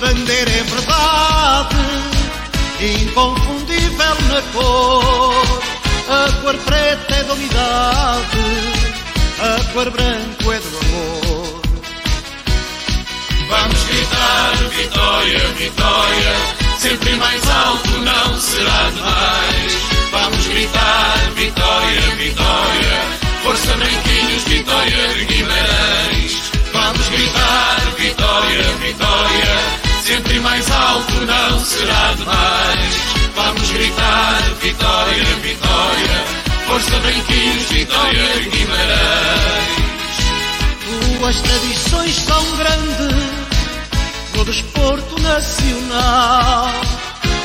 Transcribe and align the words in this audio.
bandeira 0.00 0.50
é 0.50 0.62
verdade, 0.62 1.76
inconfundível 3.02 4.16
na 4.28 4.42
cor. 4.52 5.60
A 6.08 6.32
cor 6.40 6.56
preta 6.56 7.14
é 7.14 7.24
da 7.24 7.34
unidade, 7.34 8.38
a 9.38 9.72
cor 9.72 9.90
branca 9.90 10.54
é 10.54 10.58
do 10.58 10.78
amor. 10.78 11.60
Vamos 13.48 13.82
gritar 13.84 14.56
vitória, 14.74 15.48
vitória, 15.58 16.34
sempre 16.78 17.14
mais 17.16 17.50
alto 17.50 17.90
não 17.98 18.40
será 18.40 18.90
demais. 18.94 19.76
Vamos 20.10 20.46
gritar 20.46 21.30
vitória, 21.36 22.00
vitória, 22.16 23.00
força 23.42 23.76
branquinhos, 23.76 24.44
vitória 24.44 25.08
de 25.14 25.24
Guimarães. 25.26 26.50
Vamos 26.72 27.08
gritar 27.08 27.80
vitória, 27.98 28.62
vitória, 28.80 29.89
sempre 30.10 30.40
mais 30.40 30.68
alto 30.68 31.12
não 31.24 31.64
será 31.64 32.14
demais. 32.14 32.94
Vamos 33.36 33.70
gritar 33.70 34.42
vitória, 34.60 35.24
vitória, 35.42 36.24
força 36.66 36.98
branquinhos, 36.98 37.62
vitória 37.70 38.28
Guimarães. 38.50 39.70
Tuas 41.18 41.40
tradições 41.42 42.16
são 42.16 42.56
grandes 42.56 43.30
no 44.34 44.44
desporto 44.44 45.20
nacional. 45.20 46.72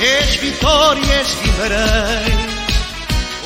És 0.01 0.35
Vitória, 0.37 1.13
és 1.13 1.35
Guimarães, 1.35 2.55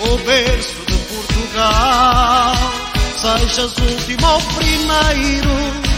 o 0.01 0.17
berço 0.19 0.85
de 0.87 0.93
Portugal. 1.13 2.55
Sejas 3.17 3.77
último 3.77 4.27
ou 4.27 4.41
primeiro, 4.41 5.88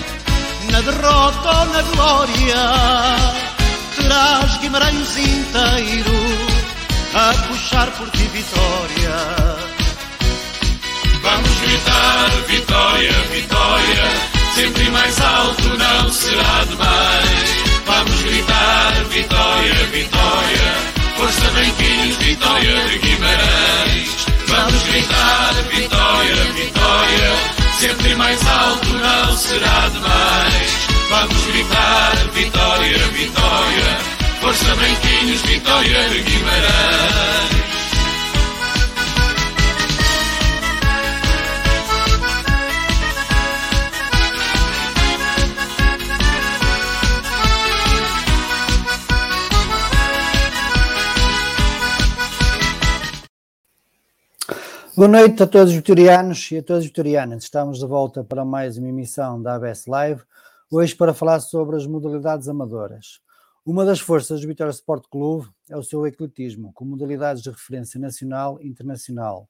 na 0.72 0.82
derrota 0.82 1.50
ou 1.60 1.66
na 1.66 1.82
glória, 1.82 2.64
terás 3.96 4.58
Guimarães 4.58 5.18
inteiro 5.18 6.12
a 7.14 7.34
puxar 7.48 7.88
por 7.92 8.10
ti 8.12 8.24
vitória. 8.34 9.16
Vamos 11.22 11.60
gritar 11.60 12.30
vitória, 12.48 13.12
vitória 13.32 14.32
sempre 14.62 14.90
mais 14.92 15.20
alto 15.20 15.78
não 15.78 16.12
será 16.12 16.64
demais. 16.70 17.50
Vamos 17.86 18.22
gritar 18.22 18.94
vitória, 19.10 19.74
vitória, 19.92 20.74
força 21.18 21.50
branquinhos, 21.52 22.18
vitória 22.18 22.86
de 22.86 22.98
Guimarães. 23.00 24.10
Vamos 24.48 24.84
gritar 24.84 25.54
vitória, 25.72 26.36
vitória, 26.54 27.61
sempre 27.82 28.16
mais 28.16 28.40
alto 28.48 28.90
não 28.90 29.36
será 29.36 29.90
demais. 29.90 30.88
Vamos 31.10 31.46
gritar 31.48 32.16
vitória, 32.32 32.98
vitória, 33.08 33.98
força 34.40 34.76
branquinhos, 34.76 35.42
vitória 35.42 36.10
de 36.10 36.22
Guimarães. 36.22 37.71
Boa 54.94 55.08
noite 55.08 55.42
a 55.42 55.48
todos 55.48 55.70
os 55.70 55.76
vitorianos 55.76 56.52
e 56.52 56.58
a 56.58 56.62
todas 56.62 56.82
as 56.82 56.88
vitorianas. 56.88 57.44
Estamos 57.44 57.80
de 57.80 57.86
volta 57.86 58.26
para 58.26 58.44
mais 58.44 58.78
uma 58.78 58.90
emissão 58.90 59.42
da 59.42 59.56
ABS 59.56 59.86
Live, 59.86 60.22
hoje 60.70 60.94
para 60.94 61.14
falar 61.14 61.40
sobre 61.40 61.78
as 61.78 61.88
modalidades 61.88 62.50
amadoras. 62.50 63.22
Uma 63.66 63.86
das 63.86 64.02
forças 64.02 64.42
do 64.42 64.48
Vitória 64.48 64.70
Sport 64.72 65.06
Clube 65.10 65.48
é 65.70 65.78
o 65.78 65.84
seu 65.84 66.06
ecletismo, 66.06 66.74
com 66.74 66.84
modalidades 66.84 67.42
de 67.42 67.50
referência 67.50 67.98
nacional 68.02 68.60
e 68.62 68.68
internacional. 68.68 69.48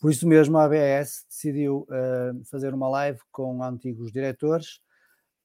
Por 0.00 0.10
isso 0.10 0.26
mesmo, 0.26 0.56
a 0.56 0.64
ABS 0.64 1.26
decidiu 1.28 1.86
uh, 1.90 2.42
fazer 2.46 2.72
uma 2.72 2.88
live 2.88 3.18
com 3.30 3.62
antigos 3.62 4.10
diretores 4.10 4.80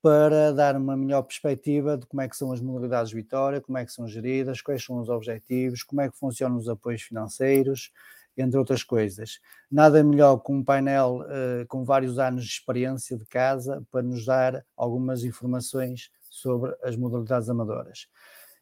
para 0.02 0.54
dar 0.54 0.78
uma 0.78 0.96
melhor 0.96 1.22
perspectiva 1.24 1.98
de 1.98 2.06
como 2.06 2.22
é 2.22 2.30
que 2.30 2.38
são 2.38 2.54
as 2.54 2.62
modalidades 2.62 3.10
de 3.10 3.16
Vitória, 3.16 3.60
como 3.60 3.78
é 3.78 3.86
que 3.86 3.92
são 3.92 4.08
geridas, 4.08 4.62
quais 4.62 4.84
são 4.84 5.00
os 5.00 5.10
objetivos, 5.10 5.84
como 5.84 6.00
é 6.00 6.10
que 6.10 6.18
funcionam 6.18 6.56
os 6.56 6.70
apoios 6.70 7.02
financeiros, 7.02 7.92
entre 8.38 8.58
outras 8.58 8.84
coisas. 8.84 9.40
Nada 9.72 10.04
melhor 10.04 10.38
que 10.38 10.52
um 10.52 10.64
painel 10.64 11.22
uh, 11.22 11.68
com 11.68 11.84
vários 11.84 12.18
anos 12.18 12.46
de 12.46 12.52
experiência 12.52 13.18
de 13.18 13.26
casa 13.26 13.86
para 13.92 14.02
nos 14.02 14.26
dar 14.26 14.66
algumas 14.76 15.24
informações 15.24 16.10
sobre 16.30 16.76
as 16.84 16.96
modalidades 16.96 17.50
amadoras. 17.50 18.08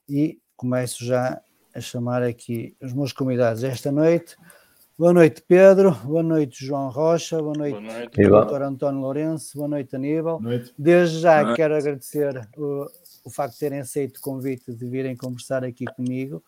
E 0.08 0.40
começo 0.56 1.06
já 1.06 1.42
a 1.74 1.80
chamar 1.80 2.22
aqui 2.22 2.76
os 2.82 2.94
meus 2.94 3.14
convidados 3.14 3.64
esta 3.64 3.92
noite. 3.92 4.36
Boa 4.98 5.14
noite, 5.14 5.42
Pedro. 5.48 5.92
Boa 6.04 6.22
noite, 6.22 6.64
João 6.64 6.90
Rocha. 6.90 7.42
Boa 7.42 7.58
noite, 7.58 7.80
Boa 7.80 8.46
noite. 8.46 8.52
Dr. 8.52 8.62
António 8.62 9.02
Lourenço. 9.02 9.58
Boa 9.58 9.68
noite, 9.68 9.96
Aníbal. 9.96 10.40
Boa 10.40 10.52
noite. 10.58 10.74
Desde 10.78 11.20
já 11.20 11.56
quero 11.56 11.76
agradecer 11.76 12.48
o, 12.56 12.86
o 13.26 13.30
facto 13.32 13.54
de 13.54 13.60
terem 13.60 13.80
aceito 13.80 14.18
o 14.18 14.22
convite 14.22 14.74
de 14.74 14.86
virem 14.88 15.16
conversar 15.16 15.64
aqui 15.64 15.86
comigo. 15.86 16.44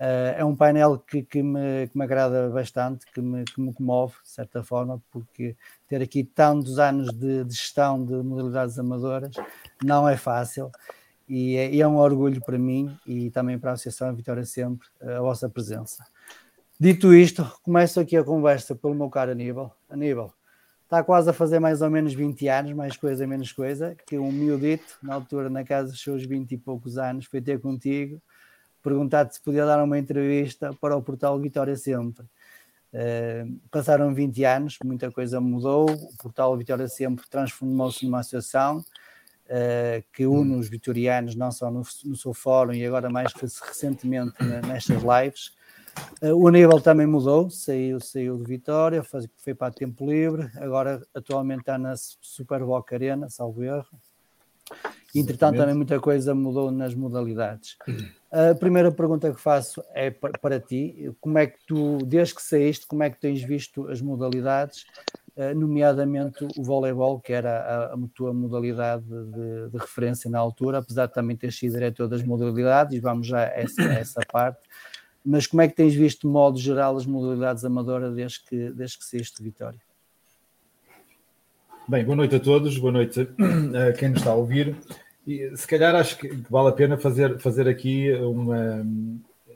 Uh, 0.00 0.34
é 0.36 0.44
um 0.44 0.56
painel 0.56 0.98
que, 0.98 1.22
que, 1.22 1.40
me, 1.40 1.86
que 1.86 1.96
me 1.96 2.04
agrada 2.04 2.50
bastante, 2.50 3.06
que 3.12 3.20
me, 3.20 3.44
que 3.44 3.60
me 3.60 3.72
comove, 3.72 4.14
de 4.24 4.28
certa 4.28 4.62
forma, 4.62 5.00
porque 5.10 5.56
ter 5.88 6.02
aqui 6.02 6.24
tantos 6.24 6.80
anos 6.80 7.12
de, 7.12 7.44
de 7.44 7.54
gestão 7.54 8.04
de 8.04 8.14
modalidades 8.14 8.76
amadoras 8.76 9.34
não 9.82 10.08
é 10.08 10.16
fácil 10.16 10.70
e 11.28 11.56
é, 11.56 11.70
e 11.72 11.80
é, 11.80 11.86
um 11.86 11.96
orgulho 11.96 12.40
para 12.44 12.58
mim 12.58 12.94
e 13.06 13.30
também 13.30 13.58
para 13.58 13.70
a 13.70 13.74
Associação 13.74 14.14
Vitória 14.14 14.44
Sempre 14.44 14.86
a 15.00 15.20
vossa 15.20 15.48
presença. 15.48 16.04
Dito 16.78 17.14
isto, 17.14 17.48
começo 17.62 18.00
aqui 18.00 18.16
a 18.16 18.24
conversa 18.24 18.74
pelo 18.74 18.94
meu 18.94 19.08
caro 19.08 19.30
Aníbal. 19.30 19.76
Aníbal, 19.88 20.34
está 20.82 21.04
quase 21.04 21.30
a 21.30 21.32
fazer 21.32 21.60
mais 21.60 21.82
ou 21.82 21.88
menos 21.88 22.12
20 22.12 22.48
anos, 22.48 22.72
mais 22.72 22.96
coisa, 22.96 23.26
menos 23.28 23.52
coisa, 23.52 23.96
que 24.06 24.18
um 24.18 24.32
miudito, 24.32 24.98
na 25.00 25.14
altura, 25.14 25.48
na 25.48 25.62
casa 25.62 25.92
dos 25.92 26.02
seus 26.02 26.24
20 26.24 26.52
e 26.52 26.58
poucos 26.58 26.98
anos, 26.98 27.26
foi 27.26 27.40
ter 27.40 27.60
contigo 27.60 28.20
perguntar-te 28.84 29.36
se 29.36 29.40
podia 29.40 29.64
dar 29.64 29.82
uma 29.82 29.98
entrevista 29.98 30.72
para 30.78 30.94
o 30.94 31.02
portal 31.02 31.40
Vitória 31.40 31.74
Sempre. 31.74 32.24
Uh, 32.92 33.58
passaram 33.70 34.14
20 34.14 34.44
anos, 34.44 34.78
muita 34.84 35.10
coisa 35.10 35.40
mudou, 35.40 35.90
o 35.90 36.16
portal 36.16 36.56
Vitória 36.56 36.86
Sempre 36.86 37.24
transformou-se 37.28 38.04
numa 38.04 38.20
associação 38.20 38.78
uh, 38.78 40.04
que 40.12 40.26
une 40.26 40.54
os 40.56 40.68
vitorianos, 40.68 41.34
não 41.34 41.50
só 41.50 41.70
no, 41.70 41.82
no 42.04 42.14
seu 42.14 42.34
fórum 42.34 42.72
e 42.72 42.84
agora 42.84 43.08
mais 43.10 43.32
recentemente 43.32 44.34
nestas 44.68 45.02
lives. 45.02 45.52
Uh, 46.22 46.36
o 46.36 46.50
nível 46.50 46.80
também 46.80 47.06
mudou, 47.06 47.48
saiu, 47.48 47.98
saiu 48.00 48.36
de 48.36 48.44
Vitória, 48.44 49.02
foi, 49.02 49.22
foi 49.38 49.54
para 49.54 49.72
Tempo 49.72 50.08
Livre, 50.08 50.50
agora 50.56 51.02
atualmente 51.14 51.60
está 51.60 51.78
na 51.78 51.94
Super 51.96 52.60
Boca 52.60 52.94
Arena, 52.94 53.30
salvo 53.30 53.64
erro. 53.64 53.88
Entretanto, 55.14 55.58
também 55.58 55.74
muita 55.74 56.00
coisa 56.00 56.34
mudou 56.34 56.72
nas 56.72 56.94
modalidades. 56.94 57.76
A 58.34 58.52
primeira 58.52 58.90
pergunta 58.90 59.32
que 59.32 59.40
faço 59.40 59.80
é 59.94 60.10
para 60.10 60.58
ti: 60.58 61.08
como 61.20 61.38
é 61.38 61.46
que 61.46 61.56
tu, 61.64 61.98
desde 61.98 62.34
que 62.34 62.42
saíste, 62.42 62.84
como 62.84 63.04
é 63.04 63.08
que 63.08 63.20
tens 63.20 63.40
visto 63.44 63.86
as 63.86 64.02
modalidades, 64.02 64.86
eh, 65.36 65.54
nomeadamente 65.54 66.44
o 66.56 66.64
voleibol, 66.64 67.20
que 67.20 67.32
era 67.32 67.60
a, 67.60 67.94
a 67.94 67.98
tua 68.12 68.34
modalidade 68.34 69.04
de, 69.04 69.70
de, 69.70 69.78
referência 69.78 70.28
na 70.28 70.40
altura, 70.40 70.78
apesar 70.78 71.06
de 71.06 71.14
também 71.14 71.36
ter 71.36 71.52
sido 71.52 71.74
diretor 71.74 72.08
das 72.08 72.24
modalidades, 72.24 73.00
vamos 73.00 73.28
já 73.28 73.38
a 73.38 73.52
essa, 73.60 73.82
a 73.82 73.94
essa 73.94 74.20
parte. 74.32 74.58
Mas 75.24 75.46
como 75.46 75.62
é 75.62 75.68
que 75.68 75.76
tens 75.76 75.94
visto, 75.94 76.26
de 76.26 76.32
modo 76.32 76.58
geral, 76.58 76.96
as 76.96 77.06
modalidades 77.06 77.64
amadoras 77.64 78.16
desde 78.16 78.42
que, 78.42 78.70
desde 78.70 78.98
que 78.98 79.04
saíste 79.04 79.40
Vitória? 79.44 79.80
Bem, 81.86 82.04
boa 82.04 82.16
noite 82.16 82.34
a 82.34 82.40
todos, 82.40 82.76
boa 82.78 82.92
noite 82.92 83.20
a 83.20 83.92
quem 83.92 84.08
nos 84.08 84.18
está 84.18 84.32
a 84.32 84.34
ouvir. 84.34 84.76
E, 85.26 85.56
se 85.56 85.66
calhar 85.66 85.94
acho 85.94 86.18
que 86.18 86.28
vale 86.50 86.68
a 86.68 86.72
pena 86.72 86.96
fazer, 86.96 87.38
fazer 87.38 87.68
aqui 87.68 88.12
uma, 88.12 88.86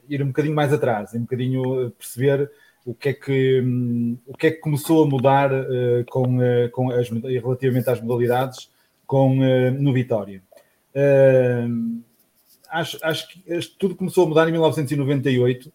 ir 0.08 0.22
um 0.22 0.28
bocadinho 0.28 0.54
mais 0.54 0.72
atrás, 0.72 1.14
um 1.14 1.20
bocadinho 1.20 1.90
perceber 1.90 2.50
o 2.84 2.94
que 2.94 3.10
é 3.10 3.12
que, 3.12 3.60
um, 3.60 4.16
o 4.26 4.34
que, 4.34 4.46
é 4.46 4.50
que 4.50 4.60
começou 4.60 5.04
a 5.04 5.06
mudar 5.06 5.52
uh, 5.52 6.04
com, 6.08 6.38
uh, 6.38 6.70
com 6.72 6.90
as, 6.90 7.10
relativamente 7.10 7.90
às 7.90 8.00
modalidades 8.00 8.70
com, 9.06 9.38
uh, 9.40 9.70
no 9.72 9.92
Vitória. 9.92 10.42
acho, 12.70 12.98
acho 13.02 13.28
que 13.28 13.42
tudo 13.78 13.94
começou 13.94 14.24
a 14.24 14.28
mudar 14.28 14.48
em 14.48 14.52
1998, 14.52 15.70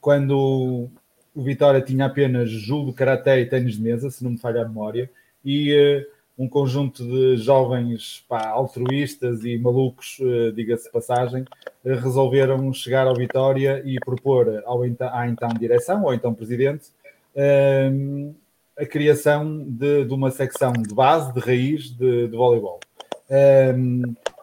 quando 0.00 0.88
o 1.34 1.42
Vitória 1.42 1.80
tinha 1.80 2.06
apenas 2.06 2.48
judo, 2.48 2.92
karaté 2.92 3.40
e 3.40 3.46
tênis 3.46 3.74
de 3.74 3.82
mesa, 3.82 4.10
se 4.10 4.22
não 4.22 4.30
me 4.30 4.38
falha 4.38 4.62
a 4.62 4.68
memória, 4.68 5.10
e 5.44 6.06
um 6.36 6.48
conjunto 6.48 7.04
de 7.04 7.36
jovens 7.36 8.24
pá, 8.28 8.48
altruístas 8.48 9.44
e 9.44 9.56
malucos, 9.56 10.18
uh, 10.20 10.52
diga-se 10.52 10.90
passagem, 10.90 11.42
uh, 11.42 11.94
resolveram 11.94 12.72
chegar 12.72 13.06
ao 13.06 13.14
Vitória 13.14 13.82
e 13.84 13.98
propor 14.00 14.62
ao 14.66 14.84
então, 14.84 15.08
à 15.12 15.28
então 15.28 15.48
direção, 15.50 16.02
ou 16.02 16.12
então 16.12 16.34
presidente, 16.34 16.88
uh, 17.36 18.34
a 18.76 18.84
criação 18.84 19.64
de, 19.64 20.04
de, 20.04 20.12
uma 20.12 20.30
secção 20.32 20.72
de 20.72 20.92
base, 20.92 21.32
de 21.32 21.40
raiz 21.40 21.90
de, 21.90 22.26
de 22.26 22.36
voleibol. 22.36 22.80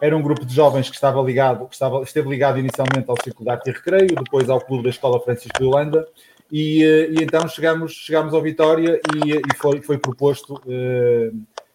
era 0.00 0.16
um 0.16 0.22
grupo 0.22 0.46
de 0.46 0.54
jovens 0.54 0.88
que 0.88 0.94
estava 0.94 1.20
ligado, 1.20 1.68
que 1.68 1.74
estava, 1.74 2.02
esteve 2.02 2.30
ligado 2.30 2.58
inicialmente 2.58 3.04
ao 3.08 3.22
Círculo 3.22 3.44
de 3.44 3.50
Arte 3.50 3.68
e 3.68 3.72
Recreio, 3.74 4.14
depois 4.16 4.48
ao 4.48 4.58
Clube 4.58 4.84
da 4.84 4.88
Escola 4.88 5.20
Francisco 5.20 5.58
de 5.58 5.64
Holanda, 5.64 6.08
e, 6.50 6.82
e 6.82 7.22
então 7.22 7.46
chegamos, 7.46 7.92
chegamos 7.92 8.32
ao 8.32 8.40
Vitória 8.40 8.98
e, 9.14 9.32
e 9.32 9.56
foi, 9.56 9.82
foi 9.82 9.98
proposto 9.98 10.58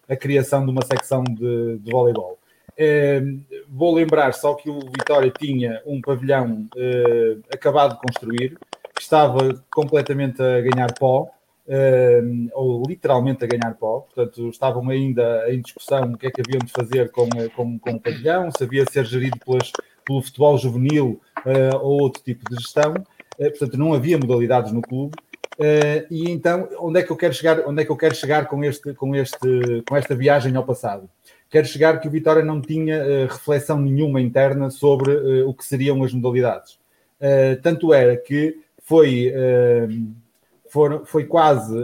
a 0.09 0.15
criação 0.15 0.65
de 0.65 0.71
uma 0.71 0.83
secção 0.85 1.23
de, 1.23 1.77
de 1.79 1.91
voleibol. 1.91 2.37
Eh, 2.77 3.21
vou 3.67 3.95
lembrar 3.95 4.33
só 4.35 4.53
que 4.53 4.69
o 4.69 4.79
Vitória 4.79 5.31
tinha 5.31 5.81
um 5.83 5.99
pavilhão 5.99 6.67
eh, 6.77 7.37
acabado 7.51 7.95
de 7.95 8.01
construir, 8.01 8.57
que 8.95 9.01
estava 9.01 9.63
completamente 9.71 10.41
a 10.41 10.61
ganhar 10.61 10.93
pó, 10.93 11.27
eh, 11.67 12.21
ou 12.53 12.83
literalmente 12.87 13.43
a 13.43 13.47
ganhar 13.47 13.73
pó, 13.73 14.01
portanto 14.01 14.49
estavam 14.49 14.87
ainda 14.89 15.51
em 15.51 15.59
discussão 15.59 16.13
o 16.13 16.17
que 16.17 16.27
é 16.27 16.31
que 16.31 16.41
haviam 16.41 16.59
de 16.59 16.71
fazer 16.71 17.09
com, 17.09 17.27
com, 17.55 17.79
com 17.79 17.91
o 17.93 17.99
pavilhão, 17.99 18.51
se 18.51 18.63
havia 18.63 18.85
de 18.85 18.91
ser 18.91 19.05
gerido 19.05 19.39
pelas, 19.43 19.71
pelo 20.05 20.21
futebol 20.21 20.55
juvenil 20.57 21.19
ou 21.81 22.01
outro 22.01 22.21
tipo 22.21 22.47
de 22.49 22.57
gestão, 22.57 22.93
portanto 23.37 23.77
não 23.77 23.93
havia 23.93 24.17
modalidades 24.17 24.71
no 24.71 24.81
clube, 24.81 25.15
Uh, 25.57 26.05
e 26.11 26.29
então, 26.29 26.69
onde 26.79 26.99
é 26.99 27.03
que 27.03 27.11
eu 27.11 27.17
quero 27.17 27.33
chegar? 27.33 27.67
Onde 27.67 27.81
é 27.81 27.85
que 27.85 27.91
eu 27.91 27.97
quero 27.97 28.13
chegar 28.13 28.45
com 28.45 28.63
este, 28.63 28.93
com 28.93 29.15
este, 29.15 29.83
com 29.87 29.97
esta 29.97 30.15
viagem 30.15 30.55
ao 30.55 30.63
passado? 30.63 31.09
Quero 31.49 31.65
chegar 31.65 31.99
que 31.99 32.07
o 32.07 32.11
Vitória 32.11 32.43
não 32.43 32.61
tinha 32.61 33.03
uh, 33.03 33.27
reflexão 33.27 33.79
nenhuma 33.79 34.21
interna 34.21 34.69
sobre 34.69 35.11
uh, 35.15 35.49
o 35.49 35.53
que 35.55 35.65
seriam 35.65 36.03
as 36.03 36.13
modalidades. 36.13 36.77
tanto 37.63 37.91
era 37.91 38.15
que 38.15 38.59
foi, 38.83 39.33
foi 41.05 41.25
quase 41.25 41.75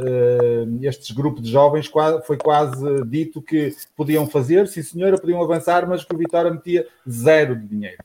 estes 0.81 1.11
grupos 1.11 1.43
de 1.43 1.51
jovens 1.51 1.91
foi 2.25 2.37
quase 2.37 3.03
dito 3.05 3.41
que 3.41 3.75
podiam 3.97 4.27
fazer, 4.27 4.67
sim 4.67 4.83
senhora, 4.83 5.19
podiam 5.19 5.41
avançar, 5.41 5.87
mas 5.87 6.05
que 6.05 6.13
o 6.13 6.17
Vitória 6.17 6.51
metia 6.51 6.87
zero 7.09 7.55
de 7.55 7.67
dinheiro. 7.67 8.03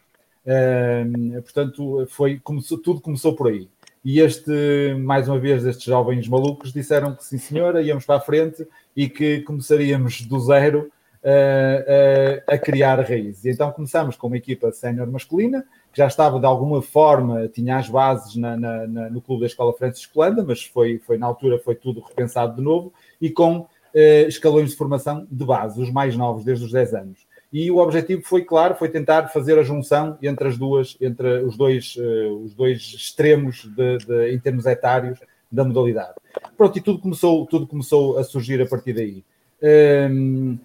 portanto, 1.44 2.06
foi, 2.08 2.40
começou, 2.40 2.78
tudo 2.78 3.00
começou 3.00 3.36
por 3.36 3.48
aí. 3.48 3.68
E 4.04 4.20
este, 4.20 4.94
mais 4.98 5.28
uma 5.28 5.38
vez, 5.38 5.64
estes 5.64 5.84
jovens 5.84 6.28
malucos 6.28 6.72
disseram 6.72 7.14
que 7.14 7.24
sim, 7.24 7.38
senhora, 7.38 7.82
íamos 7.82 8.04
para 8.04 8.16
a 8.16 8.20
frente 8.20 8.66
e 8.96 9.08
que 9.08 9.40
começaríamos 9.40 10.22
do 10.22 10.38
zero 10.40 10.90
uh, 11.22 11.28
uh, 11.28 12.42
a 12.46 12.58
criar 12.58 13.00
raízes. 13.00 13.44
E 13.44 13.50
então 13.50 13.70
começamos 13.72 14.16
com 14.16 14.28
uma 14.28 14.36
equipa 14.36 14.70
sénior 14.72 15.06
masculina, 15.10 15.64
que 15.92 15.98
já 15.98 16.06
estava 16.06 16.38
de 16.38 16.46
alguma 16.46 16.80
forma, 16.80 17.48
tinha 17.48 17.76
as 17.76 17.88
bases 17.88 18.36
na, 18.36 18.56
na, 18.56 18.86
na, 18.86 19.10
no 19.10 19.20
clube 19.20 19.40
da 19.40 19.46
Escola 19.46 19.72
Francisco 19.72 20.20
Landa, 20.20 20.44
mas 20.44 20.64
foi, 20.64 20.98
foi 20.98 21.18
na 21.18 21.26
altura 21.26 21.58
foi 21.58 21.74
tudo 21.74 22.00
repensado 22.00 22.56
de 22.56 22.62
novo, 22.62 22.92
e 23.20 23.30
com 23.30 23.58
uh, 23.60 23.68
escalões 24.28 24.70
de 24.70 24.76
formação 24.76 25.26
de 25.30 25.44
base, 25.44 25.80
os 25.80 25.90
mais 25.90 26.16
novos, 26.16 26.44
desde 26.44 26.64
os 26.64 26.72
10 26.72 26.94
anos 26.94 27.27
e 27.52 27.70
o 27.70 27.78
objetivo 27.78 28.22
foi 28.22 28.44
claro, 28.44 28.74
foi 28.74 28.88
tentar 28.88 29.28
fazer 29.28 29.58
a 29.58 29.62
junção 29.62 30.18
entre 30.22 30.48
as 30.48 30.58
duas, 30.58 30.96
entre 31.00 31.42
os 31.42 31.56
dois, 31.56 31.96
uh, 31.96 32.44
os 32.44 32.54
dois 32.54 32.78
extremos 32.78 33.64
de, 33.64 33.98
de, 33.98 34.34
em 34.34 34.38
termos 34.38 34.66
etários 34.66 35.18
da 35.50 35.64
modalidade. 35.64 36.14
Pronto, 36.56 36.76
e 36.78 36.82
tudo 36.82 36.98
começou, 36.98 37.46
tudo 37.46 37.66
começou 37.66 38.18
a 38.18 38.24
surgir 38.24 38.60
a 38.60 38.66
partir 38.66 38.92
daí. 38.92 39.24
Um, 40.10 40.58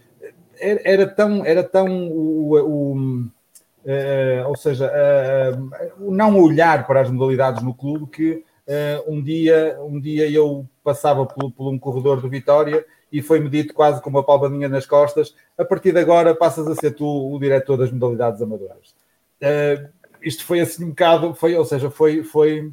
era, 0.60 1.08
tão, 1.08 1.46
era 1.46 1.64
tão 1.64 2.10
o, 2.10 2.60
o 2.60 2.98
uh, 2.98 4.48
ou 4.48 4.58
seja, 4.58 4.92
uh, 4.92 6.06
o 6.06 6.14
não 6.14 6.38
olhar 6.38 6.86
para 6.86 7.02
as 7.02 7.10
modalidades 7.10 7.64
no 7.64 7.74
clube 7.74 8.08
que 8.08 8.44
um 9.06 9.22
dia, 9.22 9.78
um 9.82 10.00
dia 10.00 10.32
eu 10.32 10.66
passava 10.82 11.26
por, 11.26 11.52
por 11.52 11.70
um 11.70 11.78
corredor 11.78 12.22
do 12.22 12.30
Vitória 12.30 12.86
e 13.14 13.22
foi-me 13.22 13.48
dito 13.48 13.76
quase 13.76 14.02
com 14.02 14.10
uma 14.10 14.24
palmadinha 14.24 14.68
nas 14.68 14.88
costas: 14.88 15.36
a 15.56 15.64
partir 15.64 15.92
de 15.92 16.00
agora 16.00 16.34
passas 16.34 16.68
a 16.68 16.74
ser 16.74 16.96
tu 16.96 17.06
o 17.06 17.40
diretor 17.40 17.78
das 17.78 17.92
modalidades 17.92 18.42
amadoras. 18.42 18.96
Uh, 19.40 19.88
isto 20.20 20.44
foi 20.44 20.62
assim 20.62 20.86
um 20.86 20.90
bocado, 20.90 21.36
foi, 21.36 21.56
ou 21.56 21.64
seja, 21.64 21.92
foi, 21.92 22.24
foi 22.24 22.72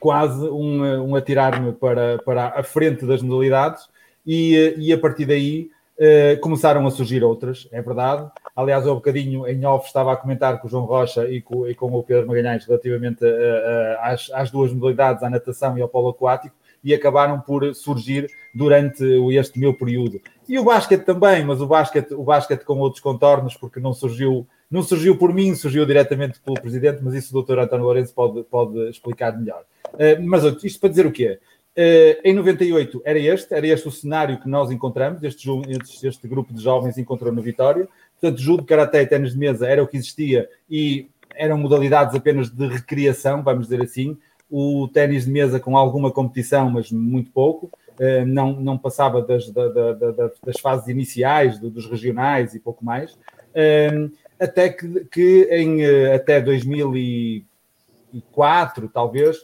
quase 0.00 0.44
um, 0.48 1.10
um 1.10 1.14
atirar-me 1.14 1.72
para, 1.72 2.18
para 2.18 2.48
a 2.58 2.62
frente 2.64 3.06
das 3.06 3.22
modalidades 3.22 3.88
e, 4.26 4.74
e 4.78 4.92
a 4.92 4.98
partir 4.98 5.26
daí 5.26 5.70
uh, 5.98 6.40
começaram 6.40 6.84
a 6.86 6.90
surgir 6.90 7.22
outras, 7.22 7.68
é 7.70 7.80
verdade. 7.80 8.28
Aliás, 8.56 8.86
há 8.86 8.90
um 8.90 8.96
bocadinho 8.96 9.46
em 9.46 9.64
off 9.64 9.86
estava 9.86 10.12
a 10.12 10.16
comentar 10.16 10.60
com 10.60 10.66
o 10.66 10.70
João 10.70 10.86
Rocha 10.86 11.28
e 11.28 11.40
com, 11.40 11.68
e 11.68 11.74
com 11.74 11.92
o 11.92 12.02
Pedro 12.02 12.26
Magalhães 12.26 12.66
relativamente 12.66 13.24
a, 13.24 13.28
a, 13.28 14.12
às, 14.12 14.28
às 14.32 14.50
duas 14.50 14.72
modalidades, 14.72 15.22
à 15.22 15.30
natação 15.30 15.78
e 15.78 15.82
ao 15.82 15.88
polo 15.88 16.08
aquático 16.08 16.56
e 16.82 16.92
acabaram 16.92 17.40
por 17.40 17.74
surgir 17.74 18.30
durante 18.54 19.04
este 19.32 19.58
meu 19.58 19.72
período. 19.74 20.20
E 20.48 20.58
o 20.58 20.64
basquete 20.64 21.04
também, 21.04 21.44
mas 21.44 21.60
o 21.60 21.66
basquete, 21.66 22.12
o 22.12 22.22
basquete 22.22 22.64
com 22.64 22.78
outros 22.78 23.00
contornos, 23.00 23.56
porque 23.56 23.80
não 23.80 23.92
surgiu, 23.92 24.46
não 24.70 24.82
surgiu 24.82 25.16
por 25.16 25.32
mim, 25.32 25.54
surgiu 25.54 25.86
diretamente 25.86 26.40
pelo 26.40 26.60
presidente, 26.60 27.00
mas 27.02 27.14
isso 27.14 27.36
o 27.36 27.42
Dr. 27.42 27.58
António 27.60 27.84
Lourenço 27.84 28.12
pode, 28.14 28.42
pode 28.44 28.90
explicar 28.90 29.38
melhor. 29.38 29.62
Uh, 29.94 30.22
mas 30.22 30.44
isto 30.64 30.80
para 30.80 30.90
dizer 30.90 31.06
o 31.06 31.12
quê? 31.12 31.38
Uh, 31.76 32.20
em 32.22 32.34
98 32.34 33.00
era 33.02 33.18
este, 33.18 33.54
era 33.54 33.66
este 33.66 33.88
o 33.88 33.90
cenário 33.90 34.38
que 34.38 34.48
nós 34.48 34.70
encontramos, 34.70 35.22
este, 35.22 35.48
este, 35.68 36.06
este 36.06 36.28
grupo 36.28 36.52
de 36.52 36.62
jovens 36.62 36.98
encontrou 36.98 37.32
no 37.32 37.40
Vitória. 37.40 37.88
Portanto, 38.20 38.40
judo, 38.40 38.64
karaté 38.64 39.02
e 39.02 39.06
ténis 39.06 39.32
de 39.32 39.38
mesa 39.38 39.66
era 39.66 39.82
o 39.82 39.86
que 39.86 39.96
existia 39.96 40.48
e 40.68 41.08
eram 41.34 41.56
modalidades 41.56 42.14
apenas 42.14 42.50
de 42.50 42.66
recriação, 42.66 43.42
vamos 43.42 43.68
dizer 43.68 43.82
assim 43.82 44.18
o 44.54 44.86
ténis 44.86 45.24
de 45.24 45.30
mesa 45.30 45.58
com 45.58 45.78
alguma 45.78 46.12
competição, 46.12 46.68
mas 46.68 46.92
muito 46.92 47.30
pouco, 47.30 47.70
eh, 47.98 48.22
não, 48.26 48.52
não 48.52 48.76
passava 48.76 49.22
das, 49.22 49.48
da, 49.50 49.66
da, 49.68 49.92
da, 49.92 50.30
das 50.44 50.60
fases 50.60 50.88
iniciais, 50.88 51.58
dos 51.58 51.86
regionais 51.86 52.54
e 52.54 52.60
pouco 52.60 52.84
mais, 52.84 53.16
eh, 53.54 54.10
até 54.38 54.68
que, 54.68 55.06
que 55.06 55.48
em 55.50 55.82
eh, 55.82 56.14
até 56.14 56.38
2004, 56.38 58.90
talvez, 58.92 59.42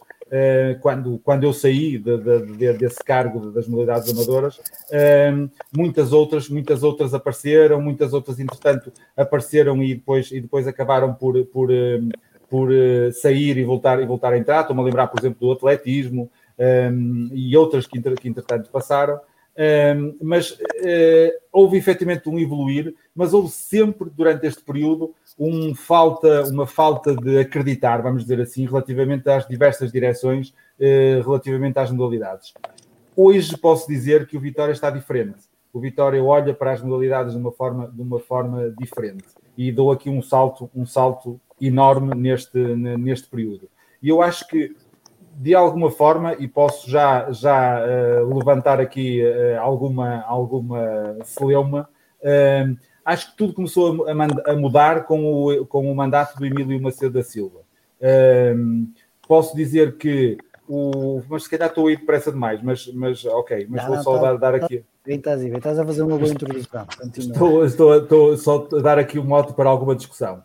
quando, 0.82 1.18
quando 1.24 1.44
eu 1.44 1.54
saí 1.54 1.96
de, 1.96 2.18
de, 2.18 2.56
de, 2.58 2.74
desse 2.74 3.02
cargo 3.02 3.50
das 3.50 3.66
modalidades 3.66 4.12
amadoras, 4.12 4.60
muitas 5.74 6.12
outras, 6.12 6.50
muitas 6.50 6.82
outras 6.82 7.14
apareceram, 7.14 7.80
muitas 7.80 8.12
outras, 8.12 8.38
entretanto, 8.38 8.92
apareceram 9.16 9.82
e 9.82 9.94
depois, 9.94 10.30
e 10.30 10.38
depois 10.38 10.68
acabaram 10.68 11.14
por, 11.14 11.42
por 11.46 11.70
por 12.48 12.70
uh, 12.70 13.12
sair 13.12 13.56
e 13.58 13.64
voltar, 13.64 14.00
e 14.02 14.06
voltar 14.06 14.32
a 14.32 14.38
entrar. 14.38 14.62
Estou-me 14.62 14.82
a 14.82 14.84
lembrar, 14.84 15.06
por 15.08 15.20
exemplo, 15.20 15.38
do 15.40 15.52
atletismo 15.52 16.30
um, 16.58 16.62
ehm, 16.62 17.28
e 17.32 17.56
outras 17.56 17.86
que, 17.86 18.00
que 18.00 18.28
entretanto 18.28 18.70
passaram. 18.70 19.16
Um, 19.16 19.20
ehm, 19.60 20.16
mas 20.22 20.52
uh, 20.52 21.32
houve 21.52 21.76
efetivamente 21.76 22.28
um 22.28 22.38
evoluir, 22.38 22.94
mas 23.14 23.34
houve 23.34 23.50
sempre 23.50 24.08
durante 24.10 24.46
este 24.46 24.62
período 24.62 25.14
um 25.38 25.74
falta, 25.74 26.44
uma 26.48 26.66
falta 26.66 27.14
de 27.14 27.38
acreditar, 27.38 28.02
vamos 28.02 28.22
dizer 28.22 28.40
assim, 28.40 28.66
relativamente 28.66 29.28
às 29.28 29.46
diversas 29.46 29.92
direções, 29.92 30.50
uh, 30.50 31.22
relativamente 31.24 31.78
às 31.78 31.90
modalidades. 31.90 32.54
Hoje 33.16 33.56
posso 33.56 33.88
dizer 33.88 34.26
que 34.26 34.36
o 34.36 34.40
Vitória 34.40 34.72
está 34.72 34.90
diferente. 34.90 35.40
O 35.72 35.80
Vitória 35.80 36.22
olha 36.22 36.54
para 36.54 36.72
as 36.72 36.80
modalidades 36.80 37.34
de 37.34 37.38
uma 37.38 37.52
forma, 37.52 37.88
de 37.88 38.00
uma 38.00 38.20
forma 38.20 38.72
diferente. 38.78 39.24
E 39.56 39.70
dou 39.70 39.90
aqui 39.90 40.08
um 40.08 40.22
salto, 40.22 40.70
um 40.74 40.86
salto 40.86 41.40
enorme 41.60 42.14
neste, 42.14 42.58
neste 42.58 43.28
período. 43.28 43.68
E 44.02 44.08
eu 44.08 44.22
acho 44.22 44.46
que, 44.46 44.74
de 45.34 45.54
alguma 45.54 45.90
forma, 45.90 46.34
e 46.34 46.46
posso 46.46 46.90
já, 46.90 47.30
já 47.30 47.80
uh, 47.80 48.36
levantar 48.36 48.80
aqui 48.80 49.22
uh, 49.22 49.60
alguma, 49.60 50.22
alguma 50.22 51.18
celeuma, 51.24 51.88
uh, 52.20 52.76
acho 53.04 53.30
que 53.30 53.36
tudo 53.36 53.54
começou 53.54 54.06
a, 54.06 54.52
a, 54.52 54.56
mudar 54.56 55.04
com 55.04 55.24
o, 55.32 55.66
com 55.66 55.90
o 55.90 55.94
mandato 55.94 56.36
do 56.36 56.46
Emílio 56.46 56.80
Macedo 56.80 57.14
da 57.14 57.22
Silva. 57.22 57.60
posso 59.26 59.56
dizer 59.56 59.96
que 59.96 60.38
o, 60.68 61.22
mas 61.28 61.44
se 61.44 61.50
calhar 61.50 61.68
estou 61.68 61.86
a 61.86 61.92
ir 61.92 61.96
depressa 61.96 62.30
demais, 62.30 62.62
mas, 62.62 62.86
mas 62.92 63.24
ok, 63.24 63.66
mas 63.70 63.80
não, 63.82 63.88
vou 63.88 63.96
não, 63.96 64.02
só 64.02 64.18
tá, 64.18 64.22
dar, 64.22 64.38
dar 64.38 64.60
tá, 64.60 64.66
aqui. 64.66 64.84
Estás, 65.06 65.42
estás 65.42 65.78
a 65.78 65.86
fazer 65.86 66.02
uma 66.02 66.18
boa 66.18 66.30
introdução. 66.30 66.86
Estou, 67.16 67.64
estou, 67.64 67.96
estou, 67.96 68.36
só 68.36 68.68
a 68.74 68.80
dar 68.80 68.98
aqui 68.98 69.18
um 69.18 69.24
mote 69.24 69.54
para 69.54 69.70
alguma 69.70 69.96
discussão 69.96 70.42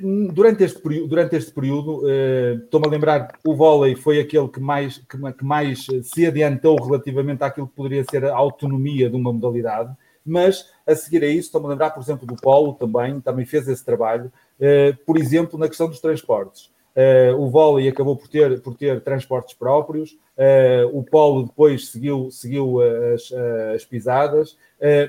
durante 0.00 0.64
este 0.64 0.80
período, 0.80 1.08
durante 1.08 1.36
este 1.36 1.52
período 1.52 2.02
uh, 2.02 2.62
estou-me 2.64 2.86
a 2.86 2.90
lembrar, 2.90 3.38
o 3.44 3.54
vôlei 3.54 3.94
foi 3.94 4.20
aquele 4.20 4.48
que 4.48 4.60
mais, 4.60 4.98
que, 4.98 5.44
mais 5.44 5.86
se 6.02 6.26
adiantou 6.26 6.80
relativamente 6.82 7.42
àquilo 7.42 7.66
que 7.66 7.74
poderia 7.74 8.04
ser 8.08 8.24
a 8.24 8.34
autonomia 8.34 9.10
de 9.10 9.16
uma 9.16 9.32
modalidade, 9.32 9.94
mas 10.24 10.70
a 10.86 10.94
seguir 10.94 11.24
a 11.24 11.26
isso 11.26 11.48
estou-me 11.48 11.66
a 11.66 11.70
lembrar, 11.70 11.90
por 11.90 12.02
exemplo, 12.02 12.26
do 12.26 12.36
Polo 12.36 12.74
também, 12.74 13.20
também 13.20 13.44
fez 13.44 13.66
esse 13.68 13.84
trabalho, 13.84 14.30
uh, 14.60 14.96
por 15.04 15.16
exemplo, 15.16 15.58
na 15.58 15.68
questão 15.68 15.88
dos 15.88 16.00
transportes. 16.00 16.70
Uh, 17.00 17.40
o 17.40 17.48
vôlei 17.48 17.88
acabou 17.88 18.16
por 18.16 18.28
ter, 18.28 18.60
por 18.60 18.74
ter 18.74 19.00
transportes 19.00 19.54
próprios, 19.54 20.18
uh, 20.36 20.86
o 20.92 21.04
polo 21.04 21.44
depois 21.44 21.88
seguiu, 21.88 22.30
seguiu 22.30 22.80
as, 23.14 23.32
as 23.74 23.84
pisadas. 23.84 24.56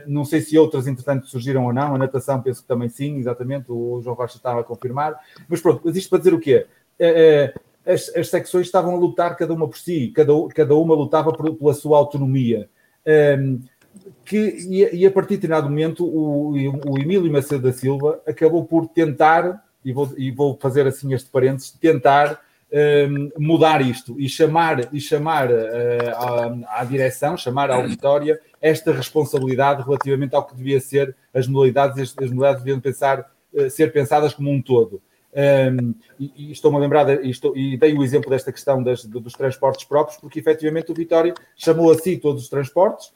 Não 0.06 0.26
sei 0.26 0.42
se 0.42 0.58
outras, 0.58 0.86
entretanto, 0.86 1.28
surgiram 1.28 1.66
ou 1.66 1.74
não. 1.74 1.96
A 1.96 1.98
natação, 1.98 2.42
penso 2.42 2.62
que 2.62 2.68
também 2.68 2.90
sim, 2.90 3.18
exatamente. 3.18 3.72
O 3.72 4.02
João 4.04 4.16
Rocha 4.16 4.38
estava 4.38 4.60
a 4.60 4.64
confirmar. 4.64 5.18
Mas 5.48 5.62
pronto, 5.62 5.82
mas 5.84 5.96
isto 5.96 6.10
para 6.10 6.20
dizer 6.20 6.34
o 6.34 6.40
quê? 6.40 6.68
As, 7.86 8.14
as, 8.16 8.30
secções 8.30 8.68
estavam 8.68 8.94
a 8.94 9.00
lutar 9.00 9.36
cada 9.38 9.54
uma 9.54 9.68
por 9.68 9.78
si, 9.78 10.12
cada, 10.14 10.34
cada 10.54 10.76
uma 10.76 10.94
lutava 10.94 11.32
por, 11.34 11.56
pela 11.56 11.74
sua 11.74 11.98
autonomia. 11.98 12.70
Um, 13.08 13.12
ehm, 13.12 13.60
que, 14.26 14.38
e, 14.38 14.98
e, 14.98 15.06
a 15.06 15.12
partir 15.12 15.36
de 15.36 15.42
determinado 15.42 15.70
momento, 15.70 16.06
o, 16.06 16.52
o 16.90 17.00
Emílio 17.00 17.32
Macedo 17.32 17.64
da 17.64 17.74
Silva 17.74 18.22
acabou 18.28 18.66
por 18.66 18.88
tentar 18.88 19.64
e 19.84 19.92
vou, 19.92 20.12
e 20.18 20.32
vou 20.32 20.58
fazer 20.60 20.86
assim 20.88 21.14
este 21.14 21.30
parênteses, 21.30 21.72
tentar 21.72 22.40
um, 22.72 23.30
mudar 23.38 23.82
isto 23.82 24.20
e 24.20 24.30
chamar, 24.30 24.94
e 24.94 25.00
chamar 25.00 25.50
uh, 25.50 26.64
à, 26.70 26.82
à, 26.82 26.84
direção, 26.86 27.36
chamar 27.36 27.70
à 27.70 27.76
auditória 27.76 28.40
esta 28.62 28.94
responsabilidade 28.94 29.84
relativamente 29.84 30.36
ao 30.36 30.46
que 30.46 30.56
devia 30.56 30.80
ser 30.80 31.16
as 31.34 31.48
modalidades, 31.48 32.16
as 32.18 32.32
modalidades 32.32 32.64
deviam 32.64 32.80
pensar, 32.80 33.30
uh, 33.54 33.70
ser 33.70 33.92
pensadas 33.92 34.34
como 34.34 34.50
um 34.50 34.62
todo. 34.62 35.02
Um, 35.34 35.94
e, 36.20 36.50
e 36.50 36.52
estou-me 36.52 36.78
a 36.78 36.80
lembrar, 36.80 37.24
e, 37.24 37.30
estou, 37.30 37.56
e, 37.56 37.78
dei 37.78 37.94
o 37.94 38.04
exemplo 38.04 38.30
desta 38.30 38.52
questão 38.52 38.84
das, 38.84 39.06
dos 39.06 39.34
transportes 39.34 39.86
próprios, 39.86 40.20
porque 40.20 40.40
efetivamente 40.40 40.92
o 40.92 40.96
Vitória 40.96 41.34
chamou 41.56 41.90
a 41.92 41.96
si 41.96 42.18
todos 42.18 42.44
os 42.44 42.50
transportes, 42.50 43.14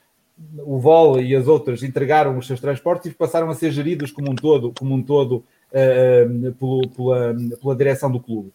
o 0.58 0.80
VOL 0.80 1.22
e 1.22 1.36
as 1.36 1.48
outras 1.48 1.82
entregaram 1.84 2.38
os 2.38 2.48
seus 2.48 2.60
transportes 2.60 3.12
e 3.12 3.16
passaram 3.16 3.50
a 3.50 3.56
ser 3.56 3.72
geridos 3.72 4.12
como 4.12 4.32
um 4.32 4.36
todo, 4.36 4.74
como 4.78 4.94
um 4.94 5.02
todo 5.02 5.46
uh, 5.72 6.54
pelo, 6.54 6.90
pela, 6.90 7.36
pela 7.62 7.76
direção 7.76 8.12
do 8.12 8.20
clube. 8.20 8.52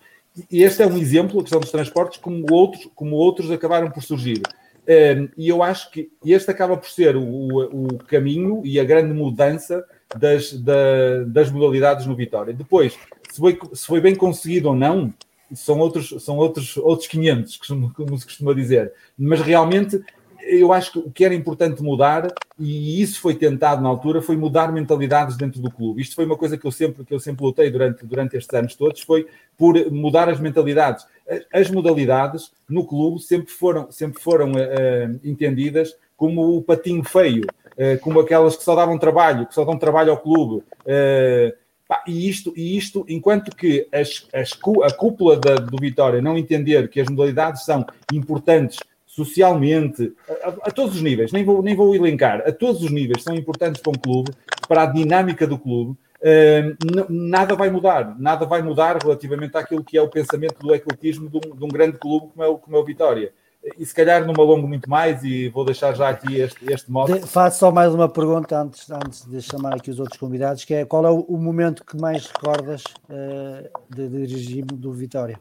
E 0.50 0.62
este 0.62 0.82
é 0.82 0.86
um 0.86 0.96
exemplo, 0.96 1.40
a 1.40 1.42
questão 1.42 1.60
dos 1.60 1.70
transportes, 1.70 2.18
como 2.18 2.46
outros, 2.50 2.88
como 2.94 3.16
outros 3.16 3.50
acabaram 3.50 3.90
por 3.90 4.02
surgir. 4.02 4.42
Uh, 4.82 5.30
e 5.36 5.48
eu 5.48 5.62
acho 5.62 5.90
que 5.90 6.10
este 6.24 6.50
acaba 6.50 6.76
por 6.76 6.88
ser 6.88 7.16
o, 7.16 7.22
o 7.22 7.98
caminho 8.04 8.62
e 8.64 8.80
a 8.80 8.84
grande 8.84 9.12
mudança 9.12 9.84
das, 10.16 10.52
da, 10.52 11.24
das 11.26 11.50
modalidades 11.50 12.06
no 12.06 12.16
Vitória. 12.16 12.52
Depois, 12.52 12.98
se 13.30 13.38
foi, 13.38 13.58
se 13.72 13.86
foi 13.86 14.00
bem 14.00 14.14
conseguido 14.14 14.68
ou 14.68 14.74
não, 14.74 15.12
são 15.54 15.78
outros, 15.78 16.22
são 16.22 16.36
outros, 16.36 16.76
outros 16.76 17.08
500, 17.08 17.56
como 17.94 18.18
se 18.18 18.24
costuma 18.24 18.54
dizer. 18.54 18.92
Mas 19.18 19.40
realmente 19.40 20.00
eu 20.42 20.72
acho 20.72 20.92
que 20.92 20.98
o 20.98 21.10
que 21.10 21.24
era 21.24 21.34
importante 21.34 21.82
mudar, 21.82 22.28
e 22.58 23.00
isso 23.00 23.20
foi 23.20 23.34
tentado 23.34 23.82
na 23.82 23.88
altura, 23.88 24.22
foi 24.22 24.36
mudar 24.36 24.72
mentalidades 24.72 25.36
dentro 25.36 25.60
do 25.60 25.70
clube. 25.70 26.02
Isto 26.02 26.14
foi 26.14 26.24
uma 26.24 26.36
coisa 26.36 26.56
que 26.56 26.66
eu 26.66 26.72
sempre, 26.72 27.04
que 27.04 27.14
eu 27.14 27.20
sempre 27.20 27.44
lutei 27.44 27.70
durante, 27.70 28.04
durante 28.04 28.36
estes 28.36 28.52
anos 28.54 28.74
todos, 28.74 29.00
foi 29.02 29.26
por 29.56 29.74
mudar 29.90 30.28
as 30.28 30.40
mentalidades. 30.40 31.06
As 31.52 31.70
modalidades 31.70 32.52
no 32.68 32.86
clube 32.86 33.20
sempre 33.20 33.50
foram, 33.50 33.90
sempre 33.90 34.20
foram 34.20 34.52
uh, 34.52 35.20
entendidas 35.22 35.94
como 36.16 36.56
o 36.56 36.62
patinho 36.62 37.04
feio, 37.04 37.44
uh, 37.44 37.98
como 38.00 38.20
aquelas 38.20 38.56
que 38.56 38.64
só 38.64 38.74
davam 38.74 38.98
trabalho, 38.98 39.46
que 39.46 39.54
só 39.54 39.64
dão 39.64 39.78
trabalho 39.78 40.10
ao 40.10 40.18
clube. 40.18 40.64
Uh, 40.82 41.60
e 42.06 42.28
isto, 42.28 42.52
e 42.56 42.76
isto, 42.76 43.04
enquanto 43.08 43.54
que 43.54 43.88
as, 43.92 44.28
as, 44.32 44.52
a 44.84 44.92
cúpula 44.92 45.36
da, 45.36 45.56
do 45.56 45.76
Vitória 45.76 46.22
não 46.22 46.38
entender 46.38 46.88
que 46.88 47.00
as 47.00 47.08
modalidades 47.08 47.64
são 47.64 47.84
importantes 48.12 48.78
socialmente, 49.10 50.14
a, 50.42 50.68
a, 50.68 50.70
todos 50.70 50.94
os 50.94 51.02
níveis, 51.02 51.32
nem 51.32 51.44
vou, 51.44 51.60
nem 51.62 51.74
vou 51.74 51.94
elencar, 51.96 52.42
a 52.46 52.52
todos 52.52 52.80
os 52.82 52.92
níveis 52.92 53.24
são 53.24 53.34
importantes 53.34 53.82
para 53.82 53.90
um 53.90 54.00
clube, 54.00 54.30
para 54.68 54.82
a 54.84 54.86
dinâmica 54.86 55.46
do 55.46 55.58
clube. 55.58 55.98
Uh, 56.22 56.76
nada 57.08 57.56
vai 57.56 57.70
mudar, 57.70 58.14
nada 58.20 58.46
vai 58.46 58.62
mudar 58.62 58.98
relativamente 59.02 59.56
àquilo 59.56 59.82
que 59.82 59.98
é 59.98 60.02
o 60.02 60.08
pensamento 60.08 60.60
do 60.60 60.72
ecletismo 60.72 61.28
de 61.28 61.38
um, 61.38 61.56
de 61.56 61.64
um 61.64 61.68
grande 61.68 61.98
clube 61.98 62.28
como 62.32 62.44
é, 62.44 62.46
o, 62.46 62.58
como 62.58 62.76
é 62.76 62.78
o 62.78 62.84
Vitória. 62.84 63.32
E 63.76 63.84
se 63.84 63.94
calhar 63.94 64.24
não 64.24 64.32
me 64.32 64.40
alongo 64.40 64.66
muito 64.66 64.88
mais 64.88 65.22
e 65.24 65.48
vou 65.48 65.64
deixar 65.64 65.94
já 65.94 66.08
aqui 66.08 66.40
este, 66.40 66.72
este 66.72 66.90
modo. 66.90 67.26
Faço 67.26 67.58
só 67.58 67.70
mais 67.70 67.92
uma 67.92 68.08
pergunta 68.08 68.58
antes, 68.58 68.90
antes 68.90 69.26
de 69.26 69.42
chamar 69.42 69.74
aqui 69.74 69.90
os 69.90 69.98
outros 69.98 70.18
convidados, 70.18 70.64
que 70.64 70.72
é 70.72 70.84
qual 70.84 71.04
é 71.04 71.10
o, 71.10 71.20
o 71.20 71.36
momento 71.36 71.84
que 71.84 71.96
mais 71.96 72.26
recordas 72.26 72.84
uh, 73.08 73.68
de, 73.94 74.08
de 74.08 74.18
regime 74.20 74.68
do 74.72 74.92
Vitória? 74.92 75.38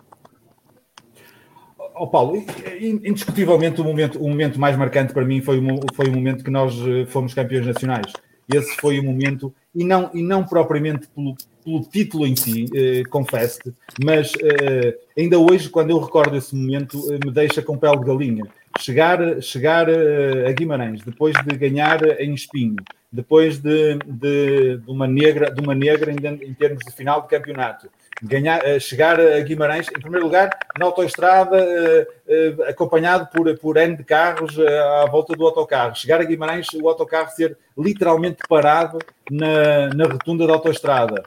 Oh 2.00 2.08
Paulo, 2.08 2.44
indiscutivelmente 2.82 3.82
o 3.82 3.84
momento, 3.84 4.20
o 4.20 4.27
momento 4.27 4.60
mais 4.60 4.75
marcante 4.77 5.13
para 5.13 5.25
mim 5.25 5.41
foi 5.41 5.60
o, 5.60 5.79
foi 5.94 6.08
o 6.08 6.12
momento 6.12 6.44
que 6.44 6.50
nós 6.50 6.74
eh, 6.88 7.06
fomos 7.06 7.34
campeões 7.34 7.65
nacionais. 7.65 8.12
Esse 8.51 8.75
foi 8.77 9.00
o 9.00 9.03
momento, 9.03 9.53
e 9.75 9.84
não, 9.84 10.10
e 10.13 10.24
não 10.24 10.44
propriamente 10.44 11.08
pelo, 11.10 11.36
pelo 11.63 11.82
título 11.82 12.25
em 12.25 12.36
si, 12.36 12.65
eh, 12.74 13.03
confesso 13.10 13.60
mas 14.03 14.32
eh, 14.41 14.98
ainda 15.18 15.38
hoje, 15.38 15.70
quando 15.70 15.89
eu 15.91 16.00
recordo 16.00 16.38
esse 16.38 16.56
momento, 16.56 16.98
eh, 17.12 17.20
me 17.24 17.32
deixa 17.32 17.62
com 17.62 17.77
pele 17.77 17.98
de 17.98 18.06
galinha. 18.06 18.46
Chegar, 18.79 19.41
chegar 19.41 19.89
eh, 19.89 20.48
a 20.48 20.51
Guimarães, 20.51 21.01
depois 21.03 21.36
de 21.46 21.58
ganhar 21.58 22.01
em 22.20 22.34
Espinho, 22.34 22.77
depois 23.12 23.60
de, 23.60 23.98
de, 24.06 24.77
de, 24.77 24.89
uma 24.89 25.08
negra, 25.08 25.51
de 25.51 25.62
uma 25.62 25.75
negra 25.75 26.12
em, 26.12 26.50
em 26.50 26.53
termos 26.53 26.84
de 26.86 26.91
final 26.91 27.22
de 27.22 27.27
campeonato, 27.27 27.89
ganhar, 28.21 28.65
eh, 28.65 28.79
chegar 28.79 29.19
a 29.19 29.39
Guimarães, 29.41 29.88
em 29.88 29.99
primeiro 29.99 30.25
lugar, 30.25 30.49
na 30.77 30.85
autoestrada, 30.85 31.57
eh, 31.57 32.07
eh, 32.27 32.55
acompanhado 32.67 33.27
por, 33.33 33.57
por 33.57 33.77
N 33.77 33.95
de 33.95 34.03
carros 34.03 34.57
à 34.59 35.05
volta 35.09 35.35
do 35.35 35.45
autocarro. 35.45 35.95
Chegar 35.95 36.19
a 36.19 36.23
Guimarães, 36.23 36.67
o 36.73 36.88
autocarro 36.88 37.29
ser 37.31 37.57
literalmente 37.77 38.39
parado 38.47 38.99
na, 39.29 39.89
na 39.95 40.05
rotunda 40.05 40.45
da 40.45 40.53
autoestrada, 40.53 41.23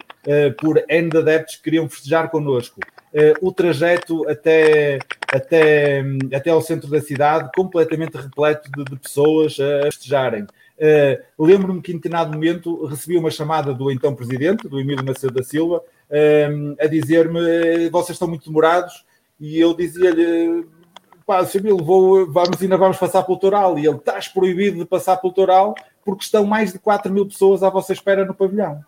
por 0.60 0.82
N 0.88 1.08
de 1.08 1.18
adeptos 1.18 1.56
que 1.56 1.62
queriam 1.62 1.88
festejar 1.88 2.30
connosco. 2.30 2.80
O 3.40 3.52
trajeto 3.52 4.28
até, 4.28 4.98
até, 5.32 6.04
até 6.34 6.50
ao 6.50 6.60
centro 6.60 6.88
da 6.88 7.00
cidade, 7.00 7.50
completamente 7.54 8.16
repleto 8.16 8.70
de, 8.70 8.84
de 8.84 8.96
pessoas 8.96 9.56
a 9.58 9.84
festejarem. 9.84 10.46
Uh, 10.82 11.46
Lembro-me 11.46 11.80
que 11.80 11.92
em 11.92 11.96
determinado 11.96 12.32
momento 12.32 12.86
recebi 12.86 13.16
uma 13.16 13.30
chamada 13.30 13.72
do 13.72 13.88
então 13.88 14.16
presidente, 14.16 14.66
do 14.66 14.80
Emílio 14.80 15.04
Macedo 15.04 15.34
da 15.34 15.42
Silva, 15.42 15.80
a 16.78 16.86
dizer-me: 16.86 17.88
vocês 17.90 18.16
estão 18.16 18.28
muito 18.28 18.46
demorados, 18.46 19.04
e 19.40 19.58
eu 19.58 19.74
dizia-lhe: 19.74 20.66
pá, 21.26 21.46
Emílio, 21.54 21.78
vou, 21.78 22.30
vamos, 22.30 22.60
ainda 22.60 22.76
vamos 22.76 22.98
passar 22.98 23.22
pelo 23.22 23.38
Toral, 23.38 23.78
e 23.78 23.86
ele: 23.86 23.96
estás 23.96 24.28
proibido 24.28 24.78
de 24.78 24.84
passar 24.84 25.16
pelo 25.16 25.32
Toral 25.32 25.74
porque 26.04 26.24
estão 26.24 26.44
mais 26.44 26.72
de 26.72 26.78
4 26.78 27.12
mil 27.12 27.26
pessoas 27.26 27.62
à 27.62 27.70
vossa 27.70 27.92
espera 27.92 28.24
no 28.24 28.34
pavilhão. 28.34 28.84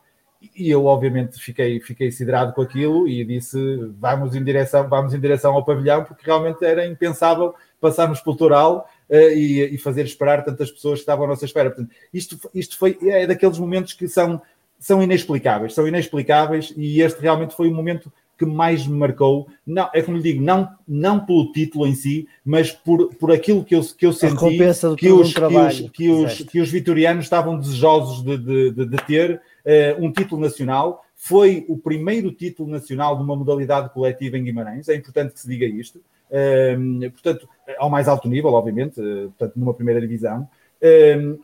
E 0.54 0.68
eu, 0.70 0.84
obviamente, 0.84 1.40
fiquei, 1.40 1.80
fiquei 1.80 2.10
siderado 2.10 2.52
com 2.52 2.60
aquilo 2.60 3.08
e 3.08 3.24
disse: 3.24 3.58
vamos 3.98 4.34
em, 4.34 4.44
direção, 4.44 4.86
vamos 4.88 5.14
em 5.14 5.20
direção 5.20 5.54
ao 5.54 5.64
pavilhão, 5.64 6.04
porque 6.04 6.26
realmente 6.26 6.62
era 6.64 6.86
impensável 6.86 7.54
passarmos 7.80 8.20
pelo 8.20 8.36
Toral 8.36 8.88
uh, 9.08 9.14
e, 9.14 9.74
e, 9.74 9.78
fazer 9.78 10.04
esperar 10.04 10.44
tantas 10.44 10.70
pessoas 10.70 10.98
que 10.98 11.02
estavam 11.02 11.24
à 11.24 11.28
nossa 11.28 11.46
espera. 11.46 11.70
Portanto, 11.70 11.94
isto, 12.12 12.38
isto 12.54 12.76
foi, 12.76 12.98
é 13.02 13.26
daqueles 13.26 13.58
momentos 13.58 13.94
que 13.94 14.06
são, 14.06 14.40
são 14.78 15.02
inexplicáveis, 15.02 15.74
são 15.74 15.86
inexplicáveis 15.88 16.72
e 16.76 17.00
este 17.00 17.20
realmente 17.20 17.54
foi 17.54 17.68
o 17.68 17.74
momento 17.74 18.12
que 18.36 18.44
mais 18.44 18.86
me 18.86 18.96
marcou, 18.96 19.46
não, 19.66 19.88
é 19.94 20.02
como 20.02 20.16
lhe 20.16 20.22
digo, 20.22 20.42
não, 20.42 20.68
não 20.86 21.24
pelo 21.24 21.52
título 21.52 21.86
em 21.86 21.94
si, 21.94 22.28
mas 22.44 22.72
por, 22.72 23.14
por 23.14 23.30
aquilo 23.30 23.64
que 23.64 23.74
eu, 23.74 23.82
que 23.82 24.06
eu 24.06 24.12
senti 24.12 24.58
que 24.96 25.12
os, 25.12 25.32
que, 25.32 25.48
os, 25.48 25.90
que, 25.90 26.10
os, 26.10 26.38
que 26.42 26.60
os 26.60 26.70
vitorianos 26.70 27.24
estavam 27.24 27.58
desejosos 27.58 28.22
de, 28.22 28.36
de, 28.36 28.70
de, 28.72 28.86
de 28.86 28.96
ter 29.06 29.40
uh, 29.64 30.04
um 30.04 30.10
título 30.10 30.40
nacional. 30.40 31.04
Foi 31.14 31.64
o 31.68 31.78
primeiro 31.78 32.32
título 32.32 32.68
nacional 32.68 33.16
de 33.16 33.22
uma 33.22 33.36
modalidade 33.36 33.88
coletiva 33.90 34.36
em 34.36 34.44
Guimarães, 34.44 34.88
é 34.88 34.96
importante 34.96 35.32
que 35.32 35.40
se 35.40 35.48
diga 35.48 35.64
isto. 35.64 36.00
Uh, 36.28 37.10
portanto, 37.12 37.48
ao 37.78 37.88
mais 37.88 38.08
alto 38.08 38.28
nível, 38.28 38.52
obviamente, 38.52 39.00
uh, 39.00 39.30
portanto, 39.30 39.52
numa 39.56 39.72
primeira 39.72 40.00
divisão. 40.00 40.48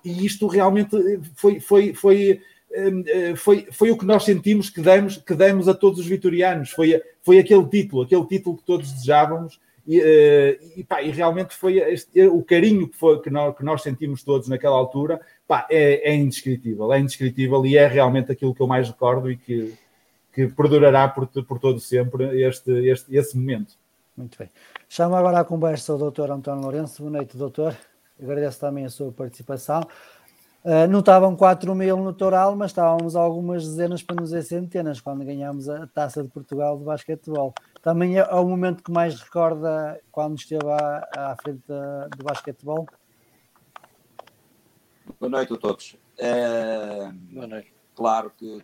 e 0.04 0.26
isto 0.26 0.48
realmente 0.48 0.96
foi, 1.34 1.60
foi, 1.60 1.94
foi 1.94 2.30
eh, 2.32 2.40
foi, 3.36 3.66
foi 3.70 3.90
o 3.90 3.98
que 3.98 4.04
nós 4.04 4.24
sentimos 4.24 4.70
que 4.70 4.80
demos, 4.80 5.16
que 5.16 5.34
demos 5.34 5.68
a 5.68 5.74
todos 5.74 5.98
os 5.98 6.06
vitorianos. 6.06 6.70
Foi, 6.70 7.00
foi 7.22 7.38
aquele 7.38 7.66
título, 7.66 8.02
aquele 8.02 8.26
título 8.26 8.56
que 8.56 8.64
todos 8.64 8.92
desejávamos. 8.92 9.60
E, 9.86 10.00
eh, 10.00 10.58
e, 10.76 10.84
pá, 10.84 11.02
e 11.02 11.10
realmente 11.10 11.54
foi 11.54 11.78
este, 11.78 12.28
o 12.28 12.42
carinho 12.44 12.86
que, 12.86 12.96
foi, 12.96 13.20
que, 13.20 13.30
nós, 13.30 13.56
que 13.56 13.64
nós 13.64 13.82
sentimos 13.82 14.22
todos 14.22 14.46
naquela 14.46 14.76
altura 14.76 15.20
pá, 15.48 15.66
é, 15.70 16.10
é 16.10 16.14
indescritível, 16.14 16.92
é 16.92 17.00
indescritível 17.00 17.64
e 17.66 17.76
é 17.76 17.86
realmente 17.86 18.30
aquilo 18.30 18.54
que 18.54 18.60
eu 18.60 18.66
mais 18.66 18.88
recordo 18.88 19.30
e 19.30 19.36
que, 19.36 19.74
que 20.32 20.46
perdurará 20.48 21.08
por, 21.08 21.26
por 21.26 21.58
todo 21.58 21.80
sempre 21.80 22.40
este, 22.42 22.70
este, 22.88 23.16
esse 23.16 23.36
momento. 23.36 23.74
Muito 24.16 24.38
bem. 24.38 24.50
Chamo 24.88 25.16
agora 25.16 25.40
à 25.40 25.44
conversa 25.44 25.94
o 25.94 26.10
Dr. 26.10 26.30
António 26.30 26.62
Lourenço. 26.62 27.02
Boa 27.02 27.16
noite, 27.16 27.36
doutor. 27.36 27.76
Agradeço 28.22 28.60
também 28.60 28.84
a 28.84 28.90
sua 28.90 29.10
participação. 29.10 29.82
Uh, 30.62 30.86
não 30.90 31.00
estavam 31.00 31.34
4 31.34 31.74
mil 31.74 31.96
no 31.96 32.12
total, 32.12 32.54
mas 32.54 32.70
estávamos 32.70 33.16
algumas 33.16 33.64
dezenas, 33.64 34.02
para 34.02 34.16
não 34.16 34.24
dizer 34.24 34.42
centenas, 34.42 35.00
quando 35.00 35.24
ganhámos 35.24 35.68
a 35.70 35.86
Taça 35.86 36.22
de 36.22 36.28
Portugal 36.28 36.78
de 36.78 36.84
basquetebol. 36.84 37.54
Também 37.82 38.18
é, 38.18 38.20
é 38.20 38.34
o 38.34 38.46
momento 38.46 38.82
que 38.82 38.90
mais 38.90 39.18
recorda 39.18 39.98
quando 40.12 40.36
esteve 40.36 40.70
à, 40.70 41.08
à 41.16 41.36
frente 41.42 41.62
do 41.66 42.24
basquetebol. 42.24 42.86
Boa 45.18 45.30
noite 45.30 45.54
a 45.54 45.56
todos. 45.56 45.96
É, 46.18 47.10
Boa 47.32 47.46
noite. 47.46 47.72
Claro 47.94 48.30
que 48.36 48.62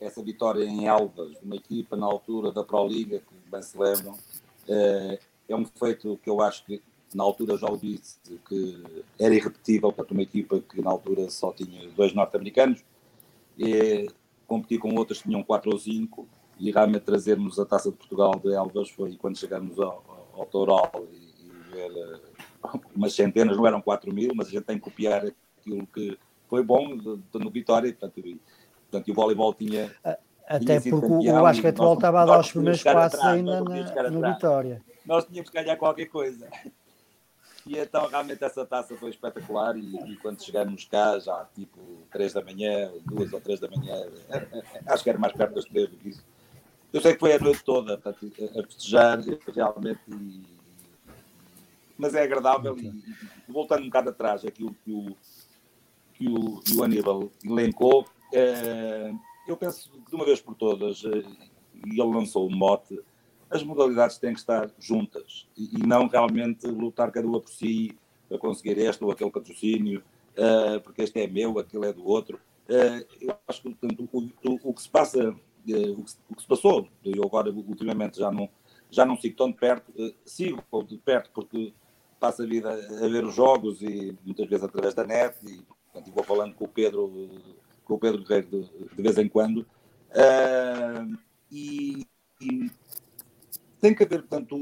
essa 0.00 0.22
vitória 0.22 0.64
em 0.64 0.86
Elvas, 0.86 1.36
uma 1.42 1.54
equipa 1.54 1.96
na 1.96 2.06
altura 2.06 2.50
da 2.50 2.64
Pro 2.64 2.86
Liga, 2.86 3.20
que 3.20 3.50
bem 3.50 3.62
se 3.62 3.78
lembram, 3.78 4.18
é, 4.68 5.18
é 5.48 5.56
um 5.56 5.64
feito 5.64 6.18
que 6.22 6.28
eu 6.28 6.40
acho 6.40 6.64
que 6.64 6.82
na 7.16 7.24
altura 7.24 7.56
já 7.56 7.66
o 7.66 7.78
disse 7.78 8.18
que 8.46 8.82
era 9.18 9.34
irrepetível 9.34 9.90
para 9.90 10.06
uma 10.10 10.22
equipa 10.22 10.60
que 10.60 10.82
na 10.82 10.90
altura 10.90 11.30
só 11.30 11.50
tinha 11.50 11.88
dois 11.96 12.12
norte-americanos 12.12 12.84
e 13.58 14.06
competir 14.46 14.78
com 14.78 14.94
outras 14.94 15.22
que 15.22 15.28
tinham 15.28 15.42
quatro 15.42 15.72
ou 15.72 15.78
cinco 15.78 16.28
e 16.60 16.70
realmente 16.70 17.02
trazermos 17.04 17.58
a 17.58 17.64
Taça 17.64 17.90
de 17.90 17.96
Portugal 17.96 18.32
de 18.38 18.52
Elvas 18.52 18.90
foi 18.90 19.16
quando 19.16 19.38
chegamos 19.38 19.80
ao, 19.80 20.28
ao, 20.34 20.70
ao 20.70 21.04
e, 21.10 21.46
e 21.46 21.72
ver 21.72 22.20
umas 22.94 23.14
centenas, 23.14 23.56
não 23.56 23.66
eram 23.66 23.80
quatro 23.80 24.12
mil, 24.12 24.32
mas 24.34 24.48
a 24.48 24.50
gente 24.50 24.64
tem 24.64 24.76
que 24.76 24.84
copiar 24.84 25.24
aquilo 25.58 25.86
que 25.86 26.18
foi 26.48 26.62
bom 26.62 26.94
no 27.34 27.50
Vitória, 27.50 27.90
portanto, 27.92 28.20
e, 28.26 28.40
portanto, 28.90 29.08
e 29.08 29.10
o 29.10 29.14
voleibol 29.14 29.54
tinha 29.54 29.90
até 30.46 30.80
porque 30.80 31.30
o 31.30 31.42
basquetebol 31.42 31.94
estava 31.94 32.22
a 32.22 32.26
dar 32.26 32.40
os 32.40 32.52
primeiros 32.52 32.82
passos 32.82 33.20
ainda 33.20 33.62
na, 33.62 34.10
no 34.10 34.34
Vitória. 34.34 34.82
Nós 35.04 35.24
tínhamos 35.24 35.50
que 35.50 35.60
ganhar 35.60 35.76
qualquer 35.76 36.06
coisa. 36.06 36.48
E 37.66 37.76
então 37.78 38.06
realmente 38.06 38.44
essa 38.44 38.64
taça 38.64 38.96
foi 38.96 39.10
espetacular 39.10 39.76
e, 39.76 39.96
e, 40.12 40.16
quando 40.18 40.42
chegamos 40.42 40.84
cá, 40.84 41.18
já 41.18 41.44
tipo 41.54 41.80
3 42.12 42.34
da 42.34 42.44
manhã, 42.44 42.92
2 43.04 43.32
ou 43.32 43.40
3 43.40 43.58
da 43.58 43.68
manhã, 43.68 44.06
acho 44.86 45.02
que 45.02 45.10
era 45.10 45.18
mais 45.18 45.32
perto 45.32 45.54
das 45.54 45.64
3 45.64 45.90
do 45.90 45.96
que 45.96 46.10
isso. 46.10 46.24
Eu 46.92 47.00
sei 47.00 47.14
que 47.14 47.20
foi 47.20 47.32
a 47.34 47.38
noite 47.40 47.64
toda 47.64 47.98
portanto, 47.98 48.32
a 48.56 48.62
festejar 48.62 49.18
realmente, 49.52 50.00
e, 50.08 50.42
mas 51.98 52.14
é 52.14 52.22
agradável 52.22 52.78
e, 52.78 52.86
e, 52.86 53.52
voltando 53.52 53.82
um 53.82 53.86
bocado 53.86 54.10
atrás, 54.10 54.44
aquilo 54.44 54.72
que 54.84 54.92
o, 54.92 55.16
que 56.14 56.28
o, 56.28 56.60
que 56.60 56.76
o 56.76 56.84
Aníbal 56.84 57.32
elencou, 57.44 58.06
é, 58.32 59.12
eu 59.46 59.56
penso 59.56 59.90
que 59.90 60.10
de 60.10 60.14
uma 60.14 60.24
vez 60.24 60.40
por 60.40 60.54
todas, 60.54 61.04
eh, 61.04 61.24
e 61.86 62.00
ele 62.00 62.14
lançou 62.14 62.48
um 62.48 62.56
mote, 62.56 63.00
as 63.50 63.62
modalidades 63.62 64.18
têm 64.18 64.32
que 64.32 64.40
estar 64.40 64.70
juntas 64.78 65.46
e, 65.56 65.78
e 65.78 65.86
não 65.86 66.08
realmente 66.08 66.66
lutar 66.66 67.10
cada 67.10 67.26
uma 67.26 67.40
por 67.40 67.50
si 67.50 67.96
para 68.28 68.38
conseguir 68.38 68.78
este 68.78 69.04
ou 69.04 69.10
aquele 69.10 69.30
patrocínio, 69.30 70.02
uh, 70.36 70.80
porque 70.80 71.02
este 71.02 71.20
é 71.20 71.26
meu, 71.26 71.58
aquele 71.58 71.86
é 71.86 71.92
do 71.92 72.04
outro. 72.04 72.40
Uh, 72.68 73.06
eu 73.20 73.36
acho 73.46 73.62
que 73.62 73.70
portanto, 73.70 74.08
o, 74.12 74.18
o, 74.18 74.70
o, 74.70 74.74
que 74.74 74.82
se 74.82 74.88
passa, 74.88 75.30
uh, 75.30 75.32
o, 75.32 76.04
que 76.04 76.12
o, 76.28 76.34
que 76.34 76.42
se, 76.42 76.48
passou, 76.48 76.88
eu 77.04 77.22
agora 77.24 77.50
ultimamente 77.50 78.18
já 78.18 78.30
não, 78.30 78.48
já 78.90 79.04
não 79.04 79.16
sigo 79.16 79.36
tão 79.36 79.50
de 79.50 79.56
perto, 79.56 79.92
sigo 80.24 80.62
de 80.86 80.98
perto 80.98 81.30
porque 81.32 81.72
passo 82.18 82.42
a 82.42 82.46
vida 82.46 82.72
a 82.72 83.08
ver 83.08 83.24
os 83.24 83.34
jogos 83.34 83.80
e 83.82 84.16
muitas 84.24 84.48
vezes 84.48 84.64
através 84.64 84.94
da 84.94 85.04
net 85.04 85.36
e 85.44 85.62
portanto, 85.92 86.14
vou 86.14 86.24
falando 86.24 86.54
com 86.54 86.64
o 86.64 86.68
Pedro, 86.68 87.30
com 87.84 87.94
o 87.94 87.98
Pedro 87.98 88.24
Guerreiro 88.24 88.48
de, 88.62 88.96
de 88.96 89.02
vez 89.02 89.18
em 89.18 89.28
quando. 89.28 89.66
e, 91.52 92.06
e 92.40 92.70
tem 93.80 93.94
que 93.94 94.02
haver, 94.02 94.20
portanto, 94.22 94.56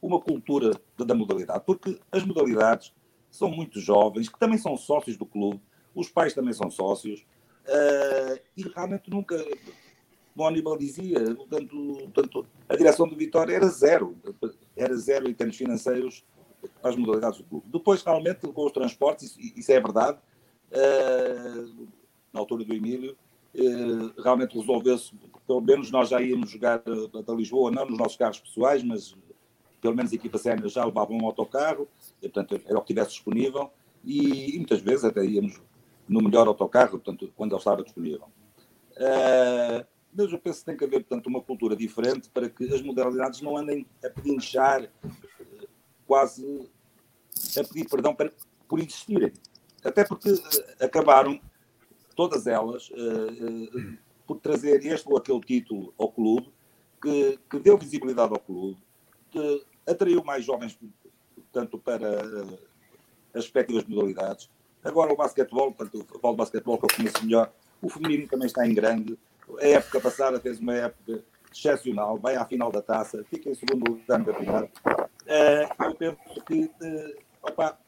uma 0.00 0.20
cultura 0.20 0.72
da 0.98 1.14
modalidade, 1.14 1.64
porque 1.64 1.98
as 2.10 2.24
modalidades 2.24 2.92
são 3.30 3.50
muito 3.50 3.80
jovens, 3.80 4.28
que 4.28 4.38
também 4.38 4.58
são 4.58 4.76
sócios 4.76 5.16
do 5.16 5.26
clube, 5.26 5.60
os 5.94 6.08
pais 6.08 6.34
também 6.34 6.52
são 6.52 6.70
sócios, 6.70 7.20
uh, 7.66 8.40
e 8.56 8.62
realmente 8.62 9.10
nunca, 9.10 9.36
o 10.34 10.44
Aníbal 10.44 10.76
dizia, 10.76 11.34
portanto, 11.34 11.96
portanto, 12.12 12.46
a 12.68 12.76
direção 12.76 13.08
do 13.08 13.16
Vitória 13.16 13.54
era 13.54 13.66
zero, 13.68 14.16
era 14.76 14.96
zero 14.96 15.28
em 15.28 15.34
termos 15.34 15.56
financeiros 15.56 16.24
para 16.80 16.90
as 16.90 16.96
modalidades 16.96 17.38
do 17.38 17.44
clube. 17.44 17.66
Depois, 17.70 18.02
realmente, 18.02 18.46
com 18.46 18.66
os 18.66 18.72
transportes, 18.72 19.36
isso, 19.38 19.72
é 19.72 19.80
verdade, 19.80 20.18
uh, 20.72 21.88
na 22.32 22.40
altura 22.40 22.64
do 22.64 22.74
Emílio, 22.74 23.16
realmente 24.22 24.58
resolveu-se 24.58 25.12
pelo 25.46 25.60
menos 25.60 25.90
nós 25.90 26.08
já 26.08 26.22
íamos 26.22 26.50
jogar 26.50 26.78
para 26.78 27.34
Lisboa, 27.34 27.70
não 27.70 27.84
nos 27.84 27.98
nossos 27.98 28.16
carros 28.16 28.38
pessoais, 28.38 28.82
mas 28.84 29.16
pelo 29.80 29.96
menos 29.96 30.12
a 30.12 30.14
equipa 30.14 30.38
sénior 30.38 30.68
já 30.68 30.84
levava 30.84 31.12
um 31.12 31.26
autocarro, 31.26 31.88
e, 32.22 32.28
portanto 32.28 32.62
era 32.64 32.78
o 32.78 32.80
que 32.80 32.88
tivesse 32.88 33.10
disponível, 33.10 33.70
e, 34.04 34.54
e, 34.54 34.56
muitas 34.56 34.80
vezes 34.80 35.04
até 35.04 35.24
íamos 35.24 35.60
no 36.08 36.22
melhor 36.22 36.46
autocarro, 36.46 36.92
portanto, 36.92 37.32
quando 37.36 37.52
ele 37.52 37.58
estava 37.58 37.82
disponível. 37.82 38.26
Uh, 38.92 39.86
mas 40.12 40.32
eu 40.32 40.38
penso 40.38 40.60
que 40.60 40.66
tem 40.66 40.76
que 40.76 40.84
haver, 40.84 41.04
portanto, 41.04 41.26
uma 41.26 41.40
cultura 41.40 41.76
diferente 41.76 42.28
para 42.30 42.48
que 42.48 42.72
as 42.72 42.82
modalidades 42.82 43.40
não 43.40 43.56
andem 43.56 43.86
a 44.04 44.10
pedinchar, 44.10 44.88
quase 46.06 46.68
a 47.56 47.64
pedir 47.64 47.88
perdão 47.88 48.14
para, 48.14 48.32
por 48.68 48.80
existirem. 48.80 49.32
Até 49.84 50.04
porque 50.04 50.34
acabaram, 50.80 51.40
todas 52.14 52.46
elas, 52.46 52.90
uh, 52.90 53.98
por 54.26 54.38
trazer 54.38 54.84
este 54.84 55.08
ou 55.08 55.16
aquele 55.16 55.40
título 55.40 55.92
ao 55.98 56.10
clube, 56.10 56.52
que, 57.00 57.38
que 57.48 57.58
deu 57.58 57.78
visibilidade 57.78 58.32
ao 58.32 58.38
clube, 58.38 58.78
que 59.30 59.64
atraiu 59.86 60.22
mais 60.22 60.44
jovens, 60.44 60.78
tanto 61.52 61.78
para 61.78 62.20
as 63.34 63.44
respectivas 63.44 63.84
modalidades. 63.84 64.50
Agora 64.84 65.12
o 65.12 65.16
basquetebol, 65.16 65.72
portanto, 65.72 66.06
o 66.22 66.30
de 66.30 66.36
basquetebol 66.36 66.78
que 66.78 66.84
eu 66.84 66.96
conheço 66.96 67.24
melhor, 67.24 67.52
o 67.82 67.88
feminino 67.88 68.28
também 68.28 68.46
está 68.46 68.66
em 68.66 68.74
grande. 68.74 69.18
A 69.60 69.66
época 69.66 70.00
passada 70.00 70.40
fez 70.40 70.58
uma 70.58 70.74
época 70.74 71.24
excepcional, 71.52 72.18
vai 72.18 72.36
à 72.36 72.44
final 72.44 72.70
da 72.70 72.80
taça, 72.80 73.24
fica 73.24 73.50
em 73.50 73.54
segundo 73.54 73.90
lugar 73.90 74.18
no 74.18 74.24
campeonato. 74.24 74.70
Eu 75.80 75.94
penso 75.94 76.44
que 76.46 76.70
opa, 77.42 77.78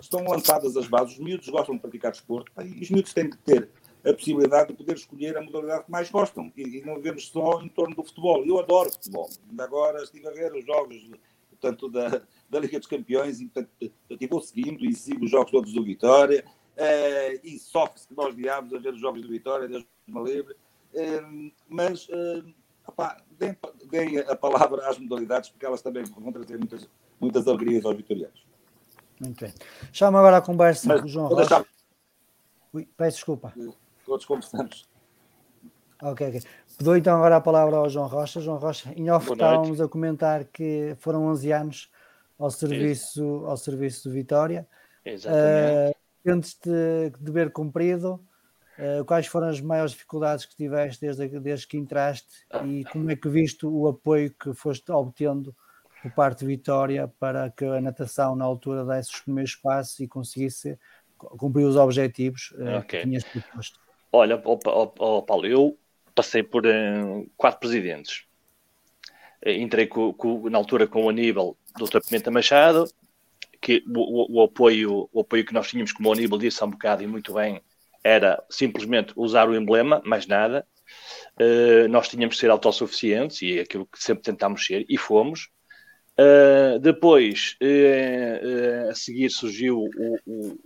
estão 0.00 0.24
lançadas 0.24 0.76
as 0.76 0.86
bases, 0.86 1.14
os 1.14 1.24
miúdos 1.24 1.48
gostam 1.48 1.74
de 1.74 1.80
praticar 1.80 2.12
desporto, 2.12 2.52
e 2.62 2.82
os 2.82 2.90
miúdos 2.90 3.12
têm 3.12 3.30
que 3.30 3.38
ter 3.38 3.68
a 4.04 4.12
possibilidade 4.12 4.68
de 4.68 4.74
poder 4.74 4.94
escolher 4.94 5.36
a 5.36 5.42
modalidade 5.42 5.84
que 5.84 5.90
mais 5.90 6.10
gostam 6.10 6.52
e, 6.56 6.62
e 6.78 6.84
não 6.84 7.00
vermos 7.00 7.28
só 7.28 7.60
em 7.60 7.68
torno 7.68 7.94
do 7.94 8.04
futebol. 8.04 8.44
Eu 8.44 8.58
adoro 8.58 8.90
futebol. 8.90 9.28
Ainda 9.50 9.64
agora 9.64 10.02
estive 10.02 10.26
a 10.28 10.30
ver 10.30 10.54
os 10.54 10.64
jogos 10.64 11.10
portanto, 11.50 11.88
da, 11.90 12.22
da 12.48 12.60
Liga 12.60 12.78
dos 12.78 12.88
Campeões 12.88 13.40
e 13.40 13.46
portanto, 13.46 14.28
vou 14.30 14.40
seguindo 14.40 14.84
e 14.84 14.94
sigo 14.94 15.24
os 15.24 15.30
jogos 15.30 15.50
todos 15.50 15.72
do 15.72 15.82
Vitória 15.82 16.44
uh, 16.76 17.40
e 17.42 17.58
sofre-se 17.58 18.06
que 18.06 18.14
nós 18.14 18.34
viámos 18.34 18.72
a 18.72 18.78
ver 18.78 18.94
os 18.94 19.00
jogos 19.00 19.20
do 19.22 19.28
Vitória, 19.28 19.68
Deus 19.68 19.84
me 20.06 20.22
livre. 20.22 20.54
Uh, 20.94 21.52
mas 21.68 22.08
uh, 22.08 22.44
deem, 23.38 23.56
deem 23.90 24.18
a 24.20 24.34
palavra 24.34 24.88
às 24.88 24.98
modalidades 24.98 25.50
porque 25.50 25.66
elas 25.66 25.82
também 25.82 26.04
vão 26.04 26.32
trazer 26.32 26.56
muitas, 26.56 26.88
muitas 27.20 27.46
alegrias 27.46 27.84
aos 27.84 27.96
vitorianos. 27.96 28.47
Muito 29.20 29.44
bem. 29.44 29.54
Chama 29.92 30.18
agora 30.18 30.36
a 30.38 30.42
conversa 30.42 30.98
com 30.98 31.04
o 31.04 31.08
João 31.08 31.26
Rocha. 31.28 31.40
Deixar... 31.40 31.64
Ui, 32.72 32.88
peço 32.96 33.16
desculpa 33.16 33.52
todos 34.08 34.24
conversamos. 34.24 34.88
Ok, 36.00 36.28
ok. 36.28 36.42
Dou 36.80 36.96
então 36.96 37.16
agora 37.16 37.36
a 37.36 37.40
palavra 37.40 37.76
ao 37.76 37.90
João 37.90 38.06
Rocha. 38.06 38.40
João 38.40 38.56
Rocha, 38.56 38.92
em 38.96 39.10
off 39.10 39.30
estávamos 39.30 39.80
a 39.80 39.88
comentar 39.88 40.44
que 40.44 40.96
foram 40.98 41.26
11 41.26 41.52
anos 41.52 41.90
ao 42.38 42.50
serviço, 42.50 43.44
ao 43.46 43.56
serviço 43.56 44.08
do 44.08 44.14
Vitória. 44.14 44.66
Exatamente. 45.04 45.96
Uh, 46.24 47.10
de 47.10 47.10
dever 47.20 47.50
cumprido, 47.50 48.20
uh, 48.78 49.04
quais 49.04 49.26
foram 49.26 49.48
as 49.48 49.60
maiores 49.60 49.92
dificuldades 49.92 50.44
que 50.44 50.56
tiveste 50.56 51.00
desde, 51.00 51.40
desde 51.40 51.66
que 51.66 51.76
entraste 51.76 52.46
e 52.64 52.84
como 52.84 53.10
é 53.10 53.16
que 53.16 53.28
viste 53.28 53.66
o 53.66 53.88
apoio 53.88 54.30
que 54.30 54.52
foste 54.52 54.90
obtendo 54.92 55.54
por 56.02 56.12
parte 56.12 56.40
de 56.40 56.46
Vitória 56.46 57.08
para 57.18 57.50
que 57.50 57.64
a 57.64 57.80
natação 57.80 58.36
na 58.36 58.44
altura 58.44 58.84
desse 58.84 59.14
os 59.14 59.20
primeiros 59.20 59.54
passos 59.54 59.98
e 60.00 60.08
conseguisse 60.08 60.78
cumprir 61.16 61.64
os 61.64 61.76
objetivos 61.76 62.52
uh, 62.52 62.78
okay. 62.78 63.00
que 63.00 63.06
tinhas 63.06 63.24
proposto? 63.24 63.80
Olha, 64.12 64.40
oh, 64.44 64.58
oh, 64.64 64.92
oh, 64.98 65.22
Paulo, 65.22 65.46
eu 65.46 65.78
passei 66.14 66.42
por 66.42 66.64
uh, 66.66 67.30
quatro 67.36 67.60
presidentes. 67.60 68.24
Uh, 69.44 69.50
entrei 69.50 69.86
com, 69.86 70.12
com, 70.12 70.48
na 70.48 70.58
altura 70.58 70.86
com 70.86 71.04
o 71.04 71.10
Aníbal, 71.10 71.56
Dr. 71.76 72.00
Pimenta 72.06 72.30
Machado, 72.30 72.88
que 73.60 73.82
o, 73.88 74.36
o, 74.36 74.40
o, 74.40 74.42
apoio, 74.44 75.08
o 75.12 75.20
apoio 75.20 75.44
que 75.44 75.52
nós 75.52 75.68
tínhamos, 75.68 75.92
como 75.92 76.08
o 76.08 76.12
Aníbal 76.12 76.38
disse 76.38 76.62
há 76.62 76.66
um 76.66 76.70
bocado 76.70 77.02
e 77.02 77.06
muito 77.06 77.34
bem, 77.34 77.60
era 78.02 78.42
simplesmente 78.48 79.12
usar 79.16 79.48
o 79.48 79.56
emblema, 79.56 80.00
mais 80.04 80.26
nada. 80.26 80.66
Uh, 81.38 81.88
nós 81.88 82.08
tínhamos 82.08 82.36
de 82.36 82.40
ser 82.40 82.50
autossuficientes 82.50 83.42
e 83.42 83.58
é 83.58 83.62
aquilo 83.62 83.86
que 83.86 84.02
sempre 84.02 84.22
tentámos 84.22 84.64
ser, 84.64 84.86
e 84.88 84.96
fomos. 84.96 85.50
Uh, 86.20 86.78
depois, 86.80 87.56
uh, 87.62 88.90
a 88.90 88.94
seguir, 88.94 89.30
surgiu 89.30 89.78
o, 89.78 90.18
o, 90.26 90.58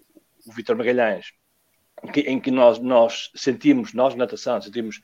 o 0.46 0.52
Vitor 0.52 0.76
Magalhães, 0.76 1.32
em 2.16 2.40
que 2.40 2.50
nós, 2.50 2.78
nós 2.78 3.30
sentimos, 3.34 3.92
nós 3.92 4.14
natação, 4.14 4.60
sentimos 4.60 5.00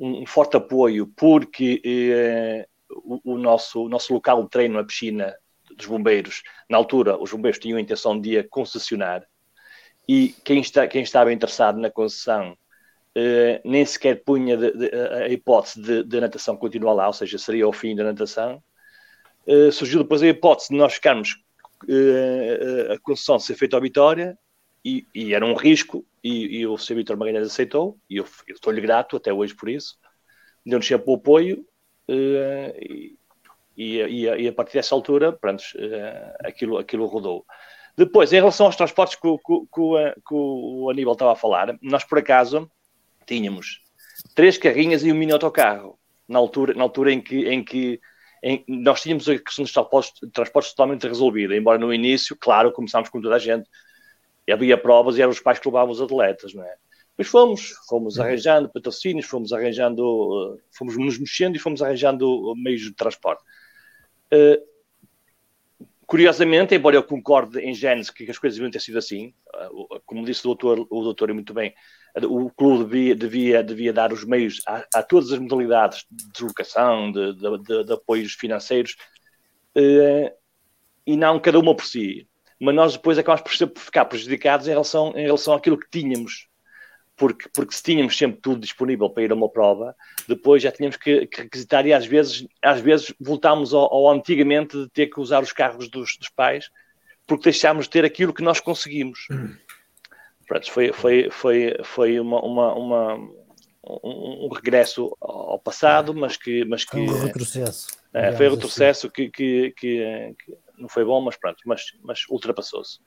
um, 0.00 0.22
um 0.22 0.26
forte 0.26 0.56
apoio 0.56 1.06
porque 1.16 1.80
eh, 1.84 2.66
o, 2.90 3.34
o, 3.34 3.38
nosso, 3.38 3.84
o 3.84 3.88
nosso 3.88 4.12
local 4.12 4.42
de 4.42 4.50
treino, 4.50 4.78
a 4.78 4.84
piscina 4.84 5.36
dos 5.76 5.86
bombeiros, 5.86 6.42
na 6.68 6.76
altura 6.76 7.16
os 7.16 7.30
bombeiros 7.30 7.60
tinham 7.60 7.78
a 7.78 7.80
intenção 7.80 8.20
de 8.20 8.38
a 8.38 8.48
concessionar 8.48 9.24
e 10.08 10.34
quem, 10.44 10.60
está, 10.60 10.86
quem 10.88 11.02
estava 11.02 11.32
interessado 11.32 11.78
na 11.78 11.90
concessão 11.90 12.52
uh, 13.16 13.68
nem 13.68 13.86
sequer 13.86 14.24
punha 14.24 14.56
de, 14.56 14.72
de, 14.72 14.90
a 14.94 15.28
hipótese 15.28 15.80
de, 15.80 16.02
de, 16.02 16.20
natação 16.20 16.56
continuar 16.56 16.94
lá, 16.94 17.06
ou 17.06 17.12
seja, 17.12 17.38
seria 17.38 17.68
o 17.68 17.72
fim 17.72 17.94
da 17.94 18.04
natação. 18.04 18.62
Uh, 19.46 19.72
surgiu 19.72 20.02
depois 20.02 20.22
a 20.22 20.28
hipótese 20.28 20.68
de 20.68 20.76
nós 20.76 20.94
ficarmos 20.94 21.36
uh, 21.84 22.92
a 22.92 22.98
concessão 23.00 23.38
ser 23.38 23.56
feita 23.56 23.76
ao 23.76 23.82
Vitória 23.82 24.38
e, 24.84 25.06
e, 25.14 25.34
era 25.34 25.44
um 25.44 25.54
risco 25.54 26.04
e, 26.22 26.58
e 26.58 26.66
o 26.66 26.78
Sr. 26.78 26.96
Vitor 26.96 27.16
Magalhães 27.16 27.46
aceitou 27.46 27.98
e 28.08 28.16
eu, 28.18 28.26
eu 28.46 28.54
estou-lhe 28.54 28.80
grato 28.80 29.16
até 29.16 29.32
hoje 29.32 29.54
por 29.54 29.68
isso. 29.68 29.96
Deu-nos 30.64 30.86
sempre 30.86 31.10
o 31.10 31.14
apoio 31.14 31.66
e, 32.08 33.16
e, 33.76 34.28
a, 34.28 34.36
e, 34.38 34.48
a 34.48 34.52
partir 34.52 34.74
dessa 34.74 34.94
altura, 34.94 35.32
pronto, 35.32 35.64
aquilo, 36.44 36.78
aquilo 36.78 37.06
rodou. 37.06 37.44
Depois, 37.96 38.32
em 38.32 38.36
relação 38.36 38.66
aos 38.66 38.76
transportes 38.76 39.16
que, 39.16 39.28
que, 39.28 39.60
que, 39.74 40.20
que 40.26 40.34
o 40.34 40.88
Aníbal 40.88 41.14
estava 41.14 41.32
a 41.32 41.36
falar, 41.36 41.76
nós 41.82 42.04
por 42.04 42.18
acaso 42.18 42.70
tínhamos 43.26 43.82
três 44.34 44.56
carrinhas 44.56 45.04
e 45.04 45.12
um 45.12 45.14
mini 45.14 45.32
autocarro, 45.32 45.98
na 46.28 46.38
altura, 46.38 46.74
na 46.74 46.82
altura 46.82 47.12
em 47.12 47.20
que, 47.20 47.48
em 47.48 47.62
que 47.62 48.00
em, 48.42 48.64
nós 48.66 49.00
tínhamos 49.00 49.28
a 49.28 49.38
questão 49.38 49.64
dos 49.64 49.72
transportes, 49.72 50.12
transportes 50.32 50.72
totalmente 50.72 51.06
resolvida, 51.06 51.56
embora 51.56 51.78
no 51.78 51.94
início, 51.94 52.36
claro, 52.36 52.72
começámos 52.72 53.08
com 53.08 53.20
toda 53.20 53.36
a 53.36 53.38
gente, 53.38 53.68
havia 54.50 54.76
provas 54.76 55.16
e 55.16 55.22
eram 55.22 55.30
os 55.30 55.40
pais 55.40 55.58
que 55.58 55.68
levavam 55.68 55.92
os 55.92 56.00
atletas, 56.00 56.52
não 56.52 56.64
é? 56.64 56.74
Depois 57.10 57.28
fomos, 57.28 57.74
fomos 57.88 58.18
arranjando 58.18 58.70
patrocínios, 58.70 59.26
fomos 59.26 59.52
arranjando, 59.52 60.58
fomos 60.76 60.96
nos 60.96 61.18
mexendo 61.18 61.56
e 61.56 61.58
fomos 61.58 61.82
arranjando 61.82 62.54
meios 62.56 62.80
de 62.80 62.92
transporte. 62.94 63.42
Uh, 64.32 64.71
Curiosamente, 66.12 66.74
embora 66.74 66.94
eu 66.94 67.02
concorde 67.02 67.58
em 67.58 67.72
Gênesis 67.72 68.10
que 68.10 68.30
as 68.30 68.36
coisas 68.36 68.58
deviam 68.58 68.70
ter 68.70 68.80
sido 68.80 68.98
assim, 68.98 69.32
ah, 69.54 69.70
como 70.04 70.26
disse 70.26 70.42
o 70.42 70.48
doutor, 70.48 70.86
o 70.90 71.02
doutor 71.02 71.32
muito 71.32 71.54
bem, 71.54 71.72
o 72.24 72.50
clube 72.50 72.84
devia, 72.84 73.16
devia, 73.16 73.64
devia 73.64 73.92
dar 73.94 74.12
os 74.12 74.22
meios 74.22 74.60
a, 74.66 74.84
a 74.94 75.02
todas 75.02 75.32
as 75.32 75.38
modalidades 75.38 76.04
de 76.10 76.30
deslocação, 76.32 77.10
de, 77.10 77.32
de, 77.32 77.58
de, 77.62 77.84
de 77.84 77.92
apoios 77.94 78.34
financeiros, 78.34 78.94
eh, 79.74 80.34
e 81.06 81.16
não 81.16 81.40
cada 81.40 81.58
uma 81.58 81.74
por 81.74 81.86
si. 81.86 82.28
Mas 82.60 82.74
nós 82.74 82.92
depois 82.92 83.16
acabamos 83.16 83.50
por 83.58 83.80
ficar 83.80 84.04
prejudicados 84.04 84.68
em 84.68 84.72
relação, 84.72 85.14
em 85.16 85.22
relação 85.22 85.54
àquilo 85.54 85.78
que 85.78 85.88
tínhamos 85.90 86.46
porque, 87.16 87.48
porque 87.54 87.74
se 87.74 87.82
tínhamos 87.82 88.16
sempre 88.16 88.40
tudo 88.40 88.60
disponível 88.60 89.08
para 89.10 89.22
ir 89.22 89.32
a 89.32 89.34
uma 89.34 89.48
prova, 89.48 89.94
depois 90.28 90.62
já 90.62 90.72
tínhamos 90.72 90.96
que, 90.96 91.26
que 91.26 91.42
requisitar 91.42 91.86
e 91.86 91.92
às 91.92 92.06
vezes, 92.06 92.46
às 92.62 92.80
vezes 92.80 93.12
voltámos 93.20 93.74
ao, 93.74 93.92
ao 93.92 94.10
antigamente 94.10 94.76
de 94.76 94.88
ter 94.88 95.06
que 95.08 95.20
usar 95.20 95.42
os 95.42 95.52
carros 95.52 95.88
dos, 95.88 96.16
dos 96.16 96.28
pais, 96.30 96.70
porque 97.26 97.44
deixámos 97.44 97.84
de 97.84 97.90
ter 97.90 98.04
aquilo 98.04 98.32
que 98.32 98.42
nós 98.42 98.60
conseguimos. 98.60 99.26
Pronto, 100.48 100.70
foi, 100.70 100.92
foi, 100.92 101.30
foi, 101.30 101.76
foi 101.82 102.20
uma, 102.20 102.40
uma, 102.44 102.74
uma 102.74 103.14
um, 103.84 104.46
um, 104.46 104.48
regresso 104.48 105.16
ao 105.20 105.58
passado, 105.58 106.14
mas 106.14 106.36
que. 106.36 106.64
Mas 106.64 106.84
que 106.84 106.96
um 106.96 107.24
retrocesso. 107.24 107.88
É, 108.12 108.32
foi 108.32 108.48
um 108.48 108.54
retrocesso 108.54 109.06
assim. 109.06 109.14
que, 109.14 109.30
que, 109.30 109.74
que, 109.78 110.34
que, 110.44 110.58
não 110.76 110.88
foi 110.88 111.04
bom, 111.04 111.20
mas 111.20 111.36
pronto, 111.36 111.58
mas, 111.64 111.82
mas 112.02 112.26
ultrapassou-se. 112.28 112.98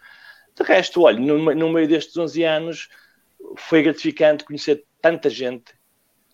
De 0.57 0.63
resto, 0.63 1.01
olha, 1.01 1.19
no, 1.19 1.53
no 1.53 1.69
meio 1.69 1.87
destes 1.87 2.15
11 2.15 2.43
anos 2.43 2.89
foi 3.57 3.83
gratificante 3.83 4.43
conhecer 4.43 4.83
tanta 5.01 5.29
gente, 5.29 5.73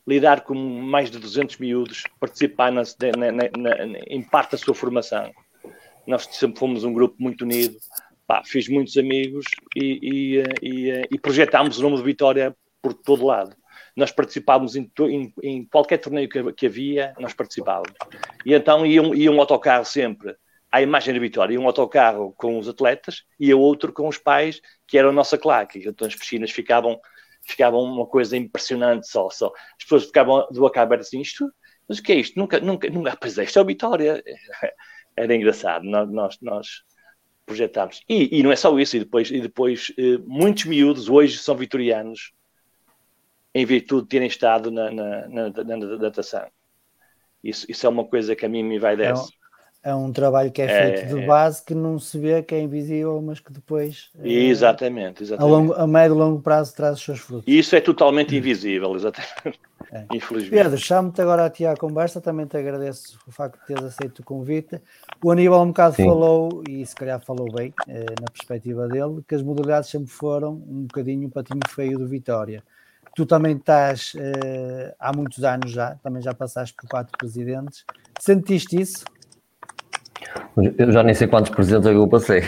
lidar 0.07 0.41
com 0.41 0.55
mais 0.55 1.11
de 1.11 1.19
200 1.19 1.57
miúdos, 1.57 2.03
participar 2.19 2.71
na, 2.71 2.83
na, 3.17 3.31
na, 3.31 3.99
em 4.07 4.21
parte 4.21 4.51
da 4.51 4.57
sua 4.57 4.73
formação. 4.73 5.31
Nós 6.07 6.25
sempre 6.31 6.59
fomos 6.59 6.83
um 6.83 6.93
grupo 6.93 7.15
muito 7.19 7.43
unido, 7.43 7.77
pá, 8.25 8.41
fiz 8.43 8.67
muitos 8.67 8.97
amigos 8.97 9.45
e, 9.75 9.99
e, 10.01 10.43
e, 10.61 11.07
e 11.11 11.19
projetámos 11.19 11.77
o 11.77 11.83
nome 11.83 11.97
de 11.97 12.03
Vitória 12.03 12.55
por 12.81 12.93
todo 12.93 13.25
lado. 13.25 13.55
Nós 13.95 14.11
participávamos 14.11 14.75
em, 14.75 14.89
em, 15.01 15.33
em 15.43 15.65
qualquer 15.65 15.97
torneio 15.97 16.29
que, 16.29 16.53
que, 16.53 16.65
havia, 16.65 17.13
nós 17.19 17.33
participávamos. 17.33 17.93
E 18.45 18.53
então 18.53 18.85
ia 18.85 19.01
um, 19.01 19.13
ia 19.13 19.31
um 19.31 19.39
autocarro 19.39 19.85
sempre 19.85 20.35
à 20.71 20.81
imagem 20.81 21.13
da 21.13 21.19
Vitória, 21.19 21.59
um 21.59 21.67
autocarro 21.67 22.33
com 22.37 22.57
os 22.57 22.67
atletas 22.67 23.23
e 23.39 23.53
outro 23.53 23.91
com 23.91 24.07
os 24.07 24.17
pais, 24.17 24.61
que 24.87 24.97
era 24.97 25.09
a 25.09 25.11
nossa 25.11 25.37
claque. 25.37 25.79
Então 25.85 26.07
as 26.07 26.15
piscinas 26.15 26.51
ficavam, 26.51 26.99
ficavam 27.41 27.81
uma 27.83 28.05
coisa 28.05 28.37
impressionante 28.37 29.07
só, 29.07 29.29
só. 29.29 29.47
As 29.47 29.83
pessoas 29.83 30.05
ficavam 30.05 30.47
do 30.51 30.61
boca 30.61 30.81
aberta 30.81 31.03
assim, 31.03 31.19
isto, 31.21 31.51
mas 31.87 31.99
o 31.99 32.03
que 32.03 32.13
é 32.13 32.15
isto? 32.15 32.39
Nunca, 32.39 32.59
nunca, 32.59 32.89
nunca, 32.89 33.17
pois 33.19 33.37
é, 33.37 33.43
isto 33.43 33.59
é 33.59 33.61
o 33.61 33.65
Vitória. 33.65 34.23
Era 35.15 35.35
engraçado, 35.35 35.83
nós, 35.83 36.37
nós, 36.41 36.67
projetámos. 37.45 38.01
E, 38.07 38.39
e, 38.39 38.43
não 38.43 38.51
é 38.51 38.55
só 38.55 38.77
isso, 38.79 38.95
e 38.95 38.99
depois, 38.99 39.29
e 39.29 39.41
depois 39.41 39.91
eh, 39.97 40.17
muitos 40.25 40.65
miúdos 40.65 41.09
hoje 41.09 41.37
são 41.37 41.55
vitorianos 41.55 42.31
em 43.53 43.65
virtude 43.65 44.03
de 44.03 44.07
terem 44.09 44.27
estado 44.27 44.71
na, 44.71 44.89
na, 44.89 45.27
na, 45.27 45.49
na 45.49 45.77
natação. 45.97 46.49
Isso, 47.43 47.65
isso 47.69 47.85
é 47.85 47.89
uma 47.89 48.05
coisa 48.05 48.35
que 48.35 48.45
a 48.45 48.49
mim 48.49 48.63
me 48.63 48.79
vai 48.79 48.95
dessa. 48.95 49.29
É 49.83 49.95
um 49.95 50.11
trabalho 50.11 50.51
que 50.51 50.61
é, 50.61 50.65
é 50.65 50.67
feito 50.67 51.15
de 51.15 51.23
é. 51.23 51.25
base 51.25 51.63
que 51.65 51.73
não 51.73 51.97
se 51.97 52.17
vê, 52.19 52.43
que 52.43 52.53
é 52.53 52.61
invisível, 52.61 53.19
mas 53.19 53.39
que 53.39 53.51
depois 53.51 54.11
exatamente, 54.23 55.23
exatamente. 55.23 55.51
A, 55.51 55.57
longo, 55.57 55.73
a 55.73 55.87
médio 55.87 56.15
e 56.15 56.19
longo 56.19 56.39
prazo 56.39 56.75
traz 56.75 56.99
os 56.99 57.03
seus 57.03 57.19
frutos. 57.19 57.45
Isso 57.47 57.75
é 57.75 57.81
totalmente 57.81 58.35
invisível, 58.35 58.95
exatamente. 58.95 59.59
É. 59.91 60.05
Infelizmente. 60.13 60.63
Pedro, 60.63 60.77
chamo-te 60.77 61.19
agora 61.19 61.45
a 61.45 61.49
ti 61.49 61.65
à 61.65 61.75
conversa, 61.75 62.21
também 62.21 62.45
te 62.45 62.57
agradeço 62.57 63.17
o 63.25 63.31
facto 63.31 63.59
de 63.59 63.65
teres 63.65 63.83
aceito 63.83 64.19
o 64.19 64.23
convite. 64.23 64.79
O 65.23 65.31
Aníbal 65.31 65.63
um 65.63 65.67
bocado 65.69 65.95
Sim. 65.95 66.05
falou, 66.05 66.61
e 66.69 66.85
se 66.85 66.95
calhar 66.95 67.19
falou 67.19 67.51
bem, 67.51 67.73
eh, 67.87 68.05
na 68.19 68.27
perspectiva 68.31 68.87
dele, 68.87 69.23
que 69.27 69.33
as 69.33 69.41
modalidades 69.41 69.89
sempre 69.89 70.11
foram 70.11 70.53
um 70.53 70.83
bocadinho 70.83 71.27
o 71.27 71.31
patinho 71.31 71.61
feio 71.69 71.97
do 71.97 72.07
Vitória. 72.07 72.63
Tu 73.15 73.25
também 73.25 73.57
estás 73.57 74.13
eh, 74.15 74.95
há 74.99 75.11
muitos 75.11 75.43
anos 75.43 75.71
já, 75.71 75.95
também 75.95 76.21
já 76.21 76.35
passaste 76.35 76.75
por 76.75 76.87
quatro 76.87 77.17
presidentes. 77.17 77.83
Sentiste 78.19 78.79
isso? 78.79 79.03
Eu 80.77 80.91
já 80.91 81.03
nem 81.03 81.13
sei 81.13 81.27
quantos 81.27 81.51
presidentes 81.51 81.87
é 81.87 81.93
eu 81.93 82.07
passei. 82.07 82.41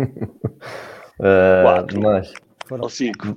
uh, 0.00 0.22
Quatro. 1.62 2.00
Mas. 2.00 2.32
Foram 2.66 2.88
cinco. 2.88 3.36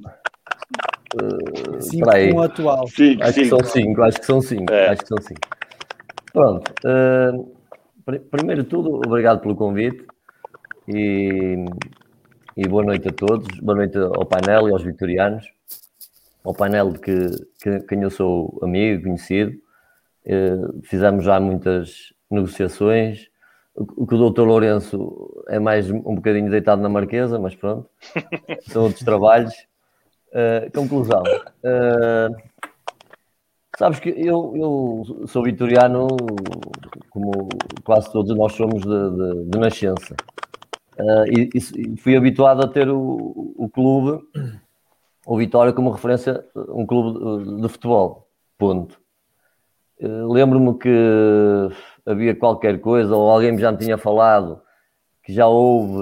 Uh, 1.15 1.81
cinco 1.81 2.09
o 2.35 2.41
atual. 2.41 2.87
Cinco, 2.87 3.23
acho 3.23 3.33
cinco. 3.33 3.43
que 3.43 3.49
são 3.49 3.63
cinco, 3.63 4.03
acho 4.03 4.19
que 4.19 4.25
são 4.25 4.41
cinco. 4.41 4.73
É. 4.73 4.89
Acho 4.89 5.01
que 5.01 5.07
são 5.07 5.17
cinco. 5.21 5.41
Pronto. 6.33 6.73
Uh, 6.85 7.55
pr 8.05 8.19
primeiro 8.31 8.63
de 8.63 8.69
tudo, 8.69 9.01
obrigado 9.05 9.41
pelo 9.41 9.55
convite 9.55 10.05
e, 10.87 11.65
e 12.55 12.67
boa 12.67 12.83
noite 12.83 13.07
a 13.09 13.11
todos. 13.11 13.47
Boa 13.59 13.77
noite 13.77 13.97
ao 13.97 14.25
painel 14.25 14.69
e 14.69 14.71
aos 14.71 14.83
vitorianos. 14.83 15.45
Ao 16.43 16.53
painel 16.53 16.91
de 16.93 16.99
que, 16.99 17.29
que 17.61 17.79
quem 17.81 18.01
eu 18.01 18.09
sou 18.09 18.57
amigo, 18.61 19.03
conhecido. 19.03 19.51
Uh, 20.25 20.81
fizemos 20.83 21.23
já 21.23 21.39
muitas 21.39 22.13
negociações 22.29 23.29
o 23.77 24.07
que 24.07 24.15
o 24.15 24.17
doutor 24.17 24.47
Lourenço 24.47 25.43
é 25.47 25.59
mais 25.59 25.91
um 25.91 26.15
bocadinho 26.15 26.49
deitado 26.49 26.81
na 26.81 26.89
marquesa, 26.89 27.37
mas 27.37 27.55
pronto, 27.55 27.87
são 28.67 28.83
outros 28.85 29.03
trabalhos. 29.03 29.53
Uh, 30.29 30.71
conclusão. 30.73 31.21
Uh, 31.63 32.35
sabes 33.77 33.99
que 33.99 34.09
eu, 34.09 34.53
eu 34.55 35.27
sou 35.27 35.43
vitoriano, 35.43 36.07
como 37.11 37.47
quase 37.83 38.11
todos 38.11 38.35
nós 38.35 38.53
somos 38.53 38.81
de, 38.81 38.87
de, 38.87 39.45
de 39.45 39.59
nascença. 39.59 40.15
Uh, 40.99 41.25
e, 41.31 41.49
e, 41.53 41.97
fui 41.97 42.17
habituado 42.17 42.65
a 42.65 42.67
ter 42.67 42.89
o, 42.89 43.53
o 43.55 43.69
clube, 43.69 44.23
o 45.25 45.37
Vitória, 45.37 45.71
como 45.71 45.91
referência, 45.91 46.43
um 46.69 46.85
clube 46.85 47.45
de, 47.45 47.61
de 47.61 47.69
futebol. 47.69 48.27
Ponto. 48.57 48.99
Lembro-me 49.99 50.77
que 50.77 51.69
havia 52.07 52.33
qualquer 52.33 52.79
coisa, 52.79 53.15
ou 53.15 53.29
alguém 53.29 53.57
já 53.57 53.71
me 53.71 53.77
tinha 53.77 53.97
falado 53.97 54.61
que 55.21 55.33
já 55.33 55.45
houve, 55.45 56.01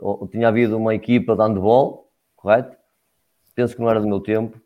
ou 0.00 0.28
tinha 0.28 0.46
havido 0.46 0.76
uma 0.76 0.94
equipa 0.94 1.34
de 1.34 1.42
handball, 1.42 2.08
correto? 2.36 2.76
Penso 3.52 3.74
que 3.74 3.82
não 3.82 3.90
era 3.90 4.00
do 4.00 4.06
meu 4.06 4.20
tempo. 4.20 4.60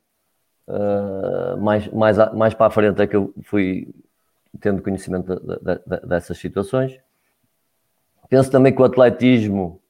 Uh, 0.66 1.56
mais, 1.62 1.88
mais, 1.88 2.16
mais 2.34 2.52
para 2.52 2.66
a 2.66 2.70
frente 2.70 3.00
é 3.00 3.06
que 3.06 3.16
eu 3.16 3.32
fui 3.44 3.88
tendo 4.60 4.82
conhecimento 4.82 5.34
de, 5.34 5.56
de, 5.56 5.80
de, 5.86 6.06
dessas 6.06 6.36
situações. 6.36 7.00
Penso 8.28 8.50
também 8.50 8.74
que 8.74 8.82
o 8.82 8.84
atletismo, 8.84 9.80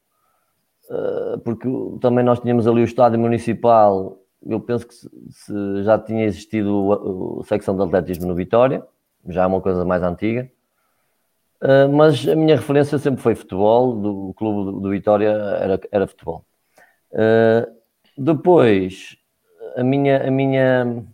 uh, 0.89 1.41
porque 1.41 1.69
também 2.01 2.25
nós 2.25 2.39
tínhamos 2.39 2.69
ali 2.69 2.81
o 2.81 2.85
estádio 2.85 3.19
municipal, 3.19 4.17
eu 4.47 4.61
penso 4.61 4.87
que 4.87 4.95
se, 4.95 5.11
se 5.31 5.83
já 5.83 5.99
tinha 5.99 6.25
existido 6.25 6.93
a, 6.93 7.41
a 7.41 7.45
secção 7.45 7.77
de 7.77 7.83
atletismo 7.83 8.29
no 8.29 8.37
Vitória, 8.37 8.87
já 9.27 9.43
é 9.43 9.47
uma 9.47 9.61
coisa 9.61 9.85
mais 9.85 10.05
antiga. 10.05 10.49
Uh, 11.61 11.89
mas 11.93 12.27
a 12.29 12.37
minha 12.37 12.55
referência 12.55 12.99
sempre 12.99 13.21
foi 13.21 13.35
futebol, 13.35 13.97
do 13.97 14.35
clube 14.35 14.81
do, 14.81 14.91
Vitória 14.91 15.29
era, 15.29 15.81
era 15.91 16.07
futebol. 16.07 16.45
Uh, 17.11 17.67
depois, 18.17 19.17
a 19.77 19.83
minha, 19.83 20.29
a, 20.29 20.31
minha, 20.31 21.05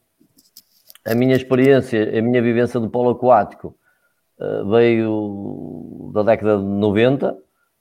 a 1.06 1.14
minha 1.14 1.34
experiência, 1.34 2.18
a 2.18 2.22
minha 2.22 2.42
vivência 2.42 2.78
do 2.78 2.90
polo 2.90 3.10
aquático 3.10 3.74
uh, 4.38 4.68
veio 4.68 6.10
da 6.12 6.22
década 6.22 6.58
de 6.58 6.64
90, 6.64 7.38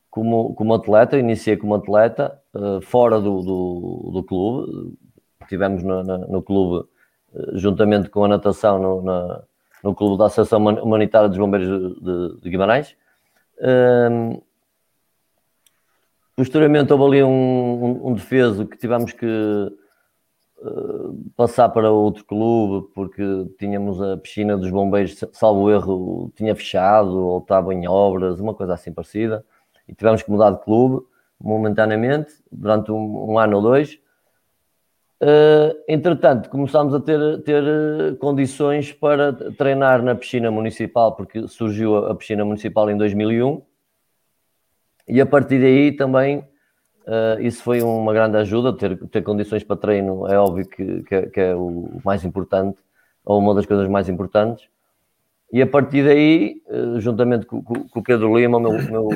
como, 0.10 0.56
como 0.56 0.73
atleta, 0.73 1.17
iniciei 1.17 1.58
como 1.58 1.76
atleta, 1.76 2.39
fora 2.84 3.19
do, 3.19 3.41
do, 3.41 4.12
do, 4.13 4.23
clube. 4.23 4.95
Tivemos 5.49 5.84
no, 5.84 6.04
no, 6.04 6.17
no 6.28 6.43
clube, 6.43 6.88
juntamente 7.56 8.10
com 8.10 8.23
a 8.23 8.28
natação, 8.28 8.80
no, 8.80 9.02
na, 9.02 9.43
no 9.84 9.93
clube 9.93 10.17
da 10.17 10.26
Associação 10.26 10.60
Humanitária 10.60 11.28
dos 11.28 11.38
Bombeiros 11.38 12.00
de, 12.02 12.41
de 12.41 12.50
Guimarães. 12.50 12.96
Uh, 13.58 14.41
posteriormente, 16.36 16.91
houve 16.93 17.17
ali 17.17 17.24
um, 17.24 17.30
um, 17.30 18.08
um 18.08 18.13
defeso 18.13 18.65
que 18.65 18.78
tivemos 18.78 19.12
que 19.12 19.28
passar 21.36 21.67
para 21.69 21.91
outro 21.91 22.24
clube 22.24 22.88
porque 22.96 23.22
tínhamos 23.60 24.02
a 24.02 24.15
piscina 24.17 24.58
dos 24.58 24.69
bombeiros, 24.69 25.22
salvo 25.34 25.69
erro, 25.69 26.32
tinha 26.36 26.56
fechado 26.56 27.10
ou 27.10 27.39
estava 27.39 27.74
em 27.74 27.86
obras, 27.88 28.39
uma 28.39 28.54
coisa 28.54 28.74
assim 28.74 28.93
parecida 28.93 29.46
e 29.88 29.93
tivemos 29.93 30.24
que 30.24 30.32
mudar 30.32 30.52
de 30.52 30.63
clube 30.63 31.06
momentaneamente, 31.39 32.34
durante 32.50 32.91
um, 32.91 33.32
um 33.32 33.38
ano 33.38 33.58
ou 33.58 33.62
dois. 33.62 34.00
Uh, 35.21 35.80
entretanto, 35.88 36.49
começámos 36.49 36.93
a 36.93 36.99
ter, 36.99 37.41
ter 37.43 37.63
eh, 37.63 38.15
condições 38.19 38.91
para 38.91 39.32
treinar 39.54 40.02
na 40.04 40.15
piscina 40.15 40.52
municipal, 40.52 41.15
porque 41.15 41.47
surgiu 41.47 41.95
a, 41.95 42.13
piscina 42.13 42.43
municipal 42.43 42.89
em 42.89 42.97
2001, 42.97 43.62
e 45.08 45.21
a 45.21 45.26
partir 45.26 45.62
daí 45.62 45.93
também 45.93 46.39
uh, 47.08 47.39
isso 47.39 47.63
foi 47.63 47.82
uma 47.82 48.12
grande 48.13 48.36
ajuda. 48.38 48.73
Ter, 48.73 48.97
ter 49.08 49.21
condições 49.21 49.63
para 49.63 49.78
treino 49.78 50.28
é 50.28 50.38
óbvio 50.38 50.67
que, 50.67 51.04
que, 51.04 51.15
é, 51.15 51.26
que 51.28 51.39
é 51.39 51.56
o 51.56 52.02
mais 52.04 52.26
importante, 52.26 52.80
ou 53.23 53.39
uma 53.39 53.56
das 53.56 53.65
coisas 53.65 53.88
mais 53.88 54.10
importantes. 54.10 54.67
E 55.54 55.62
a 55.62 55.67
partir 55.67 56.04
daí, 56.04 56.62
eh, 56.67 56.99
juntamente 56.99 57.45
com, 57.45 57.63
o 57.95 58.04
Pedro 58.04 58.38
Lima, 58.38 58.60
meu, 58.60 58.73
meu, 58.73 59.10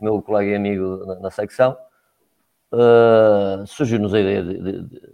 meu 0.00 0.22
colega 0.22 0.50
e 0.50 0.56
amigo 0.56 1.06
na, 1.06 1.20
na 1.20 1.30
secção, 1.30 1.76
surgiu-nos 3.66 4.12
a 4.12 4.20
ideia 4.20 4.42
de, 4.42 4.58
de, 4.58 5.13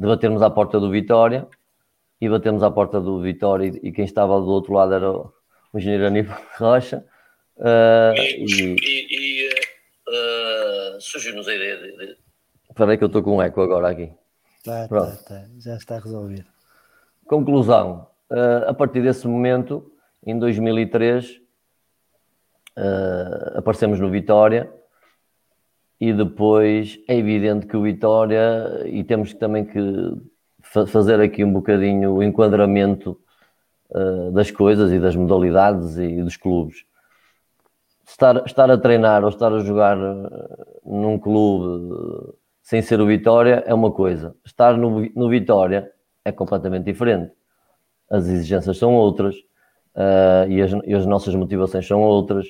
de, 0.00 0.06
batermos 0.06 0.42
à 0.42 0.50
porta 0.50 0.80
do 0.80 0.90
Vitória 0.90 1.46
e 2.20 2.28
batemos 2.28 2.62
à 2.62 2.70
porta 2.70 3.00
do 3.00 3.20
Vitória 3.20 3.66
e, 3.66 3.88
e 3.88 3.92
quem 3.92 4.04
estava 4.04 4.40
do 4.40 4.48
outro 4.48 4.72
lado 4.72 4.94
era 4.94 5.10
o, 5.10 5.32
o 5.72 5.78
engenheiro 5.78 6.06
Aníbal 6.06 6.40
Rocha. 6.58 7.04
Uh, 7.56 8.14
e, 8.16 8.76
e, 8.80 9.06
e 9.10 9.48
uh, 10.08 11.00
surgiu-nos 11.00 11.46
a 11.46 11.54
ideia 11.54 11.76
de, 11.76 12.16
Espera 12.70 12.92
aí 12.92 12.98
que 12.98 13.04
eu 13.04 13.08
estou 13.08 13.22
com 13.22 13.36
um 13.36 13.42
eco 13.42 13.60
agora 13.60 13.90
aqui. 13.90 14.10
Tá, 14.64 14.88
tá, 14.88 15.16
tá. 15.26 15.44
Já 15.58 15.76
está 15.76 15.98
resolvido. 15.98 16.46
Conclusão. 17.26 18.08
a 18.66 18.74
partir 18.74 19.02
desse 19.02 19.26
momento 19.26 19.92
em 20.24 20.38
2003 20.38 21.30
uh, 21.30 21.40
eh, 22.76 23.52
aparecemos 23.56 23.98
no 23.98 24.10
Vitória 24.10 24.72
e 26.00 26.12
depois 26.12 26.98
é 27.06 27.16
evidente 27.16 27.66
que 27.66 27.76
o 27.76 27.82
Vitória, 27.82 28.82
e 28.86 29.04
temos 29.04 29.34
também 29.34 29.64
que 29.64 29.80
fa 30.62 30.86
fazer 30.86 31.20
aqui 31.20 31.44
um 31.44 31.52
bocadinho 31.52 32.14
o 32.14 32.22
enquadramento 32.22 33.18
uh, 33.90 34.30
das 34.32 34.50
coisas 34.50 34.90
e 34.92 34.98
das 34.98 35.14
modalidades 35.14 35.98
e 35.98 36.22
dos 36.22 36.36
clubes. 36.36 36.84
Estar, 38.06 38.42
estar 38.46 38.70
a 38.70 38.78
treinar 38.78 39.22
ou 39.22 39.28
estar 39.28 39.52
a 39.52 39.60
jogar 39.60 39.96
eh, 39.96 40.64
num 40.84 41.16
clube 41.16 42.34
sem 42.60 42.82
ser 42.82 43.00
o 43.00 43.06
Vitória 43.06 43.62
é 43.66 43.72
uma 43.72 43.92
coisa. 43.92 44.34
Estar 44.44 44.76
no, 44.76 45.08
no 45.14 45.28
Vitória 45.28 45.90
é 46.24 46.32
completamente 46.32 46.84
diferente. 46.84 47.32
As 48.10 48.26
exigências 48.26 48.78
são 48.78 48.94
outras 48.94 49.36
uh, 49.94 50.48
e, 50.48 50.60
as, 50.60 50.72
e, 50.84 50.92
as, 50.92 51.06
nossas 51.06 51.36
motivações 51.36 51.86
são 51.86 52.00
outras. 52.00 52.46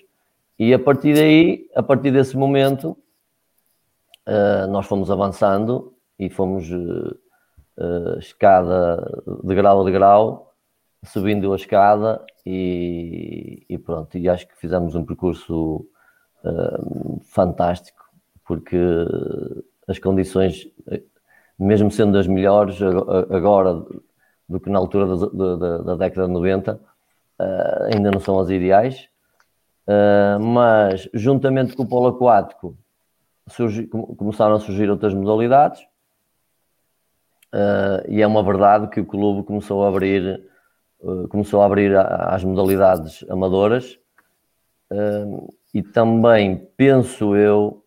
E 0.59 0.73
a 0.73 0.79
partir 0.79 1.15
daí, 1.15 1.69
a 1.75 1.83
partir 1.83 2.11
desse 2.11 2.39
momento, 2.39 2.97
uh, 4.31 4.67
nós 4.71 4.87
fomos 4.87 5.11
avançando 5.11 5.93
e 6.19 6.31
fomos 6.31 6.71
uh, 6.71 8.19
escada 8.19 9.23
de 9.43 9.55
grau 9.55 9.83
a 9.83 9.85
de 9.85 9.93
grau, 9.93 10.55
subindo 11.05 11.53
a 11.53 11.57
escada 11.57 12.25
e, 12.47 13.65
e, 13.69 13.79
pronto. 13.79 14.17
E 14.17 14.29
acho 14.29 14.47
que 14.47 14.57
fizemos 14.57 14.95
um 14.95 15.05
percurso 15.05 15.87
fantástico, 17.23 18.03
porque 18.47 18.79
as 19.87 19.99
condições, 19.99 20.67
mesmo 21.59 21.91
sendo 21.91 22.17
as 22.17 22.27
melhores 22.27 22.81
agora 23.31 23.85
do 24.51 24.59
que 24.59 24.69
na 24.69 24.79
altura 24.79 25.07
da, 25.07 25.57
da, 25.57 25.79
da 25.79 25.97
década 25.97 26.27
de 26.27 26.33
90, 26.33 26.75
uh, 26.75 27.95
ainda 27.95 28.11
não 28.11 28.21
são 28.21 28.39
as 28.41 28.51
ideais, 28.51 29.09
uh, 29.87 30.41
mas 30.41 31.09
juntamente 31.15 31.75
com 31.75 31.85
o 31.85 31.89
polo 31.89 32.09
aquático 32.09 32.77
surgi, 33.49 33.87
começaram 33.87 34.57
a 34.57 34.61
surgir 34.61 34.91
outras 34.91 35.15
modalidades 35.15 35.81
uh, 37.53 38.09
e 38.09 38.23
é 38.23 38.27
uma 38.27 38.43
verdade 38.43 38.89
que 38.89 39.01
o 39.01 39.07
clube 39.07 39.47
começou 39.47 39.85
a 39.85 39.89
abrir 39.89 40.49
começou 41.31 41.63
a 41.63 41.65
abrir 41.65 41.97
às 41.97 42.45
modalidades 42.45 43.25
amadoras 43.31 43.99
e 45.73 45.83
também 45.83 46.69
penso 46.77 47.35
eu 47.35 47.83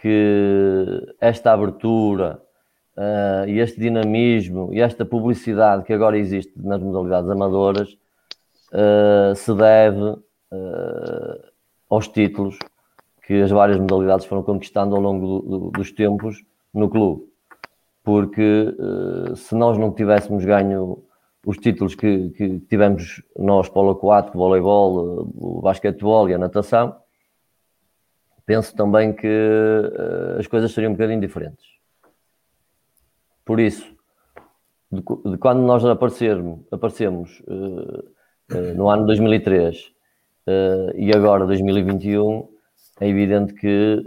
que 0.00 1.14
esta 1.20 1.52
abertura 1.52 2.40
uh, 2.96 3.48
e 3.48 3.58
este 3.58 3.80
dinamismo 3.80 4.72
e 4.72 4.80
esta 4.80 5.04
publicidade 5.04 5.84
que 5.84 5.92
agora 5.92 6.18
existe 6.18 6.52
nas 6.56 6.80
modalidades 6.80 7.30
amadoras 7.30 7.96
uh, 8.72 9.34
se 9.34 9.54
deve 9.54 10.02
uh, 10.02 10.20
aos 11.88 12.08
títulos 12.08 12.58
que 13.28 13.42
as 13.42 13.50
várias 13.50 13.78
modalidades 13.78 14.24
foram 14.24 14.42
conquistando 14.42 14.96
ao 14.96 15.02
longo 15.02 15.26
do, 15.26 15.40
do, 15.42 15.70
dos 15.72 15.92
tempos 15.92 16.42
no 16.72 16.88
clube. 16.88 17.30
Porque 18.02 18.74
uh, 18.78 19.36
se 19.36 19.54
nós 19.54 19.76
não 19.76 19.92
tivéssemos 19.92 20.46
ganho 20.46 21.04
os 21.44 21.58
títulos 21.58 21.94
que, 21.94 22.30
que 22.30 22.58
tivemos 22.60 23.22
nós, 23.38 23.68
polo 23.68 23.90
aquático, 23.90 24.38
voleibol, 24.38 25.30
o 25.36 25.60
basquetebol 25.60 26.30
e 26.30 26.32
a 26.32 26.38
natação, 26.38 26.96
penso 28.46 28.74
também 28.74 29.12
que 29.12 29.28
as 30.38 30.46
coisas 30.46 30.72
seriam 30.72 30.92
um 30.92 30.94
bocadinho 30.94 31.20
diferentes. 31.20 31.66
Por 33.44 33.60
isso, 33.60 33.94
de, 34.90 35.02
de 35.02 35.36
quando 35.36 35.60
nós 35.60 35.84
aparecermos, 35.84 36.60
aparecemos 36.72 37.42
eh, 37.46 38.72
no 38.72 38.88
ano 38.88 39.04
2003 39.04 39.92
eh, 40.46 40.92
e 40.96 41.14
agora 41.14 41.44
2021, 41.44 42.56
é 43.00 43.08
evidente 43.08 43.54
que 43.54 44.04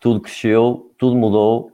tudo 0.00 0.20
cresceu, 0.20 0.92
tudo 0.98 1.16
mudou. 1.16 1.72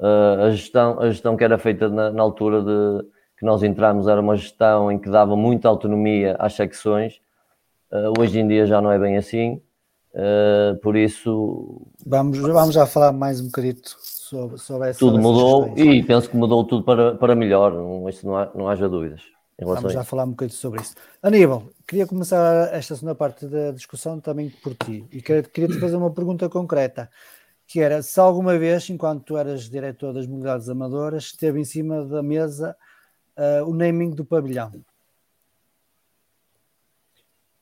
Eh, 0.00 0.46
a, 0.46 0.50
gestão, 0.50 1.00
a 1.00 1.10
gestão 1.10 1.36
que 1.36 1.44
era 1.44 1.58
feita 1.58 1.88
na, 1.88 2.10
na 2.10 2.22
altura 2.22 2.62
de 2.62 3.06
que 3.38 3.44
nós 3.44 3.62
entramos 3.62 4.06
era 4.06 4.20
uma 4.20 4.36
gestão 4.36 4.90
em 4.90 4.98
que 4.98 5.10
dava 5.10 5.36
muita 5.36 5.68
autonomia 5.68 6.36
às 6.38 6.54
secções. 6.54 7.20
hoje 8.18 8.38
em 8.38 8.46
dia 8.46 8.66
já 8.66 8.80
não 8.80 8.92
é 8.92 8.98
bem 8.98 9.16
assim. 9.16 9.60
Uh, 10.14 10.76
por 10.82 10.94
isso. 10.94 11.80
Vamos, 12.06 12.38
vamos 12.38 12.74
já 12.74 12.84
falar 12.84 13.12
mais 13.12 13.40
um 13.40 13.46
bocadito 13.46 13.96
sobre, 13.98 14.58
sobre 14.58 14.90
essa. 14.90 14.98
Tudo 14.98 15.18
mudou 15.18 15.72
e 15.76 16.02
penso 16.02 16.28
que 16.28 16.36
mudou 16.36 16.64
tudo 16.64 16.84
para, 16.84 17.14
para 17.14 17.34
melhor, 17.34 17.72
não, 17.72 18.08
isso 18.08 18.26
não, 18.26 18.36
há, 18.36 18.50
não 18.54 18.68
haja 18.68 18.88
dúvidas. 18.88 19.22
Vamos 19.64 19.92
já 19.92 20.04
falar 20.04 20.24
um 20.24 20.30
bocadinho 20.30 20.58
sobre 20.58 20.80
isso. 20.80 20.94
Aníbal, 21.22 21.64
queria 21.86 22.06
começar 22.06 22.72
esta 22.72 22.94
segunda 22.94 23.14
parte 23.14 23.46
da 23.46 23.70
discussão 23.72 24.20
também 24.20 24.50
por 24.50 24.74
ti 24.74 25.06
e 25.10 25.20
queria, 25.22 25.42
queria 25.42 25.68
te 25.68 25.80
fazer 25.80 25.96
uma 25.96 26.10
pergunta 26.10 26.48
concreta, 26.48 27.10
que 27.66 27.80
era 27.80 28.02
se 28.02 28.18
alguma 28.20 28.58
vez, 28.58 28.88
enquanto 28.90 29.24
tu 29.24 29.36
eras 29.36 29.68
diretor 29.68 30.12
das 30.12 30.26
modalidades 30.26 30.68
amadoras, 30.68 31.24
esteve 31.24 31.60
em 31.60 31.64
cima 31.64 32.04
da 32.04 32.22
mesa 32.22 32.76
uh, 33.36 33.68
o 33.68 33.74
naming 33.74 34.10
do 34.10 34.24
pavilhão. 34.24 34.72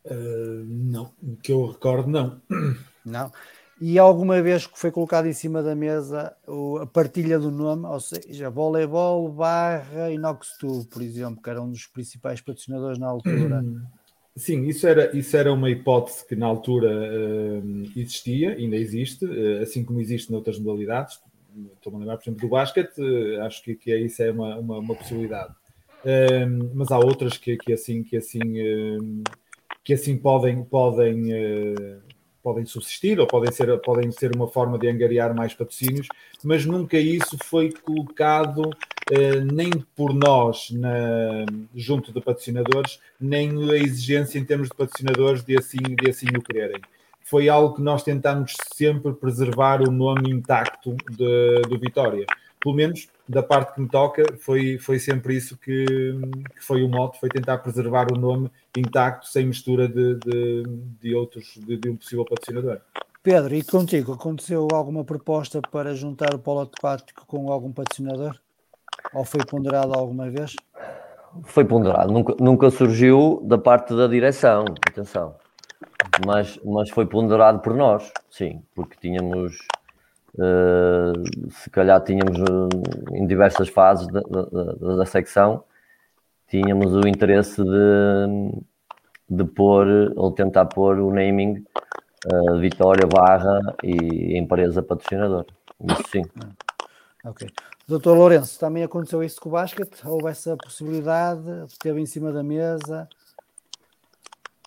Uh, 0.04 0.64
não, 0.66 1.12
que 1.42 1.52
eu 1.52 1.66
recordo, 1.66 2.08
não. 2.08 2.40
Não. 3.04 3.30
E 3.80 3.98
alguma 3.98 4.42
vez 4.42 4.66
que 4.66 4.78
foi 4.78 4.90
colocado 4.90 5.26
em 5.26 5.32
cima 5.32 5.62
da 5.62 5.74
mesa 5.74 6.36
a 6.82 6.86
partilha 6.86 7.38
do 7.38 7.50
nome, 7.50 7.86
ou 7.86 7.98
seja, 7.98 8.50
voleibol 8.50 9.26
barra 9.30 10.10
Inoxtube, 10.10 10.86
por 10.86 11.00
exemplo, 11.00 11.42
que 11.42 11.48
era 11.48 11.62
um 11.62 11.70
dos 11.70 11.86
principais 11.86 12.42
patrocinadores 12.42 12.98
na 12.98 13.08
altura. 13.08 13.64
Sim, 14.36 14.66
isso 14.66 14.86
era, 14.86 15.16
isso 15.16 15.36
era 15.36 15.52
uma 15.52 15.70
hipótese 15.70 16.26
que 16.26 16.36
na 16.36 16.46
altura 16.46 16.88
uh, 16.90 17.82
existia, 17.96 18.52
ainda 18.52 18.76
existe, 18.76 19.24
uh, 19.24 19.62
assim 19.62 19.82
como 19.82 20.00
existe 20.00 20.30
noutras 20.30 20.58
modalidades. 20.58 21.18
Estou 21.74 21.94
a 21.94 21.98
lembrar, 21.98 22.16
por 22.16 22.24
exemplo, 22.24 22.40
do 22.40 22.48
basquete, 22.48 22.98
uh, 22.98 23.42
acho 23.42 23.62
que, 23.62 23.74
que 23.74 23.90
é, 23.90 23.98
isso 23.98 24.22
é 24.22 24.30
uma, 24.30 24.56
uma, 24.58 24.78
uma 24.78 24.94
possibilidade. 24.94 25.54
Mas 26.74 26.90
há 26.90 26.98
outras 26.98 27.36
que, 27.36 27.56
que 27.56 27.72
assim, 27.72 28.02
que 28.02 28.16
assim, 28.16 29.22
que 29.84 29.92
assim 29.92 30.16
podem, 30.16 30.64
podem 30.64 31.24
podem 32.42 32.64
subsistir 32.64 33.20
ou 33.20 33.26
podem 33.26 33.52
ser, 33.52 33.78
podem 33.80 34.10
ser 34.10 34.34
uma 34.34 34.48
forma 34.48 34.78
de 34.78 34.88
angariar 34.88 35.34
mais 35.34 35.54
patrocínios, 35.54 36.08
mas 36.42 36.64
nunca 36.64 36.98
isso 36.98 37.36
foi 37.44 37.70
colocado 37.70 38.70
eh, 39.10 39.40
nem 39.40 39.70
por 39.94 40.14
nós 40.14 40.70
na, 40.70 41.44
junto 41.74 42.12
de 42.12 42.20
patrocinadores, 42.20 42.98
nem 43.20 43.70
a 43.70 43.76
exigência 43.76 44.38
em 44.38 44.44
termos 44.44 44.68
de 44.68 44.74
patrocinadores 44.74 45.44
de 45.44 45.58
assim, 45.58 45.78
de 45.78 46.10
assim 46.10 46.26
o 46.36 46.42
quererem. 46.42 46.80
foi 47.22 47.48
algo 47.48 47.74
que 47.74 47.82
nós 47.82 48.02
tentamos 48.02 48.54
sempre 48.74 49.12
preservar 49.12 49.82
o 49.82 49.90
nome 49.90 50.30
intacto 50.30 50.96
do 51.10 51.78
Vitória. 51.78 52.26
Pelo 52.60 52.74
menos 52.74 53.08
da 53.30 53.42
parte 53.44 53.74
que 53.74 53.80
me 53.80 53.88
toca, 53.88 54.24
foi, 54.38 54.76
foi 54.78 54.98
sempre 54.98 55.36
isso 55.36 55.56
que, 55.56 55.86
que 55.86 56.60
foi 56.60 56.82
o 56.82 56.88
mote, 56.88 57.20
foi 57.20 57.28
tentar 57.28 57.58
preservar 57.58 58.08
o 58.12 58.18
nome 58.18 58.50
intacto, 58.76 59.28
sem 59.28 59.46
mistura 59.46 59.88
de, 59.88 60.16
de, 60.16 60.62
de 61.00 61.14
outros, 61.14 61.54
de, 61.64 61.76
de 61.76 61.88
um 61.88 61.96
possível 61.96 62.24
patrocinador. 62.24 62.80
Pedro, 63.22 63.54
e 63.54 63.62
contigo, 63.62 64.14
aconteceu 64.14 64.66
alguma 64.72 65.04
proposta 65.04 65.60
para 65.70 65.94
juntar 65.94 66.34
o 66.34 66.38
polo 66.38 66.62
aquático 66.62 67.24
com 67.26 67.52
algum 67.52 67.70
patrocinador? 67.70 68.36
Ou 69.14 69.24
foi 69.24 69.44
ponderado 69.44 69.94
alguma 69.94 70.28
vez? 70.28 70.56
Foi 71.44 71.64
ponderado, 71.64 72.12
nunca, 72.12 72.34
nunca 72.40 72.70
surgiu 72.70 73.40
da 73.44 73.56
parte 73.56 73.94
da 73.94 74.08
direção, 74.08 74.64
atenção, 74.88 75.36
mas, 76.26 76.58
mas 76.64 76.90
foi 76.90 77.06
ponderado 77.06 77.60
por 77.60 77.74
nós, 77.74 78.10
sim, 78.28 78.60
porque 78.74 78.96
tínhamos, 79.00 79.56
uh, 80.34 81.50
se 81.50 81.70
calhar 81.70 82.02
tínhamos 82.02 82.38
uh, 82.38 83.14
em 83.14 83.26
diversas 83.26 83.68
fases 83.68 84.06
da, 84.08 84.20
da, 84.20 84.96
da, 84.96 85.06
secção, 85.06 85.64
tínhamos 86.48 86.94
o 86.94 87.06
interesse 87.06 87.62
de, 87.62 88.62
de 89.28 89.44
pôr 89.44 89.86
ou 90.16 90.32
tentar 90.32 90.66
pôr 90.66 90.98
o 90.98 91.12
naming 91.12 91.64
uh, 92.26 92.58
Vitória 92.58 93.06
Barra 93.06 93.60
e 93.82 94.38
empresa 94.38 94.82
patrocinadora. 94.82 95.46
Isso 95.88 96.02
sim. 96.10 96.22
Ok. 97.24 97.48
Doutor 97.86 98.16
Lourenço, 98.16 98.58
também 98.58 98.84
aconteceu 98.84 99.22
isso 99.22 99.40
com 99.40 99.48
o 99.48 99.52
basquete? 99.52 100.06
Houve 100.06 100.28
essa 100.28 100.56
possibilidade? 100.56 101.42
Esteve 101.66 102.00
em 102.00 102.06
cima 102.06 102.32
da 102.32 102.42
mesa? 102.42 103.08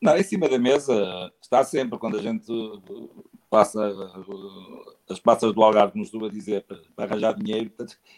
Não, 0.01 0.17
em 0.17 0.23
cima 0.23 0.49
da 0.49 0.59
mesa 0.59 1.31
está 1.41 1.63
sempre 1.63 1.97
quando 1.97 2.17
a 2.17 2.21
gente 2.21 2.51
passa 3.53 3.93
as 5.07 5.19
passas 5.19 5.53
do 5.53 5.63
Algarve 5.63 5.99
nos 5.99 6.11
a 6.11 6.27
dizer 6.27 6.65
para 6.95 7.05
arranjar 7.05 7.35
dinheiro, 7.35 7.71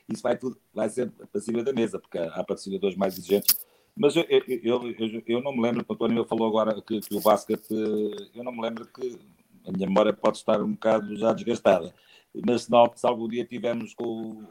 isso 0.07 0.23
vai 0.23 0.37
tudo, 0.37 0.57
vai 0.73 0.87
sempre 0.87 1.27
para 1.27 1.41
cima 1.41 1.61
da 1.61 1.73
mesa, 1.73 1.99
porque 1.99 2.17
há 2.17 2.41
patrocinadores 2.41 2.95
mais 2.95 3.17
exigentes. 3.17 3.59
Mas 3.97 4.15
eu, 4.15 4.23
eu, 4.29 4.43
eu, 4.63 5.23
eu 5.27 5.41
não 5.41 5.51
me 5.51 5.61
lembro, 5.61 5.85
o 5.85 5.93
António 5.93 6.23
falou 6.23 6.47
agora 6.47 6.81
que, 6.81 7.01
que 7.01 7.15
o 7.15 7.19
basquete, 7.19 7.69
eu 8.33 8.45
não 8.45 8.53
me 8.53 8.61
lembro 8.61 8.87
que 8.87 9.19
a 9.67 9.73
minha 9.73 9.87
memória 9.87 10.13
pode 10.13 10.37
estar 10.37 10.61
um 10.61 10.71
bocado 10.71 11.13
já 11.17 11.33
desgastada, 11.33 11.93
mas 12.45 12.63
se, 12.63 12.71
não, 12.71 12.89
algum 13.03 13.27
dia 13.27 13.43
tivemos 13.43 13.93
com 13.93 14.41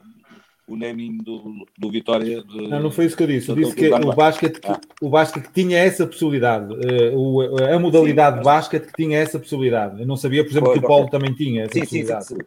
o 0.67 0.77
naming 0.77 1.19
do, 1.19 1.67
do 1.77 1.91
Vitória. 1.91 2.43
De, 2.43 2.69
não, 2.69 2.81
não 2.81 2.91
foi 2.91 3.07
isso 3.07 3.17
que 3.17 3.23
eu 3.23 3.27
disse. 3.27 3.49
Eu 3.49 3.57
disse 3.57 3.75
que 3.75 3.89
o 3.91 4.15
basquete, 4.15 4.61
ah. 4.65 4.81
o 5.01 5.09
basquete 5.09 5.51
tinha 5.53 5.79
essa 5.79 6.07
possibilidade. 6.07 6.73
Uh, 6.73 7.19
o, 7.19 7.65
a 7.65 7.79
modalidade 7.79 8.37
sim, 8.37 8.41
de 8.41 8.45
basquete 8.45 8.87
que 8.87 8.93
tinha 8.93 9.19
essa 9.19 9.39
possibilidade. 9.39 10.01
Eu 10.01 10.07
não 10.07 10.17
sabia, 10.17 10.43
por 10.43 10.51
exemplo, 10.51 10.71
foi, 10.71 10.79
que 10.79 10.85
o 10.85 10.89
Paulo 10.89 11.09
também 11.09 11.35
tinha 11.35 11.65
essa 11.65 11.75
sim, 11.75 11.81
possibilidade. 11.81 12.27
Sim, 12.27 12.37
sim, 12.37 12.47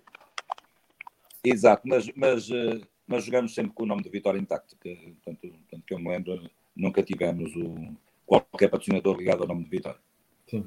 Exato, 1.44 1.88
mas, 1.88 2.10
mas, 2.16 2.50
uh, 2.50 2.82
mas 3.08 3.24
jogamos 3.24 3.54
sempre 3.54 3.72
com 3.74 3.84
o 3.84 3.88
nome 3.88 4.04
do 4.04 4.10
Vitória 4.10 4.40
intacto. 4.40 4.76
Que, 4.82 5.16
tanto, 5.24 5.48
tanto 5.70 5.84
que 5.86 5.94
eu 5.94 6.00
me 6.00 6.10
lembro, 6.10 6.50
nunca 6.76 7.04
tivemos 7.04 7.56
o, 7.56 7.76
qualquer 8.26 8.70
patrocinador 8.70 9.16
ligado 9.18 9.44
ao 9.44 9.48
nome 9.48 9.64
de 9.64 9.70
Vitória. 9.70 10.00
Sim 10.50 10.66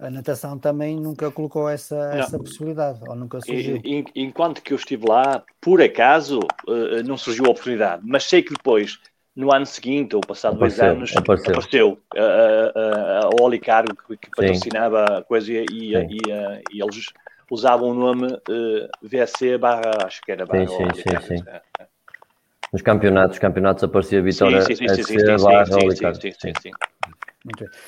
a 0.00 0.10
natação 0.10 0.58
também 0.58 0.96
nunca 0.96 1.30
colocou 1.30 1.68
essa, 1.68 2.12
essa 2.14 2.38
possibilidade, 2.38 2.98
ou 3.02 3.14
nunca 3.14 3.40
surgiu. 3.40 3.80
Enquanto 4.14 4.62
que 4.62 4.72
eu 4.72 4.76
estive 4.76 5.06
lá, 5.06 5.44
por 5.60 5.82
acaso, 5.82 6.40
uh, 6.66 7.02
não 7.04 7.16
surgiu 7.16 7.46
a 7.46 7.50
oportunidade, 7.50 8.02
mas 8.04 8.24
sei 8.24 8.42
que 8.42 8.54
depois, 8.54 8.98
no 9.36 9.52
ano 9.52 9.66
seguinte, 9.66 10.16
ou 10.16 10.22
passado 10.22 10.56
apareceu, 10.56 10.86
dois 10.86 10.96
anos, 10.96 11.16
apareceu, 11.16 11.52
apareceu 11.52 11.88
uh, 11.88 12.18
uh, 12.18 13.28
uh, 13.28 13.40
o 13.40 13.44
Olicargo 13.44 13.94
que, 13.94 14.16
que 14.16 14.30
patrocinava 14.34 15.18
a 15.18 15.22
coisa 15.22 15.52
e, 15.52 15.66
e, 15.70 15.94
e, 15.94 16.18
e, 16.72 16.82
eles 16.82 17.04
usavam 17.50 17.90
o 17.90 17.94
nome 17.94 18.28
VSC 19.02 19.58
barra, 19.58 20.06
acho 20.06 20.22
que 20.22 20.32
era 20.32 20.46
barra 20.46 20.66
sim, 20.66 20.88
sim, 20.94 21.02
sim, 21.02 21.36
sim. 21.36 21.44
Nos 22.72 22.82
campeonatos, 22.82 23.38
campeonatos 23.38 23.84
aparecia 23.84 24.22
Vitória 24.22 24.62
sim, 24.62 24.76
sim, 24.76 24.88
sim, 24.88 25.02
sim, 25.02 25.18
sim, 25.18 25.44
barra 25.44 25.66
sim, 25.66 25.90
sim, 25.90 26.32
sim, 26.38 26.52
sim. 26.62 26.70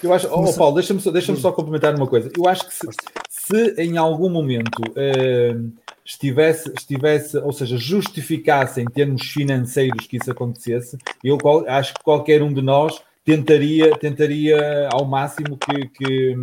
Eu 0.02 0.12
acho, 0.14 0.28
oh, 0.32 0.52
Paulo, 0.54 0.76
deixa-me 0.76 1.00
só, 1.00 1.10
deixa 1.10 1.36
só 1.36 1.52
complementar 1.52 1.94
uma 1.94 2.06
coisa. 2.06 2.30
Eu 2.36 2.48
acho 2.48 2.66
que 2.66 2.72
se, 2.72 2.86
se 3.28 3.74
em 3.82 3.98
algum 3.98 4.30
momento 4.30 4.80
uh, 4.80 5.72
estivesse, 6.04 6.72
estivesse, 6.76 7.36
ou 7.36 7.52
seja, 7.52 7.76
justificasse 7.76 8.80
em 8.80 8.86
termos 8.86 9.22
financeiros 9.30 10.06
que 10.06 10.16
isso 10.16 10.30
acontecesse, 10.30 10.96
eu 11.22 11.38
acho 11.68 11.94
que 11.94 12.02
qualquer 12.02 12.42
um 12.42 12.52
de 12.52 12.62
nós 12.62 13.02
tentaria, 13.24 13.96
tentaria 13.98 14.88
ao 14.90 15.04
máximo 15.04 15.58
que, 15.58 15.88
que, 15.88 16.36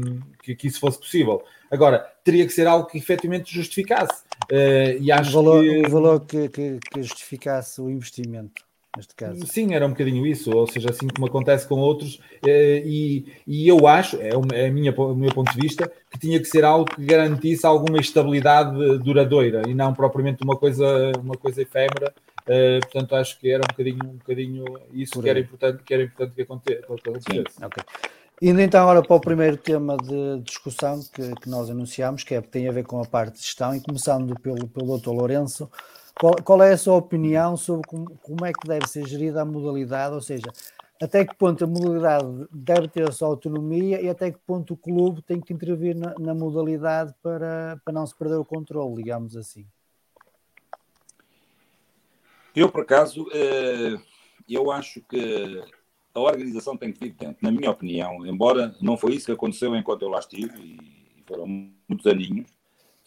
que, 0.44 0.56
que 0.56 0.68
isso 0.68 0.80
fosse 0.80 1.00
possível. 1.00 1.42
Agora, 1.72 2.06
teria 2.24 2.46
que 2.46 2.54
ser 2.54 2.68
algo 2.68 2.88
que 2.88 2.98
efetivamente 2.98 3.54
justificasse. 3.54 4.24
Uh, 4.52 5.02
e 5.02 5.12
acho 5.12 5.32
um 5.32 5.34
valor, 5.34 5.64
que... 5.64 5.80
um 5.80 5.90
valor 5.90 6.20
que, 6.22 6.50
que, 6.50 6.80
que 6.92 7.04
justificasse 7.04 7.82
o 7.82 7.90
investimento 7.90 8.69
neste 9.00 9.16
caso. 9.16 9.48
Sim, 9.48 9.74
era 9.74 9.86
um 9.86 9.90
bocadinho 9.90 10.28
isso, 10.28 10.52
ou 10.52 10.68
seja, 10.68 10.90
assim 10.90 11.08
como 11.08 11.28
acontece 11.28 11.68
com 11.68 11.80
outros, 11.80 12.20
eh, 12.46 12.84
e, 12.86 13.26
e 13.48 13.68
eu 13.68 13.88
acho, 13.88 14.18
é, 14.18 14.32
é 14.54 14.68
a 14.68 14.72
minha, 14.72 14.94
o 14.94 15.16
meu 15.16 15.34
ponto 15.34 15.52
de 15.54 15.60
vista, 15.60 15.90
que 16.12 16.20
tinha 16.20 16.38
que 16.40 16.46
ser 16.46 16.66
algo 16.66 16.86
que 16.86 17.04
garantisse 17.06 17.66
alguma 17.66 17.98
estabilidade 18.00 19.00
duradoura 19.00 19.64
e 19.68 19.74
não 19.74 19.94
propriamente 19.94 20.44
uma 20.44 20.58
coisa, 20.58 21.12
uma 21.22 21.36
coisa 21.36 21.62
efêmera. 21.62 22.14
Uh, 22.42 22.80
portanto, 22.82 23.16
acho 23.16 23.40
que 23.40 23.50
era 23.52 23.62
um 23.64 23.68
bocadinho, 23.68 24.06
um 24.06 24.18
bocadinho 24.18 24.66
isso 24.92 25.22
que 25.22 25.30
era 25.30 25.40
importante 25.40 25.84
que, 25.84 25.94
era 25.94 26.04
importante 26.04 26.34
que 26.36 26.42
acontecesse. 26.42 27.64
Okay. 27.64 27.84
Indo 28.42 28.62
então 28.62 28.82
agora 28.82 29.06
para 29.06 29.16
o 29.16 29.20
primeiro 29.20 29.58
tema 29.58 29.98
de 29.98 30.42
discussão 30.44 31.00
que, 31.14 31.36
que 31.36 31.50
nós 31.50 31.70
anunciámos, 31.70 32.24
que 32.24 32.34
é, 32.34 32.42
tem 32.42 32.68
a 32.68 32.72
ver 32.72 32.86
com 32.86 33.00
a 33.00 33.06
parte 33.06 33.36
de 33.36 33.46
gestão, 33.46 33.76
e 33.76 33.82
começando 33.82 34.34
pelo, 34.40 34.68
pelo 34.68 34.98
Dr. 34.98 35.12
Lourenço, 35.12 35.70
qual, 36.20 36.36
qual, 36.44 36.62
é 36.62 36.74
a 36.74 36.78
sua 36.78 36.96
opinião 36.96 37.56
sobre 37.56 37.88
como, 37.88 38.18
como, 38.18 38.46
é 38.46 38.52
que 38.52 38.68
deve 38.68 38.86
ser 38.88 39.08
gerida 39.08 39.42
a 39.42 39.46
modalidade? 39.46 40.14
Ou 40.14 40.22
seja, 40.22 40.52
até 41.02 41.26
que 41.26 41.34
ponto 41.34 41.64
a 41.64 41.68
modalidade 41.68 42.46
deve 42.52 42.90
ter 42.90 43.08
a 43.08 43.12
sua 43.12 43.30
autonomia 43.30 44.02
e 44.02 44.10
até 44.10 44.30
que 44.30 44.38
ponto 44.46 44.74
o 44.74 44.78
clube 44.78 45.22
tem 45.22 45.40
que 45.40 45.54
intervir 45.54 45.96
na, 45.96 46.14
na 46.20 46.36
modalidade 46.36 47.16
para, 47.24 47.80
para 47.86 47.94
não 47.94 48.06
se 48.06 48.14
perder 48.14 48.36
o 48.36 48.44
controle, 48.44 48.96
digamos 48.96 49.38
assim? 49.38 49.66
Eu, 52.54 52.70
por 52.70 52.82
acaso, 52.82 53.26
eh, 53.32 53.98
eu 54.50 54.70
acho 54.72 55.02
que 55.02 55.64
a 56.14 56.20
organização 56.20 56.76
tem 56.76 56.92
que 56.92 57.00
vir 57.00 57.14
dentro, 57.14 57.38
na 57.42 57.52
minha 57.52 57.72
opinião, 57.72 58.26
embora 58.26 58.76
não 58.82 58.98
foi 58.98 59.14
isso 59.14 59.28
que 59.28 59.32
aconteceu 59.32 59.74
enquanto 59.74 60.02
eu 60.02 60.10
lá 60.10 60.20
estive, 60.20 60.60
e 60.60 61.24
foram 61.26 61.48
muitos 61.48 62.06
aninhos, 62.08 62.50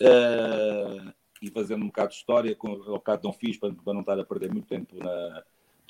eh, 0.00 1.12
e 1.42 1.50
fazendo 1.50 1.82
um 1.82 1.88
bocado 1.88 2.10
de 2.10 2.16
história, 2.16 2.54
com, 2.54 2.70
ao 2.70 2.94
bocado 2.94 3.22
não 3.24 3.32
fiz 3.32 3.56
para, 3.56 3.72
para 3.72 3.92
não 3.92 4.00
estar 4.00 4.18
a 4.18 4.24
perder 4.24 4.52
muito 4.52 4.68
tempo 4.68 4.96
na, 4.96 5.42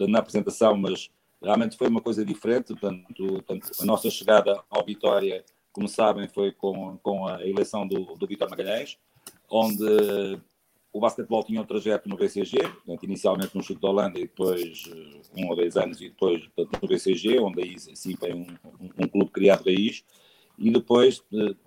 na 0.08 0.18
apresentação, 0.18 0.76
mas 0.76 1.10
realmente 1.42 1.76
foi 1.76 1.88
uma 1.88 2.00
coisa 2.00 2.24
diferente. 2.24 2.68
Portanto, 2.68 3.26
portanto, 3.26 3.70
a 3.78 3.84
nossa 3.84 4.10
chegada 4.10 4.62
ao 4.70 4.84
Vitória, 4.84 5.44
como 5.70 5.86
sabem, 5.88 6.26
foi 6.26 6.52
com, 6.52 6.96
com 7.02 7.26
a 7.26 7.46
eleição 7.46 7.86
do, 7.86 8.14
do 8.16 8.26
Vitor 8.26 8.48
Magalhães, 8.48 8.98
onde 9.50 9.84
o 10.92 11.00
basquetebol 11.00 11.44
tinha 11.44 11.60
um 11.60 11.64
trajeto 11.64 12.08
no 12.08 12.16
BCG, 12.16 12.58
portanto, 12.62 13.04
inicialmente 13.04 13.56
no 13.56 13.62
Chute 13.62 13.80
de 13.80 13.86
Holanda 13.86 14.18
e 14.18 14.22
depois 14.22 14.84
um 15.36 15.48
ou 15.48 15.56
dois 15.56 15.76
anos 15.76 16.00
e 16.00 16.08
depois 16.08 16.46
portanto, 16.48 16.82
no 16.82 16.88
BCG, 16.88 17.38
onde 17.38 17.62
aí 17.62 17.78
sim 17.78 18.14
foi 18.16 18.32
um, 18.32 18.46
um, 18.80 19.04
um 19.04 19.08
clube 19.08 19.30
criado 19.30 19.64
raiz, 19.64 20.04
e 20.58 20.70
depois, 20.70 21.24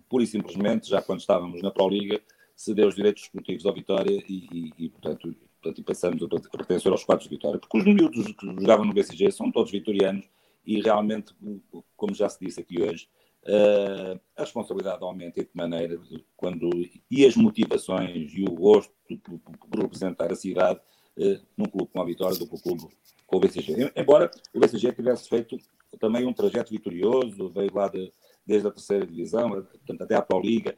pura 0.07 0.23
e 0.23 0.27
simplesmente, 0.27 0.89
já 0.89 1.01
quando 1.01 1.19
estávamos 1.19 1.61
na 1.61 1.71
Pro 1.71 1.89
Liga, 1.89 2.21
cedeu 2.55 2.87
os 2.87 2.95
direitos 2.95 3.23
esportivos 3.23 3.65
ao 3.65 3.73
Vitória 3.73 4.23
e, 4.27 4.47
e, 4.51 4.85
e 4.85 4.89
portanto, 4.89 5.35
portanto, 5.61 5.83
passamos 5.83 6.23
a 6.23 6.27
pertencer 6.57 6.91
aos 6.91 7.03
quadros 7.03 7.27
de 7.27 7.35
Vitória, 7.35 7.59
porque 7.59 7.77
os 7.77 7.83
miúdos 7.83 8.31
que 8.33 8.45
jogavam 8.45 8.85
no 8.85 8.93
BCG 8.93 9.31
são 9.31 9.51
todos 9.51 9.71
vitorianos 9.71 10.25
e 10.65 10.81
realmente, 10.81 11.33
como 11.95 12.13
já 12.13 12.29
se 12.29 12.39
disse 12.43 12.59
aqui 12.59 12.81
hoje, 12.81 13.07
uh, 13.43 14.19
a 14.35 14.41
responsabilidade 14.41 15.03
aumenta 15.03 15.41
de 15.41 15.47
que 15.47 15.57
maneira 15.57 15.99
quando 16.35 16.69
e 17.09 17.25
as 17.25 17.35
motivações 17.35 18.31
e 18.33 18.43
o 18.43 18.53
gosto 18.53 18.93
por, 19.23 19.81
representar 19.81 20.31
a 20.31 20.35
cidade 20.35 20.79
uh, 21.17 21.45
num 21.57 21.65
clube 21.65 21.91
com 21.91 22.01
a 22.01 22.05
Vitória 22.05 22.37
do 22.37 22.47
que 22.47 22.55
o 22.55 22.61
clube 22.61 22.87
com 23.27 23.37
o 23.37 23.39
BCG. 23.39 23.91
Embora 23.95 24.29
o 24.53 24.59
BCG 24.59 24.93
tivesse 24.93 25.29
feito 25.29 25.57
também 25.99 26.25
um 26.25 26.33
trajeto 26.33 26.71
vitorioso, 26.71 27.49
veio 27.49 27.73
lá 27.73 27.87
de, 27.87 28.11
desde 28.45 28.67
a 28.67 28.71
terceira 28.71 29.05
divisão, 29.05 29.49
portanto, 29.49 30.01
até 30.01 30.15
à 30.15 30.21
Pro 30.21 30.41
Liga, 30.41 30.77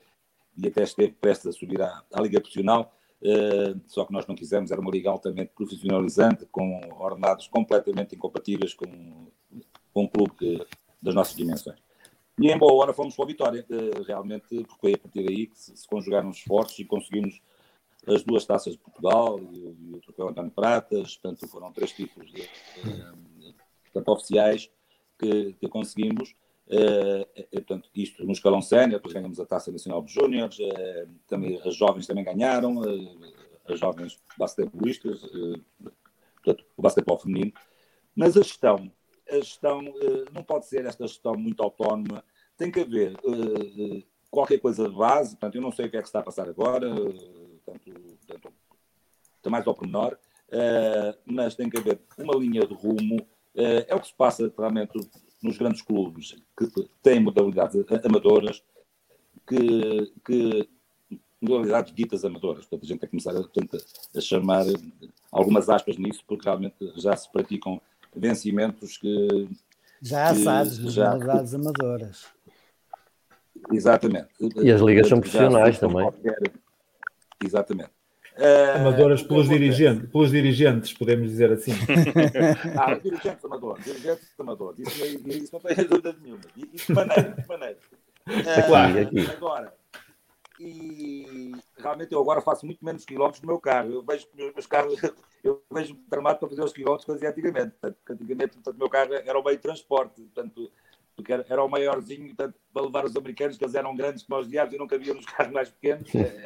e 0.58 0.68
até 0.68 0.84
esteve 0.84 1.14
prestes 1.14 1.47
a 1.47 1.51
subir 1.51 1.82
à, 1.82 2.03
à 2.12 2.22
Liga 2.22 2.39
Profissional, 2.39 2.93
uh, 3.22 3.80
só 3.86 4.05
que 4.05 4.14
nós 4.14 4.26
não 4.26 4.36
quisemos, 4.36 4.72
era 4.72 4.82
uma 4.82 4.91
liga 4.91 5.10
altamente 5.10 5.51
profissionalizante, 5.55 6.45
com 6.47 6.82
ordenados 6.99 7.47
completamente 7.47 8.16
incompatíveis 8.16 8.74
com, 8.74 9.28
com 9.93 10.03
um 10.03 10.08
clube 10.08 10.32
que, 10.36 10.66
das 11.01 11.14
nossas 11.14 11.36
dimensões. 11.36 11.80
E 12.39 12.51
em 12.51 12.58
boa 12.58 12.74
hora 12.74 12.93
fomos 12.93 13.16
para 13.16 13.26
a 13.26 13.28
vitória, 13.28 13.66
uh, 13.70 14.03
realmente, 14.03 14.47
porque 14.47 14.80
foi 14.80 14.93
a 14.93 14.97
partir 14.97 15.24
daí 15.24 15.47
que 15.47 15.58
se, 15.58 15.76
se 15.76 15.88
conjugaram 15.88 16.30
os 16.30 16.38
esforços 16.38 16.78
e 16.80 16.86
conseguimos 16.86 17.41
as 18.08 18.24
duas 18.24 18.45
taças 18.45 18.74
de 18.74 18.80
Portugal 18.80 19.39
e, 19.39 19.91
e 19.91 19.95
o 19.95 19.99
troféu 19.99 20.30
António 20.30 20.51
Pratas, 20.51 21.18
portanto 21.18 21.47
foram 21.47 21.72
três 21.72 21.91
tipos 21.91 22.26
de, 22.32 22.41
de, 22.41 23.55
de, 23.93 24.03
oficiais 24.05 24.70
que, 25.20 25.53
que 25.53 25.68
conseguimos 25.68 26.34
portanto, 27.51 27.89
isto 27.95 28.26
no 28.26 28.32
escalão 28.32 28.61
sénior, 28.61 28.99
depois 28.99 29.13
ganhamos 29.13 29.39
a 29.39 29.45
Taça 29.45 29.72
Nacional 29.72 30.01
de 30.01 30.13
Júniores, 30.13 30.59
uh, 30.59 31.07
também, 31.28 31.61
as 31.63 31.76
jovens 31.76 32.05
também 32.05 32.24
ganharam, 32.24 32.82
as 33.68 33.80
jovens 33.80 34.22
basquetebolistas, 34.38 35.22
portanto, 36.43 36.65
o 36.76 36.82
basquetebol 36.82 37.20
feminino, 37.20 37.53
mas 38.15 38.38
a 38.38 38.41
gestão, 38.41 38.91
a 39.30 39.36
gestão 39.36 39.82
não 40.34 40.43
pode 40.43 40.65
ser 40.68 40.86
esta 40.86 41.05
gestão 41.07 41.36
muito 41.36 41.61
autónoma, 41.61 42.24
tem 42.57 42.72
que 42.72 42.80
haver 42.80 43.13
qualquer 44.32 44.59
coisa 44.59 44.89
de 44.89 44.95
base, 44.95 45.32
portanto, 45.32 45.55
eu 45.55 45.61
não 45.61 45.72
sei 45.72 45.86
o 45.86 45.89
que 45.89 45.97
é 45.97 46.01
que 46.01 46.07
está 46.07 46.20
a 46.20 46.24
passar 46.24 46.49
agora, 46.49 46.89
portanto, 46.93 47.91
portanto 48.26 48.53
está 49.36 49.49
mais 49.49 49.68
ao 49.68 49.76
pormenor, 49.76 50.18
mas 51.26 51.55
tem 51.55 51.70
que 51.70 51.78
haver 51.78 51.99
uma 52.18 52.36
linha 52.36 52.65
de 52.65 52.74
rumo, 52.74 53.26
é 53.55 53.93
o 53.93 53.99
que 53.99 54.07
se 54.07 54.13
passa 54.13 54.53
realmente 54.57 54.97
nos 55.42 55.58
grandes 55.58 55.82
clubes 55.82 56.36
que 56.58 56.68
têm 57.02 57.20
modalidades 57.20 57.76
amadoras, 58.04 58.64
que, 59.48 60.12
que 60.26 60.70
modalidades 61.42 61.94
ditas 61.94 62.26
amadoras. 62.26 62.66
Portanto, 62.66 62.84
a 62.84 62.88
gente 62.88 63.00
tem 63.00 63.10
que 63.10 63.18
começar 63.18 63.36
a, 63.36 64.18
a, 64.18 64.22
chamar 64.22 64.66
algumas 65.32 65.70
aspas 65.70 65.98
nisso, 65.98 66.24
porque 66.28 66.46
realmente 66.46 66.76
já 66.96 67.16
se 67.16 67.32
praticam 67.32 67.82
vencimentos 68.16 68.98
que. 68.98 69.50
Já 70.02 70.30
assados 70.30 70.80
nas 70.80 70.96
modalidades 70.96 71.54
amadoras. 71.54 72.26
Exatamente. 73.72 74.30
E 74.64 74.72
as 74.72 74.82
ligas 74.82 75.08
são 75.08 75.20
profissionais 75.20 75.80
também. 75.80 76.04
Qualquer... 76.04 76.54
Exatamente. 77.44 77.97
Amadoras 78.76 79.22
uh, 79.22 79.28
pelos, 79.28 79.50
dirigentes, 79.50 80.10
pelos 80.10 80.32
dirigentes, 80.32 80.94
podemos 80.94 81.30
dizer 81.30 81.52
assim. 81.52 81.72
ah, 82.78 82.96
dirigentes 82.96 83.44
amadores, 83.44 83.86
dirigentes 83.86 84.34
amadores, 84.40 84.80
isso, 84.80 85.30
isso 85.30 85.54
não 85.54 85.60
tem 85.60 85.86
dúvida 85.86 86.16
nenhuma. 86.22 86.42
E 86.56 86.66
de 86.66 86.94
maneira, 86.94 87.30
de 87.32 87.48
maneira. 87.48 87.78
Uh, 88.28 88.68
claro. 88.68 89.10
Agora, 89.38 89.74
e 90.60 91.52
realmente 91.78 92.12
eu 92.14 92.20
agora 92.20 92.42
faço 92.42 92.66
muito 92.66 92.84
menos 92.84 93.06
quilómetros 93.06 93.42
no 93.42 93.48
meu 93.48 93.60
carro. 93.60 93.92
Eu 93.92 94.04
vejo 94.04 94.28
meus 94.36 94.66
carros, 94.66 95.00
eu 95.44 95.64
vejo 95.72 95.96
tramado 96.10 96.40
para 96.40 96.50
fazer 96.50 96.64
os 96.64 96.74
quilómetros 96.74 97.06
que 97.06 97.12
fazia 97.12 97.30
antigamente. 97.30 97.76
Portanto, 97.80 97.98
antigamente, 98.10 98.54
portanto, 98.54 98.76
o 98.76 98.80
meu 98.80 98.90
carro 98.90 99.14
era 99.14 99.40
o 99.40 99.44
meio 99.44 99.58
de 99.58 99.62
transporte, 99.62 100.22
portanto, 100.22 100.72
porque 101.16 101.34
era, 101.34 101.46
era 101.50 101.64
o 101.64 101.68
maiorzinho 101.68 102.28
portanto, 102.28 102.56
para 102.74 102.84
levar 102.84 103.06
os 103.06 103.16
americanos, 103.16 103.58
que 103.58 103.64
eles 103.64 103.76
eram 103.76 103.96
grandes 103.96 104.24
como 104.24 104.40
os 104.40 104.48
diabos 104.48 104.74
e 104.74 104.78
não 104.78 104.88
cabiam 104.88 105.16
nos 105.16 105.26
carros 105.26 105.54
mais 105.54 105.70
pequenos. 105.70 106.14
É, 106.14 106.44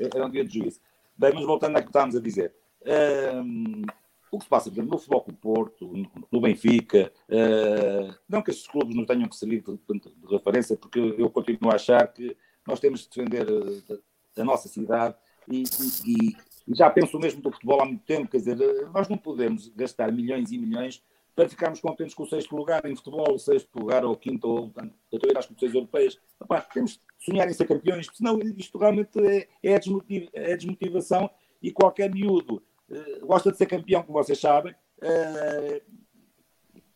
é, 0.00 0.08
era 0.14 0.26
um 0.26 0.30
dia 0.30 0.44
de 0.44 0.58
juízo. 0.58 0.80
Bem, 1.16 1.32
mas 1.34 1.44
voltando 1.44 1.76
ao 1.76 1.82
que 1.82 1.88
estávamos 1.88 2.16
a 2.16 2.20
dizer. 2.20 2.54
Um, 2.84 3.82
o 4.30 4.38
que 4.38 4.44
se 4.44 4.50
passa, 4.50 4.70
por 4.70 4.76
exemplo, 4.76 4.92
no 4.92 4.98
Futebol 4.98 5.24
do 5.28 5.34
Porto, 5.34 5.92
no 6.32 6.40
Benfica, 6.40 7.12
uh, 7.28 8.14
não 8.26 8.40
que 8.40 8.50
estes 8.50 8.66
clubes 8.66 8.96
não 8.96 9.04
tenham 9.04 9.28
que 9.28 9.36
servir 9.36 9.62
de, 9.62 9.72
de, 9.72 10.00
de, 10.00 10.26
referência, 10.26 10.74
porque 10.74 10.98
eu 11.18 11.28
continuo 11.28 11.70
a 11.70 11.74
achar 11.74 12.10
que 12.10 12.34
nós 12.66 12.80
temos 12.80 13.02
de 13.02 13.10
defender 13.10 13.46
a, 13.46 13.92
eh, 13.92 14.40
a 14.40 14.44
nossa 14.44 14.68
cidade 14.68 15.16
e, 15.46 15.64
e, 16.06 16.28
e, 16.66 16.74
já 16.74 16.88
penso 16.88 17.18
o 17.18 17.20
mesmo 17.20 17.42
do 17.42 17.52
futebol 17.52 17.82
há 17.82 17.84
muito 17.84 18.04
tempo, 18.04 18.30
quer 18.30 18.38
dizer, 18.38 18.56
nós 18.94 19.06
não 19.06 19.18
podemos 19.18 19.68
gastar 19.68 20.10
milhões 20.10 20.50
e 20.50 20.56
milhões 20.56 21.02
para 21.34 21.48
ficarmos 21.48 21.80
contentes 21.80 22.14
com 22.14 22.24
o 22.24 22.28
sexto 22.28 22.54
lugar 22.54 22.84
em 22.84 22.94
futebol, 22.94 23.34
o 23.34 23.38
sexto 23.38 23.78
lugar 23.78 24.04
ou 24.04 24.12
o 24.12 24.16
quinto, 24.16 24.46
ou 24.46 24.72
estou 25.10 25.28
a 25.28 25.32
ir 25.32 25.38
às 25.38 25.46
competições 25.46 25.74
europeias. 25.74 26.20
Epá, 26.40 26.60
temos 26.60 26.92
de 26.92 27.00
sonhar 27.18 27.48
em 27.48 27.52
ser 27.52 27.66
campeões, 27.66 28.06
senão 28.12 28.38
isto 28.56 28.78
realmente 28.78 29.18
é, 29.18 29.48
é, 29.62 29.78
desmotiv 29.78 30.28
é 30.32 30.56
desmotivação 30.56 31.30
e 31.62 31.72
qualquer 31.72 32.12
miúdo 32.12 32.62
uh, 32.90 33.26
gosta 33.26 33.50
de 33.50 33.56
ser 33.56 33.66
campeão, 33.66 34.02
como 34.02 34.18
vocês 34.22 34.38
sabem, 34.38 34.72
uh, 34.72 35.82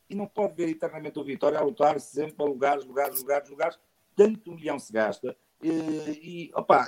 e 0.09 0.15
não 0.15 0.27
pode 0.27 0.55
ver 0.55 0.69
eternamente 0.69 1.19
o 1.19 1.25
Vitória 1.25 1.59
a 1.59 1.63
lutar 1.63 1.99
sempre 1.99 2.35
para 2.35 2.47
lugares, 2.47 2.85
lugares, 2.85 3.21
lugares, 3.21 3.51
lugares. 3.51 3.79
Tanto 4.15 4.53
milhão 4.53 4.79
se 4.79 4.93
gasta 4.93 5.37
uh, 5.63 6.11
e, 6.11 6.51
opa, 6.55 6.87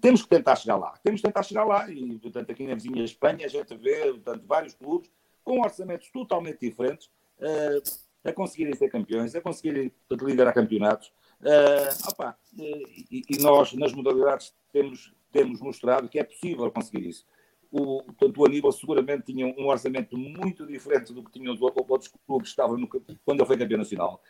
temos 0.00 0.22
que 0.22 0.28
tentar 0.28 0.56
chegar 0.56 0.76
lá. 0.76 0.94
Temos 1.02 1.20
que 1.20 1.26
tentar 1.26 1.42
chegar 1.42 1.64
lá 1.64 1.90
e, 1.90 2.18
portanto, 2.18 2.50
aqui 2.50 2.66
na 2.66 2.74
vizinha 2.74 3.04
Espanha 3.04 3.46
a 3.46 3.48
gente 3.48 3.74
vê, 3.76 4.12
portanto, 4.12 4.44
vários 4.46 4.74
clubes 4.74 5.10
com 5.48 5.60
orçamentos 5.62 6.10
totalmente 6.10 6.60
diferentes, 6.60 7.06
uh, 7.38 7.82
a 8.22 8.30
conseguirem 8.34 8.76
ser 8.76 8.90
campeões, 8.90 9.34
a 9.34 9.40
conseguirem 9.40 9.90
liderar 10.20 10.52
campeonatos. 10.52 11.10
Uh, 11.40 12.10
opa, 12.10 12.36
uh, 12.52 12.62
e, 13.10 13.22
e, 13.30 13.38
nós, 13.38 13.72
nas 13.72 13.94
modalidades, 13.94 14.54
temos, 14.70 15.10
temos 15.32 15.58
mostrado 15.62 16.06
que 16.06 16.18
é 16.18 16.24
possível 16.24 16.70
conseguir 16.70 17.08
isso. 17.08 17.24
O, 17.70 18.02
portanto, 18.02 18.38
o 18.38 18.44
Aníbal 18.44 18.72
seguramente 18.72 19.32
tinha 19.32 19.46
um 19.46 19.68
orçamento 19.68 20.18
muito 20.18 20.66
diferente 20.66 21.14
do 21.14 21.24
que 21.24 21.32
tinham 21.32 21.54
os 21.54 21.62
outros 21.62 22.12
clubes 22.26 22.48
que 22.48 22.52
estavam 22.52 22.76
no, 22.76 22.86
quando 22.86 23.40
ele 23.40 23.46
foi 23.46 23.56
campeão 23.56 23.78
nacional. 23.78 24.22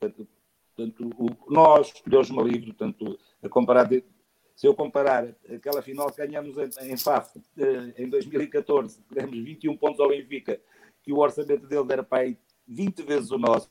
Portanto, 0.00 0.28
portanto 0.74 1.10
o, 1.16 1.52
nós, 1.52 1.92
Deus 2.04 2.28
me 2.30 2.42
livre, 2.42 2.72
portanto, 2.72 3.18
a 3.40 3.48
comparar 3.48 3.84
de, 3.84 4.04
se 4.58 4.66
eu 4.66 4.74
comparar 4.74 5.24
aquela 5.54 5.80
final 5.80 6.10
que 6.10 6.16
ganhamos 6.16 6.56
em, 6.58 6.90
em 6.90 6.96
FAF 6.96 7.40
eh, 7.56 7.94
em 7.96 8.08
2014, 8.08 9.00
que 9.08 9.14
demos 9.14 9.38
21 9.38 9.76
pontos 9.76 10.00
ao 10.00 10.08
Benfica, 10.08 10.60
que 11.00 11.12
o 11.12 11.18
orçamento 11.18 11.68
dele 11.68 11.92
era 11.92 12.02
para 12.02 12.24
aí 12.24 12.36
20 12.66 13.04
vezes 13.04 13.30
o 13.30 13.38
nosso, 13.38 13.70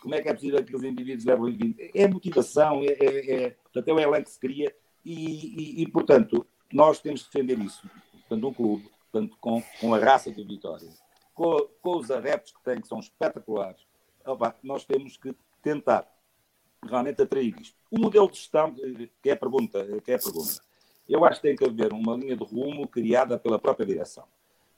como 0.00 0.14
é 0.14 0.22
que 0.22 0.28
é 0.28 0.32
possível 0.32 0.64
que 0.64 0.76
os 0.76 0.84
indivíduos 0.84 1.24
levam 1.24 1.46
20? 1.46 1.90
É 1.92 2.06
motivação, 2.06 2.82
é, 2.84 2.92
é, 3.00 3.32
é, 3.32 3.50
portanto, 3.50 3.88
é 3.88 3.92
o 3.92 3.98
elenco 3.98 4.26
que 4.26 4.30
se 4.30 4.38
cria 4.38 4.72
e, 5.04 5.80
e, 5.80 5.82
e, 5.82 5.90
portanto, 5.90 6.46
nós 6.72 7.00
temos 7.00 7.24
que 7.24 7.32
defender 7.32 7.58
isso. 7.58 7.82
Portanto, 8.12 8.46
um 8.46 8.54
clube 8.54 8.88
portanto, 9.10 9.36
com, 9.40 9.60
com 9.80 9.92
a 9.92 9.98
raça 9.98 10.30
do 10.30 10.46
Vitória, 10.46 10.88
com, 11.34 11.68
com 11.82 11.96
os 11.96 12.12
adeptos 12.12 12.52
que 12.52 12.62
tem, 12.62 12.80
que 12.80 12.86
são 12.86 13.00
espetaculares, 13.00 13.84
opa, 14.24 14.54
nós 14.62 14.84
temos 14.84 15.16
que 15.16 15.34
tentar 15.60 16.08
realmente 16.88 17.22
atrair 17.22 17.54
isto. 17.60 17.76
O 17.90 17.98
modelo 17.98 18.30
de 18.30 18.36
gestão, 18.36 18.74
que 19.22 19.30
é 19.30 19.32
a 19.32 19.36
pergunta, 19.36 19.84
que 20.02 20.12
é 20.12 20.14
a 20.14 20.18
pergunta. 20.18 20.60
Eu 21.08 21.24
acho 21.24 21.40
que 21.40 21.48
tem 21.48 21.56
que 21.56 21.64
haver 21.64 21.92
uma 21.92 22.16
linha 22.16 22.36
de 22.36 22.44
rumo 22.44 22.86
criada 22.86 23.38
pela 23.38 23.58
própria 23.58 23.84
direção. 23.84 24.24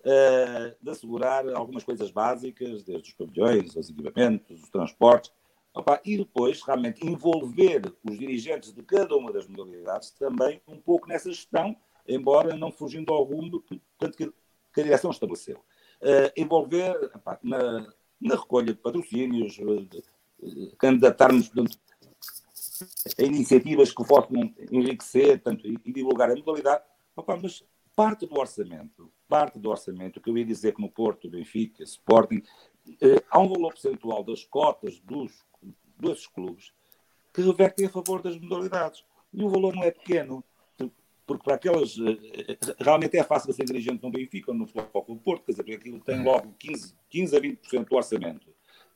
Uh, 0.00 0.74
de 0.82 0.90
assegurar 0.90 1.46
algumas 1.54 1.84
coisas 1.84 2.10
básicas, 2.10 2.82
desde 2.82 3.10
os 3.10 3.14
pavilhões, 3.14 3.76
os 3.76 3.88
equipamentos, 3.88 4.62
os 4.62 4.68
transportes, 4.68 5.30
opa, 5.72 6.00
e 6.04 6.16
depois 6.16 6.60
realmente 6.62 7.06
envolver 7.06 7.82
os 8.02 8.18
dirigentes 8.18 8.72
de 8.72 8.82
cada 8.82 9.14
uma 9.16 9.32
das 9.32 9.46
modalidades 9.46 10.10
também 10.10 10.60
um 10.66 10.76
pouco 10.80 11.06
nessa 11.06 11.30
gestão, 11.30 11.76
embora 12.08 12.56
não 12.56 12.72
fugindo 12.72 13.12
ao 13.12 13.22
rumo 13.22 13.60
que, 13.62 13.80
que, 14.16 14.32
que 14.74 14.80
a 14.80 14.82
direção 14.82 15.12
estabeleceu. 15.12 15.58
Uh, 16.00 16.32
envolver 16.36 16.96
opa, 17.14 17.38
na, 17.40 17.86
na, 18.20 18.34
recolha 18.34 18.72
de 18.72 18.80
patrocínios, 18.80 19.56
uh, 19.58 20.76
candidatarmos 20.78 21.48
a 21.56 21.62
iniciativas 23.18 23.92
que 23.92 24.04
possam 24.04 24.52
enriquecer 24.70 25.40
tanto, 25.42 25.66
e, 25.66 25.76
divulgar 25.92 26.30
a 26.30 26.34
modalidade, 26.34 26.82
opa, 27.16 27.38
mas 27.40 27.64
parte 27.94 28.26
do 28.26 28.38
orçamento, 28.38 29.12
parte 29.28 29.58
do 29.58 29.70
orçamento, 29.70 30.20
que 30.20 30.30
eu 30.30 30.38
ia 30.38 30.44
dizer 30.44 30.74
que 30.74 30.80
no 30.80 30.90
Porto, 30.90 31.28
Benfica, 31.28 31.82
Sporting, 31.82 32.42
eh, 33.00 33.22
há 33.30 33.38
um 33.38 33.48
valor 33.48 33.72
percentual 33.72 34.24
das 34.24 34.44
cotas 34.44 34.98
dos, 35.00 35.44
desses 35.98 36.26
clubes 36.26 36.72
que 37.32 37.42
revertem 37.42 37.86
a 37.86 37.90
favor 37.90 38.22
das 38.22 38.38
modalidades. 38.38 39.04
E 39.32 39.42
o 39.42 39.48
valor 39.48 39.74
não 39.74 39.82
é 39.82 39.90
pequeno, 39.90 40.44
porque 41.26 41.44
para 41.44 41.54
aquelas. 41.54 41.96
Eh, 41.98 42.58
realmente 42.78 43.16
é 43.16 43.22
fácil 43.22 43.52
ser 43.52 43.64
dirigente 43.64 44.02
no 44.02 44.10
Benfica 44.10 44.50
ou 44.50 44.56
no 44.56 44.66
Futebol 44.66 45.16
Porto, 45.16 45.44
quer 45.44 45.52
dizer, 45.52 45.74
aquilo 45.74 46.00
tem 46.00 46.22
logo 46.22 46.54
15, 46.58 46.94
15 47.08 47.36
a 47.36 47.40
20% 47.40 47.88
do 47.88 47.96
orçamento 47.96 48.48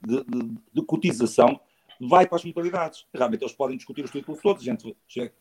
de, 0.05 0.25
de, 0.25 0.59
de 0.73 0.83
cotização 0.83 1.61
vai 2.01 2.27
para 2.27 2.37
as 2.37 2.45
modalidades. 2.45 3.07
Realmente 3.15 3.43
eles 3.43 3.55
podem 3.55 3.77
discutir 3.77 4.05
os 4.05 4.11
títulos 4.11 4.41
todos, 4.41 4.63
a 4.63 4.65
gente 4.65 4.97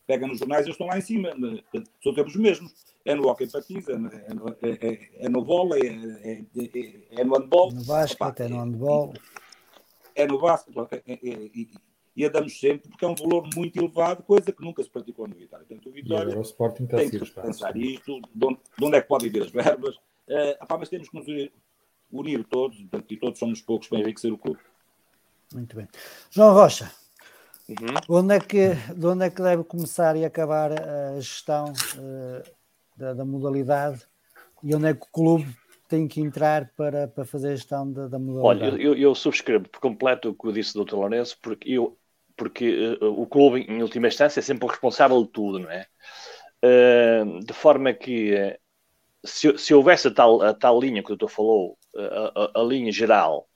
pega 0.06 0.26
nos 0.26 0.38
jornais 0.38 0.62
e 0.62 0.68
eles 0.68 0.74
estão 0.74 0.86
lá 0.86 0.98
em 0.98 1.02
cima, 1.02 1.30
são 2.02 2.14
todos 2.14 2.34
os 2.34 2.40
mesmos. 2.40 2.74
É 3.04 3.14
no 3.14 3.28
hockey 3.28 3.48
patins, 3.48 3.88
é 3.88 3.96
no, 3.96 4.08
é, 4.08 4.56
é, 4.62 5.10
é 5.26 5.28
no 5.28 5.44
vôlei, 5.44 5.82
é, 5.88 6.42
é, 6.42 7.20
é, 7.20 7.24
no 7.24 7.36
handball. 7.36 7.70
No 7.72 7.84
basquete, 7.84 8.40
é 8.40 8.48
no 8.48 8.58
handball. 8.58 9.14
É 10.14 10.26
no 10.26 10.40
basquete, 10.40 11.04
e, 11.22 11.70
e 12.16 12.24
andamos 12.24 12.58
sempre, 12.58 12.88
porque 12.88 13.04
é 13.04 13.08
um 13.08 13.14
valor 13.14 13.46
muito 13.54 13.78
elevado, 13.78 14.22
coisa 14.22 14.50
que 14.50 14.64
nunca 14.64 14.82
se 14.82 14.88
praticou 14.88 15.28
no 15.28 15.34
Vitória. 15.34 15.66
Portanto, 15.66 15.88
o 15.88 15.92
Vitória 15.92 16.38
o 16.38 16.86
tem 16.86 17.10
que 17.10 17.18
pensar 17.18 17.76
isto, 17.76 18.20
de 18.34 18.46
onde, 18.46 18.58
de 18.78 18.84
onde, 18.84 18.96
é 18.96 19.02
que 19.02 19.08
podem 19.08 19.30
vir 19.30 19.42
as 19.42 19.50
verbas, 19.50 19.94
uh, 19.96 20.78
mas 20.78 20.88
temos 20.88 21.10
que 21.10 21.16
nos 21.16 21.50
unir 22.10 22.42
todos, 22.44 22.78
portanto, 22.78 23.12
e 23.12 23.16
todos 23.18 23.38
somos 23.38 23.60
poucos 23.60 23.88
para 23.88 23.98
enriquecer 23.98 24.32
o 24.32 24.38
clube. 24.38 24.60
Muito 25.52 25.76
bem. 25.76 25.86
João 26.30 26.54
Rocha, 26.54 26.90
uhum. 27.68 27.94
onde, 28.08 28.34
é 28.34 28.40
que, 28.40 28.74
de 28.94 29.06
onde 29.06 29.24
é 29.24 29.30
que 29.30 29.42
deve 29.42 29.64
começar 29.64 30.16
e 30.16 30.24
acabar 30.24 30.72
a 30.72 31.20
gestão 31.20 31.72
uh, 31.72 32.50
da, 32.96 33.14
da, 33.14 33.24
modalidade 33.24 34.02
e 34.62 34.74
onde 34.74 34.88
é 34.88 34.94
que 34.94 35.02
o 35.02 35.12
clube 35.12 35.46
tem 35.88 36.08
que 36.08 36.20
entrar 36.20 36.72
para, 36.76 37.06
para 37.06 37.24
fazer 37.24 37.48
a 37.48 37.56
gestão 37.56 37.90
da, 37.90 38.08
da 38.08 38.18
modalidade? 38.18 38.74
Olha, 38.74 38.82
eu, 38.82 38.94
eu, 38.94 39.14
subscrevo 39.14 39.68
por 39.68 39.80
completo 39.80 40.30
o 40.30 40.34
que 40.34 40.52
disse 40.52 40.76
o 40.78 40.84
Dr. 40.84 40.94
Lourenço, 40.94 41.38
porque, 41.40 41.70
eu, 41.70 41.96
porque 42.36 42.98
uh, 43.00 43.20
o 43.20 43.26
clube, 43.26 43.60
em 43.68 43.82
última 43.82 44.08
instância, 44.08 44.40
é 44.40 44.42
sempre 44.42 44.64
o 44.64 44.70
responsável 44.70 45.22
de 45.22 45.30
tudo, 45.30 45.60
não 45.60 45.70
é? 45.70 45.86
Uh, 46.64 47.38
de 47.44 47.52
forma 47.52 47.92
que 47.92 48.58
se, 49.24 49.56
se 49.58 49.74
houvesse 49.74 50.08
a 50.08 50.10
tal, 50.10 50.42
a 50.42 50.54
tal 50.54 50.80
linha 50.80 51.02
que 51.02 51.12
o 51.12 51.16
doutor 51.16 51.28
falou, 51.28 51.78
a, 51.94 52.58
a, 52.58 52.60
a 52.60 52.64
linha 52.64 52.90
geral, 52.90 53.48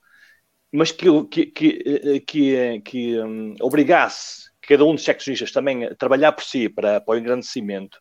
mas 0.72 0.92
que, 0.92 1.06
que, 1.24 1.46
que, 1.46 2.20
que, 2.20 2.80
que 2.80 3.20
um, 3.20 3.54
obrigasse 3.60 4.50
cada 4.62 4.84
um 4.84 4.94
dos 4.94 5.04
seccionistas 5.04 5.50
também 5.50 5.84
a 5.84 5.94
trabalhar 5.94 6.32
por 6.32 6.44
si 6.44 6.68
para, 6.68 7.00
para 7.00 7.14
o 7.14 7.18
engrandecimento, 7.18 7.98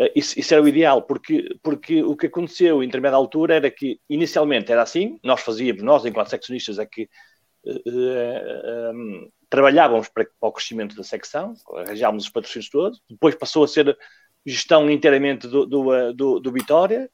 uh, 0.00 0.08
isso, 0.16 0.38
isso, 0.38 0.54
era 0.54 0.62
o 0.62 0.68
ideal, 0.68 1.02
porque, 1.02 1.46
porque 1.62 2.02
o 2.02 2.16
que 2.16 2.26
aconteceu 2.26 2.82
em 2.82 2.86
determinada 2.86 3.16
altura 3.16 3.56
era 3.56 3.70
que 3.70 4.00
inicialmente 4.08 4.72
era 4.72 4.82
assim, 4.82 5.18
nós 5.22 5.42
fazíamos, 5.42 5.82
nós 5.82 6.06
enquanto 6.06 6.30
seccionistas, 6.30 6.78
é 6.78 6.86
que 6.86 7.08
uh, 7.66 8.92
um, 8.94 9.28
trabalhávamos 9.50 10.08
para, 10.08 10.24
para, 10.24 10.48
o 10.48 10.52
crescimento 10.52 10.96
da 10.96 11.04
secção, 11.04 11.52
arranjávamos 11.76 12.24
os 12.24 12.30
patrocínios 12.30 12.70
todos, 12.70 13.02
depois 13.08 13.34
passou 13.34 13.64
a 13.64 13.68
ser 13.68 13.96
gestão 14.46 14.90
inteiramente 14.90 15.46
do, 15.46 15.66
do, 15.66 16.12
do, 16.14 16.40
do 16.40 16.52
Vitória, 16.52 17.10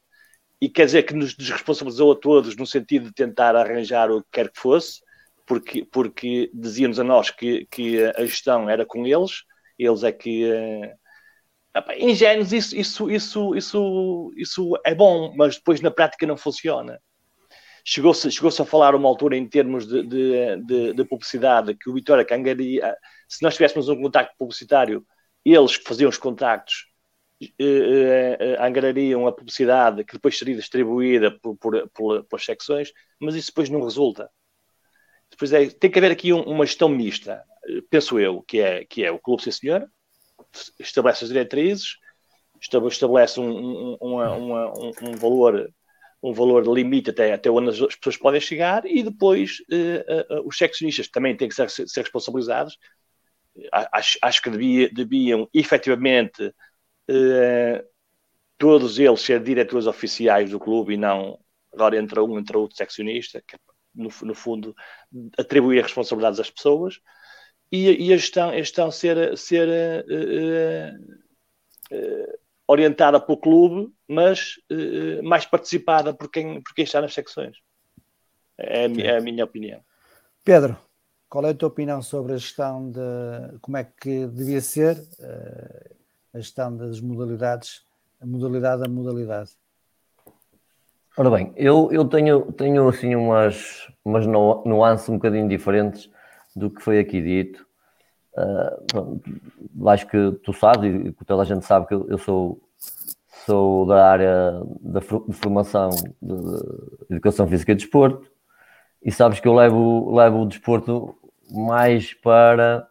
e 0.61 0.68
quer 0.68 0.84
dizer 0.84 1.04
que 1.04 1.14
nos 1.14 1.34
desresponsabilizou 1.34 2.12
a 2.12 2.16
todos 2.16 2.54
no 2.56 2.66
sentido 2.66 3.06
de 3.06 3.14
tentar 3.14 3.56
arranjar 3.56 4.11
o 4.11 4.22
que 4.22 4.28
quer 4.30 4.50
que 4.50 4.61
fosse, 4.61 5.00
porque, 5.46 5.84
porque 5.84 6.50
diziam-nos 6.52 7.00
a 7.00 7.04
nós 7.04 7.30
que, 7.30 7.66
que 7.70 8.04
a 8.04 8.24
gestão 8.24 8.68
era 8.68 8.84
com 8.84 9.06
eles, 9.06 9.42
eles 9.78 10.02
é 10.02 10.12
que. 10.12 10.44
Uh, 10.44 11.92
ingênuos, 11.98 12.52
isso, 12.52 12.76
isso, 12.76 13.11
isso, 13.11 13.54
isso, 13.54 14.32
isso 14.36 14.78
é 14.84 14.94
bom, 14.94 15.32
mas 15.36 15.56
depois 15.56 15.80
na 15.80 15.90
prática 15.90 16.26
não 16.26 16.36
funciona. 16.36 17.00
Chegou-se 17.84 18.30
chegou 18.30 18.50
a 18.50 18.64
falar 18.64 18.94
uma 18.94 19.08
altura 19.08 19.36
em 19.36 19.48
termos 19.48 19.86
de, 19.86 20.02
de, 20.02 20.56
de, 20.66 20.92
de 20.92 21.04
publicidade 21.04 21.74
que 21.74 21.88
o 21.88 21.94
Vitória 21.94 22.24
Cangaria, 22.24 22.94
se 23.26 23.42
nós 23.42 23.54
tivéssemos 23.54 23.88
um 23.88 24.00
contacto 24.00 24.34
publicitário, 24.38 25.04
eles 25.44 25.74
faziam 25.74 26.11
os 26.11 26.18
contactos 26.18 26.89
eh, 27.41 28.36
eh, 28.38 28.57
angariam 28.61 29.26
a 29.26 29.32
publicidade 29.32 30.05
que 30.05 30.12
depois 30.12 30.36
seria 30.36 30.55
distribuída 30.55 31.30
por, 31.30 31.57
por, 31.57 31.88
por, 31.88 32.24
pelas 32.24 32.45
secções, 32.45 32.93
mas 33.18 33.34
isso 33.34 33.49
depois 33.49 33.70
não 33.70 33.82
resulta. 33.82 34.30
Depois 35.30 35.51
é, 35.53 35.70
tem 35.70 35.91
que 35.91 35.99
haver 35.99 36.11
aqui 36.11 36.34
um, 36.34 36.43
uma 36.43 36.66
gestão 36.66 36.88
mista, 36.88 37.43
penso 37.88 38.18
eu, 38.18 38.43
que 38.43 38.61
é, 38.61 38.84
que 38.84 39.03
é 39.03 39.11
o 39.11 39.18
clube, 39.18 39.43
sim 39.43 39.51
senhor, 39.51 39.91
estabelece 40.78 41.24
as 41.24 41.30
diretrizes, 41.30 41.97
estabelece 42.61 43.41
um, 43.41 43.51
um, 43.51 43.97
uma, 44.01 44.32
uma, 44.32 44.72
um, 45.03 45.12
valor 45.16 45.72
um 46.22 46.34
valor 46.34 46.66
limite 46.68 47.09
até, 47.09 47.32
até 47.32 47.51
onde 47.51 47.70
as 47.70 47.97
pessoas 47.97 48.18
podem 48.18 48.41
chegar 48.43 48.84
e 48.84 49.03
depois 49.03 49.62
os 50.45 50.59
seccionistas 50.59 51.09
também 51.09 51.34
têm 51.34 51.49
que 51.49 51.55
ser, 51.55 51.70
ser 51.70 52.03
responsabilizados. 52.03 52.76
Acho, 53.72 54.18
acho 54.20 54.43
que 54.43 54.51
devia, 54.51 54.91
deviam 54.93 55.49
efetivamente 55.55 56.53
uh, 57.11 57.84
todos 58.56 58.98
eles 58.98 59.20
ser 59.20 59.42
diretores 59.42 59.86
oficiais 59.86 60.50
do 60.50 60.61
clube 60.61 60.94
e 60.94 60.96
não 60.96 61.38
agora 61.72 61.96
entra 61.96 62.22
um, 62.22 62.38
entra 62.38 62.58
outro 62.58 62.76
seccionista, 62.76 63.42
que 63.46 63.56
no, 63.94 64.11
no 64.22 64.34
fundo 64.34 64.74
atribuir 65.38 65.82
responsabilidades 65.82 66.40
às 66.40 66.50
pessoas 66.50 67.00
e, 67.70 68.08
e 68.08 68.12
a 68.12 68.16
gestão, 68.16 68.50
a 68.50 68.56
gestão 68.56 68.90
ser, 68.90 69.38
ser 69.38 69.68
uh, 69.68 71.94
uh, 71.94 72.38
orientada 72.66 73.20
pelo 73.20 73.38
clube, 73.38 73.92
mas 74.08 74.54
mais 75.24 75.44
participada 75.44 76.14
por 76.14 76.30
quem, 76.30 76.62
por 76.62 76.72
quem 76.72 76.84
está 76.84 77.00
nas 77.00 77.14
secções. 77.14 77.56
É, 78.56 78.84
é 78.84 79.16
a 79.16 79.20
minha 79.20 79.44
opinião. 79.44 79.82
Pedro, 80.44 80.78
qual 81.28 81.44
é 81.46 81.50
a 81.50 81.54
tua 81.54 81.68
opinião 81.68 82.00
sobre 82.00 82.34
a 82.34 82.36
gestão 82.36 82.90
de 82.90 83.58
como 83.61 83.76
é 83.76 83.84
que 83.84 84.26
devia 84.28 84.61
ser 84.61 84.96
a 86.33 86.39
gestão 86.39 86.76
das 86.76 87.01
modalidades, 87.01 87.85
a 88.20 88.26
modalidade 88.26 88.85
a 88.85 88.89
modalidade. 88.89 89.51
Ora 91.16 91.31
bem, 91.31 91.53
eu, 91.57 91.89
eu 91.91 92.05
tenho, 92.05 92.53
tenho 92.53 92.89
assim 92.89 93.14
umas, 93.14 93.89
umas 94.05 94.26
nuances 94.26 95.09
um 95.09 95.14
bocadinho 95.14 95.49
diferentes 95.49 96.11
do 96.55 96.70
que 96.70 96.83
foi 96.83 96.99
aqui 96.99 97.20
dito. 97.20 97.66
Uh, 98.33 99.89
acho 99.89 100.07
que 100.07 100.33
tu 100.45 100.53
sabes 100.53 101.07
e 101.07 101.12
toda 101.24 101.43
a 101.43 101.45
gente 101.45 101.66
sabe 101.66 101.87
que 101.87 101.95
eu, 101.95 102.16
sou, 102.16 102.61
sou 103.45 103.87
da 103.87 104.09
área 104.09 104.62
da 104.81 105.01
de 105.01 105.35
formação 105.35 105.91
de 106.22 107.14
educação 107.14 107.49
física 107.49 107.72
e 107.72 107.74
desporto 107.74 108.31
e 109.03 109.11
sabes 109.11 109.41
que 109.41 109.49
eu 109.49 109.55
levo, 109.55 110.14
levo 110.14 110.43
o 110.43 110.47
desporto 110.47 111.16
mais 111.51 112.14
para 112.14 112.87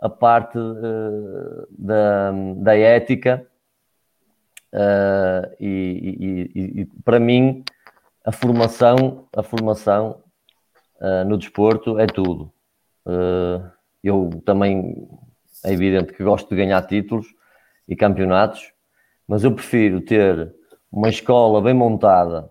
a 0.00 0.08
parte 0.08 0.58
uh, 0.58 1.66
da, 1.70 2.32
da 2.56 2.76
ética 2.76 3.46
uh, 4.72 5.54
e, 5.60 6.50
e, 6.54 6.80
e, 6.80 6.86
para 7.04 7.20
mim 7.20 7.62
a 8.24 8.32
formação, 8.32 9.28
a 9.36 9.42
formação 9.42 10.22
uh, 10.96 11.24
no 11.26 11.36
desporto 11.36 11.98
é 11.98 12.06
tudo. 12.06 12.52
eu 14.02 14.30
também 14.44 15.08
é 15.64 15.72
evidente 15.72 16.12
que 16.14 16.24
gosto 16.24 16.48
de 16.48 16.56
ganhar 16.56 16.80
títulos 16.86 17.26
e 17.86 17.94
campeonatos, 17.94 18.72
mas 19.28 19.44
eu 19.44 19.52
prefiro 19.54 20.00
ter 20.00 20.54
uma 20.90 21.08
escola 21.08 21.60
bem 21.60 21.74
montada 21.74 22.50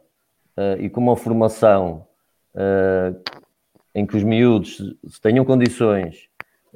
e 0.80 0.89
com 0.89 1.02
uma 1.02 1.16
formação 1.16 2.08
em 3.95 4.06
que 4.06 4.18
os 4.18 4.24
miúdos 4.24 4.82
tenham 5.22 5.45
condições 5.45 6.28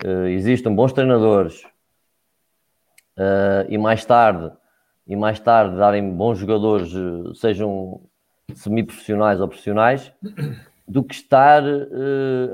uh, 0.05 0.27
existam 0.27 0.73
bons 0.73 0.93
treinadores 0.93 1.63
uh, 3.17 3.65
e 3.69 3.77
mais 3.77 4.05
tarde 4.05 4.51
e 5.05 5.15
mais 5.15 5.39
tarde 5.39 5.75
darem 5.75 6.09
bons 6.11 6.37
jogadores, 6.37 6.93
uh, 6.93 7.35
sejam 7.35 8.01
semi-profissionais 8.55 9.41
ou 9.41 9.47
profissionais, 9.47 10.11
do 10.87 11.03
que 11.03 11.15
estar 11.15 11.63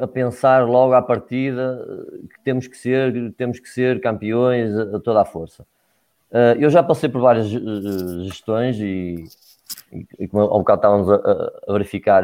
a 0.01 0.07
pensar 0.07 0.65
logo 0.67 0.93
à 0.93 1.01
partida 1.01 1.83
que 2.29 2.43
temos 2.43 2.67
que 2.67 2.77
ser, 2.77 3.33
temos 3.33 3.59
que 3.59 3.67
ser 3.67 3.99
campeões 3.99 4.71
a, 4.77 4.97
a 4.97 4.99
toda 4.99 5.21
a 5.21 5.25
força. 5.25 5.65
eu 6.59 6.69
já 6.69 6.83
passei 6.83 7.09
por 7.09 7.21
várias 7.21 7.47
gestões 7.47 8.79
e, 8.79 9.25
e, 9.91 10.05
e 10.19 10.27
como 10.27 10.43
ao 10.43 10.59
bocado 10.59 10.77
estávamos 10.77 11.09
a, 11.09 11.51
a 11.67 11.73
verificar, 11.73 12.23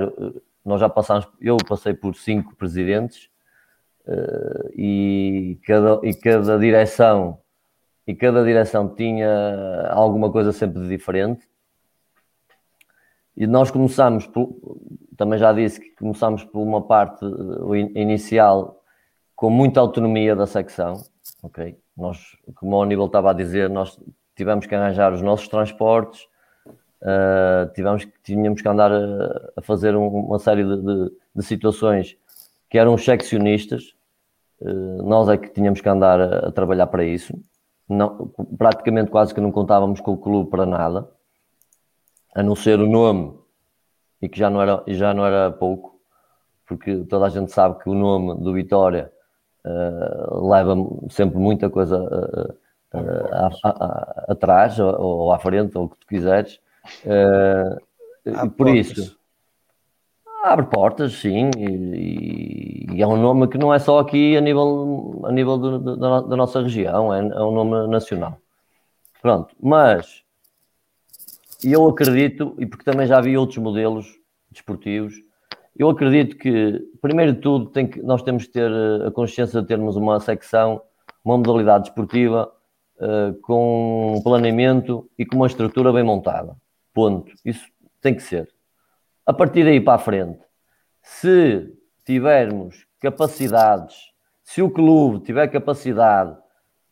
nós 0.64 0.80
já 0.80 0.88
passámos, 0.88 1.28
eu 1.42 1.58
passei 1.58 1.96
por 1.96 2.16
cinco 2.16 2.56
presidentes 2.56 3.26
uh, 3.26 3.35
e, 4.76 5.60
cada, 5.66 6.00
e 6.04 6.14
cada 6.14 6.58
direção 6.60 7.40
e 8.08 8.14
cada 8.14 8.44
direção 8.44 8.88
tinha 8.88 9.90
alguma 9.90 10.32
coisa 10.32 10.52
sempre 10.52 10.88
diferente. 10.88 11.48
E 13.36 13.48
nós 13.48 13.72
começamos, 13.72 14.28
por, 14.28 14.56
também 15.18 15.40
já 15.40 15.52
disse 15.52 15.80
que 15.80 15.90
começamos 15.96 16.44
por 16.44 16.62
uma 16.62 16.82
parte 16.82 17.26
inicial 17.96 18.82
com 19.36 19.50
muita 19.50 19.80
autonomia 19.80 20.36
da 20.36 20.46
secção, 20.46 21.04
ok? 21.44 21.78
Nós, 21.98 22.38
como 22.56 22.78
o 22.78 22.82
Aníbal 22.82 23.08
estava 23.08 23.32
a 23.32 23.34
dizer, 23.34 23.70
nós 23.70 24.00
tivemos 24.36 24.66
que 24.66 24.76
arranjar 24.76 25.12
os 25.12 25.22
nossos 25.22 25.48
transportes, 25.48 26.28
uh, 27.02 27.72
tivemos, 27.74 28.08
tínhamos 28.24 28.62
que 28.62 28.68
andar 28.68 28.92
a, 28.92 29.52
a 29.58 29.62
fazer 29.62 29.96
um, 29.96 30.08
uma 30.08 30.40
série 30.40 30.64
de, 30.64 30.82
de, 30.82 31.12
de, 31.36 31.44
situações 31.44 32.18
que 32.76 32.80
eram 32.80 32.98
seccionistas, 32.98 33.96
eh, 34.62 35.02
nós 35.02 35.30
é 35.30 35.38
que 35.38 35.48
tínhamos 35.48 35.80
que 35.80 35.88
andar 35.88 36.20
a, 36.20 36.52
trabalhar 36.52 36.88
para 36.88 37.06
isso. 37.06 37.34
Não, 37.88 38.28
praticamente 38.58 39.10
quase 39.10 39.34
que 39.34 39.40
não 39.40 39.50
contávamos 39.50 40.02
com 40.02 40.12
o 40.12 40.18
clube 40.18 40.50
para 40.50 40.66
nada, 40.66 41.10
a 42.36 42.44
não 42.44 42.54
ser 42.54 42.82
o 42.82 42.86
nome, 42.86 43.34
e 44.22 44.28
que 44.28 44.38
já 44.38 44.50
não 44.50 44.62
era, 44.62 44.84
já 44.88 45.14
não 45.14 45.26
era 45.26 45.52
pouco, 45.52 46.02
porque 46.68 47.06
toda 47.06 47.28
a 47.28 47.30
gente 47.30 47.50
sabe 47.50 47.82
que 47.82 47.90
o 47.90 47.94
nome 47.94 48.44
do 48.44 48.52
Vitória 48.52 49.10
uh, 49.64 50.46
leva 50.46 50.76
sempre 51.10 51.38
muita 51.38 51.70
coisa 51.70 51.98
uh, 51.98 52.98
uh, 52.98 54.32
atrás, 54.32 54.78
ou, 54.82 55.00
ou, 55.00 55.32
à 55.32 55.40
frente, 55.40 55.78
ou 55.78 55.86
o 55.86 55.90
que 55.92 55.98
tu 56.00 56.08
quiseres. 56.08 56.60
por 58.58 58.68
isso 58.68 59.15
Abre 60.46 60.68
portas, 60.68 61.14
sim, 61.14 61.50
e, 61.58 62.86
e, 62.94 63.02
é 63.02 63.08
um 63.08 63.18
nome 63.18 63.48
que 63.48 63.58
não 63.58 63.74
é 63.74 63.80
só 63.80 63.98
aqui 63.98 64.38
a 64.38 64.42
nível, 64.42 65.24
a 65.26 65.32
nível 65.32 65.58
do, 65.58 65.98
da 65.98 66.38
nossa 66.38 66.62
região, 66.62 67.12
é, 67.12 67.18
é, 67.18 67.42
um 67.42 67.52
nome 67.52 67.88
nacional. 67.88 68.38
Pronto, 69.24 69.56
mas 69.60 70.24
eu 71.64 71.88
acredito, 71.90 72.56
e 72.60 72.66
porque 72.68 72.84
também 72.84 73.08
já 73.08 73.20
vi 73.20 73.36
outros 73.36 73.58
modelos 73.58 74.20
desportivos, 74.52 75.16
eu 75.76 75.90
acredito 75.90 76.38
que, 76.38 76.80
primeiro 77.02 77.34
de 77.34 77.40
tudo, 77.40 77.72
tem 77.72 77.88
que, 77.88 78.00
nós 78.04 78.22
temos 78.22 78.46
que 78.46 78.52
ter 78.52 78.72
a 79.04 79.10
consciência 79.10 79.60
de 79.64 79.68
termos 79.68 79.96
uma 79.96 80.20
secção, 80.20 80.80
uma 81.24 81.38
modalidade 81.38 81.86
desportiva 81.86 82.54
uh, 82.98 83.34
com 83.42 84.18
um 84.18 84.22
planeamento 84.22 85.10
e 85.18 85.26
com 85.26 85.38
uma 85.38 85.48
estrutura 85.48 85.92
bem 85.92 86.04
montada. 86.04 86.56
Ponto. 86.94 87.34
Isso 87.44 87.66
tem 88.00 88.14
que 88.14 88.22
ser 88.22 88.55
a 89.26 89.34
partir 89.34 89.64
daí 89.64 89.82
para 89.82 89.96
a 89.96 90.00
frente, 90.00 90.40
se 91.02 91.74
tivermos 92.06 92.86
capacidades, 93.00 93.96
se 94.44 94.62
o 94.62 94.70
clube 94.70 95.24
tiver 95.24 95.48
capacidade 95.48 96.38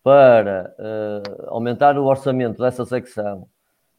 para 0.02 0.76
uh, 0.80 1.46
aumentar 1.48 1.98
o 1.98 2.06
orçamento 2.06 2.62
dessa 2.62 2.86
secção, 2.86 3.48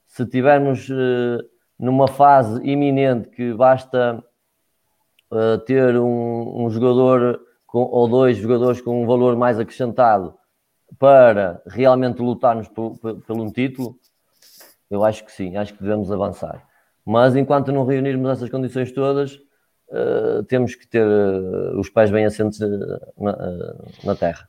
se 0.06 0.26
tivermos 0.26 0.88
uh, 0.90 1.42
numa 1.78 2.08
fase 2.08 2.60
iminente 2.64 3.28
que 3.30 3.54
basta 3.54 4.22
uh, 5.30 5.58
ter 5.64 5.96
um, 5.96 6.64
um 6.64 6.70
jogador 6.70 7.40
com, 7.66 7.82
ou 7.82 8.08
dois 8.08 8.36
jogadores 8.36 8.80
com 8.80 9.02
um 9.02 9.06
valor 9.06 9.36
mais 9.36 9.58
acrescentado 9.58 10.36
para 10.98 11.62
realmente 11.66 12.20
lutarmos 12.20 12.68
por, 12.68 12.98
por, 12.98 13.20
por 13.20 13.36
um 13.36 13.50
título, 13.50 13.98
eu 14.90 15.04
acho 15.04 15.24
que 15.24 15.32
sim, 15.32 15.56
acho 15.56 15.74
que 15.74 15.82
devemos 15.82 16.12
avançar. 16.12 16.73
Mas 17.04 17.36
enquanto 17.36 17.70
não 17.70 17.84
reunirmos 17.84 18.30
essas 18.30 18.48
condições 18.48 18.90
todas, 18.90 19.34
uh, 19.90 20.42
temos 20.48 20.74
que 20.74 20.86
ter 20.86 21.06
uh, 21.06 21.78
os 21.78 21.90
pés 21.90 22.10
bem 22.10 22.24
assentes 22.24 22.58
na, 23.18 23.74
na 24.04 24.14
terra. 24.14 24.48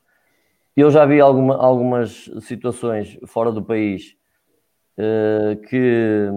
Eu 0.76 0.90
já 0.90 1.04
vi 1.04 1.20
alguma, 1.20 1.56
algumas 1.56 2.30
situações 2.42 3.18
fora 3.26 3.50
do 3.50 3.62
país 3.62 4.14
que 5.68 6.30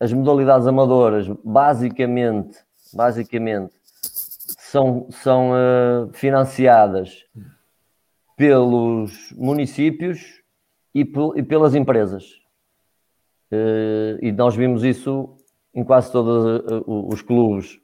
as 0.00 0.12
modalidades 0.12 0.66
amadoras 0.66 1.26
basicamente, 1.44 2.58
basicamente 2.94 3.74
são, 4.58 5.06
são 5.10 5.50
financiadas 6.12 7.24
pelos 8.36 9.32
municípios 9.32 10.42
e 10.94 11.04
pelas 11.04 11.74
empresas. 11.74 12.37
Uh, 13.50 14.18
e 14.20 14.32
nós 14.32 14.54
vimos 14.54 14.84
isso 14.84 15.36
em 15.74 15.84
quase 15.84 16.10
todos 16.10 16.60
os 16.86 17.22
clubes 17.22 17.80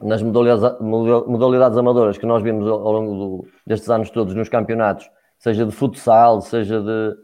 nas 0.00 0.22
modalidades, 0.22 0.80
modalidades 0.80 1.76
amadoras 1.76 2.16
que 2.16 2.26
nós 2.26 2.42
vimos 2.42 2.66
ao 2.68 2.92
longo 2.92 3.14
do, 3.14 3.48
destes 3.66 3.90
anos 3.90 4.10
todos 4.10 4.34
nos 4.34 4.48
campeonatos, 4.48 5.10
seja 5.38 5.66
de 5.66 5.72
futsal, 5.72 6.40
seja 6.40 6.80
de, 6.80 7.16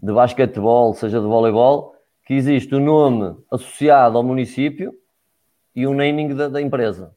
de 0.00 0.12
basquetebol, 0.12 0.94
seja 0.94 1.20
de 1.20 1.26
voleibol, 1.26 1.94
que 2.24 2.34
existe 2.34 2.74
o 2.74 2.78
um 2.78 2.84
nome 2.84 3.36
associado 3.50 4.16
ao 4.16 4.22
município 4.22 4.94
e 5.74 5.86
o 5.86 5.90
um 5.90 5.94
naming 5.94 6.34
da, 6.34 6.48
da, 6.48 6.60
empresa. 6.60 7.14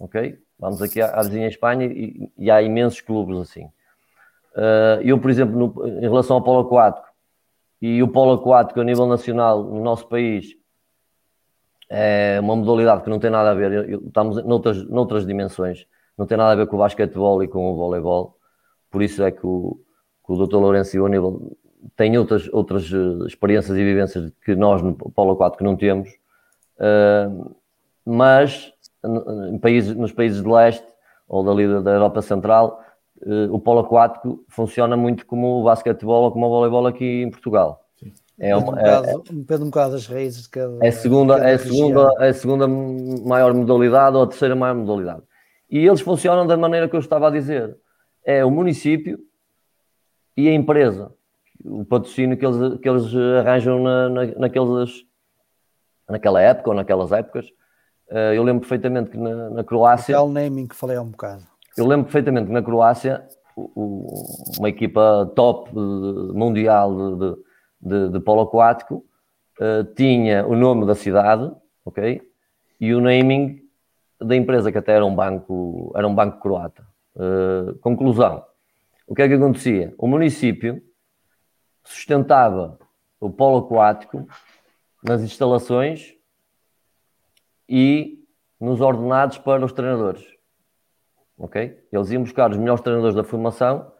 Ok? 0.00 0.36
Vamos 0.58 0.82
aqui 0.82 1.00
à, 1.00 1.10
à 1.10 1.22
vizinha 1.22 1.46
Espanha 1.46 1.86
e, 1.86 2.30
e, 2.36 2.50
há 2.50 2.60
imensos 2.62 3.00
clubes 3.00 3.38
assim. 3.38 3.66
Uh, 4.56 5.02
eu, 5.02 5.18
por 5.18 5.30
exemplo, 5.30 5.56
no, 5.56 5.86
em 5.86 6.00
relação 6.00 6.36
ao 6.36 6.42
polo 6.42 6.66
aquático 6.66 7.13
e 7.86 8.02
o 8.02 8.08
polo 8.08 8.32
aquático 8.32 8.80
a 8.80 8.84
nível 8.84 9.06
nacional 9.06 9.62
no 9.62 9.82
nosso 9.82 10.08
país, 10.08 10.56
é 11.90 12.40
uma 12.40 12.56
modalidade 12.56 13.02
que 13.02 13.10
não 13.10 13.18
tem 13.18 13.30
nada 13.30 13.50
a 13.50 13.54
ver, 13.54 14.00
estamos 14.06 14.42
noutras, 14.42 14.88
noutras 14.88 15.26
dimensões, 15.26 15.86
não 16.16 16.24
tem 16.24 16.38
nada 16.38 16.52
a 16.52 16.54
ver 16.54 16.66
com 16.66 16.76
o 16.76 16.78
basquetebol 16.78 17.42
e 17.42 17.46
com 17.46 17.70
o 17.70 17.76
voleibol, 17.76 18.38
por 18.90 19.02
isso 19.02 19.22
é 19.22 19.30
que 19.30 19.46
o, 19.46 19.78
que 20.24 20.32
o 20.32 20.46
Dr. 20.46 20.56
Lourenço 20.56 20.96
e 20.96 21.00
o 21.00 21.04
Aníbal 21.04 21.38
têm 21.94 22.16
outras, 22.16 22.48
outras 22.54 22.90
eh, 22.90 23.26
experiências 23.26 23.76
e 23.76 23.84
vivências 23.84 24.32
que 24.42 24.56
nós 24.56 24.80
no 24.80 24.94
Polo 24.94 25.36
4 25.36 25.58
que 25.58 25.64
não 25.64 25.76
temos, 25.76 26.08
uh, 26.78 27.54
mas 28.02 28.72
em 29.50 29.58
países, 29.58 29.94
nos 29.94 30.10
países 30.10 30.42
de 30.42 30.48
leste 30.48 30.86
ou 31.28 31.44
dali 31.44 31.82
da 31.82 31.90
Europa 31.90 32.22
Central, 32.22 32.82
o 33.50 33.58
polo 33.58 33.80
aquático 33.80 34.44
funciona 34.48 34.96
muito 34.96 35.24
como 35.26 35.60
o 35.60 35.64
basquetebol 35.64 36.24
ou 36.24 36.32
como 36.32 36.46
o 36.46 36.50
voleibol 36.50 36.86
aqui 36.86 37.22
em 37.22 37.30
Portugal. 37.30 37.84
É 38.38 38.54
uma, 38.54 38.72
um, 38.72 38.74
bocado, 38.74 39.08
é, 39.08 39.14
depende 39.32 39.62
um 39.62 39.66
bocado 39.66 39.92
das 39.92 40.06
raízes 40.06 40.42
de 40.42 40.48
cada. 40.48 40.84
É 40.84 40.88
a 40.88 40.92
segunda, 40.92 41.38
é 41.38 41.54
a 41.54 41.58
segunda, 41.58 42.10
é 42.18 42.28
a 42.28 42.34
segunda 42.34 42.66
maior 42.66 43.54
modalidade 43.54 44.16
ou 44.16 44.24
a 44.24 44.26
terceira 44.26 44.56
maior 44.56 44.74
modalidade. 44.74 45.22
E 45.70 45.86
eles 45.86 46.00
funcionam 46.00 46.46
da 46.46 46.56
maneira 46.56 46.88
que 46.88 46.96
eu 46.96 47.00
estava 47.00 47.28
a 47.28 47.30
dizer. 47.30 47.76
É 48.24 48.44
o 48.44 48.50
município 48.50 49.18
e 50.36 50.48
a 50.48 50.52
empresa. 50.52 51.12
O 51.64 51.84
patrocínio 51.84 52.36
que 52.36 52.44
eles, 52.44 52.80
que 52.80 52.88
eles 52.88 53.04
arranjam 53.40 53.82
na, 53.82 54.08
na, 54.08 54.26
naqueles, 54.38 55.04
naquela 56.08 56.40
época 56.40 56.70
ou 56.70 56.76
naquelas 56.76 57.12
épocas. 57.12 57.46
Eh, 58.10 58.36
eu 58.36 58.42
lembro 58.42 58.60
perfeitamente 58.60 59.10
que 59.10 59.16
na, 59.16 59.50
na 59.50 59.64
Croácia. 59.64 60.20
o 60.20 60.28
naming 60.28 60.66
que 60.66 60.74
falei 60.74 60.96
há 60.96 61.02
um 61.02 61.10
bocado. 61.10 61.42
Eu 61.76 61.86
lembro 61.86 62.04
perfeitamente 62.04 62.46
que 62.46 62.52
na 62.52 62.62
Croácia, 62.62 63.26
uma 63.56 64.68
equipa 64.68 65.32
top 65.34 65.70
mundial 65.74 66.94
de, 66.94 67.16
de 67.16 67.44
de, 67.84 68.20
polo 68.20 68.42
aquático 68.42 69.04
uh, 69.60 69.84
tinha 69.94 70.46
o 70.46 70.56
nome 70.56 70.86
da 70.86 70.94
cidade, 70.94 71.52
ok? 71.84 72.22
E 72.80 72.94
o 72.94 73.00
naming 73.00 73.60
da 74.18 74.34
empresa, 74.34 74.72
que 74.72 74.78
até 74.78 74.92
era 74.92 75.04
um 75.04 75.14
banco, 75.14 75.92
era 75.94 76.08
um 76.08 76.14
banco 76.14 76.40
croata. 76.40 76.86
Uh, 77.14 77.78
conclusão. 77.78 78.44
O 79.06 79.14
que 79.14 79.22
é 79.22 79.28
que 79.28 79.34
acontecia? 79.34 79.94
O 79.98 80.08
município 80.08 80.82
sustentava 81.84 82.78
o 83.20 83.30
polo 83.30 83.58
aquático 83.58 84.26
nas 85.02 85.20
instalações 85.20 86.14
e 87.68 88.24
nos 88.58 88.80
ordenados 88.80 89.36
para 89.36 89.64
os 89.64 89.72
treinadores. 89.72 90.33
Ok? 91.38 91.86
Eles 91.92 92.10
iam 92.10 92.22
buscar 92.22 92.50
os 92.50 92.56
melhores 92.56 92.80
treinadores 92.80 93.16
da 93.16 93.24
formação 93.24 93.92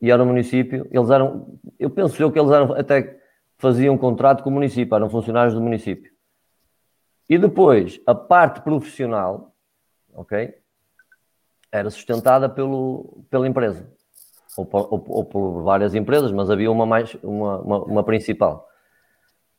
e 0.00 0.10
era 0.10 0.22
o 0.22 0.26
município, 0.26 0.88
eles 0.90 1.10
eram, 1.10 1.58
eu 1.78 1.88
penso 1.88 2.20
eu 2.20 2.32
que 2.32 2.38
eles 2.38 2.50
eram 2.50 2.72
até 2.72 3.20
faziam 3.56 3.94
um 3.94 3.98
contrato 3.98 4.42
com 4.42 4.50
o 4.50 4.52
município, 4.52 4.96
eram 4.96 5.08
funcionários 5.08 5.54
do 5.54 5.60
município. 5.60 6.10
E 7.28 7.38
depois, 7.38 8.00
a 8.04 8.12
parte 8.12 8.60
profissional, 8.62 9.54
ok, 10.12 10.52
era 11.70 11.88
sustentada 11.88 12.48
pelo, 12.48 13.24
pela 13.30 13.46
empresa, 13.46 13.88
ou 14.56 14.68
ou, 14.72 15.04
ou 15.08 15.24
por 15.24 15.62
várias 15.62 15.94
empresas, 15.94 16.32
mas 16.32 16.50
havia 16.50 16.70
uma 16.70 16.84
mais, 16.84 17.14
uma, 17.22 17.60
uma, 17.60 17.84
uma 17.84 18.04
principal. 18.04 18.68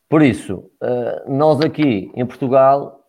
Por 0.09 0.21
isso, 0.21 0.69
eh, 0.81 1.23
nós 1.27 1.61
aqui 1.61 2.11
em 2.13 2.25
Portugal, 2.25 3.03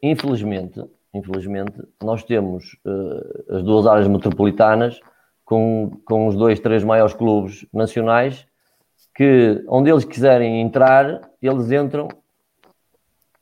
infelizmente, 0.00 0.82
infelizmente, 1.16 1.72
nós 2.02 2.22
temos 2.24 2.76
uh, 2.84 3.56
as 3.56 3.62
duas 3.62 3.86
áreas 3.86 4.08
metropolitanas 4.08 5.00
com, 5.44 5.90
com 6.04 6.26
os 6.26 6.36
dois, 6.36 6.60
três 6.60 6.84
maiores 6.84 7.14
clubes 7.14 7.66
nacionais, 7.72 8.46
que 9.14 9.64
onde 9.68 9.90
eles 9.90 10.04
quiserem 10.04 10.60
entrar, 10.60 11.20
eles 11.40 11.70
entram 11.70 12.08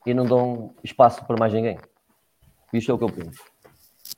e 0.07 0.12
não 0.14 0.25
dão 0.25 0.75
espaço 0.85 1.25
para 1.25 1.37
mais 1.37 1.53
ninguém. 1.53 1.79
Isto 2.72 2.93
é 2.93 2.95
o 2.95 2.99
que 2.99 3.05
eu 3.05 3.12
penso. 3.12 3.43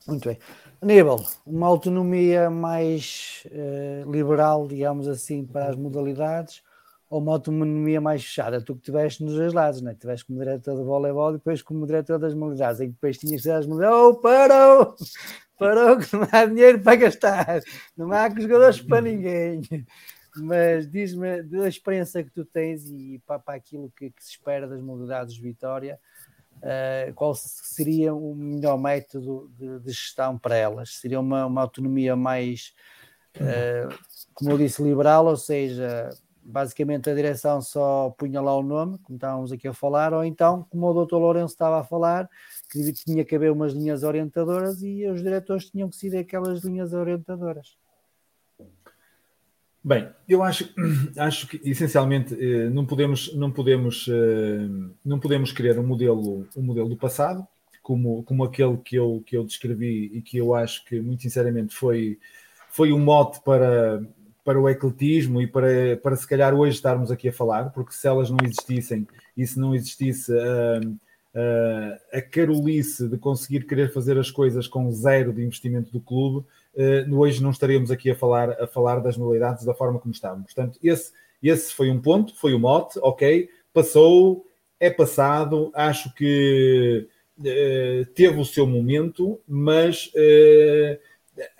Muito 0.07 0.27
bem. 0.27 0.37
Aníbal, 0.81 1.19
uma 1.45 1.67
autonomia 1.67 2.49
mais 2.49 3.43
uh, 3.47 4.11
liberal, 4.11 4.67
digamos 4.67 5.07
assim, 5.07 5.45
para 5.45 5.69
as 5.69 5.75
modalidades 5.75 6.61
ou 7.09 7.21
uma 7.21 7.33
autonomia 7.33 8.01
mais 8.01 8.23
fechada? 8.23 8.61
Tu 8.61 8.73
que 8.75 8.81
estiveste 8.81 9.23
nos 9.23 9.35
dois 9.35 9.53
lados, 9.53 9.81
não 9.81 9.91
é? 9.91 9.95
Tiveste 9.95 10.25
como 10.25 10.39
diretor 10.39 10.77
de 10.77 10.83
voleibol 10.83 11.31
e 11.31 11.33
depois 11.33 11.61
como 11.61 11.85
diretor 11.85 12.19
das 12.19 12.33
modalidades, 12.33 12.81
em 12.81 12.87
que 12.87 12.93
depois 12.93 13.17
tinhas 13.17 13.41
que 13.41 13.43
ser 13.43 13.51
as 13.51 13.65
modalidades, 13.65 14.03
oh, 14.03 14.15
parou! 14.15 14.95
parou 15.57 15.97
que 15.97 16.15
não 16.15 16.27
há 16.31 16.45
dinheiro 16.45 16.79
para 16.81 16.95
gastar, 16.95 17.61
não 17.95 18.11
há 18.11 18.29
jogadores 18.29 18.81
para 18.81 19.01
ninguém. 19.01 19.61
Mas 20.35 20.89
diz-me 20.89 21.41
da 21.41 21.67
experiência 21.67 22.23
que 22.23 22.29
tu 22.29 22.45
tens 22.45 22.85
e 22.89 23.19
para, 23.25 23.39
para 23.39 23.55
aquilo 23.55 23.91
que, 23.97 24.11
que, 24.11 24.23
se 24.23 24.31
espera 24.31 24.67
das 24.67 24.79
modalidades 24.81 25.33
de 25.33 25.41
Vitória, 25.41 25.99
uh, 26.57 27.13
qual 27.15 27.33
seria 27.33 28.13
o 28.13 28.35
melhor 28.35 28.77
método 28.77 29.51
de, 29.57 29.79
de, 29.79 29.91
gestão 29.91 30.37
para 30.37 30.55
elas? 30.55 30.99
Seria 30.99 31.19
uma, 31.19 31.47
uma 31.47 31.61
autonomia 31.61 32.15
mais, 32.15 32.75
uh, 33.37 33.91
como 34.35 34.51
eu 34.51 34.59
disse, 34.59 34.83
liberal, 34.83 35.25
ou 35.25 35.37
seja, 35.37 36.09
basicamente 36.47 37.09
a 37.09 37.13
direção 37.13 37.61
só 37.61 38.09
punha 38.17 38.39
lá 38.39 38.55
o 38.55 38.63
nome, 38.63 38.97
como 38.99 39.17
estávamos 39.17 39.51
aqui 39.51 39.67
a 39.67 39.73
falar, 39.73 40.13
ou 40.13 40.23
então, 40.23 40.65
como 40.69 40.87
o 40.87 41.05
Dr. 41.05 41.15
Lourenço 41.15 41.53
estava 41.53 41.81
a 41.81 41.83
falar, 41.83 42.29
que 42.71 42.93
tinha 42.93 43.25
que 43.25 43.35
haver 43.35 43.51
umas 43.51 43.73
linhas 43.73 44.03
orientadoras 44.03 44.81
e 44.81 45.05
os 45.07 45.21
diretores 45.21 45.69
tinham 45.69 45.89
que 45.89 45.97
seguir 45.97 46.17
aquelas 46.17 46.63
linhas 46.63 46.93
orientadoras. 46.93 47.75
Bem, 49.83 50.09
eu 50.27 50.41
acho, 50.41 50.73
acho 51.17 51.47
que 51.47 51.61
essencialmente 51.69 52.33
eh, 52.33 52.69
não 52.69 52.85
podemos, 52.85 53.35
não 53.35 53.51
podemos, 53.51 54.07
eh, 54.09 54.67
não 55.03 55.19
podemos 55.19 55.51
criar 55.51 55.77
um 55.77 55.85
modelo, 55.85 56.47
um 56.55 56.61
modelo 56.61 56.87
do 56.87 56.97
passado, 56.97 57.45
como, 57.83 58.23
como 58.23 58.43
aquele 58.43 58.77
que 58.77 58.95
eu, 58.95 59.21
que 59.25 59.35
eu 59.35 59.43
descrevi 59.43 60.11
e 60.13 60.21
que 60.21 60.37
eu 60.37 60.55
acho 60.55 60.83
que, 60.85 60.99
muito 60.99 61.23
sinceramente, 61.23 61.75
foi, 61.75 62.17
foi 62.69 62.91
um 62.91 62.99
mote 62.99 63.41
para, 63.41 64.01
para 64.47 64.61
o 64.61 64.69
ecletismo 64.69 65.41
e 65.41 65.45
para, 65.45 65.97
para 66.01 66.15
se 66.15 66.25
calhar 66.25 66.55
hoje 66.55 66.77
estarmos 66.77 67.11
aqui 67.11 67.27
a 67.27 67.33
falar, 67.33 67.69
porque 67.71 67.91
se 67.91 68.07
elas 68.07 68.29
não 68.29 68.37
existissem 68.45 69.05
e 69.35 69.45
se 69.45 69.59
não 69.59 69.75
existisse 69.75 70.31
uh, 70.31 70.89
uh, 70.89 71.99
a 72.13 72.21
carolice 72.21 73.09
de 73.09 73.17
conseguir 73.17 73.67
querer 73.67 73.91
fazer 73.91 74.17
as 74.17 74.31
coisas 74.31 74.65
com 74.65 74.89
zero 74.89 75.33
de 75.33 75.43
investimento 75.43 75.91
do 75.91 75.99
clube, 75.99 76.47
uh, 76.77 77.15
hoje 77.17 77.43
não 77.43 77.49
estaríamos 77.49 77.91
aqui 77.91 78.09
a 78.09 78.15
falar, 78.15 78.51
a 78.51 78.65
falar 78.65 79.01
das 79.01 79.17
modalidades 79.17 79.65
da 79.65 79.73
forma 79.73 79.99
como 79.99 80.13
estávamos. 80.13 80.53
Portanto, 80.53 80.79
esse, 80.81 81.11
esse 81.43 81.73
foi 81.73 81.91
um 81.91 81.99
ponto, 81.99 82.33
foi 82.33 82.53
o 82.53 82.55
um 82.55 82.61
mote, 82.61 82.97
ok, 83.01 83.49
passou, 83.73 84.45
é 84.79 84.89
passado, 84.89 85.73
acho 85.75 86.13
que 86.13 87.05
uh, 87.37 88.05
teve 88.15 88.39
o 88.39 88.45
seu 88.45 88.65
momento, 88.65 89.41
mas 89.45 90.09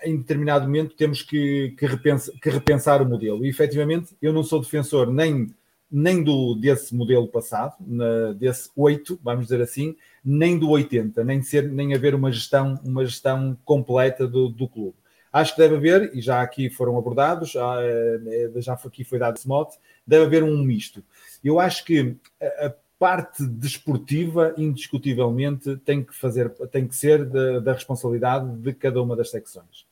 em 0.04 0.16
determinado 0.16 0.64
momento 0.64 0.94
temos 0.96 1.22
que, 1.22 1.74
que, 1.78 1.86
repensar, 1.86 2.34
que 2.40 2.50
repensar 2.50 3.02
o 3.02 3.08
modelo. 3.08 3.44
E 3.44 3.48
efetivamente 3.48 4.16
eu 4.20 4.32
não 4.32 4.42
sou 4.42 4.60
defensor 4.60 5.12
nem 5.12 5.48
nem 5.90 6.22
do, 6.22 6.54
desse 6.54 6.94
modelo 6.94 7.26
passado, 7.26 7.74
na, 7.80 8.32
desse 8.34 8.70
8, 8.76 9.18
vamos 9.22 9.44
dizer 9.46 9.62
assim, 9.62 9.96
nem 10.22 10.58
do 10.58 10.68
80, 10.68 11.24
nem, 11.24 11.42
ser, 11.42 11.70
nem 11.70 11.94
haver 11.94 12.14
uma 12.14 12.30
gestão, 12.30 12.78
uma 12.84 13.04
gestão 13.04 13.56
completa 13.64 14.28
do, 14.28 14.48
do 14.48 14.68
clube. 14.68 14.96
Acho 15.32 15.54
que 15.54 15.60
deve 15.60 15.76
haver, 15.76 16.14
e 16.14 16.20
já 16.20 16.42
aqui 16.42 16.70
foram 16.70 16.98
abordados, 16.98 17.52
já, 17.52 17.82
eh, 17.82 18.50
já 18.56 18.74
aqui 18.74 19.04
foi 19.04 19.18
dado 19.18 19.36
esse 19.36 19.48
mote, 19.48 19.78
deve 20.06 20.24
haver 20.24 20.42
um 20.42 20.62
misto. 20.62 21.02
Eu 21.42 21.60
acho 21.60 21.84
que 21.84 22.16
a, 22.40 22.74
parte 22.98 23.46
desportiva, 23.46 24.54
indiscutivelmente, 24.56 25.76
tem 25.78 26.02
que, 26.02 26.14
fazer, 26.14 26.50
tem 26.70 26.86
que 26.86 26.96
ser 26.96 27.24
da, 27.24 27.60
da 27.60 27.72
responsabilidade 27.72 28.50
de 28.56 28.72
cada 28.72 29.02
uma 29.02 29.14
das 29.14 29.30
secções. 29.30 29.86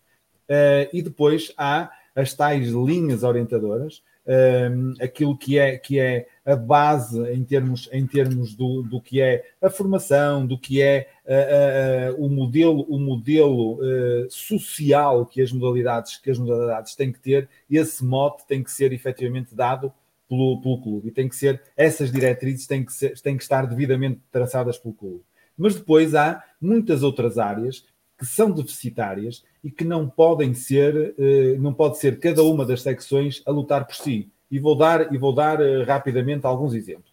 Uh, 0.48 0.88
e 0.92 1.02
depois 1.02 1.52
há 1.56 1.90
as 2.14 2.32
tais 2.32 2.68
linhas 2.68 3.22
orientadoras, 3.22 4.02
um, 4.26 4.94
aquilo 5.00 5.36
que 5.36 5.58
é, 5.58 5.78
que 5.78 6.00
é 6.00 6.26
a 6.44 6.56
base 6.56 7.20
em 7.32 7.44
termos, 7.44 7.88
em 7.92 8.06
termos 8.06 8.54
do, 8.54 8.82
do 8.82 9.00
que 9.00 9.20
é 9.20 9.44
a 9.62 9.70
formação, 9.70 10.44
do 10.44 10.58
que 10.58 10.82
é 10.82 11.08
uh, 11.24 12.18
uh, 12.18 12.24
o 12.24 12.28
modelo, 12.28 12.82
o 12.88 12.98
modelo 12.98 13.74
uh, 13.74 14.30
social 14.30 15.24
que 15.26 15.40
as 15.40 15.52
modalidades 15.52 16.16
que 16.16 16.30
as 16.30 16.38
modalidades 16.38 16.96
têm 16.96 17.12
que 17.12 17.20
ter, 17.20 17.48
esse 17.70 18.04
mote 18.04 18.44
tem 18.46 18.62
que 18.62 18.70
ser 18.70 18.92
efetivamente 18.92 19.54
dado 19.54 19.92
pelo, 20.28 20.60
pelo 20.60 20.80
clube 20.80 21.08
e 21.08 21.10
tem 21.10 21.28
que 21.28 21.36
ser 21.36 21.62
essas 21.76 22.10
diretrizes 22.10 22.66
têm 22.66 22.84
que, 22.84 22.92
ser, 22.92 23.18
têm 23.20 23.36
que 23.36 23.42
estar 23.42 23.66
devidamente 23.66 24.20
traçadas 24.30 24.78
pelo 24.78 24.94
clube. 24.94 25.22
Mas 25.56 25.74
depois 25.74 26.14
há 26.14 26.42
muitas 26.60 27.02
outras 27.02 27.38
áreas 27.38 27.84
que 28.18 28.26
são 28.26 28.50
deficitárias 28.50 29.44
e 29.62 29.70
que 29.70 29.84
não 29.84 30.08
podem 30.08 30.54
ser, 30.54 31.14
eh, 31.18 31.56
não 31.58 31.72
pode 31.72 31.98
ser 31.98 32.18
cada 32.18 32.42
uma 32.42 32.64
das 32.64 32.82
secções 32.82 33.42
a 33.46 33.50
lutar 33.50 33.86
por 33.86 33.94
si. 33.94 34.30
E 34.50 34.58
vou 34.58 34.76
dar, 34.76 35.12
e 35.12 35.18
vou 35.18 35.34
dar 35.34 35.60
eh, 35.60 35.82
rapidamente 35.82 36.46
alguns 36.46 36.74
exemplos. 36.74 37.12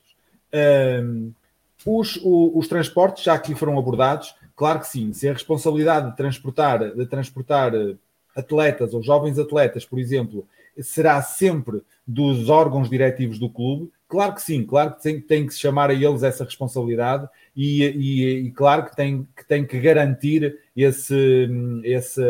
os, 1.85 2.19
os, 2.23 2.67
transportes 2.67 3.23
já 3.23 3.33
aqui 3.33 3.55
foram 3.55 3.77
abordados, 3.77 4.35
claro 4.55 4.79
que 4.79 4.87
sim, 4.87 5.11
se 5.13 5.27
a 5.27 5.33
responsabilidade 5.33 6.11
de 6.11 6.17
transportar, 6.17 6.95
de 6.95 7.05
transportar 7.05 7.73
eh, 7.75 7.95
atletas 8.35 8.93
ou 8.93 9.03
jovens 9.03 9.37
atletas, 9.37 9.85
por 9.85 9.99
exemplo, 9.99 10.47
será 10.81 11.21
sempre 11.21 11.81
dos 12.05 12.49
órgãos 12.49 12.89
diretivos 12.89 13.39
do 13.39 13.49
clube, 13.49 13.91
claro 14.07 14.35
que 14.35 14.41
sim, 14.41 14.63
claro 14.63 14.95
que 14.95 15.01
tem, 15.01 15.21
tem 15.21 15.47
que 15.47 15.53
se 15.53 15.59
chamar 15.59 15.89
a 15.89 15.93
eles 15.93 16.21
essa 16.21 16.43
responsabilidade 16.43 17.27
e, 17.55 17.83
e, 17.83 18.47
e, 18.47 18.51
claro 18.51 18.85
que 18.85 18.95
tem, 18.95 19.27
que 19.35 19.45
tem 19.45 19.65
que 19.65 19.79
garantir 19.79 20.59
esse, 20.75 21.49
esse, 21.83 22.23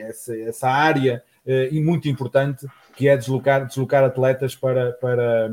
essa, 0.00 0.36
essa 0.38 0.68
área 0.68 1.22
uh, 1.46 1.74
e 1.74 1.80
muito 1.80 2.08
importante 2.08 2.66
que 2.96 3.08
é 3.08 3.16
deslocar, 3.16 3.66
deslocar 3.66 4.04
atletas 4.04 4.54
para, 4.56 4.92
para, 4.92 5.50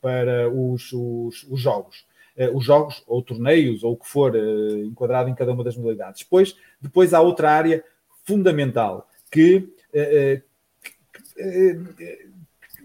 para 0.00 0.48
os, 0.48 0.92
os, 0.92 1.46
os 1.50 1.60
jogos. 1.60 2.06
Uh, 2.36 2.56
os 2.56 2.64
jogos 2.64 3.02
ou 3.06 3.20
torneios 3.22 3.82
ou 3.82 3.94
o 3.94 3.96
que 3.96 4.06
for 4.06 4.34
uh, 4.34 4.78
enquadrado 4.84 5.28
em 5.28 5.34
cada 5.34 5.52
uma 5.52 5.64
das 5.64 5.76
modalidades. 5.76 6.22
Depois, 6.22 6.56
depois 6.80 7.12
há 7.12 7.20
outra 7.20 7.50
área 7.50 7.82
fundamental 8.24 9.08
que 9.30 9.68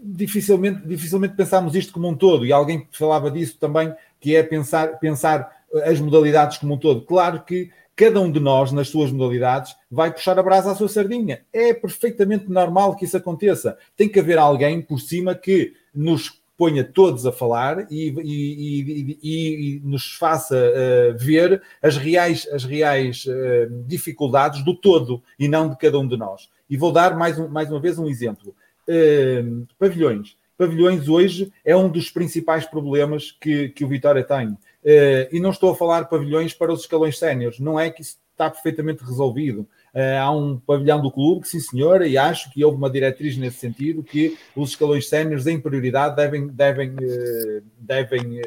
dificilmente, 0.02 0.86
dificilmente 0.86 1.34
pensamos 1.34 1.74
isto 1.74 1.92
como 1.92 2.08
um 2.08 2.14
todo, 2.14 2.44
e 2.44 2.52
alguém 2.52 2.86
falava 2.92 3.30
disso 3.30 3.56
também, 3.58 3.92
que 4.20 4.36
é 4.36 4.42
pensar, 4.42 4.98
pensar 4.98 5.64
as 5.84 6.00
modalidades 6.00 6.58
como 6.58 6.74
um 6.74 6.78
todo. 6.78 7.02
Claro 7.02 7.42
que 7.42 7.70
cada 7.96 8.20
um 8.20 8.30
de 8.30 8.40
nós, 8.40 8.72
nas 8.72 8.88
suas 8.88 9.10
modalidades, 9.10 9.74
vai 9.90 10.12
puxar 10.12 10.38
a 10.38 10.42
brasa 10.42 10.72
à 10.72 10.74
sua 10.74 10.88
sardinha. 10.88 11.42
É 11.52 11.72
perfeitamente 11.72 12.50
normal 12.50 12.96
que 12.96 13.04
isso 13.04 13.16
aconteça. 13.16 13.78
Tem 13.96 14.08
que 14.08 14.18
haver 14.18 14.38
alguém 14.38 14.82
por 14.82 15.00
cima 15.00 15.34
que 15.34 15.74
nos 15.94 16.42
ponha 16.56 16.84
todos 16.84 17.26
a 17.26 17.32
falar 17.32 17.86
e, 17.90 18.10
e, 18.22 19.18
e, 19.22 19.76
e 19.76 19.80
nos 19.84 20.14
faça 20.14 20.56
uh, 20.56 21.18
ver 21.18 21.60
as 21.82 21.96
reais, 21.96 22.48
as 22.52 22.64
reais 22.64 23.24
uh, 23.26 23.84
dificuldades 23.86 24.64
do 24.64 24.74
todo 24.74 25.22
e 25.38 25.48
não 25.48 25.68
de 25.68 25.76
cada 25.76 25.98
um 25.98 26.06
de 26.06 26.16
nós. 26.16 26.48
E 26.74 26.76
vou 26.76 26.90
dar 26.90 27.16
mais, 27.16 27.38
um, 27.38 27.46
mais 27.46 27.70
uma 27.70 27.78
vez 27.78 28.00
um 28.00 28.08
exemplo. 28.08 28.52
Uh, 28.88 29.64
pavilhões. 29.78 30.36
Pavilhões 30.58 31.08
hoje 31.08 31.52
é 31.64 31.76
um 31.76 31.88
dos 31.88 32.10
principais 32.10 32.66
problemas 32.66 33.30
que, 33.30 33.68
que 33.68 33.84
o 33.84 33.88
Vitória 33.88 34.24
tem. 34.24 34.48
Uh, 34.48 35.30
e 35.30 35.38
não 35.38 35.50
estou 35.50 35.70
a 35.70 35.76
falar 35.76 36.06
pavilhões 36.06 36.52
para 36.52 36.72
os 36.72 36.80
escalões 36.80 37.16
séniores, 37.16 37.60
não 37.60 37.78
é 37.78 37.90
que 37.90 38.02
isso 38.02 38.16
está 38.32 38.50
perfeitamente 38.50 39.04
resolvido. 39.04 39.60
Uh, 39.94 40.18
há 40.20 40.32
um 40.32 40.58
pavilhão 40.58 41.00
do 41.00 41.12
clube 41.12 41.42
que, 41.42 41.48
sim 41.48 41.60
senhora, 41.60 42.08
e 42.08 42.18
acho 42.18 42.50
que 42.50 42.64
houve 42.64 42.76
uma 42.76 42.90
diretriz 42.90 43.36
nesse 43.36 43.58
sentido, 43.58 44.02
que 44.02 44.36
os 44.56 44.70
escalões 44.70 45.08
séniores, 45.08 45.46
em 45.46 45.60
prioridade, 45.60 46.16
devem, 46.16 46.48
devem, 46.48 46.90
uh, 46.90 47.62
devem 47.78 48.40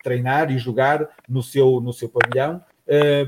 treinar 0.00 0.52
e 0.52 0.58
jogar 0.58 1.08
no 1.28 1.42
seu, 1.42 1.80
no 1.80 1.92
seu 1.92 2.08
pavilhão, 2.08 2.62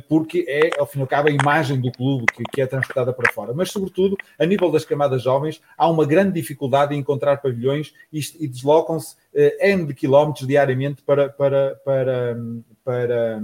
porque 0.09 0.45
é, 0.47 0.79
ao 0.79 0.87
fim 0.87 0.99
e 0.99 1.03
ao 1.03 1.07
cabo, 1.07 1.29
a 1.29 1.33
imagem 1.33 1.81
do 1.81 1.91
clube 1.91 2.27
que, 2.33 2.43
que, 2.45 2.61
é 2.61 2.67
transportada 2.67 3.13
para 3.13 3.33
fora. 3.33 3.53
Mas, 3.55 3.71
sobretudo, 3.71 4.17
a 4.39 4.45
nível 4.45 4.71
das 4.71 4.85
camadas 4.85 5.23
jovens, 5.23 5.61
há 5.77 5.89
uma 5.89 6.05
grande 6.05 6.33
dificuldade 6.33 6.95
em 6.95 6.99
encontrar 6.99 7.39
pavilhões 7.39 7.95
e, 8.13 8.21
e 8.41 8.49
deslocam-se 8.49 9.15
uh, 9.35 9.51
N 9.61 9.87
de 9.87 9.95
quilómetros 9.95 10.47
diariamente 10.47 11.03
para, 11.03 11.29
para, 11.29 11.81
para, 11.85 12.37
para, 12.85 13.43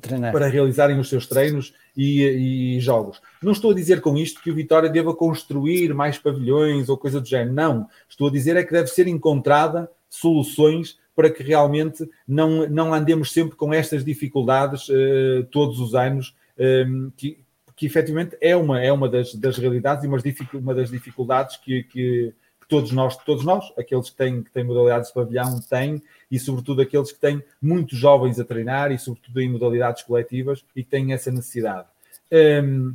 para, 0.00 0.32
para 0.32 0.48
realizarem 0.48 0.98
os 0.98 1.08
seus 1.08 1.26
treinos 1.26 1.72
e, 1.96 2.76
e, 2.76 2.80
jogos. 2.80 3.20
Não 3.42 3.52
estou 3.52 3.70
a 3.70 3.74
dizer 3.74 4.00
com 4.00 4.16
isto 4.16 4.42
que 4.42 4.50
o 4.50 4.54
Vitória 4.54 4.90
deva 4.90 5.14
construir 5.14 5.94
mais 5.94 6.18
pavilhões 6.18 6.88
ou 6.88 6.98
coisa 6.98 7.20
do 7.20 7.26
género, 7.26 7.54
não. 7.54 7.88
Estou 8.08 8.28
a 8.28 8.30
dizer 8.30 8.56
é 8.56 8.64
que 8.64 8.72
deve 8.72 8.88
ser 8.88 9.06
encontrada 9.06 9.90
soluções 10.10 10.98
para 11.14 11.30
que 11.30 11.42
realmente 11.42 12.08
não, 12.26 12.68
não 12.68 12.92
andemos 12.92 13.32
sempre 13.32 13.56
com 13.56 13.72
estas 13.72 14.04
dificuldades 14.04 14.88
uh, 14.88 15.44
todos 15.50 15.78
os 15.78 15.94
anos, 15.94 16.34
ehm, 16.58 17.10
que, 17.16 17.38
que 17.76 17.86
efetivamente 17.86 18.36
é 18.40 18.56
uma, 18.56 18.80
é 18.82 18.92
uma 18.92 19.08
das, 19.08 19.34
das 19.34 19.56
realidades 19.56 20.04
e 20.04 20.08
uma, 20.08 20.18
uma 20.54 20.74
das 20.74 20.90
dificuldades 20.90 21.56
que, 21.56 21.84
que, 21.84 22.32
que, 22.60 22.68
todos 22.68 22.90
nós, 22.92 23.16
todos 23.18 23.44
nós, 23.44 23.72
aqueles 23.78 24.10
que 24.10 24.16
têm, 24.16 24.42
que 24.42 24.50
têm 24.50 24.64
modalidades 24.64 25.08
de 25.08 25.14
pavilhão, 25.14 25.60
têm, 25.60 26.02
e 26.30 26.38
sobretudo 26.38 26.82
aqueles 26.82 27.12
que 27.12 27.20
têm 27.20 27.42
muitos 27.60 27.98
jovens 27.98 28.40
a 28.40 28.44
treinar 28.44 28.90
e 28.90 28.98
sobretudo 28.98 29.40
em 29.40 29.50
modalidades 29.50 30.02
coletivas 30.02 30.64
e 30.74 30.82
que 30.82 30.90
têm 30.90 31.12
essa 31.12 31.30
necessidade. 31.30 31.86
Um, 32.32 32.36
ehm, 32.36 32.94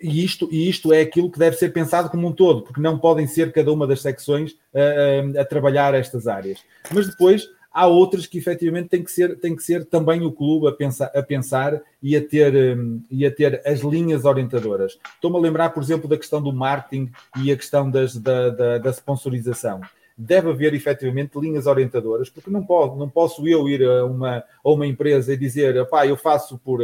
e 0.00 0.24
isto, 0.24 0.48
e 0.50 0.68
isto 0.68 0.92
é 0.92 1.00
aquilo 1.00 1.30
que 1.30 1.38
deve 1.38 1.56
ser 1.56 1.72
pensado 1.72 2.10
como 2.10 2.26
um 2.28 2.32
todo, 2.32 2.62
porque 2.62 2.80
não 2.80 2.98
podem 2.98 3.26
ser 3.26 3.52
cada 3.52 3.72
uma 3.72 3.86
das 3.86 4.02
secções 4.02 4.56
a, 4.74 5.38
a, 5.38 5.42
a 5.42 5.44
trabalhar 5.44 5.94
estas 5.94 6.26
áreas. 6.26 6.60
Mas 6.92 7.08
depois 7.08 7.48
há 7.76 7.86
outras 7.86 8.26
que 8.26 8.38
efetivamente 8.38 8.88
tem 8.88 9.04
que 9.04 9.10
ser, 9.10 9.38
tem 9.38 9.54
que 9.54 9.62
ser 9.62 9.84
também 9.84 10.22
o 10.22 10.32
clube 10.32 10.66
a 10.66 10.72
pensar, 10.72 11.10
a 11.14 11.22
pensar 11.22 11.82
e, 12.02 12.16
a 12.16 12.26
ter, 12.26 12.78
um, 12.78 13.02
e 13.10 13.26
a 13.26 13.30
ter 13.30 13.60
as 13.66 13.80
linhas 13.80 14.24
orientadoras. 14.24 14.98
Estou-me 15.14 15.36
a 15.36 15.40
lembrar, 15.40 15.68
por 15.70 15.82
exemplo, 15.82 16.08
da 16.08 16.16
questão 16.16 16.42
do 16.42 16.54
marketing 16.54 17.12
e 17.42 17.52
a 17.52 17.56
questão 17.56 17.90
das, 17.90 18.16
da, 18.16 18.48
da, 18.48 18.78
da 18.78 18.90
sponsorização. 18.90 19.82
Deve 20.16 20.48
haver 20.48 20.72
efetivamente 20.72 21.38
linhas 21.38 21.66
orientadoras, 21.66 22.30
porque 22.30 22.48
não, 22.48 22.64
pode, 22.64 22.96
não 22.96 23.10
posso 23.10 23.46
eu 23.46 23.68
ir 23.68 23.84
a 23.84 24.06
uma, 24.06 24.38
a 24.64 24.70
uma 24.70 24.86
empresa 24.86 25.34
e 25.34 25.36
dizer, 25.36 25.84
pá, 25.88 26.06
eu 26.06 26.16
faço 26.16 26.56
por, 26.56 26.80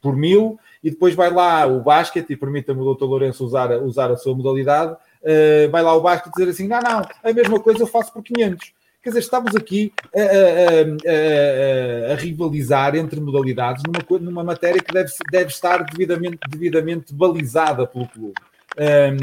por 0.00 0.16
mil 0.16 0.58
e 0.82 0.90
depois 0.90 1.14
vai 1.14 1.30
lá 1.30 1.66
o 1.66 1.80
basquete, 1.80 2.30
e 2.30 2.36
permita-me 2.36 2.80
o 2.80 2.94
Dr. 2.94 3.04
Lourenço 3.04 3.44
usar, 3.44 3.70
usar 3.82 4.10
a 4.10 4.16
sua 4.16 4.34
modalidade, 4.34 4.92
uh, 4.92 5.70
vai 5.70 5.82
lá 5.82 5.94
o 5.94 6.00
basquete 6.00 6.32
dizer 6.34 6.50
assim: 6.50 6.68
não, 6.68 6.80
não, 6.80 7.02
a 7.22 7.32
mesma 7.32 7.60
coisa 7.60 7.82
eu 7.82 7.86
faço 7.86 8.12
por 8.12 8.22
500. 8.22 8.72
Quer 9.02 9.10
dizer, 9.10 9.20
estamos 9.20 9.54
aqui 9.54 9.92
a, 10.14 10.20
a, 10.20 12.10
a, 12.10 12.12
a 12.12 12.16
rivalizar 12.16 12.96
entre 12.96 13.20
modalidades 13.20 13.82
numa, 13.84 14.18
numa 14.18 14.44
matéria 14.44 14.82
que 14.82 14.92
deve, 14.92 15.10
deve 15.30 15.50
estar 15.50 15.84
devidamente, 15.84 16.38
devidamente 16.48 17.14
balizada 17.14 17.86
pelo 17.86 18.08
clube. 18.08 18.34
Um, 18.76 19.16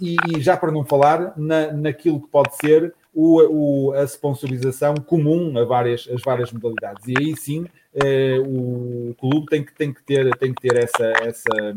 e, 0.00 0.16
e, 0.28 0.40
já 0.40 0.56
para 0.56 0.70
não 0.70 0.84
falar 0.84 1.32
na, 1.36 1.72
naquilo 1.72 2.20
que 2.20 2.28
pode 2.28 2.54
ser 2.56 2.94
o, 3.12 3.88
o, 3.88 3.92
a 3.92 4.04
sponsorização 4.04 4.94
comum 4.94 5.58
a 5.58 5.64
várias, 5.64 6.08
as 6.12 6.22
várias 6.22 6.52
modalidades. 6.52 7.06
E 7.08 7.14
aí 7.18 7.36
sim 7.36 7.66
o 8.46 9.14
clube 9.18 9.46
tem 9.46 9.64
que, 9.64 9.74
tem 9.74 9.92
que 9.92 10.02
ter, 10.02 10.36
tem 10.36 10.54
que 10.54 10.60
ter 10.68 10.76
essa, 10.76 11.12
essa, 11.22 11.74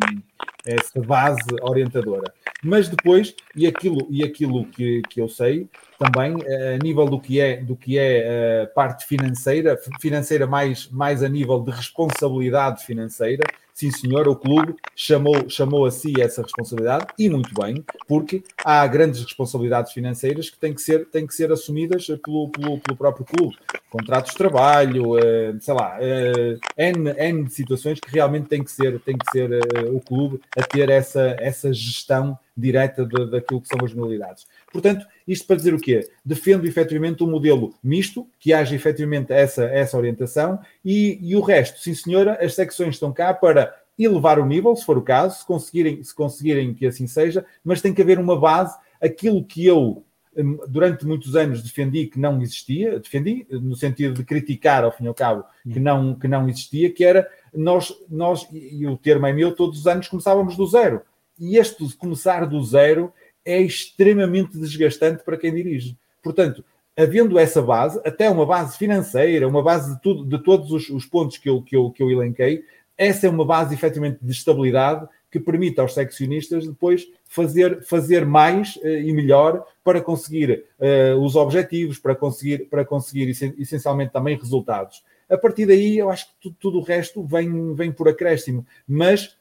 essa 0.65 1.01
base 1.01 1.41
orientadora. 1.61 2.33
Mas 2.63 2.87
depois, 2.87 3.35
e 3.55 3.67
aquilo, 3.67 4.07
e 4.09 4.23
aquilo 4.23 4.65
que, 4.65 5.01
que 5.09 5.19
eu 5.19 5.27
sei, 5.27 5.67
também 5.99 6.37
eh, 6.45 6.75
a 6.75 6.83
nível 6.83 7.05
do 7.05 7.19
que 7.19 7.39
é, 7.39 7.57
do 7.57 7.75
que 7.75 7.97
é 7.97 8.01
a 8.01 8.63
eh, 8.63 8.65
parte 8.67 9.05
financeira, 9.05 9.77
financeira 9.99 10.47
mais, 10.47 10.87
mais 10.89 11.21
a 11.21 11.29
nível 11.29 11.59
de 11.59 11.71
responsabilidade 11.71 12.85
financeira, 12.85 13.43
sim 13.73 13.91
senhor, 13.91 14.27
o 14.27 14.35
clube 14.35 14.75
chamou, 14.95 15.49
chamou 15.49 15.85
a 15.85 15.91
si 15.91 16.13
essa 16.21 16.41
responsabilidade, 16.41 17.07
e 17.17 17.29
muito 17.29 17.53
bem, 17.59 17.83
porque 18.07 18.43
há 18.63 18.85
grandes 18.87 19.23
responsabilidades 19.23 19.91
financeiras 19.91 20.49
que 20.49 20.57
têm 20.57 20.73
que 20.73 20.81
ser, 20.81 21.05
têm 21.07 21.25
que 21.25 21.33
ser 21.33 21.51
assumidas 21.51 22.05
pelo, 22.23 22.49
pelo, 22.49 22.79
pelo 22.79 22.97
próprio 22.97 23.25
clube. 23.25 23.57
Contratos 23.89 24.31
de 24.31 24.37
trabalho, 24.37 25.17
eh, 25.17 25.53
sei 25.59 25.73
lá, 25.73 25.97
eh, 25.99 26.57
N, 26.77 27.49
situações 27.49 27.99
que 27.99 28.11
realmente 28.11 28.47
tem 28.47 28.63
que 28.63 28.71
ser, 28.71 28.99
tem 28.99 29.15
que 29.17 29.31
ser 29.31 29.51
eh, 29.51 29.89
o 29.91 29.99
clube 29.99 30.41
a 30.57 30.63
ter 30.63 30.89
essa, 30.89 31.35
essa 31.39 31.71
gestão 31.71 32.37
direta 32.55 33.05
de, 33.05 33.29
daquilo 33.29 33.61
que 33.61 33.67
são 33.67 33.83
as 33.83 33.93
modalidades. 33.93 34.47
Portanto, 34.71 35.05
isto 35.27 35.47
para 35.47 35.55
dizer 35.55 35.73
o 35.73 35.79
quê? 35.79 36.07
Defendo 36.23 36.65
efetivamente 36.65 37.23
um 37.23 37.29
modelo 37.29 37.73
misto, 37.83 38.27
que 38.39 38.53
haja 38.53 38.75
efetivamente 38.75 39.31
essa, 39.31 39.65
essa 39.65 39.97
orientação, 39.97 40.59
e, 40.83 41.19
e 41.21 41.35
o 41.35 41.41
resto, 41.41 41.79
sim 41.79 41.93
senhora, 41.93 42.37
as 42.41 42.55
secções 42.55 42.95
estão 42.95 43.11
cá 43.11 43.33
para 43.33 43.75
elevar 43.97 44.39
o 44.39 44.45
nível, 44.45 44.75
se 44.75 44.85
for 44.85 44.97
o 44.97 45.01
caso, 45.01 45.39
se 45.39 45.45
conseguirem, 45.45 46.03
se 46.03 46.13
conseguirem 46.13 46.73
que 46.73 46.85
assim 46.85 47.07
seja, 47.07 47.45
mas 47.63 47.81
tem 47.81 47.93
que 47.93 48.01
haver 48.01 48.19
uma 48.19 48.39
base, 48.39 48.75
aquilo 49.01 49.43
que 49.43 49.65
eu 49.65 50.03
hum, 50.35 50.57
durante 50.67 51.05
muitos 51.05 51.35
anos 51.35 51.61
defendi 51.61 52.07
que 52.07 52.19
não 52.19 52.41
existia, 52.41 52.99
defendi 52.99 53.45
no 53.51 53.75
sentido 53.75 54.15
de 54.15 54.23
criticar, 54.23 54.83
ao 54.83 54.91
fim 54.91 55.05
e 55.05 55.07
ao 55.07 55.13
cabo, 55.13 55.43
que 55.71 55.79
não, 55.79 56.15
que 56.15 56.27
não 56.27 56.49
existia, 56.49 56.91
que 56.91 57.03
era 57.03 57.29
nós, 57.53 57.93
nós, 58.09 58.47
e 58.51 58.85
o 58.87 58.97
termo 58.97 59.27
é 59.27 59.33
meu, 59.33 59.55
todos 59.55 59.79
os 59.79 59.87
anos 59.87 60.07
começávamos 60.07 60.57
do 60.57 60.65
zero. 60.65 61.01
E 61.39 61.57
este 61.57 61.95
começar 61.95 62.45
do 62.45 62.63
zero 62.63 63.11
é 63.45 63.61
extremamente 63.61 64.57
desgastante 64.57 65.23
para 65.23 65.37
quem 65.37 65.53
dirige. 65.53 65.97
Portanto, 66.21 66.63
havendo 66.97 67.37
essa 67.37 67.61
base, 67.61 67.99
até 68.05 68.29
uma 68.29 68.45
base 68.45 68.77
financeira, 68.77 69.47
uma 69.47 69.63
base 69.63 69.95
de, 69.95 70.01
tudo, 70.01 70.25
de 70.25 70.43
todos 70.43 70.71
os, 70.71 70.89
os 70.89 71.05
pontos 71.05 71.37
que 71.37 71.49
eu, 71.49 71.61
que, 71.61 71.75
eu, 71.75 71.91
que 71.91 72.01
eu 72.01 72.11
elenquei, 72.11 72.63
essa 72.97 73.27
é 73.27 73.29
uma 73.29 73.45
base 73.45 73.73
efetivamente 73.73 74.19
de 74.21 74.31
estabilidade 74.31 75.07
que 75.31 75.39
permite 75.39 75.79
aos 75.79 75.95
seccionistas 75.95 76.67
depois 76.67 77.07
fazer, 77.25 77.81
fazer 77.83 78.23
mais 78.23 78.75
uh, 78.77 78.87
e 78.87 79.11
melhor 79.11 79.65
para 79.83 79.99
conseguir 79.99 80.63
uh, 80.79 81.17
os 81.19 81.35
objetivos, 81.35 81.97
para 81.97 82.15
conseguir, 82.15 82.69
para 82.69 82.85
conseguir 82.85 83.29
essencialmente 83.57 84.13
também 84.13 84.37
resultados. 84.37 85.03
A 85.27 85.37
partir 85.37 85.65
daí, 85.65 85.97
eu 85.97 86.11
acho 86.11 86.27
que 86.27 86.33
tudo, 86.39 86.55
tudo 86.59 86.77
o 86.79 86.83
resto 86.83 87.23
vem, 87.23 87.73
vem 87.73 87.91
por 87.91 88.07
acréscimo, 88.07 88.63
mas 88.87 89.35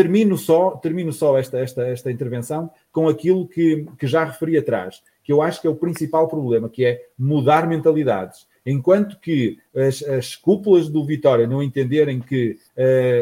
termino 0.00 0.38
só, 0.38 0.70
termino 0.70 1.12
só 1.12 1.38
esta, 1.38 1.58
esta, 1.58 1.86
esta 1.86 2.10
intervenção 2.10 2.70
com 2.90 3.06
aquilo 3.06 3.46
que, 3.46 3.86
que 3.98 4.06
já 4.06 4.24
referi 4.24 4.56
atrás, 4.56 5.02
que 5.22 5.30
eu 5.30 5.42
acho 5.42 5.60
que 5.60 5.66
é 5.66 5.70
o 5.70 5.76
principal 5.76 6.26
problema, 6.26 6.70
que 6.70 6.86
é 6.86 7.04
mudar 7.18 7.68
mentalidades. 7.68 8.46
Enquanto 8.64 9.18
que 9.20 9.58
as, 9.76 10.02
as 10.02 10.34
cúpulas 10.36 10.88
do 10.88 11.04
Vitória 11.04 11.46
não 11.46 11.62
entenderem 11.62 12.18
que 12.18 12.58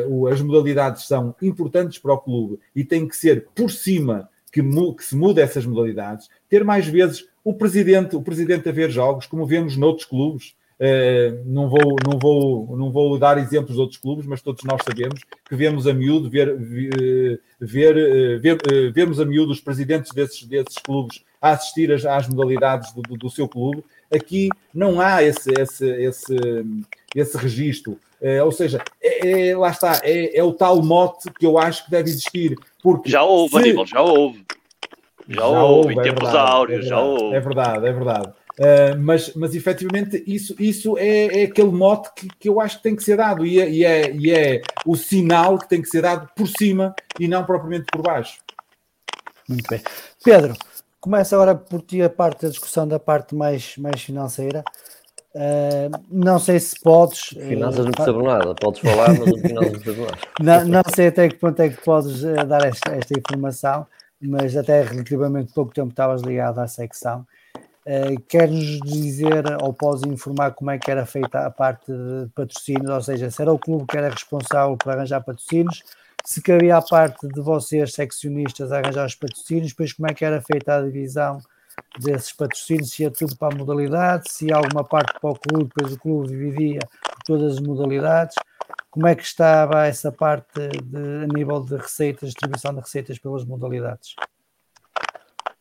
uh, 0.07 0.29
as 0.29 0.41
modalidades 0.41 1.09
são 1.09 1.35
importantes 1.43 1.99
para 1.99 2.15
o 2.15 2.19
clube 2.19 2.61
e 2.77 2.85
tem 2.85 3.09
que 3.09 3.17
ser 3.17 3.49
por 3.57 3.73
cima 3.73 4.29
que, 4.53 4.63
que, 4.63 5.05
se 5.05 5.17
muda 5.17 5.43
essas 5.43 5.67
modalidades, 5.67 6.29
ter 6.49 6.63
mais 6.63 6.87
vezes 6.87 7.27
o 7.43 7.55
presidente, 7.55 8.15
o 8.15 8.23
presidente 8.23 8.69
a 8.69 8.73
ver 8.73 8.89
jogos, 8.89 9.27
como 9.27 9.45
vemos 9.45 9.77
noutros 9.77 10.07
clubes, 10.07 10.55
não, 11.45 11.69
vou, 11.69 11.97
não, 12.07 12.19
vou, 12.19 12.77
não 12.77 12.93
vou 12.93 13.19
dar 13.19 13.39
exemplos 13.39 13.75
de 13.75 13.81
outros 13.81 13.99
clubes, 13.99 14.27
mas 14.27 14.41
todos 14.41 14.63
nós 14.65 14.81
sabemos 14.83 15.21
que 15.49 15.57
vemos 15.57 15.87
a 15.87 15.93
miúdo, 15.93 16.31
ver, 16.31 16.57
ver, 16.57 17.41
ver, 17.61 18.41
ver 18.41 18.93
vemos 18.93 19.19
a 19.19 19.25
miúdo 19.25 19.53
os 19.53 19.61
presidentes 19.61 20.13
desses, 20.13 20.45
desses 20.45 20.79
clubes 20.79 21.23
a 21.41 21.51
assistir 21.51 21.93
às, 21.93 22.05
às 22.05 22.29
modalidades 22.29 22.93
do, 22.93 23.03
do, 23.03 23.17
do, 23.17 23.31
seu 23.31 23.49
clube. 23.49 23.85
Aqui 24.13 24.49
não 24.75 25.01
há 25.01 25.23
esse, 25.23 25.51
esse, 25.59 25.87
esse, 25.87 26.37
esse 27.15 27.37
registro. 27.37 27.99
Uh, 28.21 28.45
ou 28.45 28.51
seja, 28.51 28.83
é, 29.01 29.51
é, 29.51 29.57
lá 29.57 29.71
está, 29.71 30.01
é, 30.03 30.37
é, 30.39 30.43
o 30.43 30.53
tal 30.53 30.83
mote 30.83 31.31
que 31.39 31.47
eu 31.47 31.57
acho 31.57 31.85
que 31.85 31.91
deve 31.91 32.11
existir. 32.11 32.59
Porque 32.83 33.09
já 33.09 33.23
houve, 33.23 33.53
se... 33.53 33.59
Aníbal, 33.59 33.87
já 33.87 34.01
houve. 34.01 34.45
Já, 35.29 35.43
já 35.43 35.49
houve, 35.49 35.95
em 35.95 36.01
é 36.01 36.03
tempos 36.03 36.35
áureos, 36.35 36.87
é 36.87 36.89
já 36.89 37.01
houve. 37.01 37.37
É 37.37 37.41
verdade, 37.41 37.87
é 37.87 37.93
verdade. 37.93 38.33
Uh, 38.59 38.99
mas, 38.99 39.33
mas 39.35 39.55
efetivamente 39.55 40.23
isso, 40.27 40.53
isso 40.59 40.99
é, 40.99 41.43
é 41.43 41.45
aquele 41.45 41.71
mote 41.71 42.11
que, 42.17 42.29
que, 42.41 42.49
eu 42.49 42.61
acho 42.61 42.79
que 42.79 42.83
tem 42.83 42.97
que 42.97 43.05
ser 43.05 43.17
dado 43.17 43.47
e 43.47 43.61
é, 43.61 43.71
e, 43.71 43.85
é, 43.85 44.11
e 44.11 44.33
é 44.33 44.63
o 44.85 44.97
sinal 44.97 45.57
que 45.57 45.69
tem 45.69 45.81
que 45.81 45.89
ser 45.89 46.03
dado 46.03 46.29
por 46.35 46.49
cima 46.49 46.93
e 47.21 47.29
não 47.29 47.45
propriamente 47.45 47.87
por 47.93 48.03
baixo. 48.03 48.41
Muito 49.49 49.65
bem. 49.71 49.81
Pedro, 50.25 50.57
começa 51.01 51.37
agora 51.37 51.55
por 51.55 51.83
ti 51.83 52.03
a 52.03 52.11
parte 52.11 52.43
da 52.43 52.49
discussão 52.49 52.87
da 52.89 52.99
parte 52.99 53.33
mais, 53.33 53.77
mais 53.77 54.03
financeira. 54.03 54.65
Uh, 55.33 55.97
não 56.11 56.41
sei 56.41 56.59
se 56.59 56.81
podes. 56.81 57.29
Finanças 57.29 57.85
não 57.85 57.93
percebo 57.93 58.23
nada, 58.25 58.55
podes 58.57 58.81
falar, 58.81 59.17
mas 59.17 59.41
finanças 59.41 59.73
não 59.73 59.81
percebo 59.81 60.01
nada. 60.05 60.19
Não, 60.41 60.65
não 60.65 60.83
sei 60.95 61.09
até 61.09 61.29
que 61.29 61.37
ponto 61.37 61.61
é 61.61 61.69
que 61.69 61.81
podes 61.81 62.23
dar 62.23 62.65
esta, 62.67 62.91
esta 62.91 63.17
informação, 63.17 63.87
mas 64.21 64.57
até 64.57 64.83
relativamente 64.83 65.53
pouco 65.53 65.73
tempo 65.73 65.91
estavas 65.91 66.23
ligado 66.23 66.59
à 66.59 66.67
secção. 66.67 67.25
Uh, 67.89 68.21
Queres 68.29 68.81
dizer 68.81 69.45
ou 69.63 69.73
podes 69.73 70.03
informar 70.03 70.51
como 70.51 70.71
é 70.71 70.79
que 70.79 70.91
era 70.91 71.07
feita 71.07 71.47
a 71.47 71.51
parte 71.51 71.91
de 71.91 72.29
patrocínios, 72.35 72.91
ou 72.91 73.01
seja, 73.01 73.31
se 73.31 73.41
era 73.41 73.51
o 73.51 73.59
clube 73.59 73.87
que 73.87 73.97
era 73.97 74.11
responsável 74.11 74.77
por 74.77 74.93
arranjar 74.93 75.25
patrocínios, 75.25 75.83
se 76.23 76.43
cabia 76.43 76.77
a 76.77 76.83
parte 76.83 77.27
de 77.27 77.41
vocês, 77.41 77.95
seccionistas, 77.95 78.73
arranjar 78.73 79.07
os 79.07 79.15
patrocínios, 79.15 79.69
depois 79.69 79.95
como 79.95 80.07
é 80.07 80.13
que 80.13 80.23
era 80.23 80.43
feita 80.43 80.77
a 80.77 80.83
divisão 80.83 81.41
desses 81.99 82.31
patrocínios, 82.31 82.91
se 82.91 83.05
ia 83.05 83.11
tudo 83.11 83.35
para 83.39 83.55
a 83.55 83.57
modalidade, 83.57 84.31
se 84.31 84.49
ia 84.49 84.57
alguma 84.57 84.85
parte 84.85 85.19
para 85.19 85.31
o 85.31 85.39
clube, 85.39 85.73
depois 85.75 85.95
o 85.95 85.99
clube 85.99 86.29
dividia 86.29 86.81
por 87.03 87.23
todas 87.25 87.55
as 87.55 87.61
modalidades, 87.61 88.35
como 88.91 89.07
é 89.07 89.15
que 89.15 89.23
estava 89.23 89.87
essa 89.87 90.13
parte 90.13 90.69
de, 90.85 91.25
a 91.25 91.27
nível 91.35 91.65
de 91.65 91.77
receitas, 91.77 92.29
distribuição 92.29 92.75
de 92.75 92.81
receitas 92.81 93.19
pelas 93.19 93.47
modalidades? 93.47 94.15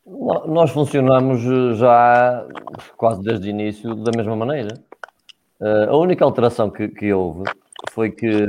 Nós 0.08 0.72
funcionamos 0.72 1.44
eh, 1.44 1.74
já 1.74 2.48
quase 2.96 3.22
desde 3.22 3.48
o 3.48 3.50
início 3.50 3.94
da 3.94 4.12
mesma 4.16 4.38
maneira. 4.38 4.82
Eh, 5.62 5.88
a 5.90 5.98
única 5.98 6.24
alteração 6.24 6.70
que, 6.70 6.88
que 6.88 7.12
houve 7.12 7.44
foi 7.92 8.12
que 8.12 8.48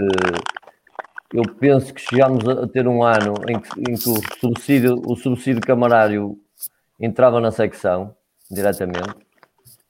eu 1.34 1.42
penso 1.58 1.92
que 1.92 2.00
chegámos 2.00 2.48
a 2.48 2.68
ter 2.68 2.86
um 2.86 3.02
ano 3.02 3.34
em 3.48 3.58
que, 3.58 3.80
em 3.80 3.96
que 3.96 4.08
o, 4.08 4.16
subsídio, 4.40 5.02
o 5.04 5.16
subsídio 5.16 5.60
camarário 5.60 6.38
entrava 7.00 7.40
na 7.40 7.50
secção 7.50 8.14
diretamente 8.48 9.16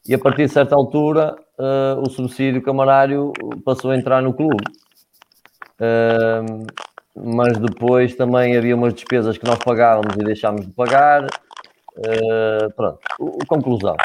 e 0.09 0.15
a 0.15 0.19
partir 0.19 0.47
de 0.47 0.53
certa 0.53 0.75
altura 0.75 1.37
uh, 1.59 2.01
o 2.01 2.09
subsídio 2.09 2.63
camarário 2.63 3.33
passou 3.65 3.91
a 3.91 3.97
entrar 3.97 4.23
no 4.23 4.33
clube. 4.33 4.65
Uh, 5.79 6.67
mas 7.23 7.59
depois 7.59 8.15
também 8.15 8.57
havia 8.57 8.75
umas 8.75 8.95
despesas 8.95 9.37
que 9.37 9.47
nós 9.47 9.59
pagávamos 9.59 10.15
e 10.17 10.25
deixámos 10.25 10.67
de 10.67 10.73
pagar. 10.73 11.25
Uh, 11.97 12.73
pronto, 12.77 13.01
o, 13.19 13.47
conclusão. 13.47 13.97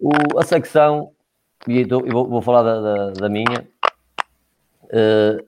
O, 0.00 0.38
a 0.38 0.42
secção, 0.44 1.12
e 1.66 1.86
eu 1.88 2.06
vou, 2.06 2.28
vou 2.28 2.42
falar 2.42 2.62
da, 2.62 2.80
da, 2.80 3.10
da 3.12 3.28
minha, 3.28 3.66
uh, 4.84 5.44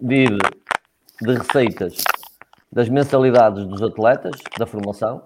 vive 0.00 0.38
de 1.20 1.34
receitas 1.34 2.02
das 2.72 2.88
mensalidades 2.88 3.66
dos 3.66 3.82
atletas 3.82 4.36
da 4.58 4.66
formação, 4.66 5.22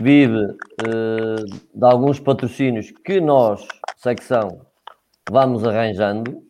vive 0.00 0.44
uh, 0.44 1.44
de 1.74 1.84
alguns 1.84 2.20
patrocínios 2.20 2.92
que 3.04 3.20
nós, 3.20 3.66
secção, 3.96 4.60
vamos 5.28 5.66
arranjando, 5.66 6.45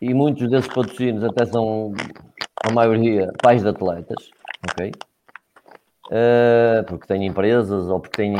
e 0.00 0.14
muitos 0.14 0.48
desses 0.50 0.72
patrocínios 0.72 1.24
até 1.24 1.44
são, 1.46 1.92
a 2.64 2.72
maioria, 2.72 3.32
pais 3.42 3.62
de 3.62 3.68
atletas, 3.68 4.30
ok? 4.70 4.92
uh, 6.10 6.84
porque 6.86 7.06
têm 7.06 7.26
empresas 7.26 7.88
ou 7.88 8.00
porque 8.00 8.16
têm 8.16 8.34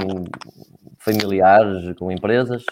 familiares 0.98 1.94
com 1.98 2.10
empresas. 2.10 2.64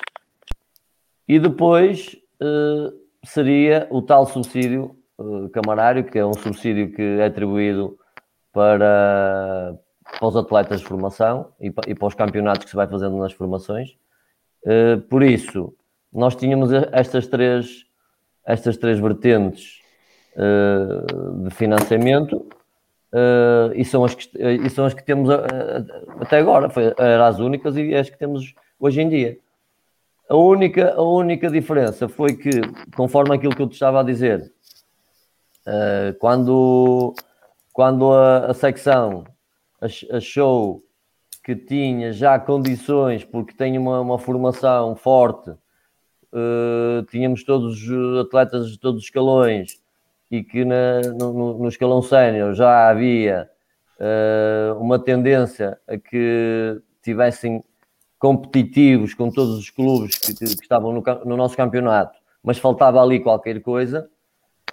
E 1.27 1.39
depois 1.39 2.17
uh, 2.43 2.93
seria 3.25 3.87
o 3.91 4.03
tal 4.03 4.27
subsídio 4.27 4.97
uh, 5.19 5.49
camarário, 5.51 6.05
que 6.05 6.19
é 6.19 6.27
um 6.27 6.35
subsídio 6.35 6.93
que 6.93 7.03
é 7.03 7.27
atribuído 7.27 7.97
para, 8.53 9.79
para 10.19 10.29
os 10.29 10.37
atletas 10.37 10.81
de 10.81 10.87
formação 10.87 11.53
e 11.61 11.71
para, 11.71 11.91
e 11.91 11.95
para 11.95 12.09
os 12.09 12.15
campeonatos 12.15 12.65
que 12.65 12.71
se 12.71 12.77
vai 12.77 12.89
fazendo 12.89 13.17
nas 13.17 13.33
formações. 13.33 13.97
Por 15.09 15.23
isso, 15.23 15.73
nós 16.13 16.35
tínhamos 16.35 16.71
estas 16.93 17.27
três, 17.29 17.87
estas 18.49 18.77
três 18.77 18.99
vertentes 18.99 19.79
de 21.45 21.51
financiamento 21.51 22.47
Uh, 23.11 23.73
e, 23.75 23.87
são 23.87 24.05
as 24.05 24.15
que, 24.15 24.29
e 24.39 24.69
são 24.69 24.85
as 24.85 24.93
que 24.93 25.03
temos 25.03 25.31
uh, 25.31 25.41
até 26.21 26.39
agora, 26.39 26.69
foi, 26.69 26.93
eram 26.99 27.25
as 27.25 27.39
únicas 27.39 27.75
e 27.75 27.95
as 27.95 28.11
que 28.11 28.19
temos 28.19 28.55
hoje 28.79 29.01
em 29.01 29.09
dia. 29.09 29.39
A 30.29 30.37
única, 30.37 30.93
a 30.93 31.03
única 31.03 31.51
diferença 31.51 32.07
foi 32.07 32.37
que, 32.37 32.51
conforme 32.95 33.35
aquilo 33.35 33.57
que 33.57 33.63
eu 33.63 33.67
te 33.69 33.73
estava 33.73 34.01
a 34.01 34.03
dizer, 34.03 34.53
uh, 35.67 36.13
quando, 36.19 37.15
quando 37.73 38.13
a, 38.13 38.51
a 38.51 38.55
secção 38.55 39.25
achou 40.13 40.83
que 41.43 41.57
tinha 41.57 42.13
já 42.13 42.39
condições, 42.39 43.25
porque 43.25 43.55
tem 43.55 43.79
uma, 43.79 44.01
uma 44.01 44.19
formação 44.19 44.95
forte, 44.95 45.51
tínhamos 47.11 47.45
todos 47.45 47.89
os 47.89 48.19
atletas 48.19 48.71
de 48.71 48.79
todos 48.79 49.01
os 49.01 49.07
escalões, 49.07 49.81
e 50.31 50.43
que 50.43 50.65
na, 50.65 51.01
no, 51.19 51.59
no, 51.59 51.69
escalão 51.69 52.03
sénior 52.03 52.55
já 52.55 52.89
havia 52.89 53.49
uh, 53.99 54.79
uma 54.79 54.99
tendência 54.99 55.79
a 55.89 55.97
que 55.97 56.81
tivessem 57.03 57.65
competitivos 58.19 59.15
com 59.15 59.31
todos 59.31 59.59
os 59.59 59.71
clubes 59.71 60.19
que, 60.19 60.35
que 60.35 60.45
estavam 60.45 60.93
no, 60.93 61.03
no, 61.25 61.37
nosso 61.37 61.57
campeonato, 61.57 62.19
mas 62.43 62.59
faltava 62.59 63.01
ali 63.01 63.21
qualquer 63.21 63.61
coisa, 63.63 64.09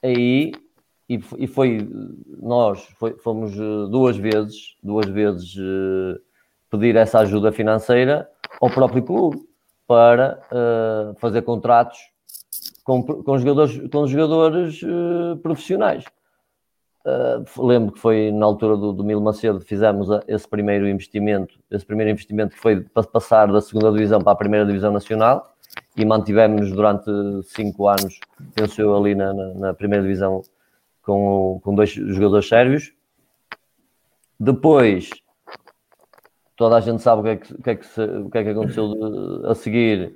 aí 0.03 0.51
e, 1.07 1.19
e 1.37 1.47
foi 1.47 1.87
nós 2.41 2.81
foi, 2.97 3.13
fomos 3.19 3.55
duas 3.55 4.17
vezes, 4.17 4.75
duas 4.83 5.07
vezes 5.07 5.55
pedir 6.69 6.95
essa 6.95 7.19
ajuda 7.19 7.51
financeira 7.51 8.27
ao 8.59 8.69
próprio 8.69 9.03
clube 9.03 9.54
para 9.87 10.39
fazer 11.17 11.41
contratos 11.43 11.99
com, 12.83 13.03
com 13.03 13.37
jogadores, 13.37 13.81
com 13.91 14.07
jogadores 14.07 14.81
profissionais. 15.41 16.05
Uh, 17.05 17.63
lembro 17.63 17.91
que 17.91 17.99
foi 17.99 18.31
na 18.31 18.47
altura 18.47 18.75
do, 18.75 18.91
do 18.91 19.03
Mil 19.03 19.21
Macedo 19.21 19.61
fizemos 19.61 20.07
esse 20.27 20.47
primeiro 20.47 20.87
investimento, 20.87 21.53
esse 21.69 21.85
primeiro 21.85 22.09
investimento 22.09 22.55
que 22.55 22.59
foi 22.59 22.81
para 22.81 23.03
passar 23.03 23.45
da 23.45 23.61
segunda 23.61 23.91
divisão 23.91 24.19
para 24.19 24.33
a 24.33 24.35
primeira 24.35 24.65
divisão 24.65 24.91
nacional 24.91 25.53
e 25.95 26.03
mantivemos-nos 26.03 26.71
durante 26.71 27.05
cinco 27.43 27.87
anos, 27.87 28.19
penso 28.55 28.81
eu, 28.81 28.97
ali 28.97 29.13
na, 29.13 29.31
na, 29.31 29.53
na 29.53 29.73
primeira 29.75 30.01
divisão 30.01 30.41
com, 31.03 31.59
com 31.63 31.75
dois 31.75 31.91
jogadores 31.91 32.47
sérvios. 32.47 32.91
Depois, 34.39 35.11
toda 36.55 36.77
a 36.77 36.79
gente 36.79 37.01
sabe 37.01 37.21
o 37.21 37.23
que 37.23 37.29
é 37.29 37.35
que, 37.37 37.53
o 37.53 37.61
que, 37.61 37.69
é 37.69 37.75
que, 37.75 37.85
se, 37.85 38.01
o 38.01 38.29
que, 38.29 38.37
é 38.37 38.43
que 38.43 38.49
aconteceu 38.49 38.85
a 39.45 39.55
seguir, 39.55 40.15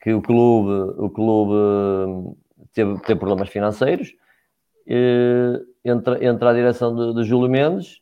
que 0.00 0.12
o 0.12 0.20
clube, 0.20 0.94
o 0.98 1.10
clube 1.10 1.52
hum, 1.52 2.36
teve, 2.72 2.98
teve 3.00 3.20
problemas 3.20 3.48
financeiros. 3.48 4.14
E, 4.86 5.64
entra, 5.84 6.24
entra 6.24 6.50
a 6.50 6.54
direção 6.54 6.94
de, 6.94 7.14
de 7.14 7.24
Júlio 7.24 7.50
Mendes 7.50 8.00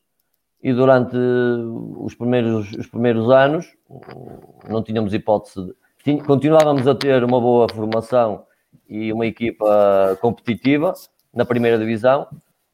e 0.63 0.73
durante 0.73 1.17
os 1.17 2.15
primeiros, 2.15 2.73
os 2.73 2.87
primeiros 2.87 3.31
anos 3.31 3.67
não 4.69 4.83
tínhamos 4.83 5.15
hipótese 5.15 5.75
de, 6.05 6.19
continuávamos 6.23 6.87
a 6.87 6.95
ter 6.95 7.23
uma 7.25 7.41
boa 7.41 7.67
formação 7.73 8.45
e 8.89 9.13
uma 9.13 9.27
equipa 9.27 10.19
competitiva 10.21 10.93
na 11.33 11.45
primeira 11.45 11.79
divisão, 11.79 12.27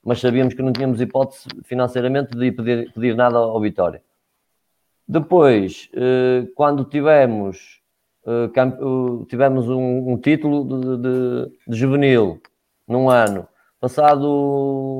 mas 0.05 0.20
sabíamos 0.20 0.55
que 0.55 0.62
não 0.62 0.72
tínhamos 0.72 1.01
hipótese 1.01 1.49
financeiramente 1.64 2.36
de 2.36 2.53
pedir, 2.53 2.92
pedir 2.92 3.14
nada 3.14 3.38
ao 3.38 3.61
Vitória. 3.61 4.03
Depois, 5.09 5.88
eh, 5.94 6.48
quando 6.54 6.84
tivemos, 6.84 7.80
eh, 8.26 8.50
tivemos 9.28 9.68
um, 9.68 10.16
título 10.18 10.64
de, 10.64 10.96
de, 11.02 11.59
de 11.68 11.76
juvenil 11.76 12.40
num 12.88 13.09
ano 13.09 13.46
Passado 13.78 14.98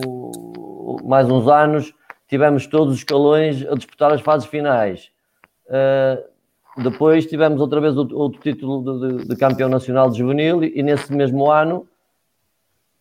mais 1.05 1.29
uns 1.29 1.49
anos, 1.49 1.95
tivemos 2.29 2.67
todos 2.67 2.95
os 2.95 2.99
escalões 2.99 3.67
a 3.67 3.75
disputar 3.75 4.13
as 4.13 4.21
fases 4.21 4.47
finais. 4.47 5.11
Depois 6.77 7.25
tivemos 7.27 7.61
outra 7.61 7.81
vez 7.81 7.97
outro, 7.97 8.39
título 8.41 8.99
de, 8.99 9.25
de, 9.29 9.37
campeão 9.37 9.69
nacional 9.69 10.11
de 10.11 10.19
juvenil 10.19 10.63
e, 10.63 10.79
e, 10.79 10.83
nesse 10.83 11.11
mesmo 11.13 11.51
ano 11.51 11.89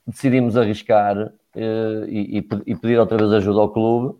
decidimos 0.07 0.55
arriscar 0.55 1.17
uh, 1.17 2.05
e, 2.07 2.37
e, 2.37 2.75
pedir 2.75 2.97
outra 2.97 3.17
vez 3.17 3.33
ajuda 3.33 3.59
ao 3.59 3.69
clube 3.69 4.17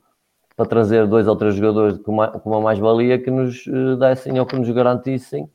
para 0.55 0.65
trazer 0.65 1.07
dois 1.07 1.27
ou 1.27 1.35
três 1.35 1.55
jogadores 1.55 1.97
com 1.99 2.11
uma, 2.11 2.31
uma 2.45 2.61
mais-valia 2.61 3.19
que 3.19 3.29
nos 3.29 3.65
uh, 3.67 3.97
dessem 3.97 4.39
ou 4.39 4.45
que 4.45 4.55
nos 4.55 4.69
garantissem 4.69 5.49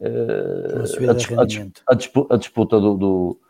a, 0.00 1.92
a, 1.92 1.94
a, 2.34 2.36
disputa 2.36 2.80
do, 2.80 2.94
do, 2.94 3.40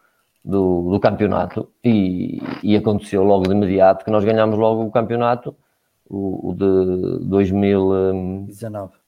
do, 0.45 0.91
do 0.93 1.01
campeonato 1.01 1.71
e, 1.83 2.41
e, 2.63 2.77
aconteceu 2.77 3.25
logo 3.25 3.45
de 3.45 3.53
imediato 3.53 4.05
que 4.05 4.11
nós 4.11 4.25
ganhámos 4.25 4.59
logo 4.59 4.85
o 4.85 4.91
campeonato, 4.91 5.57
o, 6.05 6.51
o 6.51 6.53
de 6.53 7.27
2019. 7.27 8.93
Hum, 8.93 8.99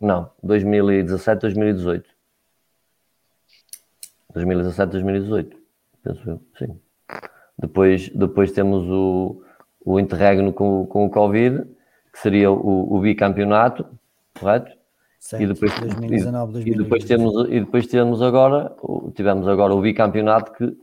não, 0.00 0.30
2017, 0.42 1.42
2018. 1.42 2.08
2017, 4.32 4.92
2018, 4.92 5.56
penso 6.02 6.30
eu, 6.30 6.40
sim. 6.56 6.80
Depois, 7.58 8.08
depois 8.10 8.52
temos 8.52 8.84
o, 8.88 9.42
o 9.84 9.98
interregno 9.98 10.52
com, 10.52 10.86
com 10.86 11.06
o 11.06 11.10
Covid, 11.10 11.64
que 12.12 12.18
seria 12.18 12.50
o, 12.50 12.94
o 12.94 13.00
bicampeonato, 13.00 13.86
correto? 14.38 14.78
Certo, 15.18 15.42
e 15.42 15.46
depois, 15.46 15.78
2019, 15.78 16.60
e, 16.60 16.74
depois 16.74 17.04
temos 17.04 17.48
e 17.50 17.60
depois 17.60 17.86
temos 17.86 18.22
agora 18.22 18.74
tivemos 19.14 19.46
agora 19.46 19.74
o 19.74 19.80
bicampeonato 19.82 20.50
que 20.52 20.74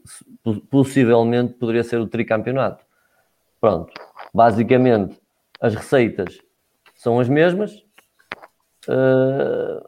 possivelmente 0.70 1.54
poderia 1.54 1.84
ser 1.84 2.00
o 2.00 2.06
tricampeonato. 2.06 2.86
Pronto, 3.60 3.92
basicamente 4.32 5.20
as 5.60 5.74
receitas 5.74 6.40
são 6.94 7.20
as 7.20 7.28
mesmas, 7.28 7.84
uh, 8.88 9.84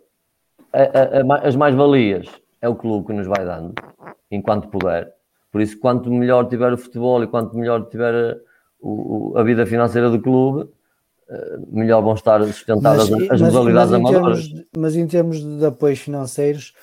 a, 0.73 1.35
a, 1.35 1.47
as 1.47 1.55
mais-valias 1.55 2.27
é 2.59 2.67
o 2.67 2.75
clube 2.75 3.05
que 3.07 3.13
nos 3.13 3.27
vai 3.27 3.45
dando 3.45 3.75
enquanto 4.31 4.67
puder. 4.67 5.13
Por 5.51 5.61
isso, 5.61 5.79
quanto 5.79 6.11
melhor 6.11 6.47
tiver 6.47 6.73
o 6.73 6.77
futebol 6.77 7.23
e 7.23 7.27
quanto 7.27 7.55
melhor 7.55 7.87
tiver 7.87 8.13
a, 8.15 8.48
o, 8.79 9.33
a 9.37 9.43
vida 9.43 9.65
financeira 9.65 10.09
do 10.09 10.21
clube, 10.21 10.69
melhor 11.71 12.01
vão 12.01 12.13
estar 12.13 12.43
sustentadas 12.43 13.09
mas, 13.09 13.29
as 13.29 13.41
modalidades 13.41 13.93
amadoras. 13.93 14.49
mas 14.75 14.95
em 14.95 15.05
termos 15.05 15.39
de 15.39 15.65
apoios 15.65 15.99
financeiros, 15.99 16.73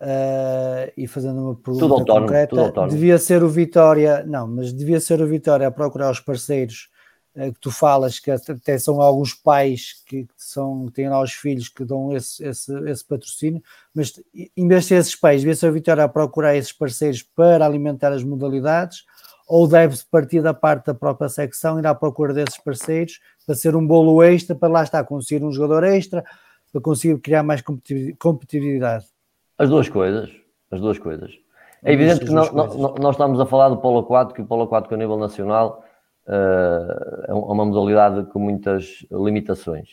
uh, 0.00 0.90
e 0.96 1.06
fazendo 1.06 1.40
uma 1.40 1.54
pergunta 1.54 1.80
tudo 1.80 1.94
autónomo, 1.94 2.26
concreta, 2.26 2.72
tudo 2.72 2.88
devia 2.88 3.18
ser 3.18 3.42
o 3.42 3.48
Vitória, 3.48 4.24
não, 4.26 4.46
mas 4.46 4.72
devia 4.72 5.00
ser 5.00 5.20
o 5.20 5.26
Vitória 5.26 5.66
a 5.66 5.70
procurar 5.70 6.10
os 6.10 6.20
parceiros 6.20 6.88
uh, 7.34 7.52
que 7.52 7.60
tu 7.60 7.70
falas, 7.70 8.18
que 8.18 8.30
até 8.30 8.78
são 8.78 9.00
alguns 9.00 9.34
pais 9.34 10.02
que 10.06 10.26
são, 10.36 10.86
têm 10.88 11.08
lá 11.08 11.20
os 11.20 11.32
filhos 11.32 11.68
que 11.68 11.84
dão 11.84 12.14
esse, 12.14 12.44
esse, 12.44 12.72
esse 12.88 13.04
patrocínio, 13.04 13.62
mas 13.94 14.12
em 14.56 14.68
vez 14.68 14.82
de 14.82 14.88
ser 14.88 14.94
esses 14.96 15.16
pais, 15.16 15.40
devia 15.40 15.56
ser 15.56 15.68
o 15.68 15.72
Vitória 15.72 16.04
a 16.04 16.08
procurar 16.08 16.56
esses 16.56 16.72
parceiros 16.72 17.22
para 17.22 17.64
alimentar 17.66 18.12
as 18.12 18.22
modalidades, 18.22 19.04
ou 19.50 19.66
deve-se 19.66 20.06
partir 20.06 20.40
da 20.40 20.54
parte 20.54 20.86
da 20.86 20.94
própria 20.94 21.28
secção, 21.28 21.80
ir 21.80 21.86
à 21.86 21.92
procura 21.92 22.32
desses 22.32 22.56
parceiros 22.56 23.18
para 23.44 23.56
ser 23.56 23.74
um 23.74 23.84
bolo 23.84 24.22
extra, 24.22 24.54
para 24.54 24.68
lá 24.68 24.84
estar, 24.84 25.02
conseguir 25.02 25.44
um 25.44 25.50
jogador 25.50 25.82
extra, 25.82 26.24
para 26.72 26.80
conseguir 26.80 27.18
criar 27.18 27.42
mais 27.42 27.60
competitividade? 27.60 29.06
As 29.58 29.68
duas 29.68 29.88
coisas, 29.88 30.30
as 30.70 30.80
duas 30.80 31.00
coisas. 31.00 31.32
É 31.82 31.92
evidente 31.92 32.24
que 32.24 32.30
nós, 32.30 32.52
nós, 32.52 33.10
estamos 33.10 33.40
a 33.40 33.46
falar 33.46 33.70
do 33.70 33.78
Polo 33.78 33.98
aquático, 34.00 34.36
que 34.36 34.42
o 34.42 34.46
Polo 34.46 34.62
aquático 34.62 34.94
a 34.94 34.96
nível 34.96 35.16
nacional 35.16 35.82
uh, 36.28 37.24
é 37.26 37.34
uma 37.34 37.64
modalidade 37.64 38.30
com 38.30 38.38
muitas 38.38 39.04
limitações. 39.10 39.88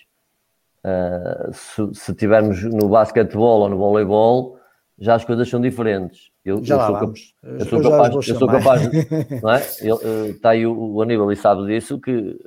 Uh, 0.84 1.52
se, 1.52 1.96
se 1.96 2.14
tivermos 2.14 2.64
no 2.64 2.90
basquetebol 2.90 3.62
ou 3.62 3.70
no 3.70 3.78
voleibol, 3.78 4.57
já 5.00 5.16
as 5.16 5.24
coisas 5.24 5.48
são 5.48 5.62
diferentes. 5.62 6.32
Eu, 6.44 6.64
Já 6.64 6.76
eu, 6.76 6.82
sou, 6.82 7.00
vamos. 7.00 7.36
eu 7.44 7.66
sou 7.66 7.82
capaz, 7.82 8.28
eu 8.28 8.36
sou 8.36 8.48
capaz 8.48 8.82
não 9.44 9.52
é? 9.52 9.62
Ele, 9.82 10.30
está 10.32 10.52
aí 10.52 10.66
o, 10.66 10.74
o 10.76 11.02
Aníbal 11.02 11.32
e 11.32 11.36
sabe 11.36 11.66
disso, 11.68 12.00
que 12.00 12.38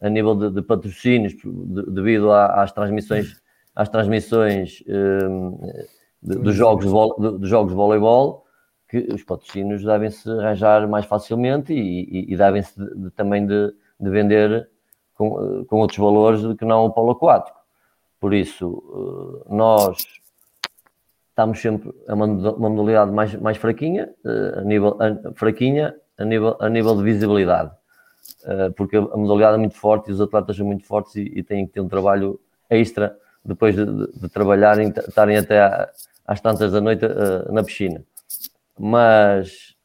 a 0.00 0.08
nível 0.08 0.34
de, 0.34 0.50
de 0.50 0.62
patrocínios, 0.62 1.34
de, 1.34 1.90
devido 1.90 2.30
às 2.30 2.72
transmissões, 2.72 3.40
às 3.74 3.88
transmissões 3.88 4.82
um, 4.86 5.58
de, 6.22 6.38
dos, 6.38 6.54
jogos 6.54 6.84
de, 6.84 7.38
dos 7.38 7.48
jogos 7.48 7.72
de 7.72 7.76
voleibol, 7.76 8.44
que 8.88 8.98
os 9.12 9.22
patrocínios 9.22 9.82
devem-se 9.82 10.30
arranjar 10.30 10.86
mais 10.88 11.06
facilmente 11.06 11.72
e, 11.72 12.28
e, 12.28 12.32
e 12.32 12.36
devem-se 12.36 12.74
também 13.16 13.46
de, 13.46 13.72
vender 14.00 14.68
com, 15.14 15.64
com 15.64 15.76
outros 15.78 15.98
valores 15.98 16.42
do 16.42 16.56
que 16.56 16.64
não 16.64 16.84
o 16.84 16.90
polo 16.90 17.12
aquático. 17.12 17.58
Por 18.20 18.34
isso, 18.34 19.44
eh, 19.48 19.54
nós 19.54 19.96
estamos 21.38 21.60
sempre 21.60 21.94
a 22.08 22.14
uma, 22.14 22.26
modalidade 22.26 23.12
mais, 23.12 23.34
mais 23.36 23.56
fraquinha, 23.56 24.10
uh, 24.24 24.58
a 24.58 24.62
nível 24.62 24.98
a, 25.00 25.32
fraquinha 25.34 25.94
a 26.18 26.24
nível, 26.24 26.56
a 26.58 26.68
nível 26.68 26.96
de 26.96 27.04
visibilidade, 27.04 27.70
uh, 28.44 28.72
porque 28.76 28.96
a, 28.96 29.16
modalidade 29.16 29.54
é 29.54 29.58
muito 29.58 29.76
forte 29.76 30.10
e 30.10 30.12
os 30.12 30.20
atletas 30.20 30.56
são 30.56 30.66
muito 30.66 30.84
fortes 30.84 31.14
e, 31.14 31.32
e 31.36 31.42
têm 31.44 31.64
que 31.66 31.74
ter 31.74 31.80
um 31.80 31.88
trabalho 31.88 32.40
extra 32.68 33.16
depois 33.44 33.76
de, 33.76 33.86
de, 33.86 34.20
de 34.20 34.28
trabalharem, 34.28 34.88
estarem 34.88 35.36
até 35.36 35.88
às 36.26 36.40
tantas 36.40 36.72
da 36.72 36.80
noite 36.80 37.06
uh, 37.06 37.52
na 37.52 37.62
piscina. 37.62 38.02
Mas 38.76 39.76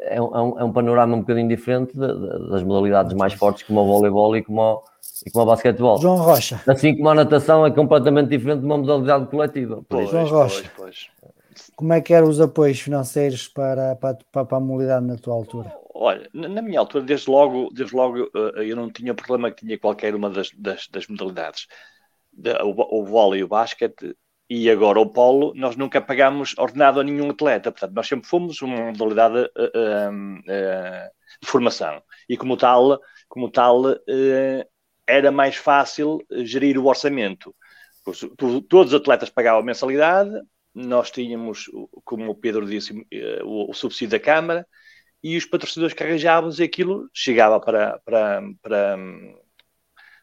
é 0.00 0.20
um, 0.20 0.58
é, 0.58 0.64
um, 0.64 0.72
panorama 0.72 1.16
um 1.16 1.20
bocadinho 1.20 1.48
diferente 1.48 1.96
das 1.96 2.62
modalidades 2.62 3.14
mais 3.14 3.32
fortes 3.32 3.62
como 3.62 3.80
o 3.80 3.86
voleibol 3.86 4.36
e 4.36 4.42
como 4.42 4.60
o, 4.60 4.82
e 5.24 5.30
como 5.30 5.44
o 5.44 5.48
basquetebol. 5.48 5.98
João 6.00 6.16
Rocha. 6.16 6.60
Assim 6.66 6.96
como 6.96 7.08
a 7.08 7.14
natação 7.14 7.66
é 7.66 7.70
completamente 7.70 8.28
diferente 8.28 8.60
de 8.60 8.66
uma 8.66 8.78
modalidade 8.78 9.26
coletiva. 9.26 9.84
Pois, 9.88 10.10
João 10.10 10.26
Rocha. 10.26 10.70
Pois, 10.76 11.10
pois. 11.20 11.34
Como 11.76 11.92
é 11.92 12.00
que 12.00 12.12
eram 12.12 12.28
os 12.28 12.40
apoios 12.40 12.80
financeiros 12.80 13.46
para, 13.46 13.94
para, 13.96 14.16
para 14.44 14.56
a 14.56 14.60
modalidade 14.60 15.06
na 15.06 15.16
tua 15.16 15.34
altura? 15.34 15.72
Olha, 15.94 16.28
na 16.32 16.60
minha 16.60 16.80
altura, 16.80 17.04
desde 17.04 17.30
logo, 17.30 17.68
desde 17.72 17.94
logo 17.94 18.24
eh, 18.24 18.64
eu 18.64 18.74
não 18.74 18.90
tinha 18.90 19.14
problema 19.14 19.50
que 19.50 19.64
tinha 19.64 19.78
qualquer 19.78 20.14
uma 20.14 20.28
das, 20.28 20.50
das, 20.56 20.88
das 20.88 21.06
modalidades. 21.06 21.68
O, 22.64 23.00
o 23.00 23.04
vôlei 23.04 23.40
e 23.40 23.44
o 23.44 23.48
basquete 23.48 24.16
e 24.50 24.68
agora 24.68 25.00
o 25.00 25.06
polo, 25.06 25.52
nós 25.54 25.76
nunca 25.76 26.00
pagámos 26.00 26.54
ordenado 26.58 26.98
a 27.00 27.04
nenhum 27.04 27.30
atleta. 27.30 27.70
Portanto, 27.70 27.94
nós 27.94 28.08
sempre 28.08 28.28
fomos 28.28 28.60
uma 28.60 28.90
modalidade 28.90 29.38
uh, 29.38 29.40
uh, 29.40 30.12
uh, 30.12 31.10
de 31.40 31.48
formação. 31.48 32.02
E 32.28 32.36
como 32.36 32.56
tal, 32.56 33.00
como 33.28 33.48
tal 33.48 33.84
era 35.06 35.30
mais 35.30 35.56
fácil 35.56 36.24
eh, 36.30 36.44
gerir 36.44 36.78
o 36.78 36.86
orçamento. 36.86 37.54
Todos 38.36 38.92
os 38.92 38.94
atletas 38.94 39.30
pagavam 39.30 39.62
mensalidade, 39.62 40.30
nós 40.74 41.10
tínhamos, 41.10 41.70
como 42.04 42.30
o 42.30 42.34
Pedro 42.34 42.66
disse, 42.66 43.06
eh, 43.12 43.40
o, 43.44 43.72
subsídio 43.72 44.18
da 44.18 44.24
Câmara 44.24 44.66
e 45.22 45.36
os 45.36 45.46
patrocinadores 45.46 45.94
que 45.94 46.02
arranjávamos 46.02 46.58
e 46.58 46.64
aquilo 46.64 47.08
chegava 47.14 47.60
para, 47.60 47.98
para, 48.04 48.42
para, 48.60 48.98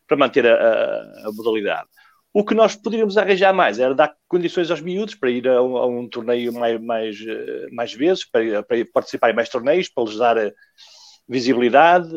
para 0.08 0.18
manter 0.18 0.46
a, 0.46 1.02
a, 1.26 1.32
modalidade. 1.34 1.88
O 2.34 2.46
que 2.46 2.54
nós 2.54 2.76
poderíamos 2.76 3.18
arranjar 3.18 3.54
mais 3.54 3.80
era 3.80 3.96
dar 3.96 4.16
condições 4.28 4.70
aos 4.70 4.82
miúdos 4.82 5.16
para 5.16 5.32
ir 5.32 5.48
a 5.48 5.62
um, 5.62 5.78
a 5.78 5.86
um 5.88 6.08
torneio 6.08 6.54
mais, 6.54 6.82
mais, 6.82 7.18
mais 7.72 7.94
vezes, 7.94 8.30
para, 8.30 8.64
para, 8.64 8.86
participar 8.94 9.32
em 9.32 9.36
mais 9.36 9.50
torneios, 9.50 9.90
para 9.90 10.04
lhes 10.04 10.18
dar 10.18 10.38
visibilidade. 11.32 12.10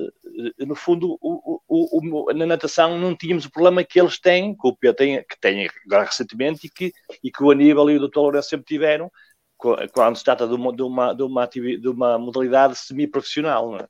No 0.59 0.75
fundo, 0.75 1.17
o, 1.21 1.61
o, 1.69 2.27
o, 2.29 2.33
na 2.35 2.45
natação 2.45 2.99
não 2.99 3.15
tínhamos 3.15 3.45
o 3.45 3.51
problema 3.51 3.85
que 3.85 4.01
eles 4.01 4.19
têm, 4.19 4.57
que 4.57 4.67
o 4.67 4.75
P 4.75 4.93
tem, 4.93 5.23
que 5.23 5.41
tem 5.41 5.69
agora 5.87 6.05
recentemente 6.05 6.67
e 6.67 6.71
que, 6.71 6.93
e 7.23 7.31
que 7.31 7.43
o 7.43 7.53
Aníbal 7.53 7.89
e 7.91 7.97
o 7.97 8.09
Dr. 8.09 8.19
Lourenço 8.19 8.49
sempre 8.49 8.67
tiveram, 8.67 9.09
quando 9.57 10.17
se 10.17 10.25
trata 10.25 10.49
de 10.49 10.55
uma, 10.55 10.75
de 10.75 10.83
uma, 10.83 11.15
de 11.15 11.23
uma, 11.23 11.47
de 11.47 11.89
uma 11.89 12.19
modalidade 12.19 12.77
semi-profissional. 12.77 13.77
É? 13.77 13.87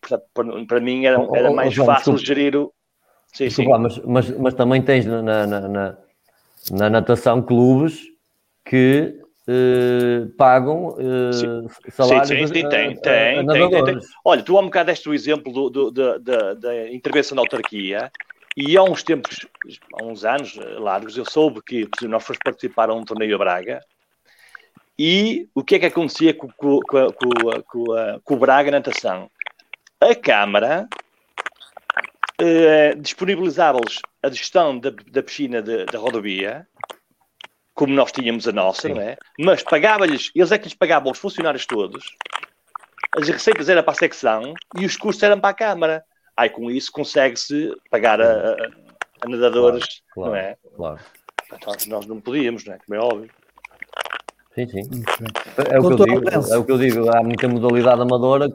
Portanto, 0.00 0.66
para, 0.66 0.80
mim 0.80 1.06
era, 1.06 1.16
era 1.32 1.52
mais 1.52 1.68
oh, 1.68 1.72
João, 1.72 1.86
fácil 1.86 2.14
desculpa. 2.14 2.26
gerir 2.26 2.56
o. 2.56 2.72
Sim, 3.32 3.44
desculpa, 3.44 3.90
sim. 3.90 4.02
Mas, 4.04 4.26
mas, 4.26 4.38
mas 4.38 4.54
também 4.54 4.82
tens 4.82 5.06
na, 5.06 5.22
na, 5.22 5.46
na, 5.46 5.98
na 6.72 6.90
natação 6.90 7.40
clubes 7.40 8.02
que 8.64 9.22
eh, 9.50 10.26
pagam 10.36 10.88
uh, 10.88 11.70
salários. 11.90 12.28
Sim, 12.28 12.36
sim, 12.36 12.46
sim, 12.48 12.68
tem, 12.68 12.68
tem, 12.68 13.46
tem, 13.46 13.84
tem, 13.84 13.98
Olha, 14.22 14.42
tu 14.42 14.58
há 14.58 14.60
um 14.60 14.66
bocado 14.66 14.88
deste 14.88 15.08
o 15.08 15.14
exemplo 15.14 15.50
do, 15.50 15.70
do, 15.70 15.90
do, 15.90 16.18
da, 16.18 16.52
da 16.52 16.92
intervenção 16.92 17.34
da 17.34 17.40
autarquia. 17.40 18.12
E 18.54 18.76
há 18.76 18.82
uns 18.82 19.02
tempos, 19.02 19.46
há 19.94 20.04
uns 20.04 20.24
anos 20.24 20.54
largos, 20.78 21.16
eu 21.16 21.24
soube 21.24 21.62
que 21.62 21.88
nós 22.02 22.24
fomos 22.24 22.40
participar 22.44 22.90
a 22.90 22.94
um 22.94 23.04
torneio 23.04 23.36
a 23.36 23.38
Braga 23.38 23.80
e 24.98 25.48
o 25.54 25.62
que 25.62 25.76
é 25.76 25.78
que 25.78 25.86
acontecia 25.86 26.34
com, 26.34 26.48
com, 26.48 26.80
com, 26.82 28.20
com, 28.24 28.34
o 28.34 28.36
Braga 28.36 28.70
natação? 28.70 29.30
A 30.00 30.14
Câmara 30.14 30.88
eh, 32.40 32.94
disponibilizava-lhes 32.96 34.00
a 34.22 34.28
gestão 34.28 34.78
da, 34.78 34.90
da 34.90 35.22
piscina 35.22 35.62
da 35.62 35.98
rodovia, 35.98 36.66
como 37.78 37.94
nós 37.94 38.10
tínhamos 38.10 38.48
a 38.48 38.52
nossa, 38.52 38.88
Sim. 38.88 38.94
não 38.94 39.00
é? 39.00 39.16
Mas 39.38 39.62
pagava-lhes, 39.62 40.32
eles 40.34 40.50
é 40.50 40.58
que 40.58 40.64
lhes 40.64 40.74
pagavam 40.74 41.12
os 41.12 41.18
funcionários 41.18 41.64
todos, 41.64 42.12
as 43.16 43.28
receitas 43.28 43.68
eram 43.68 43.84
para 43.84 43.92
a 43.92 43.96
secção 43.96 44.52
e 44.76 44.84
os 44.84 44.96
custos 44.96 45.22
eram 45.22 45.38
para 45.38 45.50
a 45.50 45.54
Câmara. 45.54 46.04
Aí 46.36 46.50
com 46.50 46.68
isso 46.72 46.90
consegue-se 46.90 47.72
pagar 47.88 48.20
a, 48.20 48.50
a, 48.50 48.54
a 49.22 49.28
nadadores, 49.28 50.02
claro, 50.12 50.30
claro, 50.30 50.30
não 50.30 50.36
é? 50.36 50.56
Claro. 50.76 51.00
Então, 51.52 51.74
nós 51.86 52.06
não 52.06 52.20
podíamos, 52.20 52.64
não 52.64 52.74
é? 52.74 52.78
Como 52.84 53.00
é 53.00 53.04
óbvio. 53.04 53.30
Sim, 54.56 54.66
sim. 54.66 55.04
É 55.70 55.78
o, 55.78 55.86
que 55.86 56.02
eu 56.02 56.06
digo, 56.06 56.30
é 56.52 56.56
o 56.58 56.64
que 56.64 56.72
eu 56.72 56.78
digo. 56.78 57.16
Há 57.16 57.22
muita 57.22 57.48
modalidade 57.48 58.02
amadora 58.02 58.48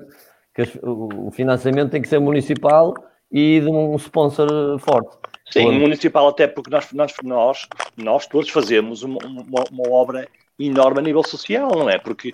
que 0.54 0.64
o 0.84 1.32
financiamento 1.32 1.92
tem 1.92 2.02
que 2.02 2.10
ser 2.10 2.20
municipal 2.20 2.94
e 3.32 3.62
de 3.62 3.70
um 3.70 3.96
sponsor 3.96 4.78
forte. 4.80 5.18
Sim, 5.54 5.66
Quando... 5.66 5.82
municipal 5.82 6.28
até 6.30 6.48
porque 6.48 6.72
nós, 6.72 6.92
nós, 6.92 7.14
nós, 7.24 7.68
nós 7.96 8.26
todos 8.26 8.50
fazemos 8.50 9.04
uma, 9.04 9.20
uma, 9.24 9.64
uma 9.72 9.90
obra 9.92 10.28
enorme 10.58 10.98
a 10.98 11.04
nível 11.04 11.24
social, 11.24 11.70
não 11.70 11.88
é? 11.88 12.00
Porque 12.00 12.34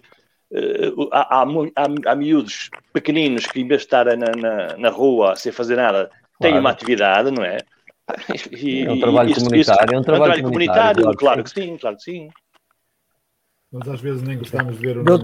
uh, 0.52 1.10
há, 1.12 1.42
há, 1.42 1.44
há, 1.44 2.12
há 2.12 2.16
miúdos 2.16 2.70
pequeninos 2.94 3.46
que 3.46 3.60
em 3.60 3.68
vez 3.68 3.82
de 3.82 3.88
estar 3.88 4.06
na, 4.06 4.32
na, 4.38 4.78
na 4.78 4.90
rua 4.90 5.36
sem 5.36 5.52
fazer 5.52 5.76
nada, 5.76 6.10
têm 6.40 6.58
uma 6.58 6.70
atividade, 6.70 7.30
não 7.30 7.44
é? 7.44 7.58
E, 8.52 8.86
é 8.86 8.92
um 8.92 9.00
trabalho 9.02 9.32
isso, 9.32 9.42
comunitário, 9.42 9.60
isso, 9.60 9.72
é 9.72 9.74
um 9.74 9.76
trabalho, 9.76 9.96
é 9.96 10.00
um 10.00 10.04
trabalho 10.04 10.44
comunitário, 10.44 11.04
comunitário 11.04 11.18
claro, 11.18 11.44
que 11.44 11.50
sim, 11.50 11.78
claro 11.78 11.98
que 11.98 12.04
sim. 12.04 12.30
Nós 13.70 13.88
às 13.90 14.00
vezes 14.00 14.24
nem 14.24 14.38
gostamos 14.38 14.80
de 14.80 14.82
ver 14.82 14.98
o 14.98 15.04
nome 15.04 15.24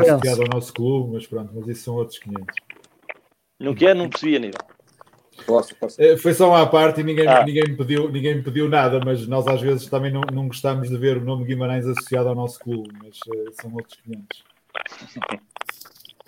associado 0.00 0.42
ao 0.42 0.48
nosso 0.48 0.72
clube, 0.72 1.14
mas 1.14 1.26
pronto, 1.26 1.52
mas 1.54 1.66
isso 1.66 1.82
são 1.82 1.96
outros 1.96 2.20
500. 2.20 2.46
Não 3.58 3.74
quer, 3.74 3.96
não 3.96 4.08
percebia, 4.08 4.38
nível. 4.38 4.60
Posso, 5.46 5.74
posso. 5.76 6.00
É, 6.00 6.16
foi 6.16 6.34
só 6.34 6.48
uma 6.48 6.66
parte 6.66 7.00
e 7.00 7.04
ninguém, 7.04 7.26
ah. 7.26 7.44
ninguém, 7.44 7.64
me 7.68 7.76
pediu, 7.76 8.10
ninguém 8.10 8.36
me 8.36 8.42
pediu 8.42 8.68
nada, 8.68 9.00
mas 9.04 9.26
nós 9.26 9.46
às 9.46 9.60
vezes 9.60 9.86
também 9.86 10.12
não, 10.12 10.22
não 10.32 10.46
gostamos 10.46 10.88
de 10.88 10.96
ver 10.96 11.18
o 11.18 11.24
nome 11.24 11.44
Guimarães 11.44 11.86
associado 11.86 12.28
ao 12.28 12.34
nosso 12.34 12.58
clube, 12.60 12.90
mas 13.02 13.16
uh, 13.28 13.52
são 13.60 13.72
outros 13.74 13.98
500. 14.04 14.44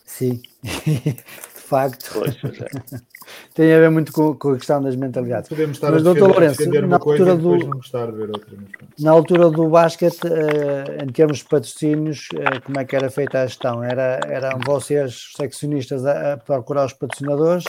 Sim, 0.05 0.43
de 0.63 1.15
facto. 1.55 2.11
Pois, 2.13 2.37
é. 2.37 3.05
Tem 3.55 3.73
a 3.73 3.79
ver 3.79 3.91
muito 3.91 4.13
com, 4.13 4.35
com, 4.35 4.51
a 4.51 4.57
questão 4.57 4.83
das 4.83 4.97
mentalidades. 4.97 5.49
Podemos 5.49 5.77
estar 5.77 5.91
mas, 5.91 6.07
a 6.07 6.13
defender, 6.13 6.29
Lourenço, 6.29 6.59
defender 6.59 6.87
na 6.87 6.97
altura 6.97 7.37
do, 7.37 7.57
não 7.57 7.71
gostar 7.71 8.07
de 8.07 8.13
ver 8.19 8.29
outra. 8.29 8.57
Na 8.99 9.11
altura 9.11 9.51
do 9.51 9.69
basquete, 9.69 10.25
uh, 10.25 11.03
em 11.03 11.13
termos 11.13 11.39
de 11.39 11.45
patrocínios, 11.45 12.29
uh, 12.35 12.63
como 12.63 12.79
é 12.79 12.85
que 12.85 12.95
era 12.95 13.11
feita 13.11 13.41
a 13.41 13.47
gestão? 13.47 13.83
Era, 13.83 14.21
eram 14.29 14.59
vocês, 14.65 15.33
seccionistas, 15.37 16.05
a, 16.05 16.35
a 16.35 16.37
procurar 16.37 16.87
os 16.87 16.93
patrocinadores? 16.93 17.65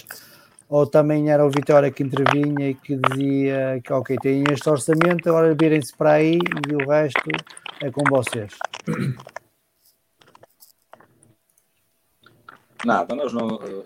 Ou 0.68 0.88
também 0.88 1.30
era 1.30 1.46
o 1.46 1.50
Vitória 1.50 1.92
que 1.92 2.04
intervinha 2.04 2.70
e 2.70 2.76
que 2.76 2.96
dizia 2.96 3.80
que 3.84 3.94
ok, 3.94 4.18
tem 4.22 4.44
este 4.52 4.70
orçamento, 4.70 5.30
agora 5.30 5.56
virem-se 5.60 5.96
para 5.96 6.14
aí 6.14 6.40
e 6.70 6.76
o 6.76 6.90
resto 6.90 7.30
é 7.82 7.92
com 7.92 8.04
vocês. 8.10 8.58
Nada, 12.86 13.16
nós 13.16 13.34
não. 13.34 13.60
Eu, 13.64 13.86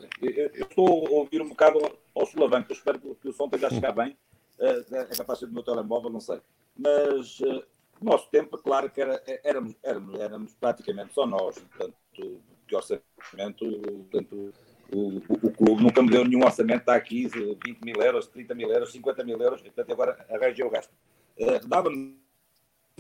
estou 0.54 1.08
a 1.08 1.12
ouvir 1.12 1.42
um 1.42 1.50
bocado 1.50 1.80
ao 2.14 2.26
sulavanco, 2.26 2.74
espero 2.74 3.00
que 3.00 3.30
o 3.30 3.34
som 3.34 3.46
esteja 3.46 3.68
a 3.68 3.70
chegar 3.70 3.94
bem. 3.94 4.18
Eh, 4.60 4.86
é 4.92 5.16
capaz 5.16 5.40
de 5.40 5.46
ser 5.46 5.48
do 5.48 5.54
meu 5.54 5.64
telemóvel, 5.64 6.10
não 6.10 6.20
sei. 6.20 6.42
Mas 6.78 7.40
uh, 7.40 7.64
no 8.02 8.12
nosso 8.12 8.30
tempo, 8.30 8.58
claro 8.58 8.90
que 8.90 9.02
era, 9.02 9.22
éramos, 9.44 9.76
éramos, 9.84 10.20
éramos 10.20 10.54
praticamente 10.56 11.14
só 11.14 11.26
nós, 11.26 11.58
portanto, 11.60 12.42
de 12.68 12.76
orçamento, 12.76 13.66
portanto, 14.12 14.54
o, 14.92 15.18
o, 15.18 15.52
clube 15.52 15.84
nunca 15.84 16.02
me 16.02 16.10
deu 16.10 16.26
nenhum 16.26 16.44
orçamento, 16.44 16.82
está 16.82 16.96
aqui 16.96 17.28
20 17.28 17.82
mil 17.84 18.02
euros, 18.02 18.28
30 18.28 18.56
mil 18.56 18.72
euros, 18.72 18.92
50 18.92 19.24
mil 19.24 19.40
euros, 19.40 19.62
portanto 19.62 19.92
agora 19.92 20.26
arranjei 20.30 20.66
o 20.66 20.70
resto. 20.70 20.94
Uh, 21.38 21.68
Dava-nos 21.68 22.16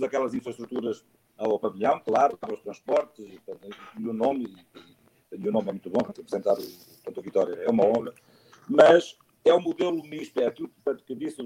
aquelas 0.03 0.33
infraestruturas 0.33 1.03
ao 1.37 1.57
pavilhão, 1.57 1.99
claro, 1.99 2.37
para 2.37 2.53
os 2.53 2.61
transportes, 2.61 3.25
e 3.25 4.07
o 4.07 4.13
nome, 4.13 4.55
e, 5.31 5.47
o 5.47 5.51
nome 5.51 5.69
é 5.69 5.71
muito 5.71 5.89
bom, 5.89 5.99
representar 6.05 6.55
tanto 7.03 7.19
a 7.19 7.23
Vitória 7.23 7.55
é 7.55 7.69
uma 7.69 7.85
honra, 7.85 8.13
mas 8.67 9.17
é 9.45 9.53
um 9.53 9.61
modelo 9.61 10.03
misto, 10.03 10.39
é 10.39 10.47
aquilo 10.47 10.69
que 11.05 11.15
disse 11.15 11.37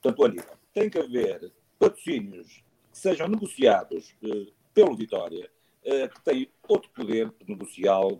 tanto 0.00 0.22
o 0.22 0.24
Aníbal. 0.24 0.56
Tem 0.72 0.88
que 0.88 0.98
haver 0.98 1.52
patrocínios 1.78 2.64
que 2.90 2.98
sejam 2.98 3.28
negociados 3.28 4.14
uh, 4.22 4.52
pelo 4.72 4.96
Vitória, 4.96 5.50
uh, 5.84 6.08
que 6.08 6.20
têm 6.22 6.48
outro 6.66 6.90
poder 6.90 7.32
negocial, 7.46 8.18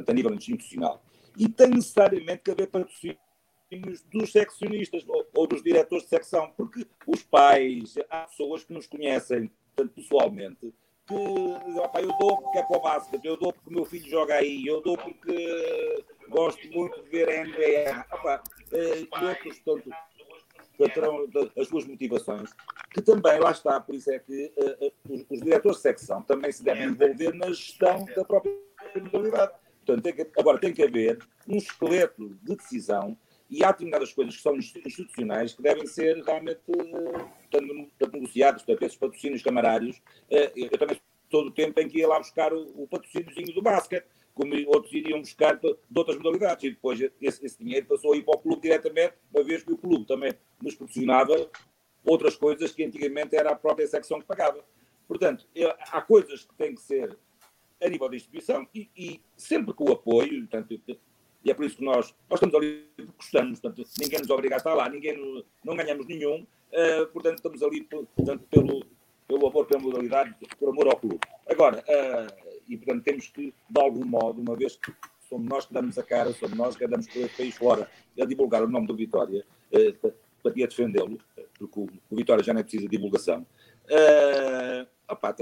portanto, 0.00 0.10
a 0.10 0.14
nível 0.14 0.34
institucional. 0.34 1.02
E 1.36 1.48
tem 1.48 1.68
necessariamente 1.68 2.42
que 2.42 2.50
haver 2.50 2.68
patrocínios 2.68 3.18
dos 4.12 4.32
seccionistas 4.32 5.04
ou, 5.06 5.26
ou, 5.34 5.46
dos 5.46 5.62
diretores 5.62 6.04
de 6.04 6.10
secção, 6.10 6.52
porque 6.56 6.86
os 7.06 7.22
pais, 7.22 7.94
há 8.08 8.22
pessoas 8.22 8.64
que 8.64 8.72
nos 8.72 8.86
conhecem 8.86 9.50
tanto 9.76 9.94
pessoalmente, 9.94 10.74
que 11.06 11.14
opa, 11.78 12.00
eu 12.00 12.08
dou 12.18 12.40
porque 12.40 12.58
é 12.58 12.62
para 12.62 12.76
o 12.76 12.80
basquete, 12.80 13.24
eu 13.24 13.36
dou 13.36 13.52
porque 13.52 13.70
o 13.70 13.72
meu 13.72 13.84
filho 13.84 14.08
joga 14.08 14.34
aí, 14.34 14.66
eu 14.66 14.80
dou 14.80 14.96
porque 14.96 16.04
gosto 16.28 16.68
muito 16.72 17.00
de 17.02 17.10
ver 17.10 17.28
a 17.28 17.44
NBA, 17.44 18.06
opa, 18.12 18.42
eh, 18.72 19.06
outros, 19.28 19.58
tanto, 19.60 19.90
terão 20.88 21.26
as 21.58 21.68
suas 21.68 21.86
motivações, 21.86 22.50
que 22.92 23.02
também 23.02 23.38
lá 23.38 23.50
está, 23.50 23.80
por 23.80 23.94
isso 23.94 24.10
é 24.10 24.18
que 24.18 24.52
uh, 24.56 25.12
os, 25.12 25.24
os, 25.28 25.40
diretores 25.40 25.76
de 25.76 25.82
secção 25.82 26.22
também 26.22 26.50
se 26.50 26.62
devem 26.62 26.86
envolver 26.86 27.34
na 27.34 27.48
gestão 27.48 28.04
da 28.16 28.24
própria 28.24 28.52
modalidade. 28.96 29.52
Portanto, 29.84 30.02
tem 30.02 30.12
que, 30.12 30.30
agora 30.38 30.58
tem 30.58 30.72
que 30.72 30.82
haver 30.82 31.18
um 31.48 31.56
esqueleto 31.56 32.38
de 32.42 32.56
decisão 32.56 33.16
e 33.48 33.64
há 33.64 33.72
determinadas 33.72 34.12
coisas 34.12 34.36
que 34.36 34.42
são 34.42 34.56
institucionais 34.56 35.54
que 35.54 35.62
devem 35.62 35.86
ser 35.86 36.22
realmente 36.22 36.60
portanto, 36.66 38.12
negociadas. 38.12 38.62
Portanto, 38.62 38.86
esses 38.86 38.96
patrocínios 38.96 39.42
camarários, 39.42 40.00
eh, 40.30 40.52
eu 40.54 40.78
também 40.78 41.00
todo 41.28 41.48
o 41.48 41.50
tempo 41.52 41.80
em 41.80 41.88
que 41.88 41.98
ia 41.98 42.08
lá 42.08 42.18
buscar 42.18 42.52
o, 42.52 42.82
o 42.82 42.88
patrocíniozinho 42.88 43.54
do 43.54 43.62
basquete, 43.62 44.04
como 44.34 44.52
outros 44.68 44.92
iriam 44.92 45.20
buscar 45.20 45.56
de 45.56 45.76
outras 45.94 46.16
modalidades, 46.16 46.64
e 46.64 46.70
depois 46.70 47.00
esse, 47.00 47.44
esse 47.44 47.58
dinheiro 47.58 47.86
passou 47.86 48.12
a 48.12 48.16
ir 48.16 48.22
para 48.22 48.34
o 48.34 48.38
clube 48.38 48.62
diretamente, 48.62 49.14
uma 49.32 49.44
vez 49.44 49.62
que 49.62 49.72
o 49.72 49.78
clube 49.78 50.06
também 50.06 50.34
nos 50.60 50.74
proporcionava 50.74 51.50
outras 52.04 52.36
coisas 52.36 52.72
que 52.72 52.84
antigamente 52.84 53.36
era 53.36 53.50
a 53.50 53.56
própria 53.56 53.86
secção 53.86 54.20
que 54.20 54.26
pagava. 54.26 54.64
Portanto, 55.06 55.46
há 55.92 56.00
coisas 56.00 56.44
que 56.44 56.54
têm 56.54 56.74
que 56.74 56.80
ser 56.80 57.16
a 57.82 57.88
nível 57.88 58.08
da 58.08 58.16
instituição 58.16 58.66
e, 58.74 58.88
e 58.96 59.20
sempre 59.36 59.72
com 59.72 59.84
o 59.84 59.92
apoio, 59.92 60.46
portanto, 60.46 60.80
e 61.44 61.50
é 61.50 61.54
por 61.54 61.64
isso 61.64 61.76
que 61.76 61.84
nós, 61.84 62.14
nós 62.28 62.36
estamos 62.36 62.54
ali 62.54 62.86
porque 62.96 63.12
gostamos, 63.16 63.60
portanto, 63.60 63.88
ninguém 63.98 64.18
nos 64.18 64.30
obriga 64.30 64.56
a 64.56 64.58
estar 64.58 64.74
lá, 64.74 64.88
ninguém, 64.88 65.44
não 65.64 65.74
ganhamos 65.74 66.06
nenhum, 66.06 66.42
uh, 66.42 67.06
portanto, 67.12 67.36
estamos 67.36 67.62
ali 67.62 67.82
portanto, 67.82 68.44
pelo, 68.50 68.84
pelo 69.26 69.46
amor 69.46 69.66
pela 69.66 69.80
modalidade, 69.80 70.34
por 70.58 70.68
amor 70.68 70.88
ao 70.88 70.96
clube. 70.96 71.20
Agora, 71.48 71.78
uh, 71.78 72.50
e 72.68 72.76
portanto 72.76 73.04
temos 73.04 73.28
que, 73.28 73.54
de 73.68 73.80
algum 73.80 74.04
modo, 74.04 74.40
uma 74.40 74.54
vez 74.54 74.76
que 74.76 74.92
somos 75.28 75.48
nós 75.48 75.64
que 75.64 75.72
damos 75.72 75.96
a 75.96 76.02
cara, 76.02 76.32
somos 76.32 76.56
nós 76.56 76.76
que 76.76 76.84
andamos 76.84 77.06
por 77.08 77.28
país 77.30 77.56
fora 77.56 77.90
a 78.20 78.24
divulgar 78.26 78.62
o 78.62 78.68
nome 78.68 78.86
do 78.86 78.94
Vitória, 78.94 79.44
uh, 79.72 79.94
para, 79.94 80.12
para 80.42 80.52
defendê-lo, 80.52 81.18
porque 81.58 81.80
o, 81.80 81.88
o, 82.10 82.16
Vitória 82.16 82.44
já 82.44 82.52
não 82.52 82.60
é 82.60 82.62
preciso 82.62 82.84
de 82.84 82.96
divulgação, 82.96 83.46
uh, 83.86 84.86
opá, 85.08 85.34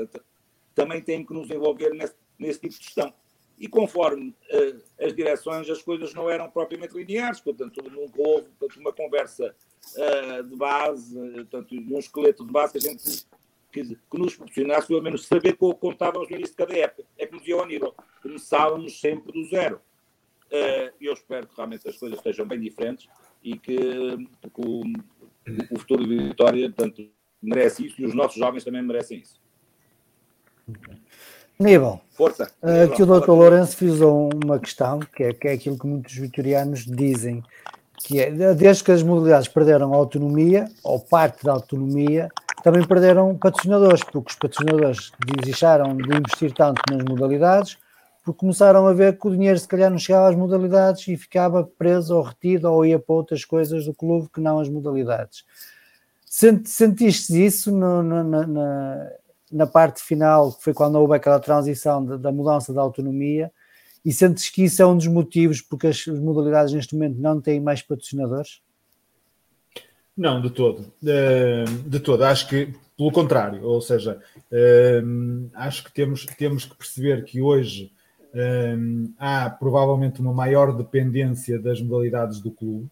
também 0.77 1.03
tem 1.03 1.25
que 1.25 1.35
nos 1.35 1.51
envolver 1.51 1.91
nesse, 1.91 2.15
nesse 2.39 2.61
tipo 2.61 2.75
de 2.75 2.85
gestão. 2.85 3.13
e 3.59 3.67
conforme 3.67 4.29
uh, 4.31 4.83
as 5.05 5.15
direções, 5.15 5.69
as 5.69 5.83
coisas 5.83 6.15
não 6.15 6.31
eram 6.31 6.49
propriamente 6.49 6.95
lineares, 6.95 7.41
portanto, 7.41 7.83
nunca 7.91 8.21
houve 8.21 8.49
portanto, 8.51 8.81
uma 8.81 8.93
conversa 8.93 9.55
uh, 9.97 10.43
de 10.45 10.57
base, 10.57 11.15
portanto, 11.15 11.75
um 11.75 11.99
esqueleto 11.99 12.47
de 12.47 12.53
base 12.53 12.73
que 12.73 12.79
a 12.79 12.91
gente 12.91 13.27
que, 13.73 13.85
que 13.85 14.19
nos 14.19 14.35
proporcionasse 14.35 14.89
pelo 14.89 15.03
menos 15.03 15.27
saber 15.27 15.55
como 15.55 15.75
contávamos 15.75 16.29
no 16.29 16.37
início 16.37 16.53
de 16.53 16.57
cada 16.57 16.77
época. 16.77 17.05
É 17.19 17.27
como 17.27 17.41
dizia 17.41 17.57
o 17.57 17.63
Aníbal, 17.63 17.95
começávamos 18.23 19.01
sempre 19.01 19.33
do 19.33 19.45
zero. 19.49 19.81
Uh, 20.47 20.95
eu 21.01 21.13
espero 21.13 21.47
que 21.47 21.55
realmente 21.55 21.87
as 21.89 21.97
coisas 21.97 22.19
estejam 22.19 22.47
bem 22.47 22.59
diferentes 22.59 23.07
e 23.43 23.59
que, 23.59 23.77
que 23.77 24.61
o, 24.61 24.83
o 25.71 25.79
futuro 25.79 26.07
de 26.07 26.29
Vitória 26.29 26.71
portanto, 26.71 27.11
merece 27.43 27.87
isso 27.87 28.01
e 28.01 28.07
os 28.07 28.15
nossos 28.15 28.39
jovens 28.39 28.65
também 28.65 28.83
merecem 28.83 29.19
isso. 29.19 29.41
Nível. 31.59 32.01
Força. 32.13 32.51
Uh, 32.63 32.95
que 32.95 33.03
o 33.03 33.07
Dr. 33.07 33.31
Lourenço 33.31 33.77
fez 33.77 34.01
uma 34.01 34.59
questão, 34.59 35.01
que 35.01 35.25
é, 35.25 35.33
que 35.33 35.49
é 35.49 35.53
aquilo 35.53 35.79
que 35.79 35.87
muitos 35.87 36.15
vitorianos 36.15 36.85
dizem, 36.85 37.43
que 37.97 38.21
é, 38.21 38.31
desde 38.55 38.85
que 38.85 38.93
as 38.93 39.03
modalidades 39.03 39.49
perderam 39.49 39.93
autonomia, 39.93 40.71
ou 40.85 41.01
parte 41.01 41.45
da 41.45 41.53
autonomia, 41.53 42.29
também 42.63 42.87
perderam 42.87 43.37
patrocinadores, 43.37 44.03
porque 44.05 44.31
os 44.31 44.37
patrocinadores 44.37 45.13
deixaram 45.43 45.97
de 45.97 46.17
investir 46.17 46.53
tanto 46.53 46.81
nas 46.91 47.03
modalidades, 47.05 47.77
porque 48.25 48.41
começaram 48.41 48.87
a 48.87 48.93
ver 48.93 49.19
que 49.19 49.27
o 49.27 49.31
dinheiro 49.31 49.59
se 49.59 49.67
calhar 49.67 49.91
não 49.91 49.99
chegava 49.99 50.29
às 50.29 50.37
modalidades 50.37 51.09
e 51.09 51.17
ficava 51.17 51.65
preso 51.65 52.17
ou 52.17 52.23
retido 52.23 52.71
ou 52.71 52.85
ia 52.85 52.99
para 52.99 53.15
outras 53.15 53.45
coisas 53.45 53.85
do 53.85 53.95
clube 53.95 54.29
que 54.33 54.41
não 54.41 54.61
as 54.61 54.69
modalidades. 54.69 55.45
Sentiste 56.27 57.45
isso 57.45 57.73
no, 57.73 58.03
no, 58.03 58.23
na, 58.23 59.11
na, 59.53 59.67
parte 59.67 60.03
final, 60.03 60.53
que 60.53 60.65
foi 60.65 60.75
quando 60.75 60.97
houve 60.97 61.15
aquela 61.15 61.41
transição 61.41 62.05
da, 62.05 62.17
da 62.17 62.33
mudança 62.33 62.73
da 62.73 62.81
autonomia, 62.81 63.51
e 64.05 64.13
sentes 64.13 64.49
que 64.49 64.65
isso 64.65 64.81
é 64.81 64.87
um 64.87 64.97
dos 64.97 65.07
motivos 65.07 65.61
porque 65.61 65.89
as 65.89 66.07
modalidades 66.07 66.73
neste 66.73 66.95
momento 66.95 67.19
não 67.19 67.41
têm 67.41 67.61
mais 67.61 67.83
patrocinadores? 67.83 68.63
Não, 70.17 70.41
de 70.41 70.51
todo. 70.51 70.93
Eh, 71.05 71.65
de 71.87 72.01
todo. 72.01 72.23
Acho 72.25 72.49
que, 72.49 72.75
pelo 72.97 73.13
contrário, 73.13 73.63
ou 73.65 73.81
seja, 73.81 74.21
eh, 74.51 75.03
acho 75.55 75.85
que 75.85 75.93
temos, 75.93 76.27
temos 76.27 76.65
que 76.65 76.75
perceber 76.77 77.25
que 77.25 77.41
hoje 77.41 77.93
um, 78.35 79.13
há 79.19 79.49
provavelmente 79.49 80.21
uma 80.21 80.33
maior 80.33 80.77
dependência 80.77 81.59
das 81.59 81.81
modalidades 81.81 82.41
do 82.41 82.51
clube 82.51 82.89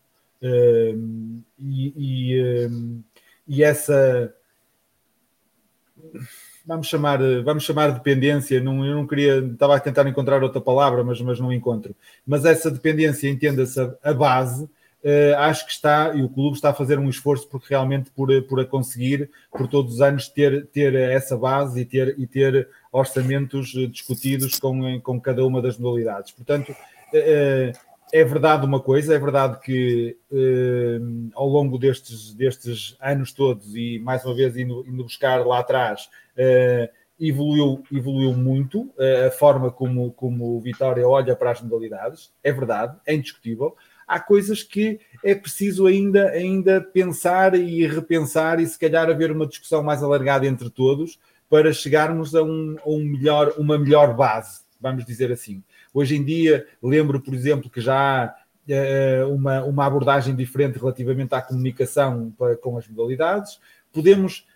e, 1.59 1.93
e, 1.97 2.71
e, 3.47 3.63
essa 3.63 4.35
vamos 6.67 6.89
chamar 6.89 7.19
vamos 7.45 7.65
chamar 7.65 7.93
dependência 7.93 8.61
não, 8.61 8.85
eu 8.85 8.95
não 8.95 9.07
queria 9.07 9.39
estava 9.39 9.77
a 9.77 9.81
tentar 9.81 10.07
encontrar 10.09 10.43
outra 10.43 10.61
palavra 10.61 11.05
mas, 11.05 11.21
mas 11.21 11.39
não 11.39 11.53
encontro 11.53 11.95
mas 12.27 12.45
essa 12.45 12.71
dependência 12.71 13.29
entenda-se 13.29 13.81
a, 14.03 14.13
base 14.13 14.69
Uh, 15.05 15.37
acho 15.39 15.65
que 15.67 15.71
está, 15.71 16.13
e 16.17 16.23
o 16.25 16.29
clube 16.29 16.57
está 16.57 16.71
a 16.71 16.75
fazer 16.75 16.99
um 16.99 17.09
esforço 17.09 17.47
porque 17.47 17.69
realmente 17.71 18.11
por, 18.11 18.29
por 18.43 18.59
a 18.59 18.65
conseguir, 18.65 19.31
por 19.53 19.69
todos 19.69 19.95
os 19.95 20.01
anos, 20.01 20.27
ter, 20.27 20.67
ter 20.67 20.97
essa 20.97 21.37
base 21.37 21.79
e 21.81 21.85
ter, 21.85 22.19
e 22.19 22.27
ter 22.27 22.69
orçamentos 22.91 23.73
eh, 23.77 23.87
discutidos 23.87 24.59
com, 24.59 25.01
com 25.01 25.21
cada 25.21 25.47
uma 25.47 25.63
das 25.63 25.79
modalidades. 25.79 26.33
Portanto, 26.33 26.75
eh, 27.15 27.73
é 28.13 28.25
verdade 28.25 28.65
uma 28.65 28.81
coisa, 28.81 29.15
é 29.15 29.19
verdade 29.19 29.61
que 29.61 30.17
eh, 30.33 30.99
ao 31.35 31.49
longo 31.49 31.79
destes, 31.79 32.33
destes 32.35 32.97
anos 33.01 33.33
todos, 33.33 33.75
e 33.75 33.99
mais 33.99 34.25
uma 34.25 34.35
vez 34.35 34.57
indo, 34.57 34.85
indo 34.87 35.03
buscar 35.05 35.45
lá 35.47 35.59
atrás, 35.59 36.09
evoluiu, 37.19 37.83
evoluiu 37.91 38.33
muito 38.33 38.93
a 39.27 39.31
forma 39.31 39.71
como, 39.71 40.13
como 40.13 40.57
o 40.57 40.61
Vitória 40.61 41.07
olha 41.09 41.35
para 41.35 41.51
as 41.51 41.61
modalidades, 41.61 42.33
é 42.45 42.53
verdade, 42.53 42.97
é 43.07 43.15
indiscutível. 43.15 43.75
Há 44.07 44.21
coisas 44.21 44.63
que 44.63 45.01
é 45.25 45.35
preciso 45.35 45.87
ainda, 45.87 46.29
ainda 46.31 46.81
pensar 46.81 47.57
e 47.57 47.85
repensar 47.87 48.61
e 48.61 48.67
se 48.67 48.79
calhar 48.79 49.11
haver 49.11 49.33
uma 49.33 49.47
discussão 49.47 49.83
mais 49.83 50.03
alargada 50.03 50.47
entre 50.47 50.71
todos, 50.71 51.19
para 51.49 51.73
chegarmos 51.73 52.35
a, 52.35 52.43
um, 52.43 52.77
a 52.85 52.89
um 52.89 53.05
melhor, 53.05 53.55
uma 53.59 53.79
melhor 53.79 54.15
base, 54.15 54.61
vamos 54.81 55.05
dizer 55.05 55.33
assim. 55.33 55.63
Hoje 55.97 56.15
em 56.15 56.23
dia, 56.23 56.67
lembro, 56.83 57.19
por 57.23 57.33
exemplo, 57.33 57.71
que 57.71 57.81
já 57.81 57.97
há 57.97 58.35
uh, 59.25 59.35
uma, 59.35 59.65
uma 59.65 59.87
abordagem 59.87 60.37
diferente 60.37 60.79
relativamente 60.79 61.35
à 61.35 61.41
comunicação 61.41 62.31
com 62.61 62.77
as 62.77 62.87
modalidades. 62.87 63.59
Podemos 63.91 64.47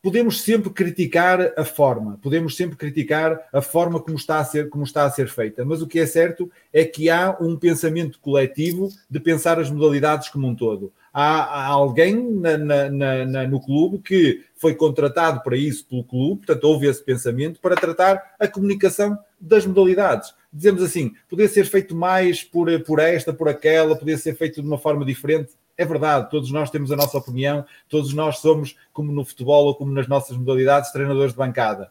podemos 0.00 0.42
sempre 0.42 0.70
criticar 0.70 1.52
a 1.56 1.64
forma, 1.64 2.18
podemos 2.22 2.56
sempre 2.56 2.76
criticar 2.76 3.48
a 3.52 3.60
forma 3.60 4.00
como 4.00 4.16
está 4.16 4.38
a 4.38 4.44
ser, 4.44 4.68
como 4.68 4.84
está 4.84 5.04
a 5.04 5.10
ser 5.10 5.28
feita, 5.28 5.64
mas 5.64 5.82
o 5.82 5.86
que 5.86 5.98
é 5.98 6.06
certo 6.06 6.50
é 6.72 6.84
que 6.84 7.10
há 7.10 7.36
um 7.40 7.56
pensamento 7.56 8.18
coletivo 8.20 8.88
de 9.10 9.20
pensar 9.20 9.58
as 9.58 9.70
modalidades 9.70 10.28
como 10.28 10.46
um 10.46 10.54
todo 10.54 10.92
há, 11.12 11.42
há 11.42 11.66
alguém 11.66 12.14
na, 12.34 12.56
na, 12.56 13.24
na, 13.26 13.46
no 13.46 13.60
clube 13.60 13.98
que 13.98 14.44
foi 14.56 14.74
contratado 14.74 15.42
para 15.42 15.56
isso 15.56 15.84
pelo 15.86 16.04
clube, 16.04 16.46
portanto, 16.46 16.64
houve 16.64 16.86
esse 16.86 17.02
pensamento 17.02 17.60
para 17.60 17.74
tratar 17.74 18.34
a 18.38 18.46
comunicação 18.46 19.18
das 19.40 19.66
modalidades. 19.66 20.32
Dizemos 20.52 20.82
assim, 20.82 21.14
poderia 21.28 21.52
ser 21.52 21.64
feito 21.66 21.94
mais 21.94 22.42
por, 22.42 22.68
por 22.84 22.98
esta, 22.98 23.32
por 23.32 23.48
aquela, 23.48 23.94
poderia 23.94 24.18
ser 24.18 24.34
feito 24.36 24.62
de 24.62 24.66
uma 24.66 24.78
forma 24.78 25.04
diferente. 25.04 25.52
É 25.76 25.84
verdade, 25.84 26.30
todos 26.30 26.50
nós 26.50 26.70
temos 26.70 26.90
a 26.90 26.96
nossa 26.96 27.16
opinião, 27.16 27.64
todos 27.88 28.12
nós 28.12 28.38
somos, 28.38 28.76
como 28.92 29.12
no 29.12 29.24
futebol 29.24 29.66
ou 29.66 29.74
como 29.74 29.92
nas 29.92 30.08
nossas 30.08 30.36
modalidades, 30.36 30.90
treinadores 30.90 31.32
de 31.32 31.38
bancada. 31.38 31.90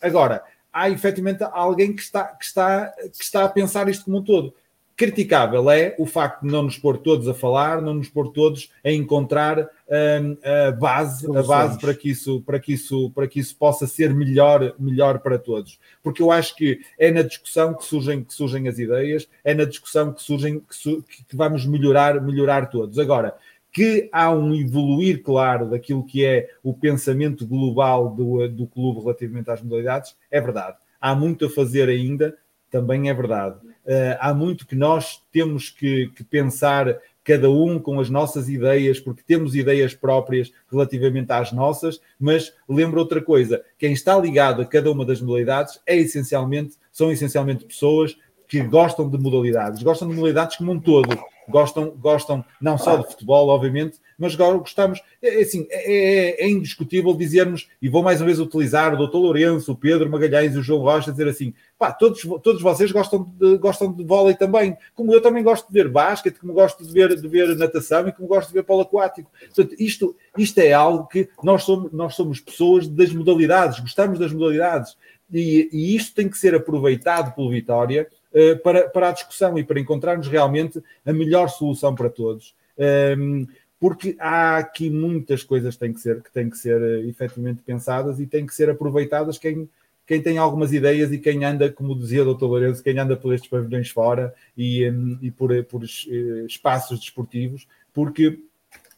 Agora, 0.00 0.44
há 0.72 0.90
efetivamente 0.90 1.42
alguém 1.42 1.94
que 1.94 2.02
está, 2.02 2.24
que, 2.24 2.44
está, 2.44 2.92
que 3.16 3.24
está 3.24 3.44
a 3.44 3.48
pensar 3.48 3.88
isto 3.88 4.04
como 4.04 4.18
um 4.18 4.22
todo. 4.22 4.54
Criticável 4.96 5.68
é 5.70 5.96
o 5.98 6.06
facto 6.06 6.42
de 6.42 6.52
não 6.52 6.62
nos 6.62 6.78
pôr 6.78 6.98
todos 6.98 7.26
a 7.26 7.34
falar, 7.34 7.82
não 7.82 7.94
nos 7.94 8.08
pôr 8.08 8.30
todos 8.30 8.70
a 8.84 8.92
encontrar 8.92 9.58
um, 9.60 10.36
a 10.68 10.70
base, 10.70 11.26
a 11.36 11.42
base 11.42 11.80
para 11.80 11.92
que 11.92 12.10
isso, 12.10 12.40
para 12.42 12.60
que 12.60 12.74
isso, 12.74 13.10
para 13.10 13.26
que 13.26 13.40
isso 13.40 13.56
possa 13.56 13.88
ser 13.88 14.14
melhor, 14.14 14.72
melhor 14.78 15.18
para 15.18 15.36
todos. 15.36 15.80
Porque 16.00 16.22
eu 16.22 16.30
acho 16.30 16.54
que 16.54 16.78
é 16.96 17.10
na 17.10 17.22
discussão 17.22 17.74
que 17.74 17.84
surgem, 17.84 18.22
que 18.22 18.32
surgem 18.32 18.68
as 18.68 18.78
ideias, 18.78 19.28
é 19.42 19.52
na 19.52 19.64
discussão 19.64 20.12
que 20.12 20.22
surgem 20.22 20.60
que, 20.60 20.76
su, 20.76 21.02
que 21.02 21.36
vamos 21.36 21.66
melhorar, 21.66 22.20
melhorar 22.22 22.70
todos. 22.70 22.96
Agora, 22.96 23.34
que 23.74 24.08
há 24.12 24.30
um 24.30 24.54
evoluir 24.54 25.24
claro 25.24 25.68
daquilo 25.68 26.06
que 26.06 26.24
é 26.24 26.48
o 26.62 26.72
pensamento 26.72 27.44
global 27.44 28.10
do, 28.10 28.48
do 28.48 28.68
clube 28.68 29.00
relativamente 29.00 29.50
às 29.50 29.60
modalidades, 29.60 30.14
é 30.30 30.40
verdade. 30.40 30.76
Há 31.00 31.16
muito 31.16 31.46
a 31.46 31.50
fazer 31.50 31.88
ainda, 31.88 32.36
também 32.74 33.08
é 33.08 33.14
verdade. 33.14 33.56
Uh, 33.86 34.18
há 34.18 34.34
muito 34.34 34.66
que 34.66 34.74
nós 34.74 35.22
temos 35.30 35.70
que, 35.70 36.08
que, 36.08 36.24
pensar, 36.24 36.98
cada 37.22 37.48
um 37.48 37.78
com 37.78 38.00
as 38.00 38.10
nossas 38.10 38.48
ideias, 38.48 38.98
porque 38.98 39.22
temos 39.24 39.54
ideias 39.54 39.94
próprias 39.94 40.50
relativamente 40.68 41.30
às 41.30 41.52
nossas, 41.52 42.00
mas 42.18 42.52
lembra 42.68 42.98
outra 42.98 43.22
coisa: 43.22 43.62
quem 43.78 43.92
está 43.92 44.18
ligado 44.18 44.60
a 44.60 44.66
cada 44.66 44.90
uma 44.90 45.06
das 45.06 45.20
modalidades 45.20 45.78
é 45.86 45.96
essencialmente, 45.96 46.74
são 46.90 47.12
essencialmente 47.12 47.64
pessoas 47.64 48.16
que 48.48 48.60
gostam 48.60 49.08
de 49.08 49.18
modalidades, 49.18 49.80
gostam 49.80 50.08
de 50.08 50.14
modalidades 50.16 50.56
como 50.56 50.72
um 50.72 50.80
todo, 50.80 51.16
gostam, 51.48 51.90
gostam 51.90 52.44
não 52.60 52.76
só 52.76 52.96
de 52.96 53.06
futebol, 53.06 53.50
obviamente, 53.50 54.00
mas 54.18 54.34
gostamos, 54.34 55.00
é, 55.22 55.40
é 55.40 55.42
assim, 55.42 55.66
é, 55.70 55.92
é, 55.92 56.44
é, 56.44 56.48
indiscutível 56.48 57.14
dizermos, 57.14 57.68
e 57.80 57.88
vou 57.88 58.02
mais 58.02 58.20
uma 58.20 58.26
vez 58.26 58.38
utilizar 58.38 58.94
o 58.94 58.96
doutor 58.96 59.18
Lourenço, 59.18 59.72
o 59.72 59.76
Pedro 59.76 60.10
Magalhães 60.10 60.54
e 60.54 60.58
o 60.58 60.62
João 60.62 60.82
Rocha, 60.82 61.10
dizer 61.10 61.28
assim, 61.28 61.54
pá, 61.78 61.92
todos, 61.92 62.22
todos 62.42 62.62
vocês 62.62 62.90
gostam 62.92 63.30
de, 63.38 63.58
gostam 63.58 63.92
de 63.92 64.04
vôlei 64.04 64.34
também, 64.34 64.76
como 64.94 65.12
eu 65.12 65.20
também 65.20 65.42
gosto 65.42 65.66
de 65.66 65.72
ver 65.72 65.88
basquete, 65.88 66.38
como 66.38 66.52
gosto 66.52 66.84
de 66.84 66.92
ver, 66.92 67.20
de 67.20 67.28
ver 67.28 67.56
natação 67.56 68.08
e 68.08 68.12
como 68.12 68.28
gosto 68.28 68.48
de 68.48 68.54
ver 68.54 68.62
polo 68.62 68.82
aquático. 68.82 69.30
Portanto, 69.54 69.74
isto, 69.78 70.16
isto 70.36 70.58
é 70.58 70.72
algo 70.72 71.06
que 71.06 71.28
nós 71.42 71.64
somos, 71.64 71.92
nós 71.92 72.14
somos 72.14 72.40
pessoas 72.40 72.88
das 72.88 73.12
modalidades, 73.12 73.80
gostamos 73.80 74.18
das 74.18 74.32
modalidades, 74.32 74.96
e, 75.32 75.68
e 75.72 75.96
isto 75.96 76.14
tem 76.14 76.28
que 76.28 76.38
ser 76.38 76.54
aproveitado 76.54 77.34
pelo 77.34 77.50
Vitória, 77.50 78.08
uh, 78.32 78.58
para, 78.58 78.88
para 78.88 79.08
a 79.08 79.12
discussão 79.12 79.58
e 79.58 79.64
para 79.64 79.80
encontrarmos 79.80 80.28
realmente 80.28 80.82
a 81.04 81.12
melhor 81.12 81.48
solução 81.48 81.94
para 81.94 82.10
todos. 82.10 82.54
Um, 82.76 82.82
ehm, 82.82 83.46
porque 83.84 84.16
há 84.18 84.56
aqui 84.56 84.88
muitas 84.88 85.42
coisas 85.42 85.74
que 85.74 85.80
têm 85.80 85.92
que 85.92 86.00
ser, 86.00 86.22
que 86.22 86.32
têm 86.32 86.48
que 86.48 86.56
ser 86.56 86.80
uh, 86.80 87.06
efetivamente 87.06 87.62
pensadas 87.62 88.18
e 88.18 88.26
têm 88.26 88.46
que 88.46 88.54
ser 88.54 88.70
aproveitadas 88.70 89.36
quem, 89.36 89.68
quem 90.06 90.22
tem 90.22 90.38
algumas 90.38 90.72
ideias 90.72 91.12
e 91.12 91.18
quem 91.18 91.44
anda, 91.44 91.70
como 91.70 91.94
dizia 91.94 92.22
o 92.22 92.34
Dr. 92.34 92.46
Lourenço, 92.46 92.82
quem 92.82 92.98
anda 92.98 93.14
por 93.14 93.34
estes 93.34 93.50
pavilhões 93.50 93.90
fora 93.90 94.34
e, 94.56 94.90
e 95.20 95.30
por, 95.30 95.50
por 95.64 95.82
uh, 95.82 96.46
espaços 96.46 96.98
desportivos, 96.98 97.68
porque 97.92 98.38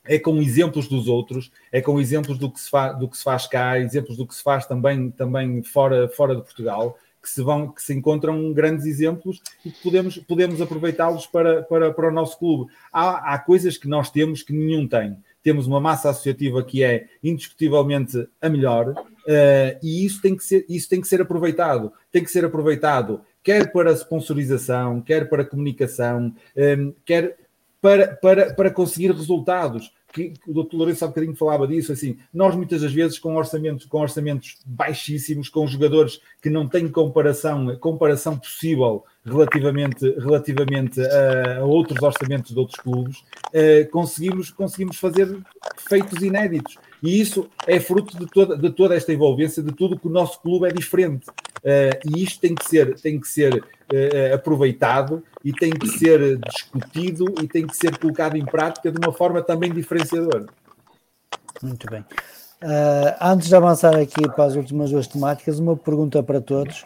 é 0.05 0.21
com 0.21 0.41
exemplos 0.41 0.87
dos 0.87 1.09
outros, 1.09 1.51
é 1.73 1.81
com 1.81 1.99
exemplos 1.99 2.39
do 2.39 2.49
que 2.49 2.61
se, 2.61 2.71
fa, 2.71 2.93
do 2.93 3.09
que 3.09 3.17
se 3.17 3.25
faz 3.25 3.49
cá, 3.49 3.81
exemplos 3.81 4.17
do 4.17 4.25
que 4.25 4.37
se 4.37 4.43
faz 4.45 4.67
também, 4.67 5.11
também 5.11 5.65
fora, 5.65 6.09
fora 6.09 6.37
de 6.37 6.43
Portugal, 6.43 6.97
que 7.27 7.33
se, 7.33 7.43
vão, 7.43 7.69
que 7.69 7.83
se 7.83 7.93
encontram 7.93 8.53
grandes 8.53 8.87
exemplos 8.87 9.43
e 9.65 9.71
que 9.71 9.83
podemos, 9.83 10.17
podemos 10.19 10.61
aproveitá-los 10.61 11.27
para, 11.27 11.63
para, 11.65 11.93
para 11.93 12.09
o 12.09 12.13
nosso 12.13 12.39
clube. 12.39 12.73
Há, 12.93 13.35
há 13.35 13.39
coisas 13.39 13.77
que 13.77 13.89
nós 13.89 14.11
temos 14.11 14.43
que 14.43 14.53
nenhum 14.53 14.87
tem. 14.87 15.17
Temos 15.43 15.67
uma 15.67 15.81
massa 15.81 16.11
associativa 16.11 16.63
que 16.63 16.85
é 16.85 17.09
indiscutivelmente 17.23 18.29
a 18.41 18.49
melhor 18.49 18.91
uh, 18.91 19.79
e 19.83 20.05
isso 20.05 20.23
tem, 20.23 20.37
que 20.37 20.45
ser, 20.45 20.65
isso 20.69 20.89
tem 20.89 21.01
que 21.01 21.09
ser 21.09 21.21
aproveitado. 21.21 21.93
Tem 22.13 22.23
que 22.23 22.31
ser 22.31 22.45
aproveitado 22.45 23.21
quer 23.43 23.71
para 23.71 23.93
sponsorização, 23.93 25.01
quer 25.01 25.29
para 25.29 25.45
comunicação, 25.45 26.35
um, 26.57 26.93
quer 27.05 27.37
para, 27.81 28.09
para, 28.17 28.53
para 28.53 28.71
conseguir 28.73 29.13
resultados 29.13 29.93
que 30.13 30.33
o 30.47 30.53
doutor 30.53 30.77
Lourenço 30.79 31.05
há 31.05 31.09
bocadinho 31.09 31.37
falava 31.37 31.67
disso, 31.67 31.93
assim, 31.93 32.19
nós 32.33 32.55
muitas 32.55 32.83
das 32.83 32.93
vezes 32.93 33.19
com 33.19 33.37
orçamentos, 33.37 33.87
com 33.87 34.01
orçamentos 34.01 34.59
baixíssimos, 34.65 35.49
com 35.49 35.67
jogadores 35.67 36.21
que 36.41 36.49
não 36.49 36.69
têm 36.69 36.89
comparação, 36.89 37.77
comparação 37.79 38.39
possível 38.39 39.05
relativamente, 39.27 40.09
relativamente 40.19 41.01
a, 41.01 41.59
a 41.59 41.65
outros 41.65 42.01
orçamentos 42.01 42.53
de 42.53 42.59
outros 42.59 42.81
clubes, 42.81 43.25
eh, 43.53 43.85
conseguimos, 43.85 44.51
conseguimos 44.51 44.97
fazer 44.99 45.37
feitos 45.89 46.23
inéditos. 46.23 46.79
E 47.03 47.21
isso 47.21 47.49
é 47.67 47.79
fruto 47.81 48.17
de 48.17 48.27
toda, 48.27 48.57
de 48.57 48.71
toda 48.71 48.95
esta 48.95 49.13
envolvência, 49.13 49.63
de 49.63 49.73
tudo 49.73 49.99
que 49.99 50.07
o 50.07 50.11
nosso 50.11 50.41
clube 50.41 50.69
é 50.69 50.73
diferente. 50.73 51.29
Uh, 51.59 52.17
e 52.17 52.23
isto 52.23 52.41
tem 52.41 52.55
que 52.55 52.65
ser, 52.69 52.95
tem 53.01 53.19
que 53.19 53.27
ser 53.27 53.55
uh, 53.55 54.35
aproveitado 54.35 55.23
e 55.45 55.53
tem 55.53 55.71
que 55.71 55.89
ser 55.89 56.39
discutido 56.39 57.25
e 57.43 57.49
tem 57.49 57.67
que 57.67 57.77
ser 57.77 57.99
colocado 57.99 58.37
em 58.37 58.45
prática 58.45 58.91
de 58.91 58.99
uma 58.99 59.13
forma 59.13 59.43
também 59.43 59.73
diferenciadora. 59.73 60.47
Muito 61.63 61.91
bem. 61.91 62.05
Uh, 62.63 63.17
antes 63.21 63.49
de 63.49 63.57
avançar 63.57 63.97
aqui 63.97 64.29
para 64.35 64.45
as 64.45 64.57
últimas 64.57 64.91
duas 64.91 65.07
temáticas, 65.07 65.59
uma 65.59 65.77
pergunta 65.77 66.23
para 66.23 66.41
todos, 66.41 66.85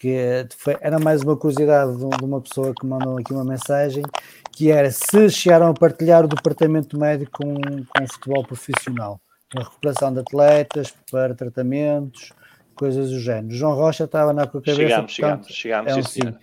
que 0.00 0.46
foi, 0.56 0.76
era 0.80 0.98
mais 0.98 1.22
uma 1.22 1.36
curiosidade 1.36 1.92
de, 1.92 2.08
de 2.08 2.24
uma 2.24 2.40
pessoa 2.40 2.72
que 2.74 2.86
mandou 2.86 3.18
aqui 3.18 3.32
uma 3.32 3.44
mensagem, 3.44 4.02
que 4.50 4.70
era 4.72 4.90
se 4.90 5.28
chegaram 5.30 5.68
a 5.68 5.74
partilhar 5.74 6.24
o 6.24 6.28
departamento 6.28 6.98
médico 6.98 7.44
com, 7.44 7.54
com 7.54 8.04
o 8.04 8.12
futebol 8.12 8.44
profissional 8.44 9.20
a 9.56 9.64
recuperação 9.64 10.12
de 10.12 10.20
atletas 10.20 10.94
para 11.10 11.34
tratamentos, 11.34 12.32
coisas 12.74 13.10
do 13.10 13.18
género. 13.18 13.52
João 13.52 13.74
Rocha 13.74 14.04
estava 14.04 14.32
na 14.32 14.46
tua 14.46 14.60
cabeça. 14.60 14.80
Chegamos, 14.80 15.16
portanto, 15.16 15.52
chegamos, 15.52 15.92
chegamos. 15.92 15.92
É 15.92 15.96
um 15.96 16.02
sim, 16.02 16.38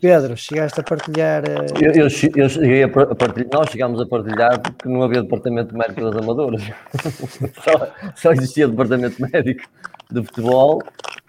Pedro, 0.00 0.36
chegaste 0.36 0.80
a 0.80 0.82
partilhar. 0.82 1.44
Eh, 1.44 1.66
eu, 1.80 1.92
eu, 1.92 2.02
eu 2.04 2.48
cheguei 2.48 2.82
a 2.82 2.88
partilhar, 2.88 3.48
nós 3.52 3.70
chegámos 3.70 4.00
a 4.00 4.06
partilhar 4.06 4.60
porque 4.60 4.88
não 4.88 5.02
havia 5.02 5.22
departamento 5.22 5.76
médico 5.76 6.00
das 6.02 6.16
amadoras, 6.16 6.62
só, 7.62 8.12
só, 8.14 8.32
existia 8.32 8.68
departamento 8.68 9.20
médico 9.20 9.68
de 10.10 10.22
futebol 10.24 10.82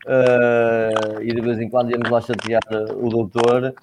uh, 0.06 1.22
e 1.22 1.34
de 1.34 1.42
vez 1.42 1.60
em 1.60 1.70
quando 1.70 1.92
íamos 1.92 2.10
lá 2.10 2.22
chatear 2.22 2.62
o 2.96 3.10
doutor. 3.10 3.74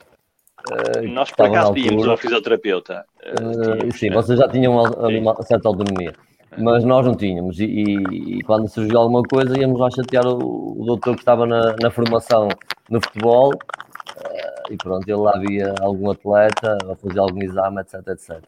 Uh, 0.71 1.09
nós 1.09 1.31
por 1.31 1.47
acaso 1.47 1.73
tínhamos 1.75 2.07
um 2.07 2.17
fisioterapeuta. 2.17 3.05
Uh, 3.25 3.93
sim, 3.97 4.11
vocês 4.11 4.39
já 4.39 4.49
tinham 4.49 4.75
uma, 4.75 5.43
certa 5.43 5.69
autonomia 5.69 6.13
mas 6.59 6.85
nós 6.85 7.07
não 7.07 7.15
tínhamos. 7.15 7.61
E, 7.61 7.65
e, 7.65 8.39
e, 8.39 8.43
quando 8.43 8.69
surgiu 8.69 8.99
alguma 8.99 9.23
coisa, 9.23 9.59
íamos 9.59 9.79
lá 9.79 9.91
chatear 9.91 10.27
o, 10.27 10.81
o 10.81 10.85
doutor 10.85 11.15
que 11.15 11.23
estava 11.23 11.47
na, 11.47 11.77
na 11.81 11.91
formação 11.91 12.49
no 12.89 13.01
futebol. 13.01 13.51
Uh, 13.51 14.73
e 14.73 14.77
pronto, 14.77 15.09
ele 15.09 15.19
lá 15.19 15.39
via 15.39 15.75
algum 15.81 16.11
atleta 16.11 16.77
a 16.91 16.97
fazer 16.97 17.19
algum 17.19 17.43
exame, 17.43 17.81
etc, 17.81 18.07
etc. 18.09 18.43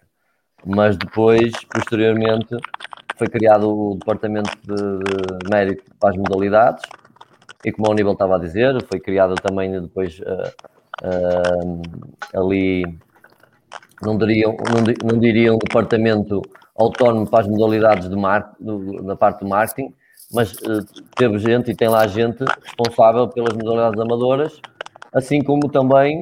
Mas 0.65 0.97
depois, 0.97 1.53
posteriormente, 1.71 2.57
foi 3.17 3.29
criado 3.29 3.69
o 3.71 3.97
departamento 3.97 4.51
de, 4.63 4.75
de 4.75 5.51
médico 5.51 5.83
para 5.99 6.11
as 6.11 6.17
modalidades. 6.17 6.83
E 7.65 7.73
como 7.73 7.89
o 7.89 7.93
Aníbal 7.93 8.15
estava 8.15 8.37
a 8.37 8.39
dizer, 8.39 8.75
foi 8.89 8.99
criado 8.99 9.35
também 9.37 9.81
depois 9.81 10.19
uh, 10.21 10.53
uh, 11.05 11.83
ali, 12.35 12.83
não 14.03 14.19
diriam, 14.19 14.57
não, 14.57 15.13
não 15.13 15.21
diriam 15.21 15.55
um 15.55 15.59
departamento 15.59 16.43
autónomo 16.77 17.29
para 17.29 17.41
as 17.41 17.49
modalidades 17.49 18.09
de 18.09 18.17
mar, 18.17 18.55
do, 18.59 19.03
na 19.03 19.15
parte 19.15 19.41
do 19.41 19.49
marketing, 19.49 19.95
mas 20.33 20.53
uh, 20.55 20.85
teve 21.15 21.39
gente 21.39 21.71
e 21.71 21.75
tem 21.75 21.89
lá 21.89 22.07
gente 22.07 22.43
responsável 22.63 23.29
pelas 23.29 23.55
modalidades 23.55 24.01
amadoras, 24.01 24.61
assim 25.13 25.43
como 25.43 25.69
também 25.69 26.21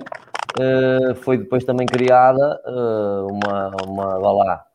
uh, 0.58 1.14
foi 1.16 1.38
depois 1.38 1.64
também 1.64 1.86
criada 1.86 2.60
uh, 2.66 3.26
uma, 3.32 3.76
uma, 3.86 4.32
lá, 4.32 4.66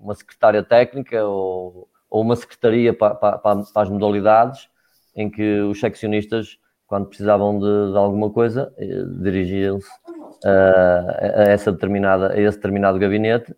uma 0.00 0.14
secretária 0.14 0.62
técnica 0.62 1.24
ou, 1.24 1.88
ou 2.08 2.22
uma 2.22 2.36
secretaria 2.36 2.94
para, 2.94 3.14
para, 3.14 3.38
para, 3.38 3.62
as 3.74 3.90
modalidades, 3.90 4.69
em 5.16 5.30
que 5.30 5.60
os 5.60 5.80
seccionistas, 5.80 6.58
quando 6.86 7.06
precisavam 7.06 7.58
de, 7.58 7.92
de 7.92 7.98
alguma 7.98 8.30
coisa, 8.30 8.72
dirigiam-se 9.22 9.88
a, 10.44 11.40
a, 11.40 11.50
essa 11.50 11.70
determinada, 11.72 12.32
a 12.32 12.40
esse 12.40 12.56
determinado 12.56 12.98
gabinete 12.98 13.54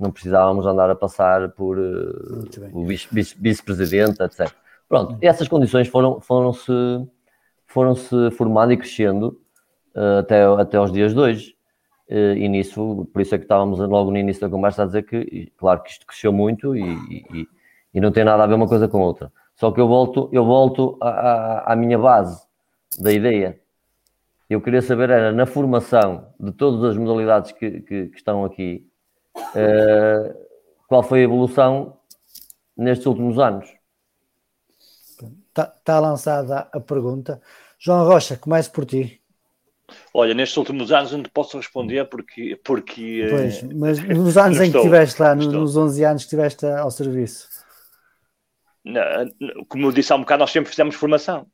não 0.00 0.10
precisávamos 0.10 0.64
andar 0.66 0.88
a 0.88 0.94
passar 0.94 1.50
por 1.50 1.78
uh, 1.78 2.48
o 2.72 2.86
vice-presidente, 2.86 4.22
etc. 4.22 4.50
Pronto, 4.88 5.18
essas 5.20 5.46
condições 5.46 5.88
foram, 5.88 6.20
foram-se 6.20 6.72
foram 7.66 7.94
-se 7.94 8.30
formando 8.32 8.72
e 8.72 8.76
crescendo 8.78 9.38
uh, 9.94 10.20
até, 10.20 10.42
até 10.42 10.76
aos 10.78 10.90
dias 10.90 11.12
de 11.12 11.20
hoje. 11.20 11.54
Uh, 12.08 12.34
e 12.34 12.48
nisso, 12.48 13.06
por 13.12 13.20
isso 13.20 13.34
é 13.34 13.38
que 13.38 13.44
estávamos 13.44 13.78
logo 13.78 14.10
no 14.10 14.16
início 14.16 14.40
da 14.40 14.48
conversa 14.48 14.82
a 14.82 14.86
dizer 14.86 15.02
que, 15.02 15.52
claro 15.56 15.82
que 15.82 15.90
isto 15.90 16.06
cresceu 16.06 16.32
muito 16.32 16.74
e, 16.74 16.82
e, 16.82 17.48
e 17.94 18.00
não 18.00 18.10
tem 18.10 18.24
nada 18.24 18.42
a 18.42 18.46
ver 18.46 18.54
uma 18.54 18.66
coisa 18.66 18.88
com 18.88 19.00
outra. 19.00 19.30
Só 19.60 19.70
que 19.70 19.80
eu 19.80 19.86
volto, 19.86 20.28
eu 20.32 20.44
volto 20.44 20.98
à, 21.00 21.08
à, 21.08 21.72
à 21.74 21.76
minha 21.76 21.98
base 21.98 22.42
da 22.98 23.12
ideia. 23.12 23.60
Eu 24.48 24.60
queria 24.60 24.82
saber, 24.82 25.10
era 25.10 25.30
na 25.30 25.46
formação 25.46 26.26
de 26.40 26.50
todas 26.50 26.82
as 26.82 26.96
modalidades 26.96 27.52
que, 27.52 27.82
que, 27.82 28.06
que 28.06 28.16
estão 28.16 28.44
aqui, 28.44 28.90
Uh, 29.54 30.34
qual 30.88 31.02
foi 31.02 31.20
a 31.20 31.24
evolução 31.24 31.96
nestes 32.76 33.06
últimos 33.06 33.38
anos? 33.38 33.68
Está 35.48 35.66
tá 35.66 36.00
lançada 36.00 36.68
a 36.72 36.80
pergunta. 36.80 37.40
João 37.78 38.06
Rocha, 38.06 38.36
comece 38.36 38.70
por 38.70 38.84
ti. 38.84 39.20
Olha, 40.14 40.34
nestes 40.34 40.56
últimos 40.56 40.92
anos 40.92 41.12
não 41.12 41.22
te 41.22 41.30
posso 41.30 41.56
responder 41.56 42.04
porque. 42.08 42.58
porque 42.64 43.22
eh, 43.24 43.30
pois, 43.30 43.62
mas 43.62 44.00
nos 44.06 44.36
anos 44.36 44.60
em 44.60 44.70
que 44.70 44.76
estiveste 44.76 45.20
lá, 45.20 45.34
estou. 45.34 45.52
nos 45.52 45.76
11 45.76 46.04
anos 46.04 46.22
que 46.22 46.26
estiveste 46.26 46.66
ao 46.66 46.90
serviço. 46.90 47.48
Como 49.68 49.86
eu 49.86 49.92
disse 49.92 50.12
há 50.12 50.16
um 50.16 50.20
bocado, 50.20 50.40
nós 50.40 50.50
sempre 50.50 50.70
fizemos 50.70 50.94
formação. 50.94 51.46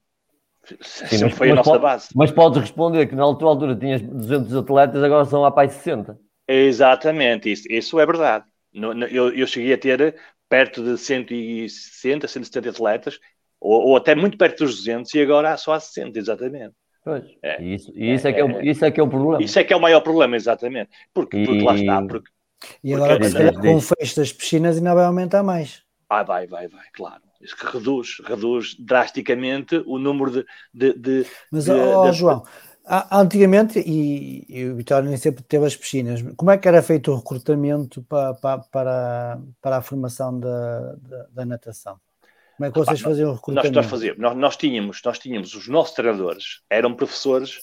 Sim, 0.81 1.19
sempre 1.19 1.37
foi 1.37 1.51
a 1.51 1.55
nossa 1.55 1.71
pode, 1.71 1.83
base. 1.83 2.09
Mas 2.15 2.31
podes 2.31 2.61
responder 2.61 3.07
que 3.07 3.15
na 3.15 3.23
altura, 3.23 3.51
altura 3.51 3.77
tinhas 3.77 4.03
200 4.03 4.55
atletas, 4.57 5.03
agora 5.03 5.25
são 5.25 5.45
a 5.45 5.51
paz 5.51 5.73
60. 5.75 6.19
Exatamente, 6.49 7.51
isso, 7.51 7.65
isso 7.71 8.01
é 8.01 8.07
verdade. 8.07 8.45
No, 8.73 8.93
no, 8.93 9.07
eu, 9.07 9.33
eu 9.33 9.47
cheguei 9.47 9.73
a 9.73 9.79
ter 9.79 10.17
perto 10.49 10.83
de 10.83 10.99
160, 10.99 12.29
170 12.29 12.71
atletas, 12.71 13.19
ou, 13.61 13.89
ou, 13.89 13.97
até 13.97 14.15
muito 14.15 14.37
perto 14.37 14.65
dos 14.65 14.77
200, 14.77 15.13
e 15.15 15.23
agora 15.23 15.57
só 15.57 15.73
há 15.73 15.81
60, 15.81 16.19
exatamente. 16.19 16.75
Pois, 17.05 17.25
é, 17.43 17.63
isso, 17.63 17.93
isso, 17.95 18.27
é, 18.27 18.31
é, 18.31 18.35
que 18.35 18.41
é, 18.41 18.45
o, 18.45 18.61
isso 18.63 18.85
é 18.85 18.91
que 18.91 19.01
é 19.01 19.03
o 19.03 19.09
problema. 19.09 19.43
Isso 19.43 19.59
é 19.59 19.65
que 19.65 19.73
é 19.73 19.77
o 19.77 19.81
maior 19.81 20.01
problema, 20.01 20.37
exatamente. 20.37 20.91
Porque, 21.15 21.37
e... 21.37 21.47
porque 21.47 21.63
lá 21.63 21.75
está. 21.75 22.03
Porque, 22.03 22.31
e 22.83 22.95
agora, 22.95 23.19
porque, 23.19 23.39
é 23.39 23.53
com 23.53 23.77
o 23.77 23.81
fecho 23.81 24.17
das 24.17 24.33
piscinas, 24.33 24.77
ainda 24.77 24.95
vai 24.95 25.05
aumentar 25.05 25.43
mais. 25.43 25.86
Ah, 26.09 26.23
vai, 26.23 26.47
vai, 26.47 26.69
vai, 26.69 26.85
claro. 26.93 27.23
Isso 27.41 27.57
que 27.57 27.67
reduz, 27.67 28.19
reduz 28.25 28.77
drasticamente 28.79 29.83
o 29.87 29.99
número 29.99 30.31
de. 30.31 30.47
de, 30.73 30.93
de 30.95 31.27
Mas, 31.51 31.65
de, 31.65 31.73
oh, 31.73 32.11
de... 32.11 32.17
João, 32.17 32.45
Antigamente, 33.11 33.81
e, 33.81 34.47
e, 34.49 34.65
o 34.67 34.77
Vitória 34.77 35.09
nem 35.09 35.19
sempre 35.19 35.43
teve 35.43 35.67
as 35.67 35.75
piscinas, 35.75 36.23
como 36.37 36.53
é 36.53 36.57
que 36.57 36.69
era 36.69 36.81
feito 36.81 37.11
o 37.11 37.17
recrutamento 37.17 38.01
para, 38.05 38.35
para, 38.35 38.59
para, 38.59 39.41
para 39.61 39.77
a 39.79 39.83
formação 39.83 40.39
da, 40.39 40.95
da, 40.95 41.27
da, 41.33 41.45
natação? 41.45 41.99
Como 42.57 42.69
é 42.69 42.71
que 42.71 42.79
vocês 42.79 43.01
faziam 43.01 43.31
o 43.31 43.35
recrutamento? 43.35 43.75
Nós, 43.75 43.85
nós, 43.85 43.91
fazíamos, 43.91 44.21
nós, 44.21 44.37
nós, 44.37 44.57
tínhamos, 44.57 45.03
nós 45.05 45.19
tínhamos 45.19 45.55
os 45.55 45.67
nossos 45.67 45.97
treinadores, 45.97 46.61
eram 46.71 46.95
professores 46.95 47.59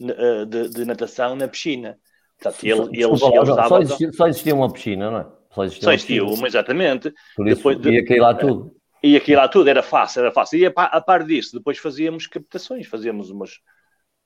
eh, 0.00 0.44
de, 0.44 0.68
de 0.70 0.84
natação 0.84 1.36
na 1.36 1.46
piscina. 1.46 1.96
Portanto, 2.36 2.64
ele, 2.64 3.00
eles, 3.00 3.20
só, 3.20 3.30
eles 3.30 3.48
só, 3.48 3.80
existia, 3.80 4.12
só, 4.12 4.26
existia, 4.26 4.54
uma 4.56 4.72
piscina, 4.72 5.08
não 5.08 5.18
é? 5.18 5.26
Só 5.54 5.92
existia, 5.92 6.24
uma, 6.24 6.46
exatamente. 6.46 7.12
Por 7.36 7.46
isso 7.46 7.56
depois 7.56 7.80
de, 7.80 7.90
ia 7.90 8.04
cair 8.04 8.20
lá 8.20 8.34
tudo. 8.34 8.74
Ia 9.02 9.20
cair 9.20 9.36
lá 9.36 9.48
tudo, 9.48 9.68
era 9.68 9.82
fácil, 9.82 10.20
era 10.20 10.32
fácil. 10.32 10.58
E 10.58 10.66
a, 10.66 10.70
a 10.70 11.00
par 11.00 11.24
disso, 11.24 11.56
depois 11.56 11.78
fazíamos 11.78 12.26
captações, 12.26 12.86
fazíamos 12.86 13.30
umas 13.30 13.60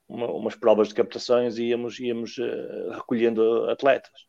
uma, 0.09 0.26
umas 0.32 0.55
provas 0.56 0.88
de 0.88 0.94
captações 0.94 1.59
e 1.59 1.64
íamos, 1.64 2.00
íamos 2.00 2.38
uh, 2.38 2.90
recolhendo 2.92 3.68
atletas. 3.70 4.26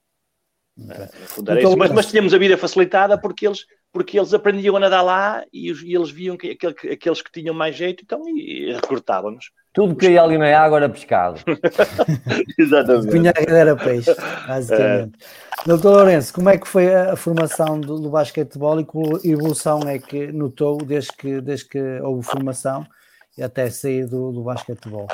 Okay. 0.77 1.05
Uh, 1.05 1.57
então, 1.57 1.75
mas, 1.77 1.91
mas 1.91 2.07
tínhamos 2.07 2.33
a 2.33 2.37
vida 2.37 2.57
facilitada 2.57 3.19
porque 3.19 3.47
eles, 3.47 3.65
porque 3.91 4.17
eles 4.17 4.33
aprendiam 4.33 4.75
a 4.75 4.79
nadar 4.79 5.01
lá 5.01 5.43
e, 5.51 5.71
os, 5.71 5.81
e 5.81 5.95
eles 5.95 6.09
viam 6.09 6.37
que, 6.37 6.51
aquele, 6.51 6.93
aqueles 6.93 7.21
que 7.21 7.31
tinham 7.31 7.53
mais 7.53 7.75
jeito 7.75 8.03
então, 8.03 8.21
e, 8.27 8.69
e 8.69 8.73
recrutavam-nos. 8.73 9.51
Tudo 9.73 9.95
que 9.95 10.09
ia 10.09 10.21
ali 10.21 10.37
na 10.37 10.57
água 10.57 10.77
era 10.77 10.89
pescado. 10.89 11.39
Exatamente. 12.57 13.11
Punhaga 13.11 13.51
era 13.51 13.75
peixe, 13.75 14.15
basicamente. 14.47 15.17
É. 15.21 15.49
Doutor 15.65 15.97
Lourenço, 15.97 16.33
como 16.33 16.49
é 16.49 16.57
que 16.57 16.67
foi 16.67 16.93
a, 16.93 17.15
formação 17.15 17.79
do, 17.79 17.99
do 17.99 18.09
basquetebol 18.09 18.79
e 18.79 18.85
que 18.85 19.29
evolução 19.29 19.81
é 19.87 19.99
que 19.99 20.31
notou 20.31 20.77
desde 20.77 21.11
que, 21.13 21.41
desde 21.41 21.67
que 21.67 21.79
houve 22.01 22.25
formação 22.25 22.85
e 23.37 23.43
até 23.43 23.69
sair 23.69 24.05
do, 24.05 24.31
do 24.31 24.43
basquetebol? 24.43 25.07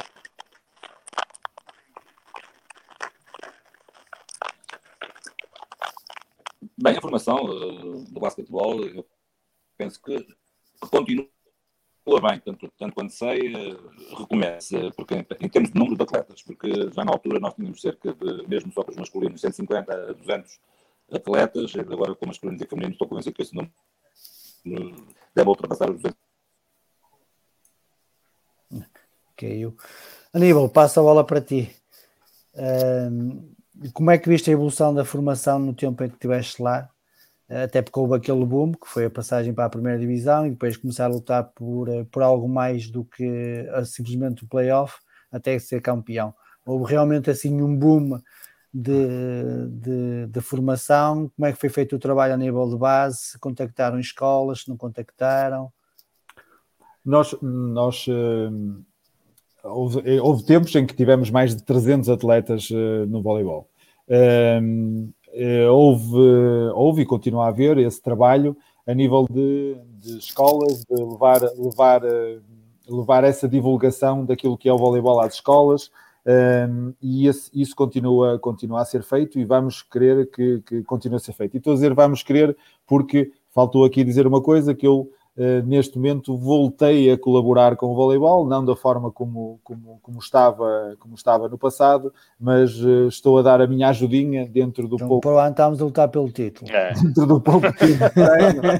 Bem, 6.77 6.97
a 6.97 7.01
formação 7.01 7.45
uh, 7.45 8.03
do 8.11 8.19
basquetebol, 8.19 8.83
eu 8.83 9.05
penso 9.77 10.01
que, 10.01 10.21
que 10.21 10.89
continua 10.91 11.29
bem, 12.21 12.39
tanto, 12.39 12.71
tanto 12.77 12.93
quanto 12.93 13.13
sei, 13.13 13.53
recomeça, 14.17 14.91
porque 14.91 15.15
em, 15.15 15.49
termos 15.49 15.71
de 15.71 15.79
número 15.79 15.95
de 15.95 16.03
atletas, 16.03 16.41
porque 16.43 16.69
já 16.91 17.05
na 17.05 17.11
altura 17.11 17.39
nós 17.39 17.53
tínhamos 17.55 17.81
cerca 17.81 18.13
de, 18.13 18.47
mesmo 18.47 18.71
só 18.73 18.83
para 18.83 18.91
os 18.91 18.97
masculinos, 18.97 19.41
150 19.41 19.93
a 19.93 20.13
200 20.13 20.59
atletas, 21.11 21.75
agora 21.77 22.13
com 22.13 22.27
masculinos 22.27 22.61
e 22.61 22.67
femininos 22.67 22.95
estou 22.95 23.07
convencido 23.07 23.35
que 23.35 23.41
esse 23.41 23.55
número 23.55 23.73
deve 25.33 25.49
ultrapassar 25.49 25.89
os 25.89 26.01
200. 26.01 26.25
Caiu. 29.37 29.75
Aníbal, 30.33 30.69
passa 30.69 30.99
a 30.99 31.03
bola 31.03 31.25
para 31.25 31.41
ti. 31.41 31.73
Um, 32.53 33.54
como 33.93 34.11
é 34.11 34.17
que 34.17 34.29
viste 34.29 34.49
a 34.49 34.53
evolução 34.53 34.93
da 34.93 35.05
formação 35.05 35.59
no 35.59 35.73
tempo 35.73 36.03
em 36.03 36.07
que 36.09 36.15
estiveste 36.15 36.61
lá? 36.61 36.89
Até 37.47 37.81
porque 37.81 37.99
houve 37.99 38.15
aquele 38.15 38.43
boom, 38.43 38.71
que 38.71 38.87
foi 38.87 39.05
a 39.05 39.09
passagem 39.09 39.53
para 39.53 39.65
a 39.65 39.69
primeira 39.69 39.99
divisão, 39.99 40.47
e 40.47 40.51
depois 40.51 40.77
começar 40.77 41.05
a 41.05 41.09
lutar 41.09 41.43
por, 41.53 41.87
por 42.11 42.23
algo 42.23 42.49
mais 42.49 42.89
do 42.89 43.05
que 43.05 43.67
simplesmente 43.85 44.43
o 44.43 44.47
playoff, 44.47 44.97
até 45.31 45.57
ser 45.59 45.81
campeão. 45.81 46.33
Houve 46.65 46.91
realmente 46.91 47.29
assim 47.29 47.61
um 47.61 47.77
boom 47.77 48.19
de, 48.73 49.67
de, 49.69 50.27
de, 50.27 50.41
formação? 50.41 51.31
Como 51.35 51.45
é 51.45 51.53
que 51.53 51.59
foi 51.59 51.69
feito 51.69 51.95
o 51.95 51.99
trabalho 51.99 52.33
a 52.33 52.37
nível 52.37 52.67
de 52.67 52.77
base? 52.77 53.37
Contactaram 53.39 53.99
escolas? 53.99 54.65
Não 54.67 54.75
contactaram? 54.75 55.71
Nós, 57.03 57.35
nós 57.41 58.07
uh, 58.07 58.83
houve, 59.65 60.01
eh, 60.05 60.21
houve, 60.21 60.43
tempos 60.43 60.73
em 60.75 60.85
que 60.85 60.95
tivemos 60.95 61.29
mais 61.29 61.55
de 61.55 61.63
300 61.63 62.09
atletas 62.09 62.69
uh, 62.69 63.05
no 63.07 63.21
voleibol. 63.21 63.67
Uh, 64.07 65.11
houve, 65.69 66.17
houve 66.73 67.01
e 67.01 67.05
continua 67.05 67.45
a 67.45 67.47
haver 67.49 67.77
esse 67.77 68.01
trabalho 68.01 68.55
a 68.87 68.93
nível 68.93 69.25
de, 69.29 69.75
de 69.99 70.17
escolas, 70.19 70.85
de 70.85 71.03
levar, 71.03 71.41
levar, 71.57 72.01
levar 72.87 73.23
essa 73.23 73.47
divulgação 73.47 74.23
daquilo 74.23 74.57
que 74.57 74.69
é 74.69 74.73
o 74.73 74.77
voleibol 74.77 75.19
às 75.19 75.33
escolas, 75.33 75.89
um, 76.25 76.93
e 76.99 77.27
esse, 77.27 77.51
isso 77.53 77.75
continua, 77.75 78.39
continua 78.39 78.81
a 78.81 78.85
ser 78.85 79.03
feito 79.03 79.37
e 79.39 79.45
vamos 79.45 79.83
querer 79.83 80.29
que, 80.31 80.61
que 80.65 80.83
continue 80.83 81.17
a 81.17 81.19
ser 81.19 81.33
feito. 81.33 81.53
E 81.53 81.57
estou 81.57 81.73
a 81.73 81.75
dizer 81.75 81.93
vamos 81.93 82.23
querer 82.23 82.57
porque 82.87 83.31
faltou 83.51 83.85
aqui 83.85 84.03
dizer 84.03 84.25
uma 84.25 84.41
coisa 84.41 84.73
que 84.73 84.87
eu 84.87 85.11
neste 85.65 85.97
momento 85.97 86.37
voltei 86.37 87.11
a 87.11 87.17
colaborar 87.17 87.75
com 87.75 87.87
o 87.87 87.95
voleibol, 87.95 88.47
não 88.47 88.63
da 88.63 88.75
forma 88.75 89.11
como, 89.11 89.59
como, 89.63 89.99
como, 90.01 90.19
estava, 90.19 90.95
como 90.97 91.15
estava 91.15 91.49
no 91.49 91.57
passado, 91.57 92.13
mas 92.39 92.79
uh, 92.81 93.07
estou 93.07 93.37
a 93.37 93.41
dar 93.41 93.59
a 93.59 93.67
minha 93.67 93.89
ajudinha 93.89 94.47
dentro 94.47 94.87
do 94.87 94.95
então, 94.95 95.07
pouco. 95.07 95.23
Por 95.23 95.33
lá 95.33 95.49
estamos 95.49 95.81
a 95.81 95.85
lutar 95.85 96.07
pelo 96.07 96.31
título. 96.31 96.71
É. 96.71 96.93
Dentro 97.03 97.25
do 97.25 97.41
pouco 97.41 97.67
título. 97.73 98.09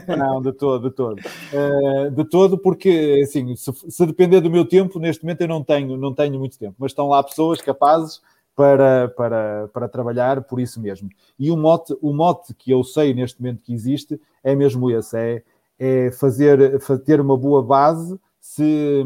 não, 0.18 0.42
de 0.42 0.54
todo, 0.54 0.90
de 0.90 0.96
todo. 0.96 1.20
Uh, 1.20 2.12
de 2.12 2.24
todo, 2.26 2.58
porque 2.58 3.22
assim, 3.24 3.54
se, 3.56 3.72
se, 3.90 4.06
depender 4.06 4.40
do 4.40 4.50
meu 4.50 4.66
tempo, 4.66 4.98
neste 4.98 5.24
momento 5.24 5.42
eu 5.42 5.48
não 5.50 5.62
tenho, 5.62 5.98
não 5.98 6.14
tenho 6.14 6.40
muito 6.40 6.58
tempo, 6.58 6.76
mas 6.80 6.92
estão 6.92 7.10
lá 7.10 7.22
pessoas 7.22 7.62
capazes. 7.62 8.22
Para, 8.58 9.10
para, 9.10 9.68
para 9.74 9.90
trabalhar 9.90 10.42
por 10.44 10.62
isso 10.62 10.80
mesmo. 10.80 11.10
E 11.38 11.52
o 11.52 11.58
mote, 11.58 11.94
o 12.02 12.14
mote 12.14 12.54
que 12.54 12.72
eu 12.72 12.86
sei 12.86 13.14
neste 13.14 13.42
momento 13.42 13.62
que 13.62 13.74
existe 13.74 14.18
é 14.42 14.56
mesmo 14.56 14.90
esse: 14.90 15.18
é, 15.18 15.44
é 15.80 16.12
fazer, 16.12 16.80
ter 17.06 17.20
uma 17.20 17.38
boa 17.38 17.62
base 17.64 18.20
se, 18.40 19.04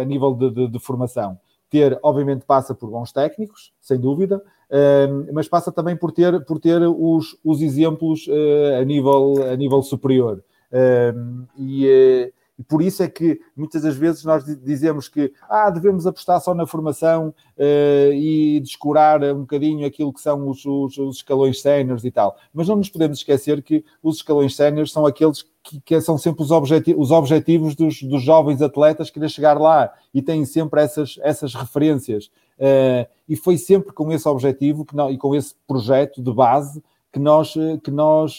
a 0.00 0.04
nível 0.04 0.34
de, 0.34 0.50
de, 0.50 0.68
de, 0.68 0.78
formação. 0.78 1.38
Ter, 1.70 1.98
obviamente, 2.02 2.44
passa 2.44 2.74
por 2.74 2.90
bons 2.90 3.12
técnicos, 3.12 3.72
sem 3.80 3.98
dúvida, 3.98 4.42
mas 5.32 5.48
passa 5.48 5.72
também 5.72 5.96
por 5.96 6.12
ter, 6.12 6.44
por 6.44 6.60
ter 6.60 6.82
os, 6.82 7.36
os 7.42 7.62
exemplos 7.62 8.26
uh, 8.26 8.80
a, 8.80 8.84
nível, 8.84 9.34
a 9.50 9.56
nível 9.56 9.82
superior. 9.82 10.42
e, 11.56 11.86
uh, 11.86 12.41
e 12.62 12.64
por 12.64 12.80
isso 12.80 13.02
é 13.02 13.08
que 13.08 13.40
muitas 13.56 13.82
das 13.82 13.96
vezes 13.96 14.24
nós 14.24 14.44
dizemos 14.44 15.08
que 15.08 15.32
ah, 15.50 15.68
devemos 15.68 16.06
apostar 16.06 16.40
só 16.40 16.54
na 16.54 16.64
formação 16.64 17.34
uh, 17.58 18.12
e 18.12 18.60
descurar 18.60 19.20
um 19.24 19.40
bocadinho 19.40 19.84
aquilo 19.84 20.12
que 20.12 20.20
são 20.20 20.48
os, 20.48 20.64
os, 20.64 20.96
os 20.96 21.16
escalões 21.16 21.60
séniores 21.60 22.04
e 22.04 22.10
tal. 22.12 22.36
Mas 22.54 22.68
não 22.68 22.76
nos 22.76 22.88
podemos 22.88 23.18
esquecer 23.18 23.62
que 23.62 23.84
os 24.00 24.18
escalões 24.18 24.54
séniores 24.54 24.92
são 24.92 25.04
aqueles 25.04 25.44
que, 25.60 25.80
que, 25.80 26.00
são 26.00 26.16
sempre 26.16 26.44
os, 26.44 26.52
objeti 26.52 26.94
os 26.96 27.10
objetivos 27.10 27.74
dos, 27.74 28.00
dos, 28.00 28.22
jovens 28.22 28.62
atletas 28.62 29.08
que 29.08 29.14
querem 29.14 29.28
chegar 29.28 29.60
lá 29.60 29.92
e 30.14 30.22
têm 30.22 30.44
sempre 30.44 30.82
essas, 30.82 31.18
essas 31.20 31.56
referências. 31.56 32.26
Uh, 32.58 33.10
e 33.28 33.34
foi 33.34 33.58
sempre 33.58 33.92
com 33.92 34.12
esse 34.12 34.28
objetivo 34.28 34.84
que 34.84 34.94
não, 34.94 35.10
e 35.10 35.18
com 35.18 35.34
esse 35.34 35.56
projeto 35.66 36.22
de 36.22 36.32
base 36.32 36.80
que 37.12 37.18
nós, 37.18 37.54
que, 37.84 37.90
nós, 37.90 38.38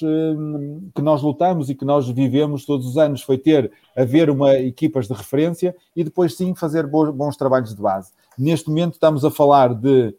que 0.95 1.01
nós 1.01 1.21
lutamos 1.21 1.69
e 1.69 1.75
que 1.75 1.85
nós 1.85 2.09
vivemos 2.09 2.65
todos 2.65 2.87
os 2.87 2.97
anos. 2.97 3.21
Foi 3.21 3.37
ter, 3.37 3.71
haver 3.95 4.29
uma 4.29 4.55
equipas 4.55 5.07
de 5.07 5.13
referência 5.13 5.75
e 5.95 6.03
depois 6.03 6.35
sim 6.35 6.55
fazer 6.55 6.87
bons, 6.87 7.11
bons 7.11 7.37
trabalhos 7.37 7.75
de 7.75 7.81
base. 7.81 8.11
Neste 8.37 8.69
momento 8.69 8.93
estamos 8.93 9.23
a 9.23 9.31
falar 9.31 9.73
de 9.73 10.15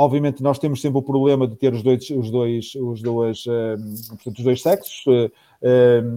Obviamente, 0.00 0.44
nós 0.44 0.60
temos 0.60 0.80
sempre 0.80 1.00
o 1.00 1.02
problema 1.02 1.44
de 1.44 1.56
ter 1.56 1.72
os 1.72 1.82
dois, 1.82 2.08
os 2.10 2.30
dois, 2.30 2.72
os 2.76 3.02
dois, 3.02 3.42
portanto, 3.42 4.38
os 4.38 4.44
dois 4.44 4.62
sexos, 4.62 5.04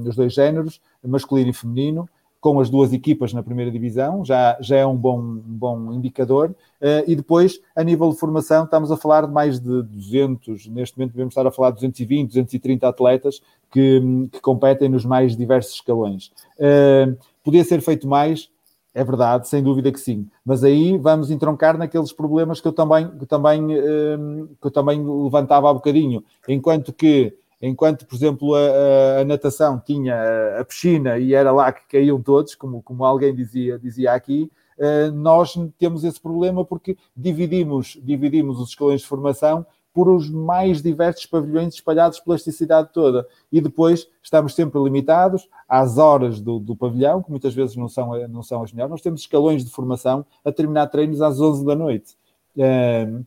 os 0.07 0.15
dois 0.15 0.35
géneros, 0.35 0.79
masculino 1.03 1.49
e 1.49 1.53
feminino 1.53 2.07
com 2.41 2.59
as 2.59 2.71
duas 2.71 2.91
equipas 2.91 3.31
na 3.33 3.43
primeira 3.43 3.69
divisão, 3.69 4.25
já, 4.25 4.57
já 4.59 4.77
é 4.77 4.85
um 4.85 4.97
bom, 4.97 5.19
um 5.19 5.41
bom 5.45 5.93
indicador. 5.93 6.49
Uh, 6.81 7.05
e 7.05 7.15
depois, 7.15 7.61
a 7.75 7.83
nível 7.83 8.09
de 8.09 8.17
formação, 8.17 8.63
estamos 8.63 8.91
a 8.91 8.97
falar 8.97 9.27
de 9.27 9.31
mais 9.31 9.59
de 9.59 9.83
200, 9.83 10.65
neste 10.67 10.97
momento 10.97 11.11
devemos 11.11 11.33
estar 11.33 11.45
a 11.45 11.51
falar 11.51 11.69
de 11.69 11.75
220, 11.75 12.29
230 12.29 12.87
atletas 12.87 13.41
que, 13.71 14.01
que 14.31 14.41
competem 14.41 14.89
nos 14.89 15.05
mais 15.05 15.37
diversos 15.37 15.75
escalões. 15.75 16.31
Uh, 16.57 17.15
podia 17.43 17.63
ser 17.63 17.79
feito 17.79 18.07
mais, 18.07 18.49
é 18.91 19.03
verdade, 19.03 19.47
sem 19.47 19.61
dúvida 19.61 19.91
que 19.91 19.99
sim. 19.99 20.27
Mas 20.43 20.63
aí 20.63 20.97
vamos 20.97 21.29
entroncar 21.29 21.77
naqueles 21.77 22.11
problemas 22.11 22.59
que 22.59 22.67
eu 22.67 22.73
também, 22.73 23.07
que 23.19 23.25
também, 23.27 23.65
uh, 23.65 24.47
que 24.59 24.65
eu 24.65 24.71
também 24.71 24.99
levantava 25.05 25.69
há 25.69 25.73
bocadinho. 25.75 26.23
Enquanto 26.47 26.91
que 26.91 27.35
enquanto, 27.61 28.05
por 28.05 28.15
exemplo, 28.15 28.55
a, 28.55 29.21
a, 29.21 29.25
natação 29.25 29.79
tinha 29.79 30.59
a, 30.59 30.65
piscina 30.65 31.17
e 31.19 31.33
era 31.33 31.51
lá 31.51 31.71
que 31.71 31.87
caíam 31.87 32.21
todos, 32.21 32.55
como, 32.55 32.81
como 32.81 33.05
alguém 33.05 33.33
dizia, 33.35 33.77
dizia 33.77 34.13
aqui, 34.13 34.51
uh, 34.77 35.11
nós 35.11 35.53
temos 35.77 36.03
esse 36.03 36.19
problema 36.19 36.65
porque 36.65 36.97
dividimos, 37.15 37.99
dividimos 38.03 38.59
os 38.59 38.69
escalões 38.69 39.01
de 39.01 39.07
formação 39.07 39.65
por 39.93 40.09
os 40.09 40.29
mais 40.29 40.81
diversos 40.81 41.25
pavilhões 41.25 41.73
espalhados 41.73 42.19
pela 42.19 42.35
elasticidade 42.35 42.89
toda. 42.93 43.27
E 43.51 43.59
depois 43.59 44.07
estamos 44.23 44.55
sempre 44.55 44.81
limitados 44.81 45.49
às 45.67 45.97
horas 45.97 46.39
do, 46.39 46.59
do, 46.59 46.75
pavilhão, 46.75 47.21
que 47.21 47.29
muitas 47.29 47.53
vezes 47.53 47.75
não 47.75 47.89
são, 47.89 48.27
não 48.29 48.41
são 48.41 48.63
as 48.63 48.71
melhores. 48.71 48.91
Nós 48.91 49.01
temos 49.01 49.21
escalões 49.21 49.65
de 49.65 49.71
formação 49.71 50.25
a 50.45 50.51
terminar 50.51 50.87
treinos 50.87 51.21
às 51.21 51.39
11 51.39 51.65
da 51.65 51.75
noite. 51.75 52.15
Uh, 52.55 53.25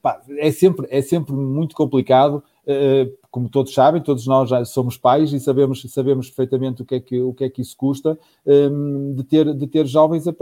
pá, 0.00 0.20
é, 0.38 0.50
sempre, 0.52 0.86
é 0.90 1.02
sempre 1.02 1.32
muito 1.32 1.74
complicado 1.74 2.42
uh, 2.66 3.19
como 3.30 3.48
todos 3.48 3.72
sabem, 3.72 4.02
todos 4.02 4.26
nós 4.26 4.50
já 4.50 4.64
somos 4.64 4.96
pais 4.96 5.32
e 5.32 5.38
sabemos, 5.38 5.82
sabemos 5.88 6.28
perfeitamente 6.28 6.82
o 6.82 6.84
que 6.84 6.96
é 6.96 7.00
que, 7.00 7.20
o 7.20 7.32
que, 7.32 7.44
é 7.44 7.50
que 7.50 7.62
isso 7.62 7.76
custa 7.76 8.18
um, 8.44 9.14
de, 9.14 9.22
ter, 9.22 9.54
de 9.54 9.66
ter 9.66 9.86
jovens 9.86 10.26
a, 10.26 10.32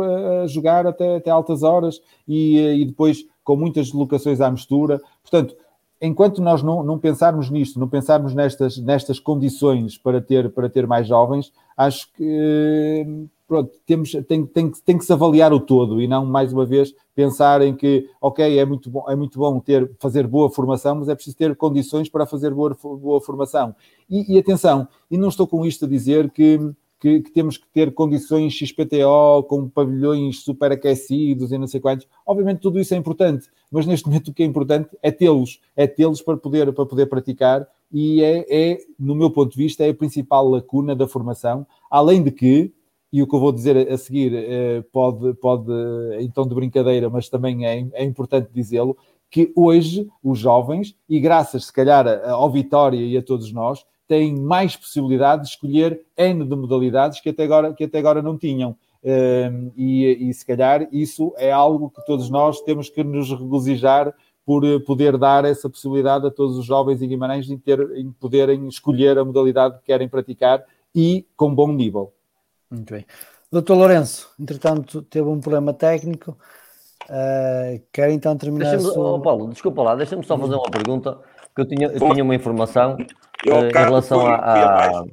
a 0.42 0.46
jogar 0.46 0.86
até, 0.86 1.16
até 1.16 1.30
altas 1.30 1.62
horas 1.62 2.00
e, 2.26 2.58
e 2.58 2.84
depois 2.84 3.26
com 3.44 3.56
muitas 3.56 3.86
deslocações 3.86 4.40
à 4.40 4.50
mistura. 4.50 5.00
Portanto, 5.22 5.54
enquanto 6.00 6.40
nós 6.40 6.62
não, 6.62 6.82
não 6.82 6.98
pensarmos 6.98 7.50
nisto, 7.50 7.78
não 7.78 7.88
pensarmos 7.88 8.34
nestas, 8.34 8.78
nestas 8.78 9.20
condições 9.20 9.98
para 9.98 10.20
ter, 10.20 10.50
para 10.50 10.68
ter 10.68 10.86
mais 10.86 11.06
jovens, 11.06 11.52
acho 11.76 12.10
que 12.14 13.28
pronto, 13.48 13.72
temos, 13.86 14.12
tem, 14.28 14.44
tem, 14.44 14.70
tem 14.70 14.98
que 14.98 15.04
se 15.04 15.12
avaliar 15.12 15.54
o 15.54 15.58
todo 15.58 16.02
e 16.02 16.06
não, 16.06 16.26
mais 16.26 16.52
uma 16.52 16.66
vez, 16.66 16.94
pensar 17.14 17.62
em 17.62 17.74
que, 17.74 18.06
ok, 18.20 18.58
é 18.58 18.64
muito 18.64 18.90
bom, 18.90 19.04
é 19.08 19.16
muito 19.16 19.38
bom 19.38 19.58
ter, 19.58 19.90
fazer 19.98 20.26
boa 20.26 20.50
formação, 20.50 20.96
mas 20.96 21.08
é 21.08 21.14
preciso 21.14 21.36
ter 21.36 21.56
condições 21.56 22.10
para 22.10 22.26
fazer 22.26 22.52
boa, 22.52 22.76
boa 22.82 23.20
formação. 23.22 23.74
E, 24.08 24.34
e 24.34 24.38
atenção, 24.38 24.86
e 25.10 25.16
não 25.16 25.30
estou 25.30 25.46
com 25.46 25.64
isto 25.64 25.86
a 25.86 25.88
dizer 25.88 26.30
que, 26.30 26.58
que, 27.00 27.22
que, 27.22 27.32
temos 27.32 27.56
que 27.56 27.66
ter 27.72 27.94
condições 27.94 28.52
XPTO, 28.52 29.42
com 29.48 29.66
pavilhões 29.66 30.44
superaquecidos 30.44 31.50
e 31.50 31.56
não 31.56 31.66
sei 31.66 31.80
quantos. 31.80 32.06
Obviamente 32.26 32.60
tudo 32.60 32.78
isso 32.78 32.92
é 32.92 32.98
importante, 32.98 33.48
mas 33.72 33.86
neste 33.86 34.06
momento 34.06 34.28
o 34.28 34.34
que 34.34 34.42
é 34.42 34.46
importante 34.46 34.90
é 35.02 35.10
tê-los, 35.10 35.58
é 35.74 35.86
tê-los 35.86 36.20
para 36.20 36.36
poder, 36.36 36.70
para 36.74 36.84
poder 36.84 37.06
praticar 37.06 37.66
e 37.90 38.22
é, 38.22 38.44
é, 38.50 38.78
no 38.98 39.14
meu 39.14 39.30
ponto 39.30 39.52
de 39.52 39.56
vista, 39.56 39.84
é 39.84 39.90
a 39.90 39.94
principal 39.94 40.48
lacuna 40.48 40.94
da 40.94 41.08
formação, 41.08 41.66
além 41.90 42.22
de 42.22 42.30
que, 42.30 42.72
e 43.12 43.22
o 43.22 43.26
que 43.26 43.34
eu 43.34 43.40
vou 43.40 43.52
dizer 43.52 43.90
a 43.90 43.96
seguir 43.96 44.34
eh, 44.34 44.82
pode, 44.92 45.34
pode 45.34 45.72
em 46.18 46.30
tom 46.30 46.46
de 46.46 46.54
brincadeira, 46.54 47.08
mas 47.08 47.28
também 47.28 47.66
é, 47.66 47.86
é 47.92 48.04
importante 48.04 48.50
dizê-lo, 48.52 48.96
que 49.30 49.52
hoje 49.54 50.08
os 50.22 50.38
jovens, 50.38 50.96
e 51.08 51.20
graças 51.20 51.66
se 51.66 51.72
calhar 51.72 52.06
ao 52.28 52.50
Vitória 52.50 52.98
e 52.98 53.16
a 53.16 53.22
todos 53.22 53.52
nós, 53.52 53.84
têm 54.06 54.34
mais 54.34 54.74
possibilidade 54.74 55.42
de 55.42 55.48
escolher 55.48 56.00
N 56.16 56.44
de 56.44 56.56
modalidades 56.56 57.20
que 57.20 57.28
até 57.28 57.44
agora, 57.44 57.74
que 57.74 57.84
até 57.84 57.98
agora 57.98 58.22
não 58.22 58.38
tinham. 58.38 58.74
Ehm, 59.04 59.70
e, 59.76 60.28
e 60.28 60.34
se 60.34 60.44
calhar 60.44 60.88
isso 60.90 61.32
é 61.36 61.52
algo 61.52 61.90
que 61.90 62.04
todos 62.04 62.28
nós 62.30 62.60
temos 62.62 62.88
que 62.90 63.04
nos 63.04 63.30
regozijar 63.30 64.12
por 64.44 64.64
eh, 64.64 64.78
poder 64.78 65.16
dar 65.18 65.44
essa 65.44 65.68
possibilidade 65.68 66.26
a 66.26 66.30
todos 66.30 66.56
os 66.56 66.64
jovens 66.64 67.02
em 67.02 67.08
Guimarães 67.08 67.50
em, 67.50 67.58
ter, 67.58 67.78
em 67.96 68.10
poderem 68.10 68.66
escolher 68.66 69.18
a 69.18 69.24
modalidade 69.24 69.78
que 69.78 69.84
querem 69.84 70.08
praticar 70.08 70.64
e 70.94 71.26
com 71.36 71.54
bom 71.54 71.70
nível. 71.70 72.12
Muito 72.70 72.92
bem. 72.92 73.06
Doutor 73.50 73.74
Lourenço, 73.76 74.30
entretanto, 74.38 75.02
teve 75.02 75.26
um 75.26 75.40
problema 75.40 75.72
técnico. 75.72 76.36
Uh, 77.08 77.80
quer 77.90 78.10
então 78.10 78.36
terminar. 78.36 78.78
Sua... 78.78 79.14
Oh, 79.14 79.20
Paulo, 79.20 79.48
desculpa 79.48 79.82
lá, 79.82 79.94
deixa-me 79.94 80.22
só 80.24 80.38
fazer 80.38 80.54
uma 80.54 80.70
pergunta, 80.70 81.18
que 81.54 81.62
eu 81.62 81.66
tinha, 81.66 81.88
eu 81.88 81.98
tinha 81.98 82.22
uma 82.22 82.34
informação 82.34 82.94
uh, 82.94 83.50
em 83.50 83.72
relação 83.72 84.26
a. 84.26 84.34
a... 84.34 85.04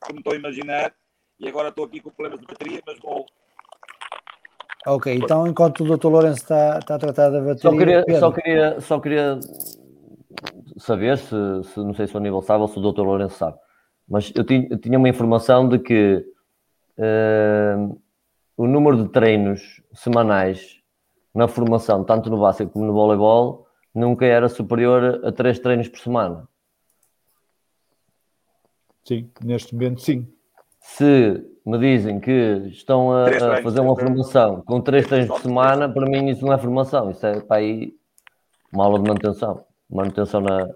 Como 0.00 0.18
estou 0.18 0.34
a 0.34 0.36
imaginar, 0.36 0.92
e 1.40 1.48
agora 1.48 1.70
estou 1.70 1.86
aqui 1.86 2.00
com 2.00 2.10
problemas 2.10 2.40
de 2.40 2.46
bateria, 2.46 2.82
mas 2.86 2.98
vou. 3.00 3.24
Ok, 4.86 5.14
então 5.14 5.46
enquanto 5.46 5.82
o 5.82 5.96
Dr. 5.96 6.08
Lourenço 6.08 6.42
está, 6.42 6.78
está 6.78 6.96
a 6.96 6.98
tratar 6.98 7.30
da 7.30 7.40
bateria. 7.40 7.62
Só 7.62 7.76
queria, 7.78 8.20
só 8.20 8.30
queria, 8.30 8.80
só 8.80 9.00
queria 9.00 9.40
saber 10.76 11.16
se, 11.16 11.34
se, 11.62 11.80
não 11.80 11.94
sei 11.94 12.06
se 12.06 12.14
o 12.14 12.20
nível 12.20 12.42
sabe 12.42 12.60
ou 12.60 12.68
se 12.68 12.78
o 12.78 12.92
Dr. 12.92 13.00
Lourenço 13.00 13.36
sabe, 13.36 13.56
mas 14.08 14.32
eu 14.34 14.44
tinha, 14.44 14.66
eu 14.70 14.78
tinha 14.78 14.98
uma 14.98 15.08
informação 15.08 15.68
de 15.68 15.78
que 15.78 16.24
uh, 16.98 18.00
o 18.56 18.66
número 18.66 19.02
de 19.02 19.08
treinos 19.10 19.82
semanais 19.92 20.80
na 21.34 21.48
formação, 21.48 22.04
tanto 22.04 22.30
no 22.30 22.38
basquete 22.38 22.70
como 22.70 22.84
no 22.84 22.92
voleibol, 22.92 23.66
nunca 23.94 24.24
era 24.24 24.48
superior 24.48 25.20
a 25.24 25.32
três 25.32 25.58
treinos 25.58 25.88
por 25.88 25.98
semana. 25.98 26.48
Sim, 29.04 29.30
neste 29.42 29.74
momento 29.74 30.00
sim. 30.00 30.26
Se 30.80 31.44
me 31.64 31.78
dizem 31.78 32.20
que 32.20 32.68
estão 32.68 33.12
a, 33.12 33.26
a 33.26 33.62
fazer 33.62 33.80
uma 33.80 33.96
formação 33.96 34.62
com 34.62 34.80
três 34.80 35.06
treinos 35.06 35.28
por 35.28 35.40
semana, 35.40 35.88
para 35.88 36.06
mim 36.06 36.28
isso 36.28 36.44
não 36.44 36.52
é 36.52 36.58
formação, 36.58 37.10
isso 37.10 37.26
é 37.26 37.40
para 37.40 37.56
aí 37.56 37.94
uma 38.72 38.84
aula 38.84 38.98
de 38.98 39.08
manutenção. 39.08 39.64
Manutenção 39.90 40.40
na, 40.40 40.68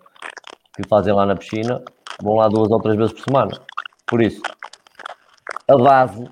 que 0.75 0.89
fazem 0.89 1.13
lá 1.13 1.27
na 1.27 1.37
piscina, 1.37 1.83
vão 2.23 2.37
lá 2.37 2.49
duas 2.49 2.71
ou 2.71 2.81
três 2.81 2.97
vezes 2.97 3.13
por 3.13 3.23
semana. 3.23 3.61
Por 4.07 4.23
isso, 4.23 4.43
a 5.69 5.77
base, 5.77 6.25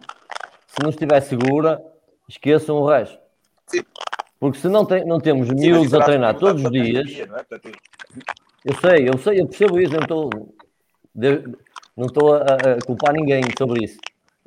se 0.67 0.83
não 0.83 0.91
estiver 0.91 1.21
segura, 1.21 1.83
esqueçam 2.29 2.77
o 2.77 2.87
resto. 2.87 3.19
Sim. 3.67 3.83
Porque 4.39 4.59
se 4.59 4.69
não, 4.69 4.85
tem, 4.85 5.05
não 5.05 5.19
temos 5.19 5.49
Sim, 5.49 5.55
miúdos 5.55 5.95
a 5.95 6.01
treinar 6.01 6.39
todos 6.39 6.65
os 6.65 6.71
dias. 6.71 7.07
Dia, 7.07 7.25
é? 7.25 7.71
Eu 8.65 8.75
sei, 8.75 9.09
eu 9.09 9.19
sei, 9.19 9.41
eu 9.41 9.47
percebo 9.47 9.81
isso, 9.81 9.93
não 9.93 10.01
estou, 10.01 10.31
não 11.97 12.07
estou 12.07 12.35
a, 12.35 12.41
a 12.41 12.85
culpar 12.85 13.15
ninguém 13.15 13.43
sobre 13.57 13.85
isso. 13.85 13.99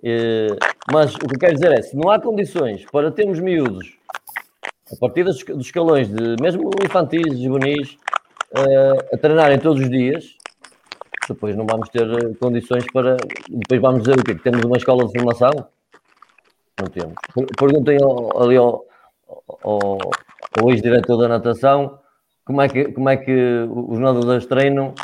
Eh, 0.03 0.55
mas 0.91 1.13
o 1.15 1.19
que 1.19 1.35
eu 1.35 1.39
quero 1.39 1.53
dizer 1.53 1.71
é: 1.71 1.81
se 1.81 1.95
não 1.95 2.09
há 2.09 2.19
condições 2.19 2.85
para 2.91 3.11
termos 3.11 3.39
miúdos 3.39 3.97
a 4.91 4.95
partir 4.95 5.23
dos, 5.23 5.43
escalões 5.59 6.07
de 6.07 6.35
mesmo 6.41 6.69
infantis, 6.83 7.39
juvenis, 7.39 7.97
uh, 8.57 9.13
a 9.13 9.17
treinarem 9.17 9.59
todos 9.59 9.83
os 9.83 9.89
dias, 9.89 10.35
depois 11.33 11.55
não 11.55 11.65
vamos 11.65 11.89
ter 11.89 12.07
condições 12.37 12.85
para. 12.91 13.17
Depois 13.49 13.81
vamos 13.81 14.03
dizer 14.03 14.19
o 14.19 14.23
quê? 14.23 14.35
Que 14.35 14.43
temos 14.43 14.63
uma 14.63 14.77
escola 14.77 15.05
de 15.05 15.11
formação? 15.11 15.51
Não 16.79 16.87
temos. 16.87 17.15
Perguntem 17.57 17.97
ali 18.35 18.57
ao, 18.57 18.85
ao, 19.63 19.97
ao 20.59 20.69
ex-diretor 20.69 21.17
da 21.17 21.27
natação 21.27 21.99
como 22.45 22.61
é, 22.61 22.67
que, 22.67 22.91
como 22.91 23.09
é 23.09 23.17
que 23.17 23.67
os 23.69 23.99
nadadores 23.99 24.45
treinam 24.45 24.95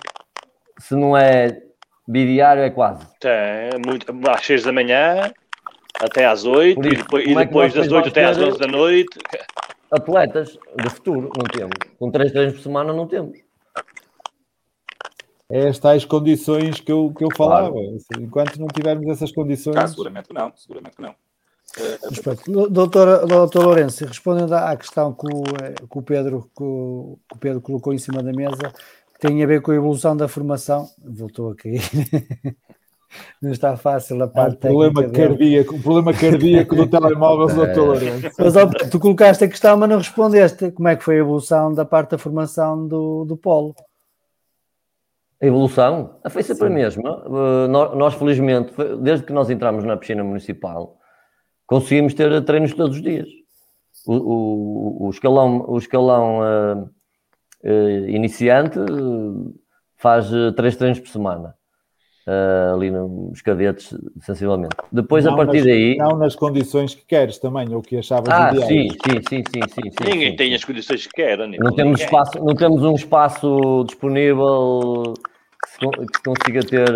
se 0.80 0.96
não 0.96 1.16
é 1.16 1.62
bidiário, 2.08 2.64
é 2.64 2.70
quase. 2.70 3.06
É, 3.24 3.70
muito, 3.86 4.12
às 4.30 4.46
6 4.46 4.64
da 4.64 4.72
manhã 4.72 5.32
até 6.02 6.26
às 6.26 6.44
8 6.44 6.80
isso, 6.80 6.88
e 6.88 6.98
depois, 6.98 7.28
e 7.28 7.32
é 7.32 7.36
depois 7.36 7.74
das 7.74 7.92
8 7.92 8.10
até 8.10 8.26
às 8.26 8.38
11 8.38 8.58
da 8.58 8.68
noite. 8.68 9.18
Atletas 9.92 10.58
de 10.76 10.90
futuro, 10.90 11.30
não 11.38 11.46
temos. 11.46 11.76
Com 12.00 12.10
3 12.10 12.32
treinos 12.32 12.56
por 12.56 12.62
semana, 12.62 12.92
não 12.92 13.08
temos 13.08 13.45
é 15.50 15.68
as 15.68 15.80
tais 15.80 16.06
condições 16.06 16.80
que 16.80 16.92
eu, 16.92 17.14
que 17.16 17.24
eu 17.24 17.30
falava. 17.36 17.72
Claro. 17.72 17.98
Enquanto 18.20 18.60
não 18.60 18.68
tivermos 18.68 19.08
essas 19.08 19.32
condições. 19.32 19.76
Ah, 19.78 19.88
seguramente 19.88 20.34
não, 20.34 20.52
seguramente 20.56 20.96
não. 21.00 21.14
Doutor, 22.70 23.28
doutor 23.28 23.66
Lourenço, 23.66 24.06
respondendo 24.06 24.54
à 24.54 24.76
questão 24.78 25.14
que 25.14 25.28
o, 25.28 25.44
que 25.88 25.98
o, 25.98 26.02
Pedro, 26.02 26.50
que 26.56 26.64
o, 26.64 27.20
que 27.28 27.36
o 27.36 27.40
Pedro 27.40 27.62
colocou 27.62 27.94
em 27.94 27.98
cima 27.98 28.24
da 28.24 28.32
mesa, 28.32 28.72
tem 29.20 29.44
a 29.44 29.48
ver 29.48 29.62
com 29.62 29.72
a 29.72 29.76
evolução 29.76 30.16
da 30.16 30.28
formação. 30.28 30.88
Voltou 31.04 31.52
a 31.52 31.56
cair. 31.56 31.82
Não 33.42 33.52
está 33.52 33.78
fácil 33.78 34.22
a 34.24 34.28
parte. 34.28 34.68
É 34.68 34.72
um 34.72 34.74
problema 34.74 35.10
cardíaco, 35.10 35.76
um 35.76 35.82
problema 35.82 36.14
cardíaco 36.14 36.76
do 36.76 36.88
telemóvel 36.88 37.48
do 37.48 37.56
doutor 37.56 37.86
Lourenço. 37.88 38.32
Mas 38.38 38.56
ó, 38.56 38.66
tu 38.68 39.00
colocaste 39.00 39.44
a 39.44 39.48
questão, 39.48 39.78
mas 39.78 39.90
não 39.90 39.98
respondeste. 39.98 40.72
Como 40.72 40.88
é 40.88 40.96
que 40.96 41.04
foi 41.04 41.16
a 41.16 41.20
evolução 41.20 41.74
da 41.74 41.86
parte 41.86 42.12
da 42.12 42.18
formação 42.18 42.88
do, 42.88 43.24
do 43.26 43.38
Polo? 43.38 43.76
A 45.42 45.46
evolução 45.46 46.20
foi 46.30 46.44
sempre 46.44 46.68
Sim. 46.68 46.74
a 46.74 46.76
mesma. 46.76 47.24
Nós, 47.70 47.96
nós, 47.96 48.14
felizmente, 48.14 48.74
desde 49.02 49.26
que 49.26 49.34
nós 49.34 49.50
entramos 49.50 49.84
na 49.84 49.98
piscina 49.98 50.24
municipal, 50.24 50.98
conseguimos 51.68 52.14
ter 52.14 52.44
treinos 52.44 52.74
todos 52.74 52.96
os 52.96 53.02
dias. 53.02 53.28
O, 54.08 54.14
o, 54.16 55.08
o 55.08 55.10
escalão, 55.10 55.66
o 55.68 55.78
escalão 55.78 56.40
uh, 56.40 56.90
uh, 57.64 58.10
iniciante 58.10 58.80
faz 59.98 60.30
três 60.56 60.76
treinos 60.78 61.00
por 61.00 61.10
semana. 61.10 61.56
Ali 62.74 62.90
nos 62.90 63.42
cadetes, 63.42 63.96
sensivelmente. 64.22 64.76
Depois, 64.92 65.26
não 65.26 65.34
a 65.34 65.38
partir 65.38 65.58
nas, 65.58 65.66
daí. 65.66 65.98
Não 65.98 66.18
nas 66.18 66.36
condições 66.36 66.96
que 66.96 67.06
queres 67.06 67.38
também, 67.38 67.74
ou 67.74 67.82
que 67.82 67.98
achavas 67.98 68.30
ah, 68.30 68.52
sim, 68.52 68.90
sim, 68.90 69.22
sim, 69.30 69.44
sim, 69.54 69.62
sim, 69.70 69.92
sim, 69.92 70.10
Ninguém 70.12 70.32
sim, 70.32 70.36
tem 70.36 70.56
as 70.56 70.64
condições 70.64 71.06
que 71.06 71.14
quer, 71.14 71.38
não 71.38 71.72
temos, 71.76 72.02
espaço, 72.02 72.44
não 72.44 72.56
temos 72.56 72.84
um 72.84 72.96
espaço 72.96 73.84
disponível 73.86 75.14
que 75.80 76.24
consiga 76.24 76.62
ter. 76.66 76.90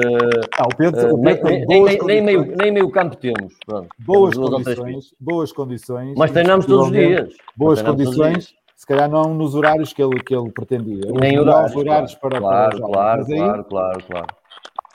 Ah, 0.57 0.63
o 0.63 0.75
Pedro, 0.75 1.11
uh, 1.11 1.15
o 1.15 1.21
Pedro 1.21 1.49
nem, 1.49 1.83
nem, 1.83 1.97
nem, 2.03 2.21
meio, 2.21 2.55
nem 2.55 2.71
meio 2.71 2.89
campo 2.89 3.15
temos. 3.15 3.53
Pronto, 3.65 3.87
boas, 3.99 4.35
temos 4.35 4.49
condições, 4.49 5.13
boas 5.19 5.51
condições. 5.51 6.13
Mas 6.17 6.31
treinamos 6.31 6.65
todos 6.65 6.87
os 6.87 6.91
dias. 6.91 7.33
Boas 7.55 7.81
condições, 7.81 8.53
se 8.75 8.87
calhar 8.87 9.09
não 9.09 9.33
nos 9.33 9.53
horários 9.55 9.93
que 9.93 10.01
ele, 10.01 10.19
que 10.21 10.33
ele 10.33 10.49
pretendia. 10.51 11.11
Nem 11.11 11.39
horários, 11.39 11.75
horários 11.75 12.15
claro, 12.15 12.35
para, 12.35 12.39
claro, 12.39 12.79
para 12.79 12.91
claro, 12.91 13.25
aí... 13.27 13.37
claro, 13.37 14.03
claro, 14.03 14.27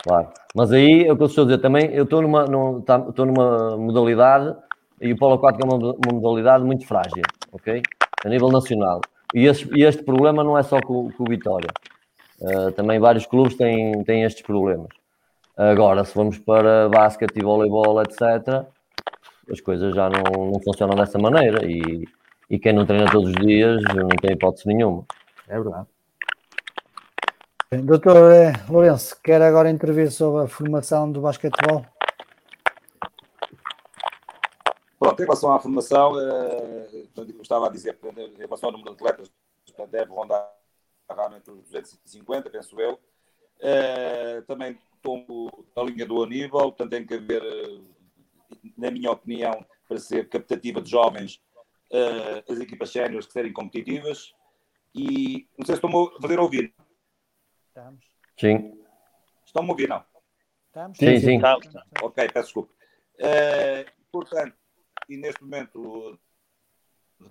claro. 0.04 0.28
Mas 0.54 0.70
aí 0.70 1.06
é 1.06 1.12
o 1.12 1.16
que 1.16 1.22
eu 1.22 1.26
estou 1.26 1.42
a 1.42 1.46
dizer 1.46 1.58
também. 1.58 1.90
Eu 1.92 2.04
estou 2.04 2.22
numa, 2.22 2.44
numa, 2.44 2.80
tá, 2.82 3.04
estou 3.08 3.26
numa 3.26 3.76
modalidade 3.76 4.54
e 5.00 5.12
o 5.12 5.16
Polo 5.16 5.38
4 5.38 5.60
é 5.60 5.64
uma, 5.64 5.76
uma 5.76 6.12
modalidade 6.12 6.64
muito 6.64 6.86
frágil, 6.86 7.22
ok? 7.52 7.82
A 8.24 8.28
nível 8.28 8.48
nacional. 8.50 9.00
E 9.34 9.46
este, 9.46 9.68
e 9.74 9.82
este 9.82 10.02
problema 10.04 10.44
não 10.44 10.56
é 10.56 10.62
só 10.62 10.80
com, 10.80 11.10
com 11.10 11.24
o 11.24 11.28
Vitória. 11.28 11.68
Uh, 12.40 12.70
também 12.72 13.00
vários 13.00 13.26
clubes 13.26 13.56
têm, 13.56 14.04
têm 14.04 14.22
estes 14.22 14.42
problemas. 14.42 14.88
Agora, 15.56 16.04
se 16.04 16.14
vamos 16.14 16.38
para 16.38 16.88
basquete 16.88 17.36
e 17.36 17.42
voleibol, 17.42 18.00
etc., 18.02 18.66
as 19.50 19.60
coisas 19.60 19.94
já 19.94 20.08
não, 20.08 20.50
não 20.50 20.60
funcionam 20.60 20.96
dessa 20.96 21.18
maneira 21.18 21.64
e, 21.64 22.04
e 22.50 22.58
quem 22.58 22.72
não 22.72 22.86
treina 22.86 23.10
todos 23.10 23.30
os 23.30 23.36
dias 23.36 23.82
não 23.94 24.08
tem 24.08 24.32
hipótese 24.32 24.66
nenhuma. 24.66 25.04
É 25.48 25.54
verdade. 25.54 25.86
Doutor 27.72 28.30
eh, 28.30 28.52
Lourenço, 28.68 29.20
quer 29.22 29.40
agora 29.40 29.70
intervir 29.70 30.10
sobre 30.12 30.44
a 30.44 30.46
formação 30.46 31.10
do 31.10 31.22
basquetebol? 31.22 31.84
Pronto, 34.98 35.20
em 35.20 35.24
relação 35.24 35.52
à 35.52 35.58
formação, 35.58 36.20
eh, 36.20 37.06
eu 37.16 37.40
estava 37.40 37.66
a 37.66 37.70
dizer, 37.70 37.98
em 38.16 38.36
relação 38.36 38.68
ao 38.68 38.72
número 38.72 38.94
de 38.94 38.96
atletas, 38.96 39.32
deve 39.90 40.12
rondar 40.12 40.46
realmente 41.10 41.50
os 41.50 41.62
250, 41.70 42.50
penso 42.50 42.78
eu. 42.80 43.00
Uh, 43.60 44.42
também 44.46 44.78
tomo 45.02 45.50
a 45.74 45.82
linha 45.82 46.04
do 46.04 46.22
Aníbal, 46.22 46.72
portanto 46.72 46.90
tem 46.90 47.06
que 47.06 47.14
haver, 47.14 47.42
na 48.76 48.90
minha 48.90 49.10
opinião, 49.10 49.64
para 49.88 49.98
ser 49.98 50.28
captativa 50.28 50.80
de 50.82 50.90
jovens, 50.90 51.40
as 52.48 52.58
equipas 52.58 52.90
séniores 52.90 53.26
que 53.26 53.32
serem 53.32 53.52
competitivas. 53.52 54.34
E 54.94 55.48
não 55.58 55.66
sei 55.66 55.76
se 55.76 55.84
estão 55.84 56.04
a 56.04 56.20
fazer 56.20 56.38
ouvir. 56.38 56.74
Estamos. 57.74 58.04
Sim. 58.38 58.80
Estão 59.44 59.64
a 59.64 59.68
ouvir, 59.68 59.88
não? 59.88 60.04
Estamos. 60.68 60.96
Sim, 60.96 61.18
sim. 61.18 61.40
sim. 61.40 61.78
Ok, 62.00 62.28
peço 62.28 62.46
desculpa. 62.46 62.72
portanto, 64.12 64.56
e 65.08 65.16
neste 65.16 65.42
momento 65.42 66.16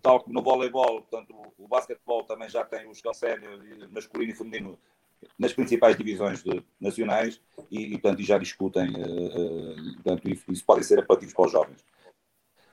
tal 0.01 0.19
como 0.19 0.33
no 0.33 0.43
voleibol, 0.43 1.01
portanto, 1.01 1.33
o 1.57 1.65
basquetebol 1.65 2.25
também 2.25 2.49
já 2.49 2.65
tem 2.65 2.89
os 2.89 3.01
sénior 3.13 3.57
masculino 3.89 4.33
e 4.33 4.35
feminino 4.35 4.79
nas 5.39 5.53
principais 5.53 5.95
divisões 5.95 6.43
de, 6.43 6.61
nacionais 6.77 7.41
e, 7.71 7.85
e, 7.85 7.91
portanto, 7.91 8.21
já 8.21 8.37
discutem, 8.37 8.89
uh, 8.89 8.97
uh, 8.99 9.93
portanto, 10.03 10.29
isso 10.49 10.65
pode 10.65 10.83
ser 10.83 10.99
apelativo 10.99 11.33
para 11.33 11.45
os 11.45 11.51
jovens. 11.53 11.85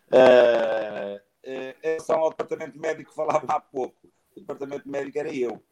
Uh, 0.08 1.20
em 1.44 1.74
relação 1.82 2.18
ao 2.18 2.30
departamento 2.30 2.76
médico, 2.80 3.14
falava 3.14 3.46
há 3.46 3.60
pouco, 3.60 4.08
o 4.36 4.40
departamento 4.40 4.88
médico 4.88 5.18
era 5.18 5.32
eu, 5.32 5.62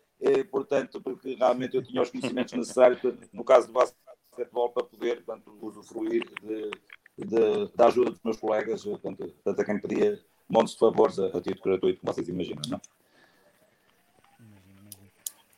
portanto, 0.51 1.01
porque 1.01 1.35
realmente 1.35 1.77
eu 1.77 1.83
tinha 1.83 2.03
os 2.03 2.11
conhecimentos 2.11 2.53
necessários, 2.53 3.01
no 3.33 3.45
caso 3.45 3.69
do 3.69 3.73
basquetebol, 3.73 4.71
para 4.71 4.85
poder, 4.85 5.25
portanto, 5.25 5.57
usufruir 5.61 6.25
de, 6.43 6.71
de, 7.19 7.77
da 7.77 7.87
ajuda 7.87 8.11
dos 8.11 8.21
meus 8.23 8.37
colegas, 8.37 8.85
portanto, 8.85 9.19
portanto 9.19 9.61
a 9.61 9.65
quem 9.65 9.81
pedia 9.81 10.21
montes 10.49 10.75
de 10.75 10.81
favores 10.81 11.19
a, 11.19 11.27
a 11.27 11.41
título 11.41 11.63
gratuito, 11.65 12.01
como 12.01 12.13
vocês 12.13 12.29
imaginam, 12.29 12.63
não? 12.69 12.81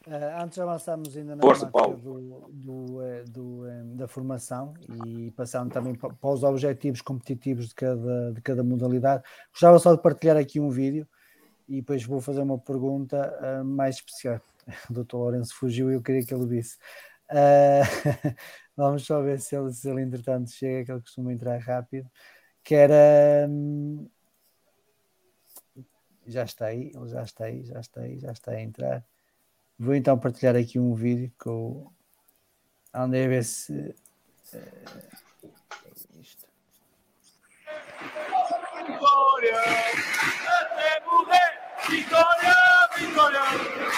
Uh, 0.07 0.43
antes 0.43 0.55
de 0.57 0.62
avançarmos 0.62 1.16
ainda 1.16 1.37
na 1.37 1.43
Força, 1.43 1.66
do, 1.66 2.49
do, 2.49 3.24
do, 3.28 3.97
da 3.97 4.09
formação 4.09 4.74
e 5.07 5.31
passando 5.32 5.70
também 5.70 5.95
para, 5.95 6.12
para 6.12 6.31
os 6.31 6.43
objetivos 6.43 7.03
competitivos 7.03 7.69
de 7.69 7.74
cada, 7.74 8.32
de 8.32 8.41
cada 8.41 8.65
modalidade. 8.65 9.23
Gostava 9.53 9.78
só 9.78 9.95
de 9.95 10.03
partilhar 10.03 10.37
aqui 10.39 10.59
um 10.59 10.70
vídeo 10.70 11.07
e 11.70 11.76
depois 11.76 12.05
vou 12.05 12.20
fazer 12.20 12.40
uma 12.40 12.59
pergunta 12.59 13.32
uh, 13.40 13.64
mais 13.64 13.97
especial. 13.97 14.40
O 14.90 14.92
doutor 14.92 15.18
Lourenço 15.18 15.55
fugiu 15.55 15.90
e 15.90 15.94
eu 15.94 16.02
queria 16.02 16.24
que 16.24 16.34
ele 16.34 16.47
disse. 16.47 16.76
Uh, 17.30 18.34
vamos 18.76 19.05
só 19.06 19.22
ver 19.22 19.40
se 19.40 19.56
ele, 19.56 19.72
se 19.72 19.88
ele 19.88 20.02
entretanto 20.02 20.51
chega, 20.51 20.84
que 20.84 20.92
ele 20.92 21.01
costuma 21.01 21.32
entrar 21.32 21.59
rápido. 21.60 22.10
Que 22.62 22.74
era. 22.74 23.48
Um, 23.48 24.09
já 26.26 26.44
está 26.44 26.66
aí, 26.66 26.92
ele 26.94 27.09
já 27.09 27.22
está 27.22 27.44
aí, 27.44 27.64
já 27.64 27.80
está 27.80 28.01
aí, 28.02 28.18
já 28.18 28.32
está 28.32 28.52
a 28.52 28.60
entrar. 28.60 29.05
Vou 29.78 29.94
então 29.94 30.18
partilhar 30.18 30.56
aqui 30.56 30.78
um 30.78 30.94
vídeo 30.94 31.32
que 31.40 31.48
eu 31.48 31.90
andei 32.92 33.24
a 33.24 33.28
ver 33.28 33.44
se. 33.44 33.94
Uh, 34.52 35.51
isto. 36.20 36.47
Vitória! 38.76 39.59
Até 40.60 41.05
morrer! 41.06 41.49
Vitória! 41.91 42.55
Vitória! 42.97 43.41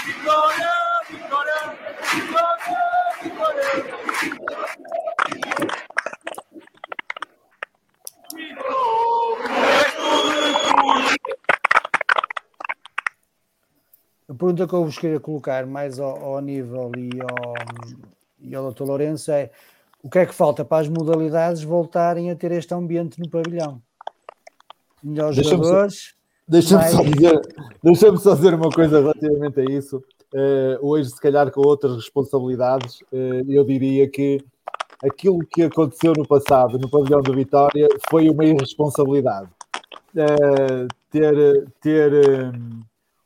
Vitória! 0.06 0.72
Vitória! 1.10 1.76
Vitória! 2.10 2.80
Vitória! 3.22 3.68
A 14.26 14.34
pergunta 14.34 14.66
que 14.66 14.74
eu 14.74 14.84
vos 14.86 14.96
queria 14.96 15.20
colocar 15.20 15.66
mais 15.66 16.00
ao, 16.00 16.16
ao 16.24 16.40
nível 16.40 16.90
e 16.96 17.10
ao, 17.20 17.54
e 18.40 18.54
ao 18.54 18.72
Dr. 18.72 18.84
Lourenço 18.84 19.30
é 19.30 19.50
o 20.02 20.08
que 20.08 20.18
é 20.18 20.24
que 20.24 20.34
falta 20.34 20.64
para 20.64 20.80
as 20.80 20.88
modalidades 20.88 21.62
voltarem 21.62 22.30
a 22.30 22.36
ter 22.36 22.52
este 22.52 22.72
ambiente 22.72 23.20
no 23.20 23.28
pavilhão? 23.28 23.82
Melhores 25.02 25.36
jogadores. 25.36 26.21
Deixa-me 26.48 26.84
só, 26.88 27.02
dizer, 27.02 27.40
deixa 27.82 28.16
só 28.16 28.34
dizer 28.34 28.54
uma 28.54 28.70
coisa 28.70 29.00
relativamente 29.00 29.60
a 29.60 29.64
isso. 29.64 30.02
Uh, 30.34 30.78
hoje, 30.80 31.10
se 31.10 31.20
calhar, 31.20 31.50
com 31.50 31.60
outras 31.60 31.94
responsabilidades, 31.94 33.00
uh, 33.12 33.44
eu 33.48 33.64
diria 33.64 34.08
que 34.08 34.42
aquilo 35.02 35.38
que 35.40 35.62
aconteceu 35.62 36.12
no 36.16 36.26
passado 36.26 36.78
no 36.78 36.88
pavilhão 36.88 37.20
do 37.20 37.34
Vitória 37.34 37.88
foi 38.10 38.28
uma 38.28 38.44
irresponsabilidade. 38.44 39.48
Uh, 40.14 40.88
ter 41.10 41.68
ter 41.80 42.12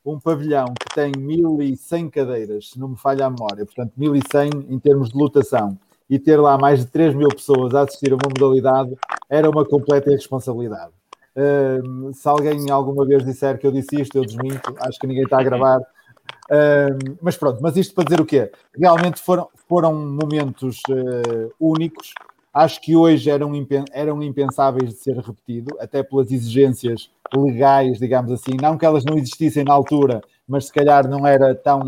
um, 0.05 0.13
um 0.13 0.19
pavilhão 0.19 0.65
que 0.79 0.93
tem 0.93 1.11
1100 1.17 2.09
cadeiras, 2.09 2.69
se 2.69 2.79
não 2.79 2.89
me 2.89 2.97
falha 2.97 3.25
a 3.25 3.29
memória, 3.29 3.65
portanto 3.65 3.93
1100 3.95 4.49
em 4.69 4.79
termos 4.79 5.09
de 5.09 5.17
lotação, 5.17 5.77
e 6.09 6.19
ter 6.19 6.37
lá 6.37 6.57
mais 6.57 6.79
de 6.79 6.87
3 6.87 7.15
mil 7.15 7.29
pessoas 7.29 7.73
a 7.73 7.81
assistir 7.81 8.11
a 8.11 8.15
uma 8.15 8.29
modalidade 8.29 8.95
era 9.29 9.49
uma 9.49 9.65
completa 9.65 10.09
irresponsabilidade. 10.09 10.96
Uh, 11.37 12.11
se 12.13 12.27
alguém 12.27 12.71
alguma 12.71 13.05
vez 13.05 13.23
disser 13.23 13.59
que 13.59 13.67
eu 13.67 13.71
disse 13.71 14.01
isto, 14.01 14.17
eu 14.17 14.25
desminto, 14.25 14.73
acho 14.79 14.97
que 14.97 15.05
ninguém 15.05 15.23
está 15.23 15.39
a 15.39 15.43
gravar. 15.43 15.79
Uh, 15.79 17.17
mas 17.21 17.37
pronto, 17.37 17.59
mas 17.61 17.77
isto 17.77 17.93
para 17.93 18.05
dizer 18.05 18.19
o 18.19 18.25
quê? 18.25 18.51
Realmente 18.75 19.21
foram, 19.21 19.47
foram 19.67 19.93
momentos 19.93 20.81
uh, 20.89 21.53
únicos. 21.59 22.11
Acho 22.51 22.81
que 22.81 22.95
hoje 22.95 23.29
eram, 23.29 23.51
eram 23.91 24.23
impensáveis 24.23 24.89
de 24.89 24.95
ser 24.95 25.15
repetido, 25.17 25.77
até 25.79 26.01
pelas 26.01 26.31
exigências 26.31 27.11
legais, 27.35 27.99
digamos 27.99 28.31
assim. 28.31 28.57
Não 28.59 28.75
que 28.75 28.85
elas 28.85 29.05
não 29.05 29.15
existissem 29.15 29.63
na 29.63 29.73
altura, 29.73 30.21
mas 30.47 30.65
se 30.65 30.73
calhar 30.73 31.07
não 31.07 31.27
era 31.27 31.53
tão. 31.53 31.81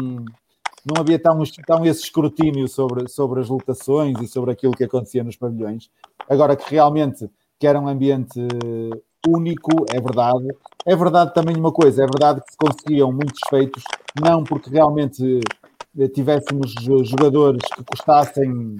Não 0.85 1.01
havia 1.01 1.19
tão, 1.19 1.41
tão 1.65 1.85
esse 1.85 2.03
escrutínio 2.03 2.67
sobre, 2.67 3.09
sobre 3.09 3.41
as 3.41 3.49
lotações 3.49 4.21
e 4.21 4.27
sobre 4.27 4.51
aquilo 4.51 4.73
que 4.73 4.83
acontecia 4.83 5.23
nos 5.23 5.35
pavilhões. 5.35 5.89
Agora 6.29 6.55
que 6.55 6.69
realmente 6.69 7.29
que 7.59 7.67
era 7.67 7.79
um 7.79 7.87
ambiente 7.87 8.39
único, 9.27 9.85
é 9.89 9.99
verdade. 9.99 10.47
É 10.85 10.95
verdade 10.95 11.33
também 11.33 11.55
uma 11.55 11.71
coisa, 11.71 12.03
é 12.03 12.07
verdade 12.07 12.41
que 12.41 12.51
se 12.51 12.57
conseguiam 12.57 13.11
muitos 13.11 13.39
feitos, 13.49 13.83
não 14.19 14.43
porque 14.43 14.69
realmente 14.69 15.39
eh, 15.97 16.07
tivéssemos 16.07 16.73
jogadores 17.03 17.61
que 17.75 17.83
custassem 17.83 18.77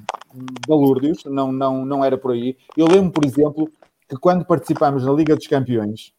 balúrdios, 0.67 1.23
não, 1.25 1.51
não, 1.51 1.85
não 1.85 2.05
era 2.05 2.17
por 2.17 2.31
aí. 2.31 2.55
Eu 2.77 2.87
lembro, 2.87 3.11
por 3.11 3.25
exemplo, 3.25 3.69
que 4.07 4.15
quando 4.17 4.45
participámos 4.45 5.05
na 5.05 5.11
Liga 5.11 5.35
dos 5.35 5.47
Campeões, 5.47 6.13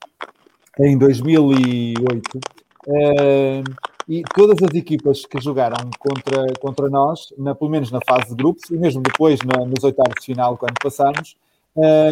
em 0.78 0.96
2008, 0.96 2.40
eh, 2.88 3.62
e 4.08 4.22
todas 4.34 4.56
as 4.68 4.74
equipas 4.74 5.24
que 5.24 5.40
jogaram 5.40 5.88
contra, 5.98 6.46
contra 6.60 6.88
nós, 6.88 7.32
na, 7.38 7.54
pelo 7.54 7.70
menos 7.70 7.90
na 7.90 8.00
fase 8.06 8.30
de 8.30 8.34
grupos, 8.34 8.68
e 8.70 8.76
mesmo 8.76 9.02
depois 9.02 9.40
na, 9.42 9.64
nos 9.64 9.84
oitavos 9.84 10.14
de 10.20 10.26
final, 10.26 10.56
quando 10.56 10.74
passámos, 10.82 11.36
eh, 11.76 12.10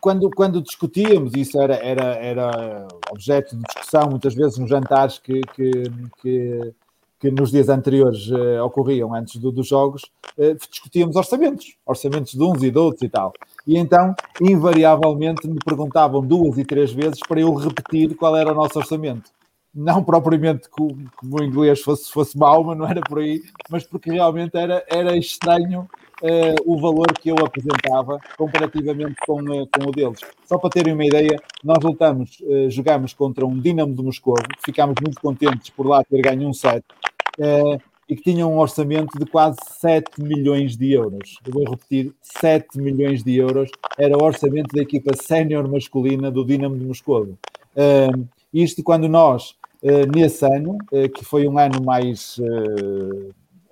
quando, 0.00 0.30
quando 0.30 0.62
discutíamos, 0.62 1.32
isso 1.34 1.60
era, 1.60 1.74
era, 1.76 2.14
era 2.16 2.88
objeto 3.10 3.56
de 3.56 3.62
discussão 3.62 4.08
muitas 4.10 4.34
vezes 4.34 4.58
nos 4.58 4.68
jantares 4.68 5.18
que, 5.18 5.40
que, 5.54 5.70
que, 6.20 6.74
que 7.18 7.30
nos 7.30 7.50
dias 7.50 7.68
anteriores 7.68 8.28
uh, 8.28 8.62
ocorriam 8.64 9.14
antes 9.14 9.36
do, 9.36 9.50
dos 9.50 9.68
jogos, 9.68 10.02
uh, 10.36 10.54
discutíamos 10.70 11.16
orçamentos, 11.16 11.76
orçamentos 11.86 12.32
de 12.32 12.42
uns 12.42 12.62
e 12.62 12.70
de 12.70 12.78
outros 12.78 13.02
e 13.02 13.08
tal. 13.08 13.32
E 13.66 13.76
então, 13.76 14.14
invariavelmente, 14.40 15.48
me 15.48 15.58
perguntavam 15.64 16.20
duas 16.20 16.58
e 16.58 16.64
três 16.64 16.92
vezes 16.92 17.20
para 17.26 17.40
eu 17.40 17.52
repetir 17.54 18.14
qual 18.16 18.36
era 18.36 18.52
o 18.52 18.54
nosso 18.54 18.78
orçamento. 18.78 19.30
Não 19.72 20.02
propriamente 20.02 20.68
que 20.68 20.82
o, 20.82 20.88
que 20.88 21.26
o 21.30 21.44
inglês 21.44 21.80
fosse, 21.80 22.10
fosse 22.10 22.36
mau, 22.36 22.64
mas 22.64 22.76
não 22.76 22.86
era 22.86 23.00
por 23.00 23.20
aí, 23.20 23.40
mas 23.70 23.84
porque 23.84 24.10
realmente 24.10 24.56
era, 24.56 24.84
era 24.88 25.16
estranho 25.16 25.88
o 26.66 26.78
valor 26.78 27.06
que 27.18 27.30
eu 27.30 27.36
apresentava 27.44 28.18
comparativamente 28.36 29.16
com, 29.26 29.40
uh, 29.40 29.66
com 29.66 29.88
o 29.88 29.92
deles. 29.92 30.20
Só 30.44 30.58
para 30.58 30.70
terem 30.70 30.92
uma 30.92 31.04
ideia, 31.04 31.36
nós 31.64 31.78
voltamos, 31.80 32.38
uh, 32.40 32.70
jogámos 32.70 33.12
contra 33.12 33.46
um 33.46 33.58
Dinamo 33.58 33.94
de 33.94 34.02
Moscou, 34.02 34.36
ficámos 34.64 34.96
muito 35.02 35.20
contentes 35.20 35.70
por 35.70 35.86
lá 35.86 36.04
ter 36.04 36.20
ganho 36.20 36.48
um 36.48 36.52
set, 36.52 36.84
e 38.08 38.16
que 38.16 38.22
tinha 38.22 38.46
um 38.46 38.58
orçamento 38.58 39.18
de 39.18 39.24
quase 39.24 39.56
7 39.78 40.20
milhões 40.20 40.76
de 40.76 40.92
euros. 40.92 41.38
Eu 41.46 41.52
vou 41.52 41.64
repetir, 41.70 42.12
7 42.20 42.78
milhões 42.78 43.22
de 43.22 43.36
euros 43.36 43.70
era 43.96 44.18
o 44.18 44.22
orçamento 44.22 44.74
da 44.74 44.82
equipa 44.82 45.14
sénior 45.16 45.66
masculina 45.68 46.30
do 46.30 46.44
Dinamo 46.44 46.76
de 46.76 46.84
Moscou. 46.84 47.28
isto 48.52 48.82
quando 48.82 49.08
nós, 49.08 49.54
nesse 50.12 50.44
ano, 50.44 50.76
que 51.14 51.24
foi 51.24 51.46
um 51.46 51.56
ano 51.56 51.82
mais 51.82 52.38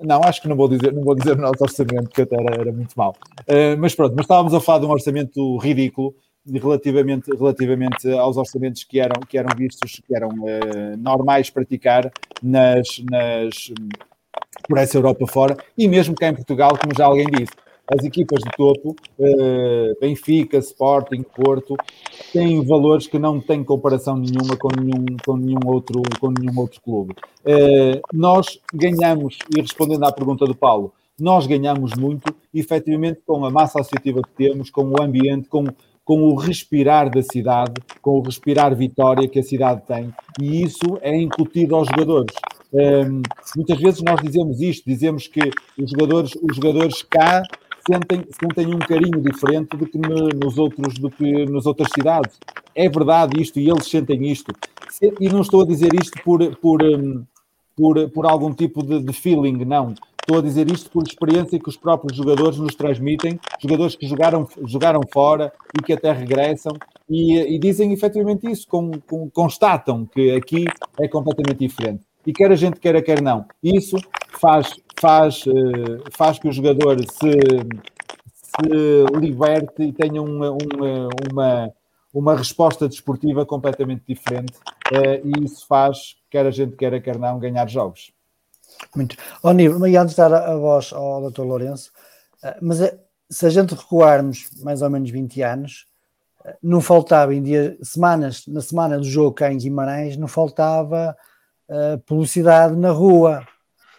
não, 0.01 0.20
acho 0.25 0.41
que 0.41 0.49
não 0.49 0.57
vou 0.57 0.69
dizer, 0.69 0.93
não 0.93 1.03
vou 1.03 1.15
dizer 1.15 1.33
o 1.33 1.41
nosso 1.41 1.62
orçamento, 1.62 2.09
que 2.11 2.23
até 2.23 2.37
era, 2.37 2.61
era 2.61 2.73
muito 2.73 2.95
mau. 2.97 3.15
Uh, 3.41 3.77
mas 3.79 3.95
pronto, 3.95 4.15
mas 4.15 4.25
estávamos 4.25 4.55
a 4.55 4.61
falar 4.61 4.81
de 4.81 4.87
um 4.87 4.91
orçamento 4.91 5.57
ridículo 5.59 6.15
relativamente, 6.51 7.31
relativamente 7.37 8.11
aos 8.12 8.37
orçamentos 8.37 8.85
que 8.85 8.99
eram, 9.01 9.20
que 9.29 9.37
eram 9.37 9.55
vistos, 9.57 10.01
que 10.07 10.15
eram 10.15 10.29
uh, 10.29 10.97
normais 10.97 11.51
praticar 11.51 12.11
nas, 12.43 13.03
nas, 13.11 13.73
por 14.69 14.79
essa 14.79 14.97
Europa 14.97 15.27
fora, 15.27 15.57
e 15.77 15.87
mesmo 15.89 16.15
cá 16.15 16.29
em 16.29 16.35
Portugal, 16.35 16.79
como 16.79 16.95
já 16.97 17.05
alguém 17.05 17.27
disse 17.27 17.53
as 17.90 18.05
equipas 18.05 18.40
de 18.40 18.51
topo, 18.56 18.94
uh, 19.19 20.01
Benfica, 20.01 20.59
Sporting, 20.59 21.23
Porto, 21.23 21.74
têm 22.32 22.62
valores 22.65 23.06
que 23.06 23.19
não 23.19 23.40
têm 23.40 23.65
comparação 23.65 24.16
nenhuma 24.16 24.56
com 24.56 24.69
nenhum, 24.69 25.05
com 25.24 25.36
nenhum, 25.36 25.60
outro, 25.66 26.02
com 26.20 26.31
nenhum 26.31 26.59
outro 26.59 26.81
clube. 26.82 27.15
Uh, 27.44 28.01
nós 28.12 28.60
ganhamos, 28.73 29.39
e 29.56 29.60
respondendo 29.60 30.05
à 30.05 30.12
pergunta 30.12 30.44
do 30.44 30.55
Paulo, 30.55 30.93
nós 31.19 31.47
ganhamos 31.47 31.94
muito, 31.98 32.32
efetivamente, 32.55 33.20
com 33.27 33.44
a 33.44 33.51
massa 33.51 33.81
associativa 33.81 34.23
que 34.23 34.31
temos, 34.36 34.70
com 34.70 34.85
o 34.85 35.02
ambiente, 35.02 35.48
com, 35.48 35.65
com 36.05 36.23
o 36.23 36.35
respirar 36.36 37.10
da 37.10 37.23
cidade, 37.23 37.74
com 38.02 38.19
o 38.19 38.23
respirar 38.23 38.77
vitória 38.77 39.28
que 39.28 39.39
a 39.39 39.43
cidade 39.43 39.82
tem, 39.86 40.12
e 40.40 40.62
isso 40.62 40.98
é 41.01 41.16
incutido 41.16 41.74
aos 41.74 41.89
jogadores. 41.89 42.35
Um, 42.73 42.81
ehm, 42.81 43.23
muitas 43.56 43.81
vezes 43.81 44.02
nós 44.02 44.20
dizemos 44.20 44.60
isto, 44.60 44.85
dizemos 44.86 45.27
que 45.27 45.40
os 45.78 45.90
jogadores, 45.90 46.32
os 46.36 46.55
jogadores 46.55 47.02
cá 47.02 47.43
sentem, 47.89 48.24
sentem 48.39 48.74
um 48.74 48.78
carinho 48.78 49.20
diferente 49.23 49.77
do 49.77 49.86
que 49.86 49.97
no, 49.97 50.28
nos 50.28 50.59
outros, 50.59 50.94
do 50.94 51.10
que 51.10 51.47
nas 51.47 51.65
outras 51.65 51.89
cidades. 51.94 52.39
É 52.74 52.89
verdade 52.89 53.40
isto 53.40 53.59
e 53.59 53.69
eles 53.69 53.89
sentem 53.89 54.31
isto. 54.31 54.52
E 55.20 55.28
não 55.28 55.40
estou 55.40 55.62
a 55.62 55.66
dizer 55.66 55.94
isto 55.94 56.23
por, 56.23 56.56
por, 56.56 56.82
hum, 56.82 57.24
por, 57.74 58.10
por 58.10 58.27
algum 58.27 58.52
tipo 58.52 58.82
de, 58.82 59.02
de 59.02 59.12
feeling, 59.12 59.65
não. 59.65 59.94
Estou 60.20 60.40
a 60.40 60.43
dizer 60.43 60.70
isto 60.70 60.90
por 60.90 61.05
experiência 61.05 61.59
que 61.59 61.70
os 61.70 61.77
próprios 61.77 62.15
jogadores 62.15 62.59
nos 62.59 62.74
transmitem, 62.74 63.40
jogadores 63.59 63.97
que 63.97 64.06
jogaram, 64.06 64.47
jogaram 64.66 65.01
fora 65.10 65.51
e 65.78 65.82
que 65.82 65.94
até 65.94 66.12
regressam 66.12 66.74
e, 67.09 67.55
e 67.55 67.59
dizem 67.59 67.93
efetivamente 67.94 68.51
isso, 68.51 68.69
com, 68.69 68.90
com, 69.09 69.31
constatam 69.31 70.05
que 70.05 70.32
aqui 70.32 70.66
é 71.01 71.09
completamente 71.09 71.60
diferente. 71.60 72.08
E 72.27 72.32
quer 72.32 72.51
a 72.51 72.57
gente 72.57 72.78
queira, 72.78 73.03
quer 73.03 73.23
não. 73.23 73.47
Isso 73.62 73.97
faz, 74.28 74.74
faz, 75.01 75.45
eh, 75.47 76.11
faz 76.16 76.39
que 76.39 76.49
o 76.49 76.53
jogador 76.53 76.99
se, 77.01 77.32
se 78.35 79.19
liberte 79.19 79.82
e 79.82 79.93
tenha 79.93 80.23
uma, 80.23 80.51
uma, 80.51 81.09
uma, 81.31 81.73
uma 82.12 82.36
resposta 82.36 82.89
desportiva 82.89 83.47
completamente 83.47 84.05
diferente 84.07 84.55
eh, 84.93 85.23
e 85.24 85.45
isso 85.45 85.66
faz, 85.66 86.16
quer 86.31 86.47
a 86.47 86.51
gente 86.51 86.77
queira, 86.77 87.01
quer 87.01 87.19
não, 87.19 87.39
ganhar 87.39 87.69
jogos. 87.69 88.12
Muito. 88.95 89.16
Ó 89.43 89.53
Nível, 89.53 89.86
e 89.86 89.97
antes 89.97 90.15
de 90.15 90.20
dar 90.20 90.32
a 90.32 90.57
voz 90.57 90.93
ao 90.93 91.31
Dr. 91.31 91.43
Lourenço, 91.43 91.90
eh, 92.43 92.57
mas 92.61 92.78
se 93.31 93.47
a 93.47 93.51
gente 93.51 93.74
recuarmos 93.74 94.49
mais 94.62 94.82
ou 94.82 94.90
menos 94.90 95.11
20 95.11 95.43
anos, 95.43 95.86
não 96.62 96.81
faltava 96.81 97.35
em 97.35 97.43
dias, 97.43 97.77
semanas, 97.82 98.47
na 98.47 98.61
semana 98.61 98.99
do 98.99 99.05
jogo 99.05 99.35
cá 99.35 99.53
em 99.53 99.59
Guimarães, 99.59 100.16
não 100.16 100.28
faltava 100.28 101.16
uh, 101.69 101.99
publicidade 102.07 102.77
na 102.77 102.90
rua, 102.90 103.47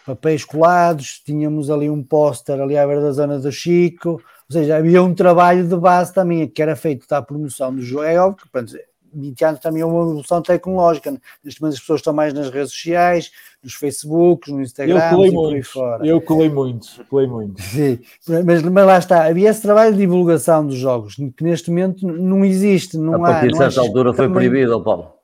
papéis 0.05 0.43
colados, 0.43 1.21
tínhamos 1.25 1.69
ali 1.69 1.89
um 1.89 2.03
póster 2.03 2.59
ali 2.59 2.77
à 2.77 2.85
beira 2.85 3.01
da 3.01 3.11
zona 3.11 3.39
do 3.39 3.51
Chico, 3.51 4.11
ou 4.11 4.21
seja, 4.53 4.77
havia 4.77 5.03
um 5.03 5.13
trabalho 5.13 5.67
de 5.67 5.75
base 5.75 6.13
também 6.13 6.47
que 6.47 6.61
era 6.61 6.75
feito 6.75 7.07
da 7.07 7.21
promoção 7.21 7.73
do 7.73 7.81
jogo. 7.81 8.03
É 8.03 8.19
óbvio 8.19 8.45
que 8.45 8.51
pronto, 8.51 8.73
20 9.13 9.45
anos 9.45 9.59
também 9.59 9.81
é 9.81 9.85
uma 9.85 10.01
evolução 10.01 10.41
tecnológica. 10.41 11.11
Né? 11.11 11.19
Neste 11.43 11.61
momento 11.61 11.75
as 11.75 11.79
pessoas 11.79 11.99
estão 11.99 12.13
mais 12.13 12.33
nas 12.33 12.49
redes 12.49 12.71
sociais, 12.71 13.31
nos 13.63 13.73
Facebooks, 13.73 14.51
no 14.51 14.61
Instagram, 14.61 14.99
eu 14.99 15.09
colei 15.15 15.31
muitos, 15.31 15.75
Eu 16.03 16.21
colei 16.21 16.49
muitos, 16.49 17.01
colei 17.09 17.27
muitos. 17.27 17.63
Sim, 17.69 17.99
mas, 18.45 18.61
mas, 18.63 18.85
lá 18.85 18.97
está, 18.97 19.25
havia 19.25 19.49
esse 19.49 19.61
trabalho 19.61 19.91
de 19.91 19.99
divulgação 19.99 20.65
dos 20.65 20.77
jogos, 20.77 21.15
que 21.15 21.43
neste 21.43 21.69
momento 21.69 22.07
não 22.07 22.45
existe, 22.45 22.97
não 22.97 23.13
a 23.23 23.27
há. 23.27 23.29
A 23.29 23.33
partir 23.33 23.51
de 23.51 23.57
certa 23.57 23.81
altura 23.81 24.13
foi 24.13 24.27
também... 24.27 24.49
proibido, 24.49 24.81
Paulo. 24.81 25.18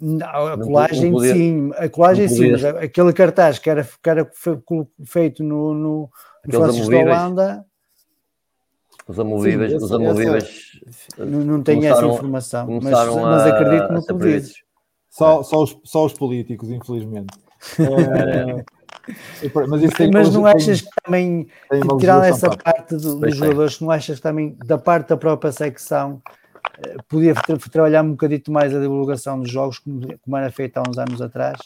Não, 0.00 0.46
a 0.46 0.56
colagem 0.56 1.10
podia, 1.10 1.34
sim, 1.34 1.70
a 1.74 1.88
colagem 1.88 2.28
sim, 2.28 2.52
mas 2.52 2.64
aquele 2.64 3.12
cartaz 3.12 3.58
que 3.58 3.68
era, 3.68 3.82
que 3.84 4.08
era 4.08 4.30
feito 5.04 5.42
no, 5.42 5.74
no, 5.74 6.10
no 6.46 6.52
Francisco 6.52 6.90
da 6.90 6.98
Holanda. 6.98 7.66
Os 9.08 9.18
amovíveis, 9.18 9.72
Sim, 9.72 9.78
os 9.78 9.90
amovíveis 9.90 10.80
não, 11.18 11.40
não 11.40 11.62
tenho 11.62 11.84
essa 11.84 12.06
informação, 12.06 12.68
mas, 12.80 12.92
mas 12.92 13.46
acredito 13.46 13.92
no 13.92 14.04
Covid. 14.04 14.52
Só, 15.10 15.42
só, 15.42 15.62
os, 15.62 15.76
só 15.82 16.04
os 16.04 16.12
políticos, 16.12 16.70
infelizmente. 16.70 17.36
é, 17.80 18.64
mas, 19.66 20.10
mas 20.12 20.34
não 20.34 20.46
achas 20.46 20.82
que 20.82 20.90
também, 21.02 21.48
tirando 21.98 22.24
essa 22.24 22.50
parte 22.56 22.94
do, 22.96 23.18
dos 23.18 23.34
jogadores, 23.34 23.80
não 23.80 23.90
achas 23.90 24.16
que 24.18 24.22
também 24.22 24.56
da 24.64 24.78
parte 24.78 25.08
da 25.08 25.16
própria 25.16 25.50
secção 25.50 26.22
eh, 26.84 26.96
podia 27.08 27.34
trabalhar 27.70 28.02
um 28.02 28.10
bocadito 28.12 28.52
mais 28.52 28.74
a 28.74 28.80
divulgação 28.80 29.40
dos 29.40 29.50
jogos, 29.50 29.78
como, 29.78 30.00
como 30.18 30.36
era 30.36 30.50
feito 30.50 30.78
há 30.78 30.82
uns 30.88 30.98
anos 30.98 31.20
atrás? 31.20 31.58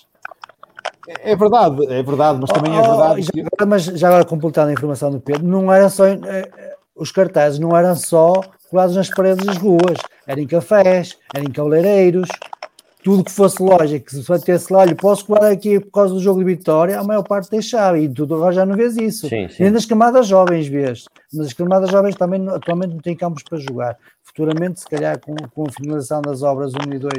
É, 1.08 1.32
é 1.32 1.36
verdade, 1.36 1.84
é 1.86 2.02
verdade, 2.02 2.38
mas 2.40 2.50
também 2.50 2.74
é 2.76 2.80
oh, 2.80 2.82
verdade. 2.82 3.28
Oh, 3.34 3.40
já, 3.60 3.66
mas 3.66 3.84
já 3.84 4.08
agora 4.08 4.24
completando 4.24 4.70
a 4.70 4.72
informação 4.72 5.10
do 5.10 5.20
Pedro, 5.20 5.46
não 5.46 5.72
era 5.72 5.88
só 5.88 6.06
eh, 6.06 6.76
os 6.94 7.10
cartazes 7.10 7.58
não 7.58 7.76
eram 7.76 7.96
só 7.96 8.32
colados 8.70 8.96
nas 8.96 9.10
paredes 9.10 9.44
das 9.44 9.56
ruas, 9.56 9.98
eram 10.26 10.42
em 10.42 10.46
cafés, 10.46 11.18
eram 11.34 11.46
em 11.46 11.52
cabeleireiros, 11.52 12.28
tudo 13.02 13.24
que 13.24 13.32
fosse 13.32 13.56
que 14.04 14.10
se 14.10 14.28
batesse 14.28 14.72
lá, 14.72 14.80
olha, 14.80 14.94
posso 14.94 15.26
colar 15.26 15.50
aqui 15.50 15.80
por 15.80 15.90
causa 15.90 16.14
do 16.14 16.20
jogo 16.20 16.38
de 16.38 16.44
vitória, 16.44 16.98
a 16.98 17.04
maior 17.04 17.22
parte 17.22 17.50
deixava, 17.50 17.98
e 17.98 18.08
tudo 18.08 18.34
agora 18.34 18.52
já 18.52 18.64
não 18.64 18.76
vês 18.76 18.96
isso. 18.96 19.28
Sim, 19.28 19.48
sim. 19.48 19.64
Nem 19.64 19.72
nas 19.72 19.84
camadas 19.84 20.26
jovens 20.26 20.68
vês, 20.68 21.04
mas 21.32 21.48
as 21.48 21.52
camadas 21.52 21.90
jovens 21.90 22.14
também 22.14 22.46
atualmente 22.48 22.92
não 22.92 23.00
têm 23.00 23.16
campos 23.16 23.42
para 23.42 23.58
jogar. 23.58 23.98
Futuramente, 24.22 24.80
se 24.80 24.86
calhar, 24.86 25.18
com, 25.20 25.34
com 25.34 25.64
a 25.68 25.72
finalização 25.72 26.22
das 26.22 26.42
obras 26.42 26.72
1 26.74 26.94
e 26.94 26.98
2 26.98 27.12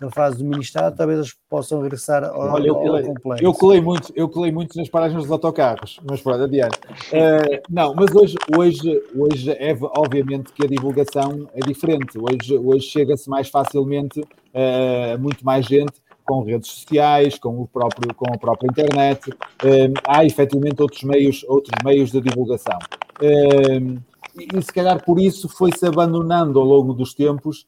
da 0.00 0.10
fase 0.10 0.38
do 0.38 0.44
Ministério, 0.44 0.94
talvez 0.94 1.18
eles 1.18 1.34
possam 1.48 1.80
regressar 1.80 2.24
ao, 2.24 2.52
Olha, 2.52 2.68
eu 2.68 2.74
colei, 2.74 3.02
completo. 3.04 3.44
Eu 3.44 3.54
colei 3.54 3.80
muito, 3.80 4.12
eu 4.14 4.28
colei 4.28 4.52
muito 4.52 4.76
nas 4.76 4.88
paragens 4.88 5.22
dos 5.22 5.30
autocarros, 5.30 5.98
mas 6.08 6.20
pronto, 6.20 6.42
adiante. 6.42 6.76
Uh, 6.76 7.62
não, 7.70 7.94
mas 7.94 8.14
hoje, 8.14 8.36
hoje, 8.56 9.02
hoje 9.16 9.50
é 9.52 9.76
obviamente 9.96 10.52
que 10.52 10.64
a 10.64 10.68
divulgação 10.68 11.48
é 11.54 11.60
diferente. 11.60 12.18
Hoje, 12.18 12.58
hoje 12.58 12.86
chega-se 12.86 13.30
mais 13.30 13.48
facilmente 13.48 14.22
uh, 14.54 15.18
muito 15.18 15.44
mais 15.44 15.66
gente 15.66 15.92
com 16.24 16.42
redes 16.42 16.70
sociais, 16.70 17.38
com 17.38 17.60
o 17.60 17.66
próprio, 17.66 18.14
com 18.14 18.32
a 18.32 18.38
própria 18.38 18.68
internet. 18.68 19.30
Uh, 19.30 19.92
há 20.06 20.24
efetivamente 20.24 20.80
outros 20.80 21.02
meios, 21.02 21.44
outros 21.48 21.74
meios 21.84 22.10
de 22.10 22.20
divulgação. 22.20 22.78
Uh, 23.20 24.00
e, 24.38 24.62
se 24.62 24.72
calhar 24.72 25.04
por 25.04 25.20
isso 25.20 25.48
foi-se 25.48 25.84
abandonando 25.86 26.58
ao 26.58 26.64
longo 26.64 26.94
dos 26.94 27.12
tempos 27.12 27.66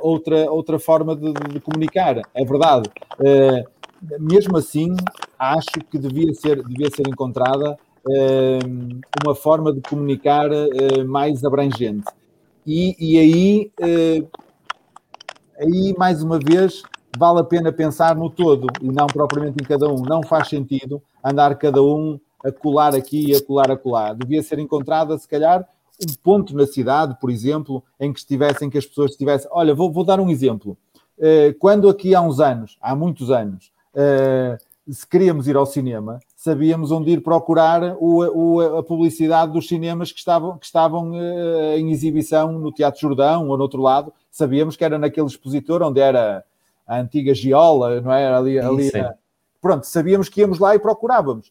outra, 0.00 0.50
outra 0.50 0.78
forma 0.78 1.14
de, 1.14 1.30
de, 1.52 1.60
comunicar. 1.60 2.22
É 2.32 2.42
verdade. 2.42 2.88
Mesmo 4.18 4.56
assim, 4.56 4.96
acho 5.38 5.72
que 5.90 5.98
devia 5.98 6.32
ser, 6.32 6.62
devia 6.62 6.88
ser 6.88 7.06
encontrada 7.06 7.76
uma 9.22 9.34
forma 9.34 9.74
de 9.74 9.82
comunicar 9.82 10.48
mais 11.06 11.44
abrangente. 11.44 12.06
E, 12.66 12.96
e 12.98 13.18
aí, 13.18 13.70
aí, 15.58 15.94
mais 15.98 16.22
uma 16.22 16.38
vez, 16.38 16.82
vale 17.16 17.40
a 17.40 17.44
pena 17.44 17.72
pensar 17.72 18.14
no 18.14 18.30
todo 18.30 18.66
e 18.80 18.88
não 18.90 19.06
propriamente 19.06 19.56
em 19.60 19.66
cada 19.66 19.88
um. 19.88 20.02
Não 20.02 20.22
faz 20.22 20.48
sentido 20.48 21.02
andar 21.24 21.54
cada 21.56 21.82
um 21.82 22.20
a 22.44 22.52
colar 22.52 22.94
aqui 22.94 23.30
e 23.30 23.36
a 23.36 23.42
colar 23.42 23.70
a 23.70 23.76
colar. 23.76 24.14
Devia 24.14 24.42
ser 24.42 24.58
encontrada, 24.58 25.16
se 25.18 25.26
calhar, 25.26 25.66
um 26.00 26.12
ponto 26.22 26.54
na 26.54 26.66
cidade, 26.66 27.16
por 27.20 27.30
exemplo, 27.30 27.82
em 27.98 28.12
que 28.12 28.18
estivessem, 28.18 28.68
que 28.68 28.78
as 28.78 28.86
pessoas 28.86 29.12
estivessem. 29.12 29.48
Olha, 29.52 29.74
vou, 29.74 29.90
vou 29.90 30.04
dar 30.04 30.20
um 30.20 30.30
exemplo. 30.30 30.76
Uh, 31.18 31.54
quando 31.58 31.88
aqui 31.88 32.14
há 32.14 32.20
uns 32.20 32.40
anos, 32.40 32.76
há 32.80 32.94
muitos 32.94 33.30
anos, 33.30 33.72
uh, 33.94 34.58
se 34.88 35.06
queríamos 35.06 35.48
ir 35.48 35.56
ao 35.56 35.66
cinema, 35.66 36.20
sabíamos 36.36 36.92
onde 36.92 37.10
ir 37.10 37.22
procurar 37.22 37.96
o, 37.98 38.24
o, 38.24 38.78
a 38.78 38.82
publicidade 38.82 39.52
dos 39.52 39.66
cinemas 39.66 40.12
que 40.12 40.18
estavam, 40.18 40.56
que 40.58 40.66
estavam 40.66 41.12
uh, 41.12 41.76
em 41.76 41.90
exibição 41.90 42.52
no 42.52 42.72
Teatro 42.72 43.00
Jordão 43.00 43.48
ou 43.48 43.56
no 43.56 43.62
outro 43.62 43.82
lado. 43.82 44.12
Sabíamos 44.30 44.76
que 44.76 44.84
era 44.84 44.98
naquele 44.98 45.26
expositor 45.26 45.82
onde 45.82 46.00
era 46.00 46.44
a 46.86 46.98
antiga 46.98 47.34
Giola, 47.34 48.00
não 48.00 48.12
é? 48.12 48.32
Ali, 48.32 48.58
ali 48.58 48.90
Pronto, 49.60 49.84
sabíamos 49.84 50.28
que 50.28 50.40
íamos 50.40 50.58
lá 50.60 50.74
e 50.76 50.78
procurávamos 50.78 51.50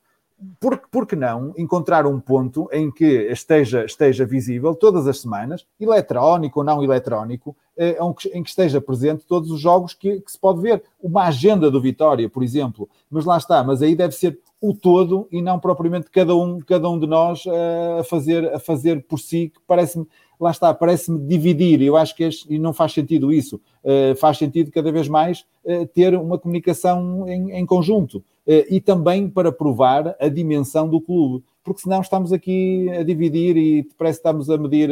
por, 0.59 0.77
por 0.91 1.07
que 1.07 1.15
não 1.15 1.53
encontrar 1.57 2.05
um 2.05 2.19
ponto 2.19 2.67
em 2.71 2.91
que 2.91 3.05
esteja, 3.31 3.85
esteja 3.85 4.25
visível 4.25 4.75
todas 4.75 5.07
as 5.07 5.21
semanas, 5.21 5.65
eletrónico 5.79 6.59
ou 6.59 6.65
não 6.65 6.83
eletrónico, 6.83 7.55
eh, 7.77 7.97
em 8.33 8.43
que 8.43 8.49
esteja 8.49 8.81
presente 8.81 9.25
todos 9.25 9.49
os 9.49 9.59
jogos 9.59 9.93
que, 9.93 10.19
que, 10.19 10.31
se 10.31 10.37
pode 10.37 10.61
ver. 10.61 10.83
Uma 11.01 11.25
agenda 11.25 11.71
do 11.71 11.81
Vitória, 11.81 12.29
por 12.29 12.43
exemplo. 12.43 12.89
Mas 13.09 13.25
lá 13.25 13.37
está, 13.37 13.63
mas 13.63 13.81
aí 13.81 13.95
deve 13.95 14.13
ser 14.13 14.37
o 14.61 14.73
todo 14.73 15.27
e 15.31 15.41
não 15.41 15.59
propriamente 15.59 16.09
cada 16.09 16.35
um, 16.35 16.59
cada 16.59 16.89
um 16.89 16.99
de 16.99 17.07
nós 17.07 17.43
eh, 17.45 17.97
a, 17.99 18.03
fazer, 18.03 18.53
a 18.53 18.59
fazer 18.59 19.03
por 19.03 19.19
si, 19.19 19.51
que 19.53 19.61
parece-me 19.65 20.05
lá 20.37 20.51
está, 20.51 20.73
parece-me 20.73 21.17
dividir, 21.19 21.81
eu 21.81 21.95
acho 21.95 22.13
que 22.13 22.25
este, 22.25 22.53
e 22.53 22.59
não 22.59 22.73
faz 22.73 22.91
sentido 22.91 23.31
isso, 23.31 23.55
uh, 23.85 24.13
faz 24.17 24.37
sentido 24.37 24.69
cada 24.69 24.91
vez 24.91 25.07
mais 25.07 25.45
uh, 25.63 25.87
ter 25.87 26.13
uma 26.13 26.37
comunicação 26.37 27.25
em, 27.25 27.53
em 27.53 27.65
conjunto 27.65 28.21
e 28.47 28.79
também 28.79 29.27
para 29.29 29.51
provar 29.51 30.15
a 30.19 30.27
dimensão 30.27 30.87
do 30.87 31.01
clube, 31.01 31.43
porque 31.63 31.81
senão 31.81 32.01
estamos 32.01 32.31
aqui 32.31 32.89
a 32.91 33.03
dividir 33.03 33.57
e 33.57 33.83
parece 33.97 34.19
que 34.19 34.27
estamos 34.27 34.49
a 34.49 34.57
medir, 34.57 34.89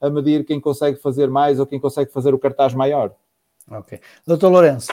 a 0.00 0.10
medir 0.10 0.44
quem 0.44 0.60
consegue 0.60 0.98
fazer 1.00 1.28
mais 1.28 1.60
ou 1.60 1.66
quem 1.66 1.78
consegue 1.78 2.12
fazer 2.12 2.34
o 2.34 2.38
cartaz 2.38 2.74
maior. 2.74 3.14
Ok. 3.70 4.00
Doutor 4.26 4.50
Lourenço, 4.50 4.90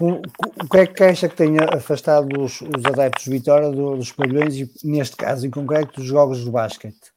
o 0.00 0.68
que 0.70 0.78
é 0.78 0.86
que 0.86 1.04
acha 1.04 1.28
que 1.28 1.36
tenha 1.36 1.64
afastado 1.74 2.40
os, 2.40 2.60
os 2.62 2.84
adeptos 2.86 3.24
de 3.24 3.30
Vitória 3.30 3.70
dos 3.70 4.12
pavilhões 4.12 4.56
e, 4.56 4.70
neste 4.84 5.16
caso 5.16 5.46
em 5.46 5.50
concreto, 5.50 6.00
dos 6.00 6.04
jogos 6.04 6.42
de 6.42 6.50
basquete? 6.50 7.12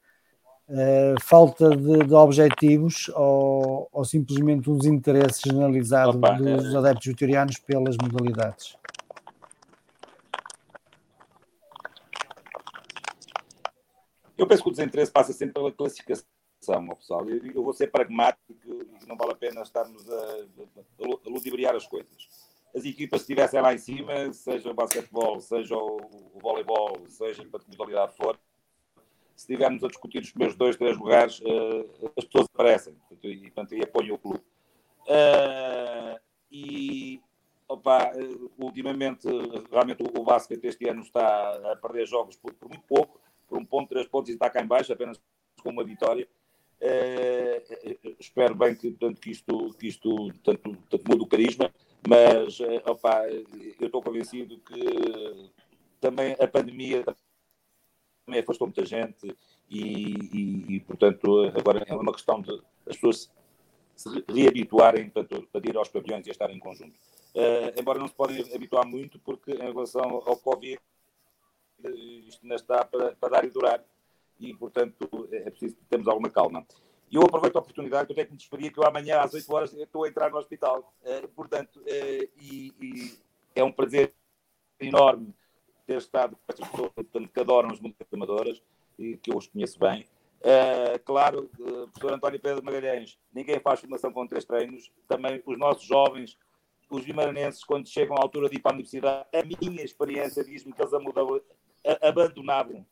Uh, 0.66 1.20
falta 1.20 1.70
de, 1.76 2.06
de 2.06 2.14
objetivos 2.14 3.10
ou, 3.14 3.86
ou, 3.92 4.02
simplesmente 4.02 4.70
um 4.70 4.78
desinteresse 4.78 5.42
generalizado 5.44 6.16
Opa, 6.16 6.32
dos 6.32 6.74
é... 6.74 6.78
adeptos 6.78 7.06
vitorianos 7.06 7.58
pelas 7.58 7.96
modalidades? 7.98 8.74
Eu 14.36 14.46
penso 14.46 14.62
que 14.62 14.68
o 14.68 14.72
desinteresse 14.72 15.12
passa 15.12 15.32
sempre 15.32 15.54
pela 15.54 15.72
classificação, 15.72 16.24
pessoal. 16.96 17.28
Eu, 17.28 17.44
eu 17.46 17.62
vou 17.62 17.72
ser 17.72 17.88
pragmático 17.88 18.54
não 19.06 19.16
vale 19.16 19.32
a 19.32 19.36
pena 19.36 19.62
estarmos 19.62 20.08
a, 20.10 20.14
a, 20.14 21.26
a 21.26 21.30
ludibriar 21.30 21.74
as 21.74 21.86
coisas. 21.86 22.28
As 22.74 22.84
equipas 22.84 23.20
que 23.20 23.32
estivessem 23.32 23.60
lá 23.60 23.72
em 23.72 23.78
cima, 23.78 24.32
seja 24.32 24.70
o 24.70 24.74
basquetebol, 24.74 25.40
seja 25.40 25.76
o, 25.76 25.96
o 26.34 26.40
voleibol, 26.40 27.04
seja 27.08 27.44
para 27.44 27.60
que 27.60 27.70
modalidade 27.70 28.16
for, 28.16 28.38
se 29.36 29.42
estivermos 29.42 29.82
a 29.84 29.88
discutir 29.88 30.22
os 30.22 30.30
primeiros 30.30 30.56
dois, 30.56 30.76
três 30.76 30.96
lugares, 30.96 31.40
uh, 31.40 32.12
as 32.16 32.24
pessoas 32.24 32.46
aparecem 32.52 32.94
portanto, 32.94 33.28
e, 33.28 33.50
portanto, 33.50 33.82
apoiam 33.82 34.16
o 34.16 34.18
clube. 34.18 34.42
Uh, 35.06 36.18
e, 36.50 37.20
opa, 37.68 38.12
ultimamente, 38.58 39.28
realmente 39.70 40.02
o, 40.02 40.20
o 40.20 40.24
basquete 40.24 40.64
este 40.64 40.88
ano 40.88 41.02
está 41.02 41.72
a 41.72 41.76
perder 41.76 42.06
jogos 42.06 42.36
por, 42.36 42.54
por, 42.54 42.68
muito 42.68 42.84
pouco, 42.86 43.20
por 43.48 43.58
um 43.58 43.64
ponto, 43.64 43.88
três 43.88 44.06
pontos 44.06 44.30
e 44.30 44.34
está 44.34 44.50
cá 44.50 44.62
em 44.62 44.66
baixo, 44.66 44.92
apenas 44.92 45.20
com 45.62 45.70
uma 45.70 45.84
vitória. 45.84 46.28
Uh, 46.80 48.14
espero 48.18 48.54
bem 48.54 48.74
que, 48.74 48.90
portanto, 48.90 49.20
que 49.20 49.30
isto, 49.30 49.74
que 49.78 49.86
isto 49.88 50.32
tanto, 50.42 50.76
tanto 50.90 51.08
mude 51.08 51.22
o 51.22 51.26
carisma, 51.26 51.72
mas 52.06 52.58
opa, 52.84 53.26
eu 53.80 53.86
estou 53.86 54.02
convencido 54.02 54.58
que 54.58 55.50
também 56.00 56.36
a 56.38 56.46
pandemia 56.46 57.02
também 58.24 58.40
afastou 58.40 58.66
muita 58.66 58.84
gente 58.84 59.34
e, 59.70 60.14
e, 60.32 60.76
e, 60.76 60.80
portanto, 60.80 61.44
agora 61.56 61.84
é 61.86 61.94
uma 61.94 62.12
questão 62.12 62.40
de 62.40 62.52
as 62.86 62.96
pessoas 62.96 63.30
se 63.94 64.24
reabituarem 64.28 65.08
portanto, 65.08 65.48
ir 65.64 65.76
aos 65.76 65.88
pavilhões 65.88 66.26
e 66.26 66.30
a 66.30 66.32
estar 66.32 66.50
em 66.50 66.58
conjunto. 66.58 66.98
Uh, 67.34 67.78
embora 67.78 67.98
não 67.98 68.08
se 68.08 68.14
podem 68.14 68.40
habituar 68.54 68.86
muito, 68.86 69.18
porque 69.18 69.52
em 69.52 69.72
relação 69.72 70.22
ao 70.24 70.36
Covid, 70.36 70.78
isto 71.90 72.42
ainda 72.42 72.54
está 72.56 72.84
para, 72.84 73.14
para 73.16 73.28
dar 73.28 73.44
e 73.44 73.50
durar. 73.50 73.84
e, 74.38 74.54
portanto, 74.54 75.28
é 75.32 75.50
preciso 75.50 75.76
termos 75.88 76.08
alguma 76.08 76.30
calma. 76.30 76.66
E 77.10 77.16
eu 77.16 77.22
aproveito 77.22 77.56
a 77.56 77.60
oportunidade 77.60 78.06
que 78.06 78.12
eu 78.12 78.16
tenho 78.16 78.26
que 78.26 78.32
me 78.32 78.38
despedir, 78.38 78.72
que 78.72 78.78
eu 78.78 78.84
amanhã 78.84 79.20
às 79.20 79.32
8 79.32 79.54
horas 79.54 79.72
estou 79.72 80.04
a 80.04 80.08
entrar 80.08 80.30
no 80.30 80.36
hospital. 80.36 80.92
Uh, 81.02 81.28
portanto, 81.28 81.76
uh, 81.80 82.28
e, 82.40 82.72
e, 82.80 83.18
é 83.54 83.62
um 83.62 83.70
prazer 83.70 84.12
enorme 84.80 85.32
ter 85.86 85.98
estado 85.98 86.34
com 86.34 86.42
estas 86.48 86.68
pessoas 86.68 86.90
portanto, 86.92 87.28
que 87.28 87.40
adoram 87.40 87.70
as 87.70 87.80
músicas 87.80 88.08
amadoras 88.12 88.62
e 88.98 89.16
que 89.16 89.30
eu 89.30 89.36
os 89.36 89.46
conheço 89.46 89.78
bem. 89.78 90.06
Uh, 90.40 90.98
claro, 91.04 91.50
uh, 91.58 91.88
professor 91.88 92.14
António 92.14 92.40
Pedro 92.40 92.64
Magalhães, 92.64 93.18
ninguém 93.32 93.60
faz 93.60 93.80
formação 93.80 94.12
com 94.12 94.26
três 94.26 94.44
treinos. 94.44 94.90
Também 95.06 95.42
os 95.46 95.58
nossos 95.58 95.84
jovens, 95.84 96.36
os 96.90 97.04
vimaranenses, 97.04 97.64
quando 97.64 97.88
chegam 97.88 98.16
à 98.16 98.22
altura 98.22 98.48
de 98.48 98.56
ir 98.56 98.60
para 98.60 98.72
a 98.72 98.74
universidade, 98.74 99.26
a 99.32 99.42
minha 99.42 99.82
experiência 99.82 100.44
diz-me 100.44 100.72
que 100.72 100.82
eles 100.82 100.92
abandonavam 102.02 102.86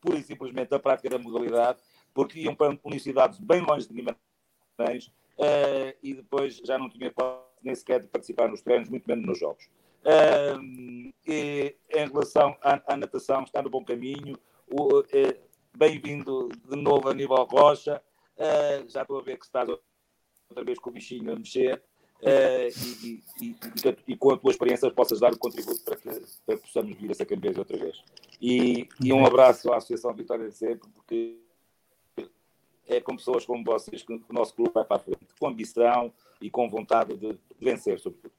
pura 0.00 0.18
e 0.18 0.22
simplesmente 0.22 0.74
a 0.74 0.78
prática 0.78 1.10
da 1.10 1.18
modalidade 1.18 1.80
porque 2.16 2.40
iam 2.40 2.54
para 2.54 2.78
universidades 2.82 3.38
bem 3.38 3.60
longe 3.60 3.86
de 3.86 3.92
Guimarães 3.92 5.08
uh, 5.38 5.94
e 6.02 6.14
depois 6.14 6.56
já 6.64 6.78
não 6.78 6.88
tinha 6.88 7.12
nem 7.62 7.74
sequer 7.74 8.00
de 8.00 8.08
participar 8.08 8.48
nos 8.48 8.62
treinos, 8.62 8.88
muito 8.88 9.04
menos 9.06 9.26
nos 9.26 9.38
jogos. 9.38 9.68
Uh, 10.02 11.12
e, 11.26 11.76
em 11.90 12.08
relação 12.08 12.56
à, 12.62 12.80
à, 12.86 12.96
natação, 12.96 13.42
está 13.42 13.60
no 13.60 13.68
bom 13.68 13.84
caminho. 13.84 14.38
Uh, 14.70 15.04
Bem-vindo 15.76 16.48
de 16.70 16.74
novo 16.74 17.10
a 17.10 17.12
nível 17.12 17.36
Rocha. 17.44 18.00
Já 18.88 19.02
estou 19.02 19.18
a 19.18 19.22
ver 19.22 19.36
que 19.36 19.44
estás 19.44 19.68
outra 19.68 20.64
vez 20.64 20.78
com 20.78 20.88
o 20.88 20.92
bichinho 20.94 21.30
a 21.30 21.36
mexer. 21.36 21.82
E, 22.22 22.68
e, 23.02 23.22
e, 23.42 23.56
e, 24.08 24.16
com 24.16 24.32
a 24.32 24.38
tua 24.38 24.50
experiência 24.50 24.90
possas 24.90 25.20
dar 25.20 25.32
o 25.32 25.38
contributo 25.38 25.80
para 25.84 25.96
que, 25.96 26.08
para 26.46 26.56
que 26.56 26.62
possamos 26.62 26.96
vir 26.96 27.10
a 27.10 27.14
ser 27.14 27.26
campeões 27.26 27.58
outra 27.58 27.76
vez. 27.76 28.02
E, 28.40 28.88
um 29.12 29.24
abraço 29.24 29.72
à 29.72 29.76
Associação 29.76 30.14
Vitória 30.14 30.48
de 30.48 30.54
Sempre, 30.54 30.88
porque 30.94 31.38
é 32.88 33.00
com 33.00 33.16
pessoas 33.16 33.44
como 33.44 33.64
vocês 33.64 34.02
que 34.02 34.12
o 34.12 34.32
nosso 34.32 34.54
clube 34.54 34.72
vai 34.72 34.84
para 34.84 34.96
a 34.96 35.00
frente, 35.00 35.26
com 35.38 35.48
ambição 35.48 36.12
e 36.40 36.50
com 36.50 36.68
vontade 36.70 37.16
de 37.16 37.36
vencer, 37.60 37.98
sobretudo. 37.98 38.32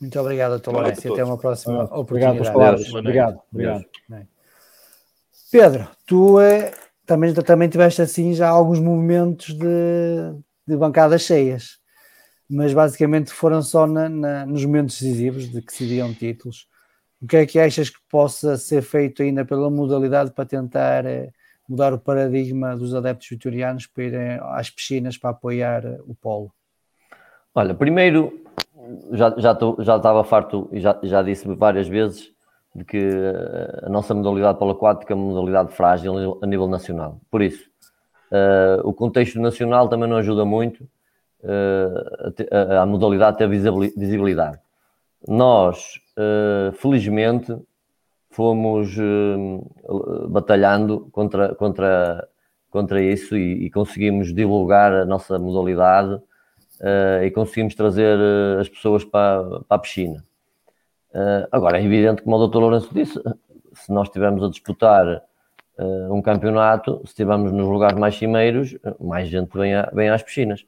Muito 0.00 0.20
obrigado, 0.20 0.56
e 0.56 1.08
até 1.08 1.24
uma 1.24 1.38
próxima 1.38 1.82
ah, 1.82 1.98
oportunidade. 1.98 2.38
Obrigado, 2.38 2.52
palavras. 2.52 2.94
Obrigado, 2.94 3.40
obrigado. 3.52 3.84
Pedro, 5.50 5.88
tu 6.04 6.40
é, 6.40 6.72
também, 7.06 7.32
também 7.32 7.68
tiveste 7.68 8.02
assim 8.02 8.34
já 8.34 8.48
alguns 8.48 8.80
movimentos 8.80 9.54
de, 9.54 10.34
de 10.66 10.76
bancadas 10.76 11.22
cheias, 11.22 11.78
mas 12.48 12.72
basicamente 12.72 13.32
foram 13.32 13.62
só 13.62 13.86
na, 13.86 14.08
na, 14.08 14.46
nos 14.46 14.64
momentos 14.64 15.00
decisivos 15.00 15.50
de 15.50 15.62
que 15.62 15.72
se 15.72 15.84
decidiam 15.84 16.12
títulos. 16.12 16.68
O 17.22 17.26
que 17.26 17.36
é 17.36 17.46
que 17.46 17.58
achas 17.58 17.88
que 17.88 17.98
possa 18.10 18.56
ser 18.56 18.82
feito 18.82 19.22
ainda 19.22 19.44
pela 19.44 19.70
modalidade 19.70 20.30
para 20.32 20.44
tentar 20.44 21.06
eh, 21.06 21.30
mudar 21.68 21.92
o 21.94 21.98
paradigma 21.98 22.76
dos 22.76 22.94
adeptos 22.94 23.28
vitorianos 23.28 23.86
para 23.86 24.04
irem 24.04 24.38
às 24.42 24.68
piscinas 24.68 25.16
para 25.16 25.30
apoiar 25.30 25.84
o 26.06 26.14
polo? 26.14 26.52
Olha, 27.54 27.74
primeiro, 27.74 28.44
já, 29.12 29.34
já, 29.38 29.54
tô, 29.54 29.76
já 29.80 29.96
estava 29.96 30.22
farto 30.24 30.68
e 30.70 30.80
já, 30.80 30.98
já 31.02 31.22
disse 31.22 31.46
várias 31.54 31.88
vezes 31.88 32.30
de 32.74 32.84
que 32.84 33.08
a 33.82 33.88
nossa 33.88 34.12
modalidade 34.12 34.58
polo 34.58 34.72
aquática 34.72 35.12
é 35.12 35.16
uma 35.16 35.26
modalidade 35.26 35.72
frágil 35.72 36.38
a 36.42 36.46
nível 36.46 36.66
nacional. 36.66 37.20
Por 37.30 37.40
isso, 37.40 37.70
uh, 38.32 38.86
o 38.86 38.92
contexto 38.92 39.40
nacional 39.40 39.88
também 39.88 40.08
não 40.08 40.16
ajuda 40.16 40.44
muito 40.44 40.86
uh, 41.44 42.34
a, 42.50 42.82
a, 42.82 42.86
modalidade 42.86 43.34
a 43.34 43.38
ter 43.38 43.48
visibilidade. 43.48 44.58
Nós, 45.26 46.00
uh, 46.18 46.72
felizmente, 46.72 47.56
fomos 48.30 48.96
uh, 48.98 50.28
batalhando 50.28 51.08
contra, 51.12 51.54
contra, 51.54 52.28
contra 52.70 53.02
isso 53.02 53.36
e, 53.36 53.66
e, 53.66 53.70
conseguimos 53.70 54.34
divulgar 54.34 54.92
a 54.92 55.04
nossa 55.04 55.38
modalidade 55.38 56.20
e 57.24 57.30
conseguimos 57.30 57.74
trazer 57.76 58.18
as 58.60 58.68
pessoas 58.68 59.04
para, 59.04 59.60
para 59.60 59.76
a 59.76 59.78
piscina. 59.78 60.22
agora, 61.50 61.78
é 61.78 61.84
evidente, 61.84 62.20
como 62.20 62.36
o 62.36 62.46
Dr. 62.46 62.58
Lourenço 62.58 62.92
disse, 62.92 63.18
se 63.72 63.92
nós 63.92 64.08
estivermos 64.08 64.42
a 64.42 64.50
disputar 64.50 65.22
um 66.10 66.20
campeonato, 66.20 66.98
se 67.04 67.12
estivermos 67.12 67.52
nos 67.52 67.68
lugares 67.68 67.96
mais 67.96 68.16
cimeiros, 68.16 68.76
mais 69.00 69.28
gente 69.28 69.56
vem, 69.56 69.72
a, 69.72 69.88
vem 69.94 70.10
às 70.10 70.22
piscinas. 70.22 70.66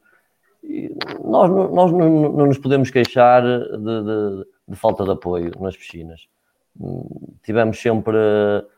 Nós, 1.24 1.50
nós 1.50 1.92
não, 1.92 2.32
não, 2.32 2.46
nos 2.46 2.58
podemos 2.58 2.90
queixar 2.90 3.42
de, 3.42 3.78
de, 3.78 4.46
de 4.68 4.76
falta 4.76 5.04
de 5.04 5.10
apoio 5.10 5.52
nas 5.60 5.76
piscinas 5.76 6.28
tivemos 7.42 7.80
sempre 7.80 8.16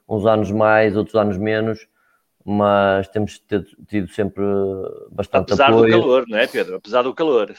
uns 0.09 0.27
anos 0.27 0.51
mais, 0.51 0.97
outros 0.97 1.17
anos 1.17 1.37
menos, 1.37 1.87
mas 2.45 3.09
temos 3.09 3.43
tido 3.89 4.09
sempre 4.09 4.45
bastante 5.11 5.53
Apesar 5.53 5.71
apoio. 5.71 5.85
Apesar 5.85 5.97
do 5.97 6.03
calor, 6.03 6.25
não 6.29 6.39
é, 6.39 6.47
Pedro? 6.47 6.77
Apesar 6.77 7.03
do 7.03 7.15
calor. 7.15 7.55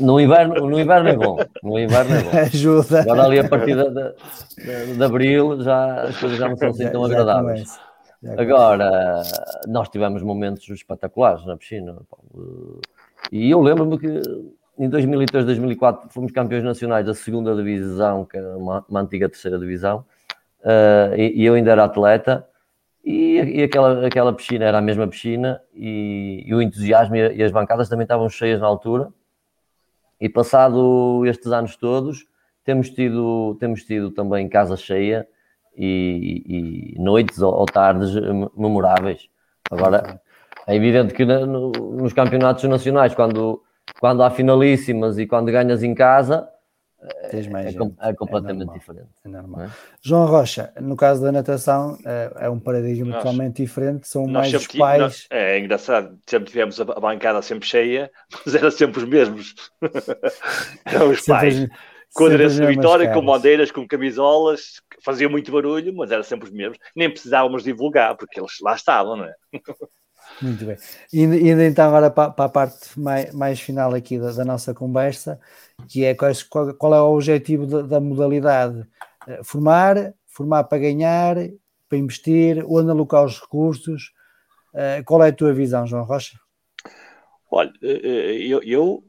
No 0.00 0.20
inverno, 0.20 0.68
no 0.68 0.80
inverno 0.80 1.08
é 1.08 1.16
bom. 1.16 1.38
No 1.62 1.78
inverno 1.78 2.14
é 2.14 2.22
bom. 2.22 2.30
Ajuda. 2.38 3.00
Agora 3.02 3.24
ali 3.24 3.38
a 3.38 3.48
partir 3.48 3.76
de, 3.76 3.90
de, 3.90 4.96
de, 4.96 5.04
abril 5.04 5.62
já, 5.62 6.02
as 6.02 6.18
coisas 6.18 6.38
já 6.38 6.48
não 6.48 6.56
são 6.56 6.70
assim 6.70 6.90
tão 6.90 7.04
agradáveis. 7.04 7.78
Agora, 8.38 9.22
nós 9.68 9.88
tivemos 9.88 10.22
momentos 10.22 10.68
espetaculares 10.68 11.44
na 11.46 11.56
piscina. 11.56 11.96
E 13.30 13.50
eu 13.50 13.60
lembro-me 13.60 13.98
que 13.98 14.20
em 14.78 14.88
2003, 14.88 15.46
2004 15.46 16.10
fomos 16.10 16.32
campeões 16.32 16.62
nacionais 16.62 17.06
da 17.06 17.14
segunda 17.14 17.54
divisão, 17.54 18.24
que 18.24 18.36
era 18.36 18.56
uma, 18.56 18.84
uma 18.88 19.00
antiga 19.00 19.28
terceira 19.28 19.58
divisão, 19.58 20.04
uh, 20.60 21.14
e, 21.16 21.42
e, 21.42 21.44
eu 21.44 21.54
ainda 21.54 21.72
era 21.72 21.84
atleta, 21.84 22.46
e, 23.02 23.40
e, 23.40 23.62
aquela, 23.62 24.06
aquela 24.06 24.32
piscina 24.32 24.64
era 24.66 24.78
a 24.78 24.82
mesma 24.82 25.06
piscina, 25.06 25.60
e, 25.74 26.42
e 26.46 26.54
o 26.54 26.60
entusiasmo 26.60 27.16
e, 27.16 27.42
as 27.42 27.52
bancadas 27.52 27.88
também 27.88 28.04
estavam 28.04 28.28
cheias 28.28 28.60
na 28.60 28.66
altura, 28.66 29.08
e 30.20 30.28
passado 30.28 31.24
estes 31.26 31.50
anos 31.52 31.76
todos, 31.76 32.26
temos 32.64 32.90
tido, 32.90 33.56
temos 33.60 33.84
tido 33.84 34.10
também 34.10 34.48
casa 34.48 34.76
cheia 34.76 35.26
e, 35.76 36.94
noites 36.98 37.40
ou, 37.40 37.54
ou, 37.54 37.66
tardes 37.66 38.12
memoráveis. 38.56 39.28
Agora, 39.70 40.20
é 40.66 40.74
evidente 40.74 41.14
que 41.14 41.24
no, 41.24 41.70
nos 41.70 42.12
campeonatos 42.12 42.64
nacionais, 42.64 43.14
quando 43.14 43.62
quando 44.00 44.22
há 44.22 44.30
finalíssimas 44.30 45.16
e 45.16 45.26
quando 45.26 45.50
ganhas 45.52 45.82
em 45.82 45.94
casa, 45.94 46.48
Tens 47.30 47.46
mais 47.46 47.66
é, 47.66 47.78
é 48.00 48.14
completamente 48.14 48.70
é 48.70 48.72
diferente. 48.72 49.10
É 49.24 49.28
normal. 49.28 49.62
É? 49.62 49.70
João 50.00 50.26
Rocha, 50.26 50.72
no 50.80 50.96
caso 50.96 51.22
da 51.22 51.30
natação, 51.30 51.96
é, 52.04 52.46
é 52.46 52.50
um 52.50 52.58
paradigma 52.58 53.10
nós, 53.10 53.22
totalmente 53.22 53.62
diferente, 53.62 54.08
são 54.08 54.26
mais 54.26 54.52
os 54.52 54.66
pais. 54.66 55.00
Nós, 55.00 55.26
é 55.30 55.58
engraçado, 55.58 56.18
sempre 56.26 56.50
tivemos 56.50 56.80
a 56.80 56.84
bancada 56.84 57.42
sempre 57.42 57.68
cheia, 57.68 58.10
mas 58.44 58.54
era 58.54 58.70
sempre 58.70 59.00
os 59.00 59.08
mesmos. 59.08 59.54
Eram 60.84 61.10
os 61.10 61.22
sempre 61.22 61.40
pais. 61.40 61.68
com 62.12 62.26
adereço 62.26 62.60
de 62.60 62.66
vitória, 62.66 63.12
com 63.12 63.24
bandeiras, 63.24 63.70
com 63.70 63.86
camisolas, 63.86 64.80
faziam 65.04 65.30
muito 65.30 65.52
barulho, 65.52 65.94
mas 65.94 66.10
era 66.10 66.22
sempre 66.22 66.48
os 66.48 66.52
mesmos. 66.52 66.78
Nem 66.94 67.10
precisávamos 67.10 67.62
divulgar, 67.62 68.16
porque 68.16 68.40
eles 68.40 68.58
lá 68.60 68.74
estavam, 68.74 69.16
não 69.16 69.24
é? 69.26 69.34
Muito 70.40 70.66
bem. 70.66 70.76
E 71.12 71.22
indo 71.22 71.62
então 71.62 71.86
agora 71.86 72.10
para, 72.10 72.30
para 72.30 72.44
a 72.44 72.48
parte 72.48 72.98
mais, 72.98 73.32
mais 73.32 73.60
final 73.60 73.94
aqui 73.94 74.18
da, 74.18 74.32
da, 74.32 74.44
nossa 74.44 74.74
conversa, 74.74 75.40
que 75.88 76.04
é 76.04 76.14
qual, 76.14 76.74
qual 76.74 76.94
é 76.94 77.00
o 77.00 77.14
objetivo 77.14 77.66
da, 77.66 77.82
da, 77.82 78.00
modalidade? 78.00 78.86
Eh, 79.26 79.40
formar, 79.42 80.14
formar 80.26 80.64
para 80.64 80.78
ganhar, 80.78 81.36
para 81.88 81.98
investir, 81.98 82.64
onde 82.68 82.90
alocar 82.90 83.24
os 83.24 83.40
recursos. 83.40 84.12
Eh, 84.74 85.02
qual 85.04 85.22
é 85.22 85.28
a 85.28 85.32
tua 85.32 85.54
visão, 85.54 85.86
João 85.86 86.04
Rocha? 86.04 86.38
Olha, 87.50 87.72
eh, 87.82 88.36
eu, 88.40 88.62
eu 88.62 89.04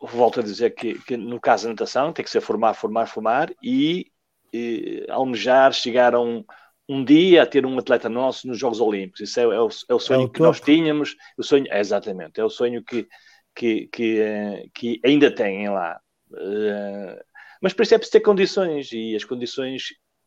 volto 0.00 0.38
a 0.38 0.42
dizer 0.42 0.70
que, 0.70 0.98
que, 1.00 1.16
no 1.16 1.40
caso 1.40 1.64
da 1.64 1.70
natação 1.70 2.12
tem 2.12 2.24
que 2.24 2.30
ser 2.30 2.40
formar, 2.40 2.74
formar, 2.74 3.06
formar 3.06 3.50
e, 3.60 4.06
e 4.52 5.04
almejar 5.08 5.72
chegar 5.72 6.14
a 6.14 6.20
um, 6.20 6.44
um 6.90 7.04
dia 7.04 7.44
a 7.44 7.46
ter 7.46 7.64
um 7.64 7.78
atleta 7.78 8.08
nosso 8.08 8.48
nos 8.48 8.58
Jogos 8.58 8.80
Olímpicos. 8.80 9.20
Isso 9.20 9.38
é, 9.38 9.44
é, 9.44 9.60
o, 9.60 9.68
é 9.88 9.94
o, 9.94 10.00
sonho 10.00 10.22
é 10.22 10.24
o 10.24 10.28
que 10.28 10.40
nós 10.40 10.60
tínhamos. 10.60 11.14
O 11.38 11.42
sonho, 11.44 11.64
é, 11.70 11.78
exatamente, 11.78 12.40
é 12.40 12.44
o 12.44 12.50
sonho 12.50 12.82
que, 12.82 13.06
que, 13.54 13.86
que, 13.86 14.18
eh, 14.18 14.64
que 14.74 15.00
ainda 15.04 15.32
têm 15.32 15.70
lá. 15.70 16.00
Uh, 16.32 17.16
mas 17.62 17.72
por 17.72 17.84
isso 17.84 17.94
é 17.94 17.98
preciso 17.98 18.18
ter 18.18 18.20
condições 18.20 18.90
e 18.90 19.14
as 19.14 19.22
condições, 19.22 19.84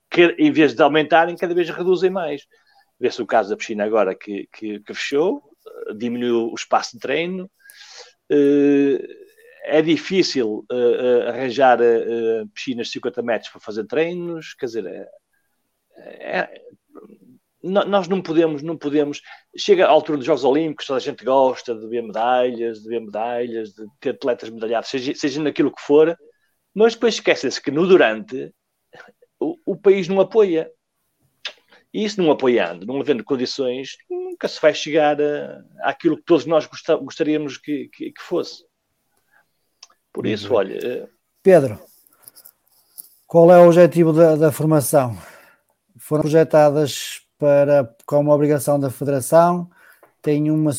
que, 0.09 0.33
em 0.39 0.53
vez 0.53 0.73
de 0.73 0.81
aumentarem, 0.81 1.35
cada 1.35 1.53
vez 1.53 1.69
reduzem 1.69 2.09
mais. 2.09 2.43
Vê-se 2.97 3.21
o 3.21 3.27
caso 3.27 3.49
da 3.49 3.57
piscina 3.57 3.83
agora 3.83 4.15
que, 4.15 4.47
que, 4.53 4.79
que 4.79 4.93
fechou, 4.93 5.43
diminuiu 5.97 6.49
o 6.49 6.55
espaço 6.55 6.93
de 6.93 6.99
treino. 6.99 7.51
É 9.65 9.81
difícil 9.81 10.65
arranjar 11.27 11.79
piscinas 12.53 12.87
de 12.87 12.93
50 12.93 13.21
metros 13.21 13.51
para 13.51 13.59
fazer 13.59 13.85
treinos, 13.85 14.53
quer 14.53 14.67
dizer, 14.67 15.09
é, 15.97 16.61
nós 17.63 18.09
não 18.09 18.21
podemos, 18.21 18.61
não 18.61 18.77
podemos. 18.77 19.21
Chega 19.57 19.85
à 19.85 19.89
altura 19.89 20.17
dos 20.17 20.27
Jogos 20.27 20.43
Olímpicos, 20.43 20.85
toda 20.85 20.97
a 20.97 21.01
gente 21.01 21.23
gosta 21.23 21.73
de 21.73 21.87
ver 21.87 22.03
medalhas, 22.03 22.81
de 22.81 22.89
ver 22.89 22.99
medalhas, 22.99 23.73
de 23.73 23.85
ter 24.01 24.09
atletas 24.09 24.49
medalhados, 24.49 24.89
seja, 24.89 25.15
seja 25.15 25.41
naquilo 25.41 25.73
que 25.73 25.81
for, 25.81 26.17
mas 26.73 26.93
depois 26.93 27.15
esquece-se 27.15 27.61
que 27.61 27.71
no 27.71 27.87
durante 27.87 28.53
o, 29.39 29.55
o, 29.65 29.77
país 29.77 30.09
não 30.09 30.19
apoia. 30.19 30.69
E 31.93 32.03
isso 32.03 32.21
não 32.21 32.31
apoiando, 32.31 32.85
não 32.85 32.99
havendo 32.99 33.23
condições, 33.23 33.95
nunca 34.09 34.47
se 34.47 34.59
vai 34.59 34.73
chegar 34.73 35.21
a, 35.21 35.63
àquilo 35.83 36.17
que 36.17 36.23
todos 36.23 36.45
nós 36.45 36.67
gostaríamos 37.01 37.57
que, 37.57 37.87
que, 37.89 38.11
que 38.11 38.21
fosse. 38.21 38.65
Por 40.11 40.25
isso, 40.27 40.53
olha. 40.53 40.77
Eh, 40.85 41.07
Pedro, 41.41 41.79
qual 43.25 43.51
é 43.51 43.59
o 43.59 43.67
objetivo 43.67 44.11
da, 44.11 44.35
da 44.35 44.51
formação? 44.51 45.17
Foram 46.03 46.23
projetadas 46.23 47.21
para, 47.39 47.89
como 48.05 48.29
obrigação 48.29 48.77
da 48.77 48.89
Federação, 48.89 49.69
tem 50.21 50.51
uma 50.51 50.71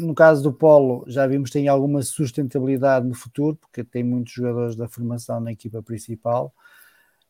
no 0.00 0.14
caso 0.14 0.42
do 0.42 0.52
Polo, 0.52 1.02
já 1.06 1.26
vimos 1.26 1.50
tem 1.50 1.66
alguma 1.66 2.02
sustentabilidade 2.02 3.06
no 3.06 3.14
futuro, 3.14 3.56
porque 3.56 3.82
tem 3.82 4.04
muitos 4.04 4.34
jogadores 4.34 4.76
da 4.76 4.86
formação 4.86 5.40
na 5.40 5.52
equipa 5.52 5.82
principal. 5.82 6.52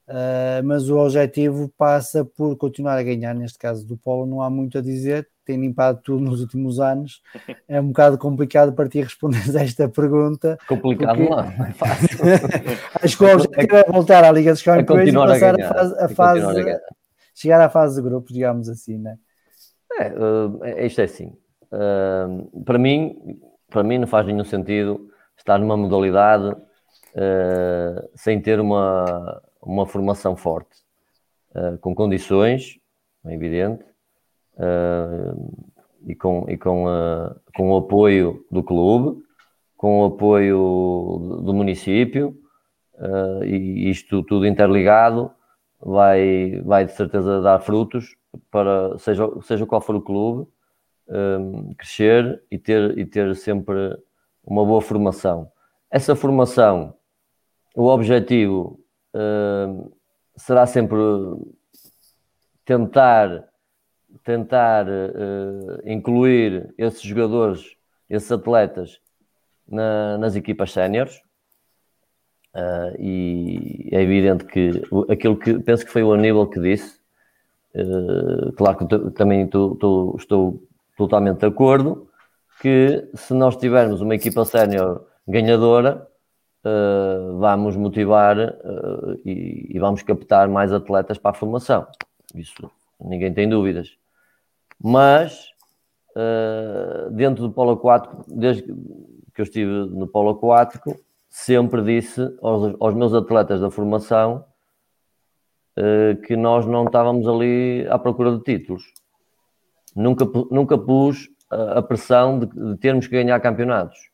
Uh, 0.09 0.63
mas 0.65 0.91
o 0.91 0.99
objetivo 0.99 1.73
passa 1.79 2.25
por 2.25 2.57
continuar 2.57 2.99
a 2.99 3.03
ganhar. 3.03 3.33
Neste 3.33 3.59
caso 3.59 3.87
do 3.87 3.97
Polo, 3.97 4.27
não 4.27 4.43
há 4.43 4.51
muito 4.51 4.77
a 4.77 4.81
dizer, 4.81 5.29
tem 5.45 5.61
limpado 5.61 6.01
tudo 6.03 6.25
nos 6.25 6.41
últimos 6.41 6.81
anos. 6.81 7.23
É 7.69 7.81
um 7.81 7.89
bocado 7.89 8.19
complicado 8.19 8.73
para 8.73 8.89
ti 8.89 9.01
responder 9.01 9.57
a 9.57 9.63
esta 9.63 9.89
pergunta. 9.89 10.59
Complicado 10.67 11.17
porque... 11.17 11.31
não, 11.31 11.59
não 11.59 11.65
é 11.65 11.73
fácil. 11.73 12.19
Acho 13.01 13.17
que 13.17 13.25
o 13.25 13.35
objetivo 13.35 13.77
é 13.77 13.85
voltar 13.85 14.25
à 14.25 14.33
Liga 14.33 14.53
dos 14.53 14.63
Campeões 14.63 15.09
e 15.09 15.13
passar 15.13 15.61
a, 15.61 15.65
a 15.65 15.75
fase, 15.75 15.95
a 16.01 16.09
fase 16.09 16.81
chegar 17.41 17.61
à 17.61 17.69
fase 17.69 17.97
de 17.97 18.09
grupos, 18.09 18.33
digamos 18.33 18.69
assim, 18.69 18.99
né? 18.99 19.17
É, 19.99 20.13
uh, 20.13 20.87
isto 20.87 21.01
é 21.01 21.05
assim. 21.05 21.37
Uh, 21.73 22.63
para 22.65 22.79
mim, 22.79 23.41
para 23.69 23.83
mim 23.83 23.99
não 23.99 24.07
faz 24.07 24.27
nenhum 24.27 24.45
sentido 24.45 25.09
estar 25.37 25.59
numa 25.59 25.77
modalidade 25.77 26.51
uh, 26.51 28.11
sem 28.15 28.41
ter 28.41 28.61
uma 28.61 29.41
uma 29.63 29.87
formação 29.87 30.35
forte, 30.37 30.79
uh, 31.55 31.77
com 31.79 31.95
condições, 31.95 32.79
é 33.27 33.35
evidente, 33.35 33.85
e, 36.07 36.15
com, 36.15 36.45
e 36.49 36.57
com, 36.57 36.85
com 37.57 37.73
o 37.73 37.77
apoio 37.79 38.45
do 38.51 38.63
clube, 38.63 39.23
com 39.77 40.01
o 40.01 40.05
apoio 40.07 41.41
do 41.43 41.55
município, 41.55 42.37
e 43.43 43.89
isto 43.89 44.23
tudo 44.23 44.47
interligado 44.47 45.31
vai, 45.81 46.61
vai 46.65 46.85
de 46.85 46.93
certeza 46.93 47.41
dar 47.41 47.61
frutos 47.61 48.17
para, 48.51 48.97
seja, 48.99 49.29
seja 49.43 49.67
qual 49.67 49.81
for 49.81 49.97
o 49.97 50.01
clube, 50.01 50.49
crescer 51.77 52.43
e 52.51 52.59
ter, 52.59 52.97
e 52.97 53.05
ter 53.05 53.35
sempre 53.35 53.99
uma 54.45 54.65
boa 54.65 54.81
formação. 54.81 55.51
Essa 55.91 56.15
formação, 56.15 56.95
o 57.75 57.87
objetivo 57.87 58.81
uh, 59.15 59.93
será 60.37 60.67
sempre 60.67 60.99
tentar 62.65 63.51
tentar 64.25 64.87
uh, 64.89 65.81
incluir 65.85 66.73
esses 66.77 67.01
jogadores, 67.01 67.77
esses 68.09 68.31
atletas 68.31 69.01
na, 69.69 70.19
nas 70.19 70.35
equipas 70.35 70.73
séniores. 70.73 71.21
Uh, 72.55 73.01
e 73.01 73.89
é 73.93 74.03
evidente 74.03 74.45
que 74.45 74.83
aquilo 75.09 75.37
que 75.37 75.61
penso 75.61 75.85
que 75.85 75.93
foi 75.93 76.03
o 76.03 76.13
Aníbal 76.13 76.49
que 76.49 76.61
disse, 76.61 76.99
uh, 77.77 78.53
claro 78.53 78.79
que 78.79 79.11
também 79.13 79.45
estou 79.45 80.59
totalmente 80.97 81.39
de 81.39 81.47
acordo, 81.47 82.09
que 82.61 83.09
se 83.15 83.35
nós 83.35 83.57
tivermos 83.57 84.01
uma 84.01 84.17
equipa 84.17 84.45
sénior 84.45 85.07
ganhadora, 85.27 86.07
uh, 86.65 87.39
vamos 87.39 87.77
motivar 87.77 88.37
e, 89.25 89.69
e, 89.71 89.79
vamos 89.79 90.03
captar 90.03 90.49
mais 90.49 90.73
atletas 90.73 91.19
para 91.19 91.31
a 91.31 91.35
formação. 91.35 91.87
Isso 92.35 92.71
ninguém 93.01 93.33
tem 93.33 93.49
dúvidas. 93.49 93.97
Mas 94.83 95.51
dentro 97.13 97.45
do 97.45 97.53
polo 97.53 97.73
aquático, 97.73 98.25
desde 98.27 98.63
que 98.63 99.41
eu 99.41 99.45
estive 99.45 99.71
no 99.71 100.07
polo 100.07 100.31
aquático, 100.31 100.99
sempre 101.31 101.83
disse 101.83 102.21
aos, 102.43 102.77
aos 102.79 102.95
meus 102.95 103.15
atletas 103.15 103.61
da 103.61 103.71
formação 103.71 104.45
que 106.27 106.37
nós 106.37 106.67
não 106.67 106.85
estávamos 106.85 107.27
ali 107.27 107.87
à 107.89 107.99
procura 107.99 108.37
de 108.37 108.43
títulos. 108.43 108.83
Nunca, 109.97 110.27
nunca 110.51 110.77
pus 110.77 111.31
a 111.49 111.81
pressão 111.81 112.39
de, 112.39 112.47
de 112.47 112.77
termos 112.77 113.07
que 113.07 113.15
ganhar 113.15 113.41
campeonatos 113.41 114.11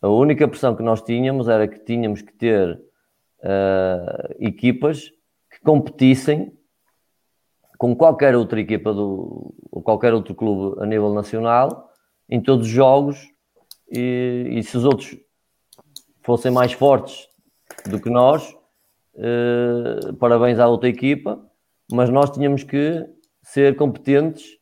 a 0.00 0.08
única 0.08 0.46
pressão 0.46 0.76
que 0.76 0.82
nós 0.82 1.02
tínhamos 1.02 1.48
era 1.48 1.66
que 1.66 1.78
tínhamos 1.80 2.22
que 2.22 2.32
ter 2.32 2.74
uh, 3.40 4.34
equipas 4.38 5.10
que 5.50 5.60
competissem 5.64 6.52
com 7.78 7.94
qualquer 7.96 8.36
outra 8.36 8.60
equipa 8.60 8.92
do, 8.92 9.54
ou 9.70 9.82
qualquer 9.82 10.14
outro 10.14 10.34
clube 10.34 10.80
a 10.80 10.86
nível 10.86 11.12
nacional 11.12 11.90
em 12.28 12.40
todos 12.40 12.66
os 12.66 12.72
jogos 12.72 13.20
e, 13.90 14.48
e 14.50 14.62
se 14.62 14.76
os 14.76 14.84
outros 14.84 15.16
fossem 16.26 16.50
mais 16.50 16.72
fortes 16.72 17.28
do 17.88 18.00
que 18.00 18.10
nós, 18.10 18.52
uh, 19.14 20.12
parabéns 20.14 20.58
à 20.58 20.66
outra 20.66 20.88
equipa, 20.88 21.40
mas 21.90 22.10
nós 22.10 22.30
tínhamos 22.30 22.64
que 22.64 23.06
ser 23.40 23.76
competentes 23.76 24.58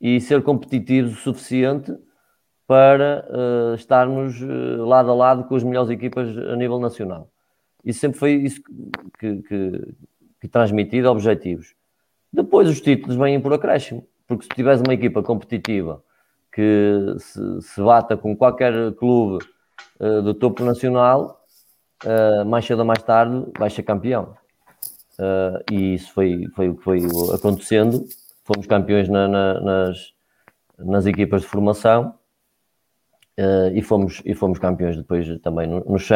e 0.00 0.20
ser 0.20 0.42
competitivos 0.42 1.12
o 1.12 1.20
suficiente 1.20 1.96
para 2.66 3.24
uh, 3.30 3.74
estarmos 3.76 4.42
uh, 4.42 4.84
lado 4.84 5.12
a 5.12 5.14
lado 5.14 5.44
com 5.44 5.54
as 5.54 5.62
melhores 5.62 5.88
equipas 5.88 6.36
a 6.36 6.56
nível 6.56 6.80
nacional. 6.80 7.30
Isso 7.84 8.00
sempre 8.00 8.18
foi 8.18 8.32
isso 8.32 8.60
que, 9.20 9.36
que, 9.42 9.94
que 10.40 10.48
transmitido, 10.48 11.08
objetivos. 11.08 11.76
Depois 12.32 12.68
os 12.68 12.80
títulos 12.80 13.14
vêm 13.14 13.40
por 13.40 13.52
acréscimo, 13.52 14.04
porque 14.26 14.42
se 14.42 14.48
tiveres 14.48 14.80
uma 14.80 14.94
equipa 14.94 15.22
competitiva 15.22 16.02
que 16.52 17.14
se, 17.18 17.62
se 17.62 17.80
bata 17.80 18.16
com 18.16 18.36
qualquer 18.36 18.92
clube 18.94 19.44
uh, 20.00 20.22
do 20.22 20.34
topo 20.34 20.64
nacional, 20.64 21.36
mais 22.46 22.64
cedo 22.64 22.80
ou 22.80 22.84
mais 22.84 23.02
tarde 23.02 23.44
vai 23.58 23.68
ser 23.70 23.82
campeão. 23.82 24.36
e 25.68 25.94
isso 25.94 26.12
foi, 26.12 26.46
foi 26.54 26.68
o 26.68 26.76
que 26.76 26.84
foi 26.84 27.00
acontecendo. 27.34 28.04
Fomos 28.44 28.66
campeões 28.66 29.08
na, 29.08 29.26
na, 29.26 29.60
nas, 29.60 30.12
nas 30.78 31.06
equipas 31.06 31.42
de 31.42 31.48
formação 31.48 32.14
uh, 33.38 33.70
e, 33.72 33.80
fomos, 33.82 34.20
e 34.24 34.34
fomos 34.34 34.58
campeões 34.58 34.96
depois 34.96 35.26
também 35.40 35.66
no, 35.66 35.84
nos. 35.84 36.08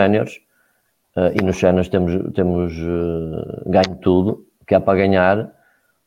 Uh, 1.15 1.29
e 1.39 1.45
nos 1.45 1.59
séniores 1.59 1.89
temos, 1.89 2.33
temos 2.33 2.73
uh, 2.79 3.71
ganho 3.71 3.97
tudo 4.01 4.47
que 4.67 4.75
há 4.75 4.81
para 4.81 4.99
ganhar, 4.99 5.53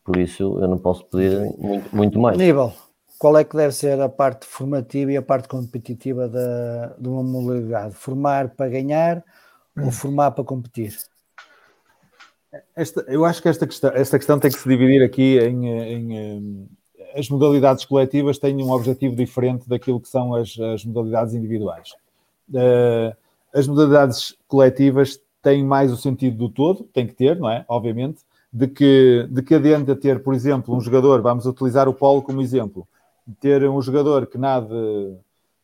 por 0.04 0.18
isso 0.18 0.58
eu 0.60 0.68
não 0.68 0.80
posso 0.80 1.06
pedir 1.06 1.40
muito, 1.60 1.96
muito 1.96 2.20
mais. 2.20 2.38
Nível, 2.38 2.74
qual 3.18 3.38
é 3.38 3.44
que 3.44 3.56
deve 3.56 3.74
ser 3.74 4.00
a 4.00 4.10
parte 4.10 4.46
formativa 4.46 5.12
e 5.12 5.18
a 5.18 5.22
parte 5.22 5.48
competitiva 5.48 6.28
da, 6.28 6.96
de 6.98 7.08
uma 7.08 7.24
modalidade? 7.24 7.96
Formar 7.96 8.50
para 8.50 8.70
ganhar 8.70 9.24
ou 9.78 9.92
formar 9.92 10.32
para 10.32 10.44
competir? 10.44 10.96
Esta, 12.76 13.02
eu 13.08 13.26
acho 13.26 13.42
que 13.42 13.50
esta 13.50 13.68
questão, 13.68 13.92
esta 13.94 14.18
questão 14.18 14.40
tem 14.40 14.52
que 14.52 14.58
se 14.58 14.68
dividir 14.68 15.04
aqui 15.04 15.38
em, 15.40 15.68
em, 15.68 16.70
as 17.16 17.30
modalidades 17.30 17.86
coletivas 17.86 18.38
têm 18.38 18.62
um 18.62 18.72
objetivo 18.72 19.16
diferente 19.16 19.68
daquilo 19.68 20.00
que 20.00 20.08
são 20.08 20.36
as, 20.36 20.58
as 20.60 20.86
modalidades 20.86 21.34
individuais. 21.34 21.92
Uh, 22.50 23.16
as 23.54 23.68
modalidades 23.68 24.36
coletivas 24.48 25.20
têm 25.42 25.64
mais 25.64 25.92
o 25.92 25.98
sentido 25.98 26.38
do 26.38 26.50
todo, 26.50 26.84
tem 26.94 27.08
que 27.08 27.14
ter, 27.14 27.38
não 27.38 27.50
é? 27.50 27.64
Obviamente, 27.68 28.20
de 28.52 28.68
que, 28.68 29.28
de 29.30 29.42
que 29.42 29.56
adianta 29.56 29.96
ter, 29.96 30.24
por 30.24 30.34
exemplo, 30.34 30.76
um 30.76 30.82
jogador, 30.82 31.22
vamos 31.22 31.46
utilizar 31.46 31.88
o 31.88 31.94
polo 31.94 32.22
como 32.22 32.42
exemplo, 32.42 32.88
ter 33.40 33.68
um 33.70 33.82
jogador 33.82 34.28
que 34.28 34.38
nade 34.38 34.74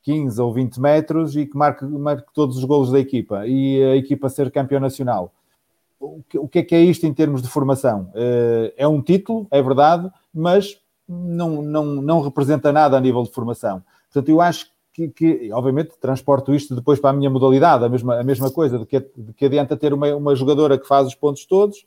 15 0.03 0.41
ou 0.41 0.53
20 0.53 0.79
metros 0.79 1.35
e 1.35 1.45
que 1.45 1.55
marque, 1.55 1.85
marque 1.85 2.27
todos 2.33 2.57
os 2.57 2.63
golos 2.63 2.91
da 2.91 2.99
equipa 2.99 3.45
e 3.47 3.83
a 3.83 3.95
equipa 3.95 4.29
ser 4.29 4.51
campeão 4.51 4.79
nacional. 4.79 5.31
O 5.99 6.47
que, 6.47 6.59
é 6.59 6.63
que 6.63 6.73
é 6.73 6.81
isto 6.81 7.05
em 7.05 7.13
termos 7.13 7.43
de 7.43 7.47
formação? 7.47 8.11
Uh, 8.15 8.73
é 8.75 8.88
um 8.88 9.01
título, 9.01 9.47
é 9.51 9.61
verdade, 9.61 10.11
mas 10.33 10.79
não, 11.07 11.61
não, 11.61 11.85
não 11.85 12.21
representa 12.21 12.71
nada 12.71 12.97
a 12.97 13.01
nível 13.01 13.21
de 13.21 13.31
formação. 13.31 13.83
Portanto, 14.11 14.29
eu 14.29 14.41
acho 14.41 14.71
que, 14.93 15.09
que, 15.09 15.53
obviamente, 15.53 15.97
transporto 15.99 16.55
isto 16.55 16.75
depois 16.75 16.99
para 16.99 17.11
a 17.11 17.13
minha 17.13 17.29
modalidade, 17.29 17.85
a 17.85 17.89
mesma, 17.89 18.19
a 18.19 18.23
mesma 18.23 18.49
coisa, 18.51 18.79
de 18.79 18.85
que, 18.85 18.99
de 18.99 19.33
que 19.33 19.45
adianta 19.45 19.77
ter 19.77 19.93
uma, 19.93 20.13
uma 20.15 20.35
jogadora 20.35 20.77
que 20.77 20.88
faz 20.88 21.07
os 21.07 21.15
pontos 21.15 21.45
todos 21.45 21.85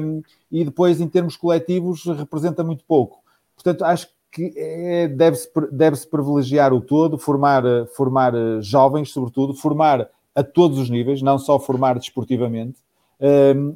um, 0.00 0.22
e 0.50 0.64
depois, 0.64 1.00
em 1.00 1.08
termos 1.08 1.36
coletivos, 1.36 2.04
representa 2.04 2.64
muito 2.64 2.84
pouco. 2.84 3.20
Portanto, 3.54 3.84
acho 3.84 4.08
que 4.08 4.12
é, 4.56 5.08
deve-se 5.08 5.48
deve 5.70 5.96
-se 5.96 6.06
privilegiar 6.06 6.72
o 6.72 6.80
todo, 6.80 7.18
formar, 7.18 7.62
formar 7.96 8.32
jovens, 8.60 9.10
sobretudo, 9.10 9.54
formar 9.54 10.08
a 10.34 10.42
todos 10.42 10.78
os 10.78 10.90
níveis, 10.90 11.22
não 11.22 11.38
só 11.38 11.58
formar 11.58 11.98
desportivamente, 11.98 12.78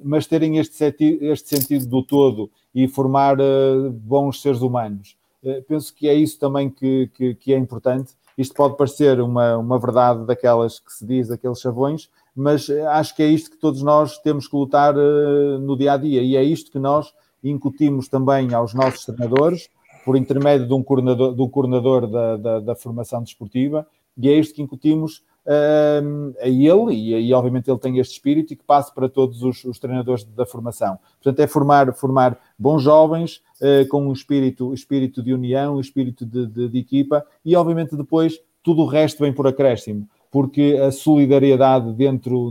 mas 0.03 0.27
terem 0.27 0.59
este, 0.59 0.85
este 1.21 1.49
sentido 1.49 1.87
do 1.87 2.03
todo 2.03 2.51
e 2.75 2.89
formar 2.89 3.37
bons 3.93 4.43
seres 4.43 4.61
humanos. 4.61 5.17
Penso 5.69 5.95
que 5.95 6.09
é 6.09 6.15
isso 6.15 6.39
também 6.39 6.69
que, 6.69 7.09
que, 7.15 7.35
que, 7.37 7.55
é 7.55 7.57
importante. 7.57 8.13
Isto 8.37 8.55
pode 8.55 8.77
parecer 8.77 9.21
uma, 9.21 9.57
uma 9.57 9.79
verdade 9.79 10.27
daquelas 10.27 10.81
que 10.81 10.93
se 10.93 11.07
diz, 11.07 11.29
daqueles 11.29 11.61
chavões, 11.61 12.11
mas 12.35 12.69
acho 12.71 13.15
que 13.15 13.23
é 13.23 13.27
isto 13.29 13.51
que 13.51 13.57
todos 13.57 13.83
nós 13.83 14.19
temos 14.19 14.49
que 14.49 14.57
lutar 14.57 14.95
no 14.95 15.77
dia 15.77 15.93
a 15.93 15.97
dia 15.97 16.23
e 16.23 16.37
é 16.37 16.43
isto 16.43 16.71
que 16.71 16.79
nós 16.79 17.13
incutimos 17.43 18.09
também 18.09 18.53
aos 18.53 18.75
nossos 18.75 19.05
treinadores, 19.05 19.69
por 20.09 20.17
intermédio 20.17 20.67
de 20.67 20.73
um 20.73 20.83
coordenador, 20.83 21.35
do 21.35 21.47
coordenador 21.51 22.07
da, 22.07 22.37
da, 22.39 22.61
da 22.61 22.75
formação 22.75 23.23
desportiva, 23.23 23.87
e 24.17 24.31
é 24.31 24.33
isto 24.33 24.55
que 24.55 24.63
incutimos 24.63 25.23
a 26.41 26.49
ele, 26.49 26.95
e, 26.95 27.29
e, 27.29 27.35
obviamente 27.35 27.71
ele 27.71 27.79
tem 27.79 27.99
este 27.99 28.15
espírito, 28.15 28.55
e 28.55 28.57
que 28.57 28.65
passe 28.65 28.95
para 28.95 29.07
todos 29.07 29.43
os, 29.43 29.63
os 29.65 29.79
treinadores 29.79 30.25
da 30.25 30.47
formação. 30.47 30.99
Portanto, 31.23 31.41
é 31.41 31.47
formar, 31.47 31.93
formar 31.93 32.39
bons 32.59 32.83
jovens, 32.83 33.43
uh, 33.61 33.87
com 33.89 34.07
um 34.07 34.13
espírito, 34.15 34.73
espírito 34.73 35.23
de 35.23 35.35
união, 35.35 35.77
um 35.77 35.81
espírito 35.81 36.25
de, 36.25 36.47
de, 36.47 36.69
de 36.71 36.79
equipa, 36.79 37.23
e 37.45 37.55
obviamente 37.55 37.95
depois 37.95 38.41
tudo 38.63 38.81
o 38.81 38.87
resto 38.87 39.23
vem 39.23 39.33
por 39.33 39.47
acréscimo 39.47 40.09
porque 40.31 40.79
a 40.83 40.91
solidariedade 40.91 41.93
dentro, 41.93 42.51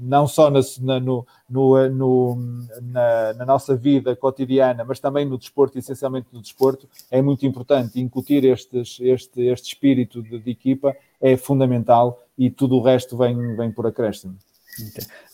não 0.00 0.26
só 0.26 0.50
na, 0.50 0.60
no, 1.00 1.26
no, 1.48 1.88
no, 1.90 2.36
na, 2.82 3.34
na, 3.34 3.46
nossa 3.46 3.76
vida 3.76 4.16
cotidiana, 4.16 4.84
mas 4.84 4.98
também 4.98 5.24
no 5.24 5.36
desporto, 5.36 5.78
essencialmente 5.78 6.28
no 6.32 6.40
desporto, 6.40 6.88
é 7.10 7.20
muito 7.20 7.44
importante. 7.44 8.00
Incutir 8.00 8.44
estes, 8.44 8.98
este, 9.00 9.42
este 9.42 9.68
espírito 9.68 10.22
de, 10.22 10.38
de, 10.38 10.50
equipa 10.50 10.96
é 11.20 11.36
fundamental 11.36 12.18
e 12.36 12.50
tudo 12.50 12.76
o 12.76 12.82
resto 12.82 13.16
vem, 13.16 13.56
vem 13.56 13.70
por 13.70 13.86
acréscimo. 13.86 14.36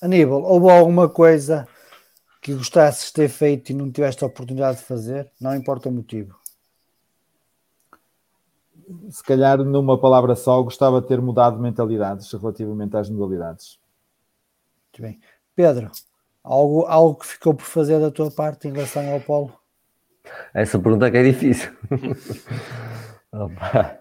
Aníbal, 0.03 0.43
houve 0.43 0.71
alguma 0.71 1.09
coisa 1.09 1.67
que 2.43 2.55
gostasses 2.55 3.07
de 3.07 3.13
ter 3.13 3.29
feito 3.29 3.71
e 3.71 3.75
não 3.75 3.91
tiveste 3.91 4.25
a 4.25 4.27
oportunidade 4.27 4.79
de 4.79 4.85
fazer? 4.85 5.31
Não 5.41 5.55
importa 5.55 5.89
o 5.89 5.93
motivo 5.93 6.38
se 9.11 9.23
calhar 9.23 9.59
numa 9.59 9.99
palavra 9.99 10.35
só, 10.35 10.63
gostava 10.63 11.01
de 11.01 11.09
ter 11.09 11.21
mudado 11.21 11.59
mentalidades 11.59 12.33
relativamente 12.33 12.97
às 12.97 13.11
modalidades. 13.11 13.79
Muito 14.87 15.03
bem. 15.03 15.21
Pedro, 15.55 15.91
algo, 16.43 16.85
algo 16.87 17.15
que 17.17 17.27
ficou 17.27 17.55
por 17.55 17.65
fazer 17.65 18.01
da 18.01 18.11
tua 18.11 18.31
parte 18.31 18.69
em 18.69 18.73
relação 18.73 19.13
ao 19.13 19.21
polo? 19.21 19.53
Essa 20.53 20.79
pergunta 20.79 21.07
é 21.07 21.11
que 21.11 21.17
é 21.17 21.23
difícil. 21.23 21.73
uh, 23.33 23.99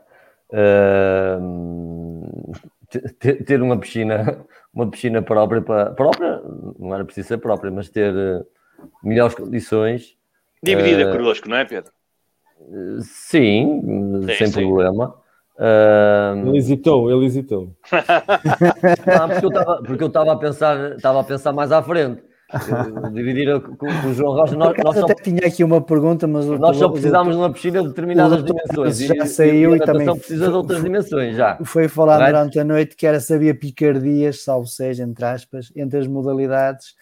ter, 3.20 3.44
ter, 3.44 3.62
uma 3.62 3.78
piscina, 3.78 4.46
uma 4.74 4.90
piscina 4.90 5.22
própria 5.22 5.62
para 5.62 5.92
própria, 5.92 6.42
não 6.80 6.94
era 6.94 7.06
preciso 7.06 7.30
ser 7.30 7.38
própria, 7.38 7.72
mas 7.72 7.90
ter 7.90 8.14
uh, 8.14 8.46
melhores 9.04 9.36
condições. 9.36 10.18
Dividida 10.62 11.10
uh, 11.10 11.18
connosco, 11.18 11.50
não 11.50 11.58
é, 11.58 11.66
Pedro? 11.66 11.92
Sim, 13.02 13.82
sim 14.28 14.36
sem 14.36 14.48
sim. 14.48 14.68
problema. 14.68 15.14
Uh... 15.58 16.48
Ele 16.48 16.58
hesitou, 16.58 17.12
ele 17.12 17.26
hesitou. 17.26 17.76
Não, 19.06 19.82
porque 19.84 20.04
eu 20.04 20.08
estava 20.08 20.34
a 20.34 20.36
pensar, 20.36 20.96
estava 20.96 21.22
a 21.22 21.24
pensar 21.24 21.52
mais 21.54 21.72
à 21.72 21.82
frente. 21.82 22.22
Dividir 23.12 23.60
com, 23.62 23.76
com, 23.76 23.88
o 23.88 24.14
João 24.14 24.34
Rocha. 24.34 24.56
Nós, 24.56 24.74
nós 24.82 24.96
só, 24.96 25.08
tinha 25.16 25.46
aqui 25.46 25.66
uma 25.66 25.82
pergunta, 25.82 26.26
mas 26.28 26.46
nós 26.46 26.78
só 26.78 26.88
precisávamos 26.88 27.36
de 27.36 27.42
uma 27.42 27.52
piscina 27.52 27.82
de 27.82 27.90
determinadas 27.90 28.44
dimensões. 28.44 29.00
Já 29.00 29.16
e, 29.16 29.28
saiu 29.28 29.76
e, 29.76 29.78
e, 29.78 29.80
também 29.82 30.16
precisa 30.16 30.48
de 30.48 30.54
outras 30.54 30.82
dimensões. 30.82 31.36
Já 31.36 31.58
foi 31.66 31.90
falado 31.90 32.26
durante 32.26 32.58
a 32.58 32.64
noite 32.64 32.96
que 32.96 33.06
era 33.06 33.20
sabia 33.20 33.54
picardias, 33.54 34.44
salvo 34.44 34.66
seja, 34.66 35.04
entre 35.04 35.26
aspas, 35.26 35.74
entre 35.76 36.00
as 36.00 36.08
modalidades 36.08 36.96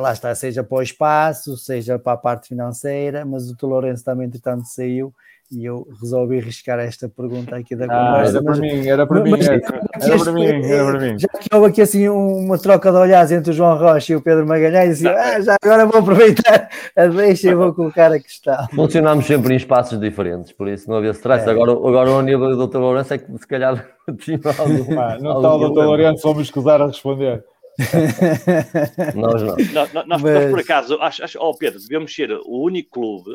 lá 0.00 0.12
está, 0.12 0.34
seja 0.34 0.64
para 0.64 0.78
o 0.78 0.82
espaço, 0.82 1.56
seja 1.56 1.98
para 1.98 2.14
a 2.14 2.16
parte 2.16 2.48
financeira, 2.48 3.24
mas 3.24 3.50
o 3.50 3.66
Lourenço 3.66 4.04
também, 4.04 4.26
entretanto, 4.26 4.64
saiu 4.66 5.12
e 5.52 5.64
eu 5.64 5.86
resolvi 6.00 6.38
arriscar 6.38 6.78
esta 6.78 7.08
pergunta 7.08 7.54
aqui 7.56 7.76
da 7.76 7.84
ah, 7.84 8.12
conversa. 8.12 8.38
Era 8.38 8.42
para 8.42 8.56
mim, 8.56 8.88
era 8.88 9.06
para 9.06 9.20
mim, 9.20 9.32
era, 9.32 9.54
era 9.54 10.18
para 10.18 10.32
mim, 10.32 10.44
era 10.44 10.84
para 10.84 11.00
mim. 11.00 11.18
Já 11.18 11.28
que 11.28 11.54
houve 11.54 11.68
aqui 11.68 11.82
assim 11.82 12.08
uma 12.08 12.58
troca 12.58 12.90
de 12.90 12.96
olhares 12.96 13.30
entre 13.30 13.50
o 13.50 13.54
João 13.54 13.76
Rocha 13.76 14.12
e 14.12 14.16
o 14.16 14.22
Pedro 14.22 14.46
Magalhães, 14.46 15.02
e 15.02 15.08
ah, 15.08 15.40
já 15.40 15.56
agora 15.62 15.86
vou 15.86 16.00
aproveitar 16.00 16.68
a 16.96 17.06
deixa 17.06 17.50
e 17.50 17.54
vou 17.54 17.72
colocar 17.74 18.10
a 18.10 18.18
questão. 18.18 18.66
Funcionamos 18.74 19.26
sempre 19.26 19.54
em 19.54 19.56
espaços 19.56 19.98
diferentes, 20.00 20.52
por 20.52 20.68
isso 20.68 20.88
não 20.88 20.96
havia 20.96 21.10
stress. 21.10 21.46
É. 21.46 21.50
Agora, 21.50 21.72
agora 21.72 22.10
o 22.10 22.22
nível 22.22 22.56
do 22.56 22.66
Dr. 22.66 22.78
Lourenço 22.78 23.14
é 23.14 23.18
que 23.18 23.38
se 23.38 23.46
calhar 23.46 23.86
tinha 24.18 24.40
algum. 24.58 24.98
Ah, 24.98 25.18
não 25.20 25.36
está 25.36 25.54
o 25.54 25.68
Dr. 25.68 25.84
Lourenço, 25.84 26.26
vamos 26.26 26.44
escusar 26.44 26.80
a 26.80 26.86
responder. 26.86 27.44
nós 29.14 29.42
não. 29.42 29.56
Nós, 29.72 29.92
nós, 29.92 30.06
Mas... 30.06 30.22
nós, 30.22 30.50
por 30.50 30.60
acaso, 30.60 31.00
acho, 31.00 31.24
acho, 31.24 31.38
oh 31.40 31.56
Pedro, 31.56 31.80
devemos 31.80 32.14
ser 32.14 32.32
o 32.32 32.62
único 32.62 32.90
clube 32.90 33.34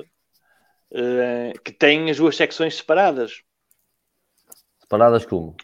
uh, 0.91 1.59
que 1.63 1.71
tem 1.71 2.09
as 2.09 2.17
duas 2.17 2.35
secções 2.35 2.75
separadas. 2.75 3.41
Separadas 4.81 5.25
como? 5.25 5.55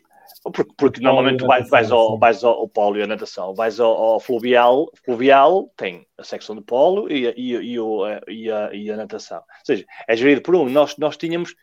Porque, 0.54 0.74
porque 0.78 1.02
normalmente 1.02 1.44
vais, 1.44 1.68
vais, 1.70 1.92
ao, 1.92 2.20
vais 2.20 2.44
ao, 2.44 2.54
ao 2.54 2.70
polo 2.70 2.98
e 2.98 3.02
à 3.02 3.08
natação, 3.08 3.56
vais 3.56 3.80
ao, 3.80 3.92
ao, 3.92 4.20
fluvial, 4.20 4.92
fluvial 5.04 5.72
tem 5.76 6.06
a 6.20 6.24
secção 6.24 6.56
de 6.56 6.62
polo 6.62 7.12
e, 7.12 7.26
e, 7.36 7.54
e, 7.56 7.80
o, 7.80 8.06
e, 8.28 8.52
a, 8.52 8.72
e 8.72 8.92
a 8.92 8.96
natação. 8.96 9.40
Ou 9.40 9.66
seja, 9.66 9.86
é 10.08 10.16
gerido 10.16 10.44
por 10.44 10.56
um. 10.56 10.70
Nós, 10.70 10.98
nós 10.98 11.18
tínhamos 11.18 11.56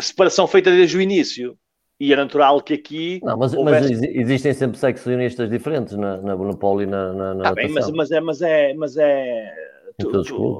separação 0.00 0.46
feita 0.46 0.70
desde 0.70 0.96
o 0.96 1.00
início 1.00 1.58
e 1.98 2.12
é 2.12 2.16
natural 2.16 2.60
que 2.60 2.74
aqui. 2.74 3.20
Não, 3.22 3.36
mas, 3.36 3.54
houvesse... 3.54 3.90
mas 3.90 4.02
existem 4.02 4.52
sempre 4.52 4.78
seccionistas 4.78 5.48
diferentes 5.48 5.96
na, 5.96 6.18
na, 6.18 6.36
no 6.36 6.56
polo 6.56 6.82
e 6.82 6.86
na, 6.86 7.12
na, 7.12 7.34
na 7.34 7.44
tá 7.44 7.54
bem, 7.54 7.70
mas, 7.70 7.90
mas, 7.90 8.10
é, 8.10 8.20
mas 8.20 8.42
é, 8.42 8.74
mas 8.74 8.96
é. 8.96 9.54
Tu, 9.98 10.22
tu, 10.24 10.58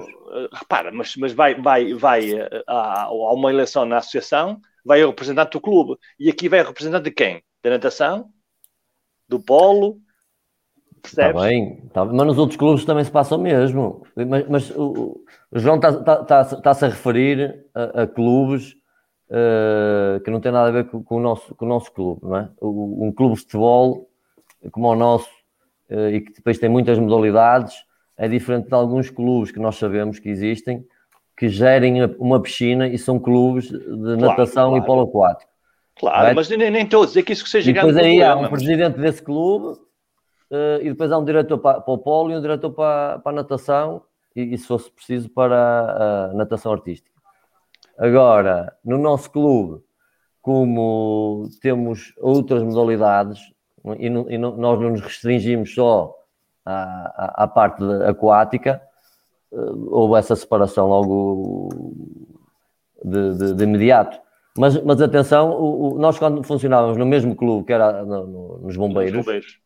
repara, 0.50 0.90
mas, 0.90 1.14
mas 1.16 1.34
vai, 1.34 1.54
vai, 1.54 1.92
vai 1.92 2.30
a, 2.66 3.02
a, 3.02 3.32
uma 3.34 3.50
eleição 3.50 3.84
na 3.84 3.98
associação, 3.98 4.58
vai 4.82 5.04
o 5.04 5.08
representante 5.08 5.52
do 5.52 5.60
clube. 5.60 5.98
E 6.18 6.30
aqui 6.30 6.48
vai 6.48 6.62
o 6.62 6.66
representante 6.66 7.04
de 7.04 7.10
quem? 7.10 7.42
Da 7.62 7.70
natação? 7.70 8.30
Do 9.28 9.38
polo? 9.38 9.98
Está 11.04 11.32
bem, 11.32 11.88
tá, 11.92 12.04
mas 12.04 12.26
nos 12.26 12.38
outros 12.38 12.56
clubes 12.56 12.84
também 12.84 13.04
se 13.04 13.10
passa 13.10 13.36
o 13.36 13.38
mesmo. 13.38 14.04
Mas, 14.16 14.48
mas 14.48 14.70
o, 14.70 15.22
o 15.52 15.58
João 15.58 15.76
está-se 15.76 16.02
tá, 16.02 16.24
tá, 16.24 16.44
tá 16.44 16.70
a 16.70 16.88
referir 16.88 17.64
a, 17.74 18.02
a 18.02 18.06
clubes 18.06 18.74
uh, 19.30 20.20
que 20.20 20.30
não 20.30 20.40
tem 20.40 20.52
nada 20.52 20.68
a 20.68 20.72
ver 20.72 20.88
com, 20.88 21.02
com, 21.02 21.16
o, 21.16 21.20
nosso, 21.20 21.54
com 21.54 21.64
o 21.64 21.68
nosso 21.68 21.92
clube, 21.92 22.20
não 22.22 22.36
é? 22.36 22.48
um 22.60 23.12
clube 23.12 23.34
de 23.34 23.40
futebol 23.40 24.08
como 24.70 24.88
o 24.88 24.96
nosso 24.96 25.28
uh, 25.90 26.10
e 26.10 26.20
que 26.20 26.32
depois 26.32 26.58
tem 26.58 26.68
muitas 26.68 26.98
modalidades 26.98 27.84
é 28.16 28.28
diferente 28.28 28.68
de 28.68 28.74
alguns 28.74 29.10
clubes 29.10 29.50
que 29.50 29.58
nós 29.58 29.76
sabemos 29.76 30.18
que 30.18 30.28
existem 30.28 30.84
que 31.36 31.48
gerem 31.48 32.02
uma 32.18 32.40
piscina 32.40 32.88
e 32.88 32.96
são 32.96 33.18
clubes 33.18 33.68
de 33.68 33.78
claro, 33.78 34.16
natação 34.16 34.70
claro. 34.70 34.82
e 34.82 34.86
polo 34.86 35.02
aquático. 35.02 35.50
Claro, 35.98 36.34
mas 36.34 36.48
nem, 36.48 36.70
nem 36.70 36.84
estou 36.84 37.02
a 37.02 37.06
dizer 37.06 37.22
que 37.22 37.32
isso 37.32 37.44
que 37.44 37.50
seja 37.50 37.70
e 37.70 37.74
depois 37.74 37.96
aí 37.96 38.22
há 38.22 38.36
um 38.36 38.48
presidente 38.48 38.98
desse 38.98 39.22
clube 39.22 39.78
uh, 40.50 40.80
e 40.80 40.90
depois 40.90 41.12
há 41.12 41.18
um 41.18 41.24
diretor 41.24 41.58
para, 41.58 41.80
para, 41.80 41.94
o 41.94 41.98
polo 41.98 42.30
e 42.32 42.36
um 42.36 42.40
diretor 42.40 42.70
para, 42.70 43.18
para 43.18 43.32
a 43.32 43.34
natação 43.34 44.02
e, 44.34 44.54
e 44.54 44.58
se 44.58 44.66
fosse 44.66 44.90
preciso 44.90 45.28
para 45.30 46.30
a 46.30 46.34
natação 46.34 46.72
artística. 46.72 47.15
Agora, 47.98 48.76
no 48.84 48.98
nosso 48.98 49.30
clube, 49.30 49.82
como 50.42 51.48
temos 51.60 52.12
outras 52.18 52.62
modalidades 52.62 53.40
e, 53.98 54.10
não, 54.10 54.30
e 54.30 54.38
não, 54.38 54.56
nós 54.56 54.80
não 54.80 54.90
nos 54.90 55.00
restringimos 55.00 55.74
só 55.74 56.14
à, 56.64 57.42
à, 57.42 57.44
à 57.44 57.48
parte 57.48 57.82
aquática, 58.06 58.82
eh, 59.52 59.56
houve 59.88 60.18
essa 60.18 60.36
separação 60.36 60.88
logo 60.88 61.68
de, 63.04 63.34
de, 63.34 63.54
de 63.54 63.64
imediato. 63.64 64.20
Mas, 64.58 64.82
mas 64.82 65.00
atenção, 65.00 65.50
o, 65.50 65.94
o, 65.94 65.98
nós 65.98 66.18
quando 66.18 66.42
funcionávamos 66.42 66.96
no 66.96 67.06
mesmo 67.06 67.36
clube 67.36 67.66
que 67.66 67.72
era 67.72 68.04
no, 68.04 68.26
no, 68.26 68.58
nos, 68.58 68.76
bombeiros, 68.76 69.16
nos, 69.16 69.24
bombeiros, 69.24 69.58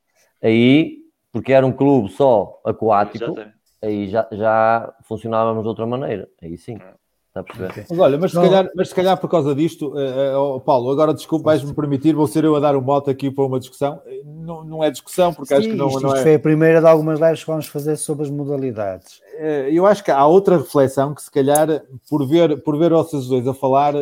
aí, 0.42 0.98
porque 1.32 1.52
era 1.52 1.66
um 1.66 1.72
clube 1.72 2.10
só 2.10 2.60
aquático, 2.64 3.36
aí 3.82 4.08
já, 4.08 4.28
já 4.32 4.94
funcionávamos 5.02 5.62
de 5.62 5.68
outra 5.68 5.86
maneira. 5.86 6.28
Aí 6.42 6.56
sim. 6.58 6.76
É. 6.76 6.99
Está 7.30 7.40
a 7.40 7.44
perceber? 7.44 7.86
Mas 7.88 7.98
olha, 8.00 8.18
mas 8.18 8.32
se, 8.32 8.36
calhar, 8.36 8.70
mas 8.74 8.88
se 8.88 8.94
calhar 8.94 9.16
por 9.16 9.30
causa 9.30 9.54
disto, 9.54 9.94
uh, 9.94 10.56
uh, 10.56 10.60
Paulo, 10.60 10.90
agora 10.90 11.14
desculpa, 11.14 11.44
vais-me 11.44 11.72
permitir, 11.72 12.12
vou 12.12 12.26
ser 12.26 12.42
eu 12.42 12.56
a 12.56 12.60
dar 12.60 12.74
um 12.74 12.80
mote 12.80 13.08
aqui 13.08 13.30
para 13.30 13.44
uma 13.44 13.60
discussão. 13.60 14.02
Não, 14.24 14.64
não 14.64 14.82
é 14.82 14.90
discussão, 14.90 15.32
porque 15.32 15.54
Sim, 15.54 15.60
acho 15.60 15.68
que 15.68 15.76
não, 15.76 15.86
isto, 15.86 16.00
não 16.00 16.16
é. 16.16 16.22
foi 16.22 16.34
a 16.34 16.40
primeira 16.40 16.80
de 16.80 16.88
algumas 16.88 17.20
lives 17.20 17.44
que 17.44 17.46
vamos 17.46 17.66
fazer 17.66 17.96
sobre 17.96 18.24
as 18.24 18.30
modalidades. 18.30 19.20
Uh, 19.38 19.70
eu 19.70 19.86
acho 19.86 20.02
que 20.02 20.10
há 20.10 20.26
outra 20.26 20.58
reflexão 20.58 21.14
que, 21.14 21.22
se 21.22 21.30
calhar, 21.30 21.68
por 22.08 22.26
ver, 22.26 22.60
por 22.64 22.76
ver 22.76 22.90
vocês 22.90 23.28
dois 23.28 23.46
a 23.46 23.54
falar, 23.54 23.94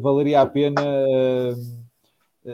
valeria 0.00 0.40
a 0.40 0.46
pena 0.46 0.80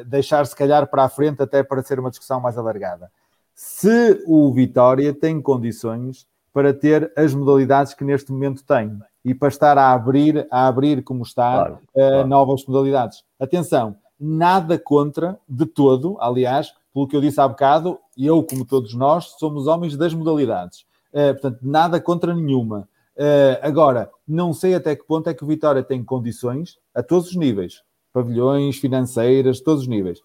deixar, 0.08 0.44
se 0.44 0.56
calhar, 0.56 0.88
para 0.88 1.04
a 1.04 1.08
frente, 1.08 1.40
até 1.40 1.62
para 1.62 1.84
ser 1.84 2.00
uma 2.00 2.10
discussão 2.10 2.40
mais 2.40 2.58
alargada. 2.58 3.12
Se 3.54 4.22
o 4.26 4.52
Vitória 4.52 5.14
tem 5.14 5.40
condições 5.40 6.26
para 6.56 6.72
ter 6.72 7.12
as 7.14 7.34
modalidades 7.34 7.92
que 7.92 8.02
neste 8.02 8.32
momento 8.32 8.64
tem 8.64 8.98
e 9.22 9.34
para 9.34 9.48
estar 9.48 9.76
a 9.76 9.92
abrir, 9.92 10.48
a 10.50 10.66
abrir 10.66 11.04
como 11.04 11.22
está, 11.22 11.52
claro, 11.52 11.74
uh, 11.74 11.92
claro. 11.92 12.26
novas 12.28 12.64
modalidades. 12.64 13.22
Atenção, 13.38 13.96
nada 14.18 14.78
contra, 14.78 15.38
de 15.46 15.66
todo, 15.66 16.16
aliás, 16.18 16.72
pelo 16.94 17.06
que 17.06 17.14
eu 17.14 17.20
disse 17.20 17.38
há 17.38 17.46
bocado, 17.46 17.98
eu, 18.16 18.42
como 18.42 18.64
todos 18.64 18.94
nós, 18.94 19.34
somos 19.38 19.66
homens 19.66 19.98
das 19.98 20.14
modalidades. 20.14 20.86
Uh, 21.12 21.34
portanto, 21.34 21.58
nada 21.60 22.00
contra 22.00 22.34
nenhuma. 22.34 22.88
Uh, 23.18 23.60
agora, 23.60 24.10
não 24.26 24.54
sei 24.54 24.74
até 24.74 24.96
que 24.96 25.06
ponto 25.06 25.28
é 25.28 25.34
que 25.34 25.44
o 25.44 25.46
Vitória 25.46 25.82
tem 25.82 26.02
condições, 26.02 26.78
a 26.94 27.02
todos 27.02 27.28
os 27.28 27.36
níveis, 27.36 27.82
pavilhões, 28.14 28.78
financeiras, 28.78 29.60
todos 29.60 29.82
os 29.82 29.88
níveis, 29.88 30.20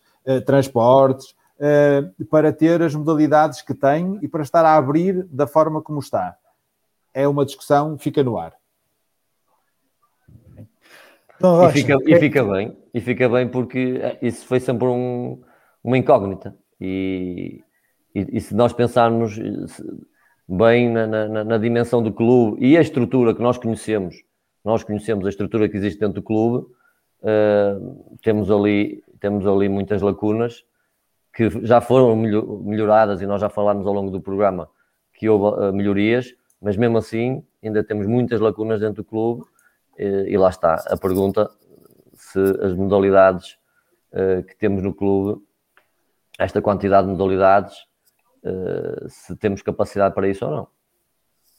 transportes, 0.46 1.36
para 2.30 2.52
ter 2.52 2.82
as 2.82 2.96
modalidades 2.96 3.62
que 3.62 3.74
tem 3.74 4.18
e 4.22 4.28
para 4.28 4.42
estar 4.42 4.66
a 4.66 4.76
abrir 4.76 5.24
da 5.26 5.46
forma 5.46 5.82
como 5.82 6.00
está 6.00 6.36
é 7.14 7.28
uma 7.28 7.46
discussão, 7.46 7.98
fica 7.98 8.24
no 8.24 8.38
ar. 8.38 8.54
Então, 11.36 11.68
e, 11.70 11.72
fica, 11.72 11.98
e, 12.06 12.20
fica, 12.20 12.44
bem, 12.44 12.78
e 12.94 13.02
fica 13.02 13.30
bem 13.30 13.48
porque 13.48 14.00
isso 14.22 14.46
foi 14.46 14.60
sempre 14.60 14.88
um, 14.88 15.42
uma 15.84 15.98
incógnita. 15.98 16.56
E, 16.80 17.64
e, 18.14 18.38
e, 18.38 18.42
se 18.42 18.56
nós 18.56 18.74
pensarmos 18.74 19.40
bem 20.48 20.90
na, 20.90 21.08
na, 21.08 21.44
na, 21.44 21.58
dimensão 21.58 22.02
do 22.02 22.14
clube 22.14 22.64
e 22.64 22.78
a 22.78 22.82
estrutura 22.82 23.34
que 23.34 23.42
nós 23.42 23.58
conhecemos, 23.58 24.24
nós 24.64 24.84
conhecemos 24.84 25.26
a 25.26 25.30
estrutura 25.30 25.68
que 25.68 25.78
existe 25.78 26.00
dentro 26.00 26.16
do 26.16 26.24
clube, 26.24 26.68
uh, 27.22 28.18
temos, 28.22 28.52
ali, 28.52 29.04
temos 29.20 29.48
ali 29.48 29.68
muitas 29.68 30.02
lacunas 30.02 30.64
que 31.34 31.50
já 31.66 31.80
foram 31.80 32.16
melhoradas 32.16 33.22
e 33.22 33.26
nós 33.26 33.40
já 33.42 33.50
falámos 33.50 33.88
ao 33.88 33.94
longo 33.94 34.12
do 34.12 34.22
programa 34.22 34.70
que 35.14 35.30
houve 35.30 35.60
uh, 35.60 35.74
melhorias, 35.74 36.34
mas 36.62 36.76
mesmo 36.76 36.98
assim 36.98 37.44
ainda 37.64 37.84
temos 37.84 38.08
muitas 38.08 38.40
lacunas 38.40 38.80
dentro 38.80 39.04
do 39.04 39.06
clube 39.06 39.44
e, 39.98 40.04
e 40.04 40.38
lá 40.38 40.50
está 40.50 40.76
a 40.88 40.98
pergunta 40.98 41.50
se 42.14 42.40
as 42.62 42.74
modalidades 42.74 43.58
uh, 44.12 44.44
que 44.44 44.56
temos 44.58 44.84
no 44.84 44.94
clube, 44.94 45.42
esta 46.38 46.62
quantidade 46.62 47.08
de 47.08 47.14
modalidades, 47.14 47.86
se 49.08 49.36
temos 49.36 49.62
capacidade 49.62 50.16
para 50.16 50.28
isso 50.28 50.44
ou 50.44 50.52
não. 50.52 50.68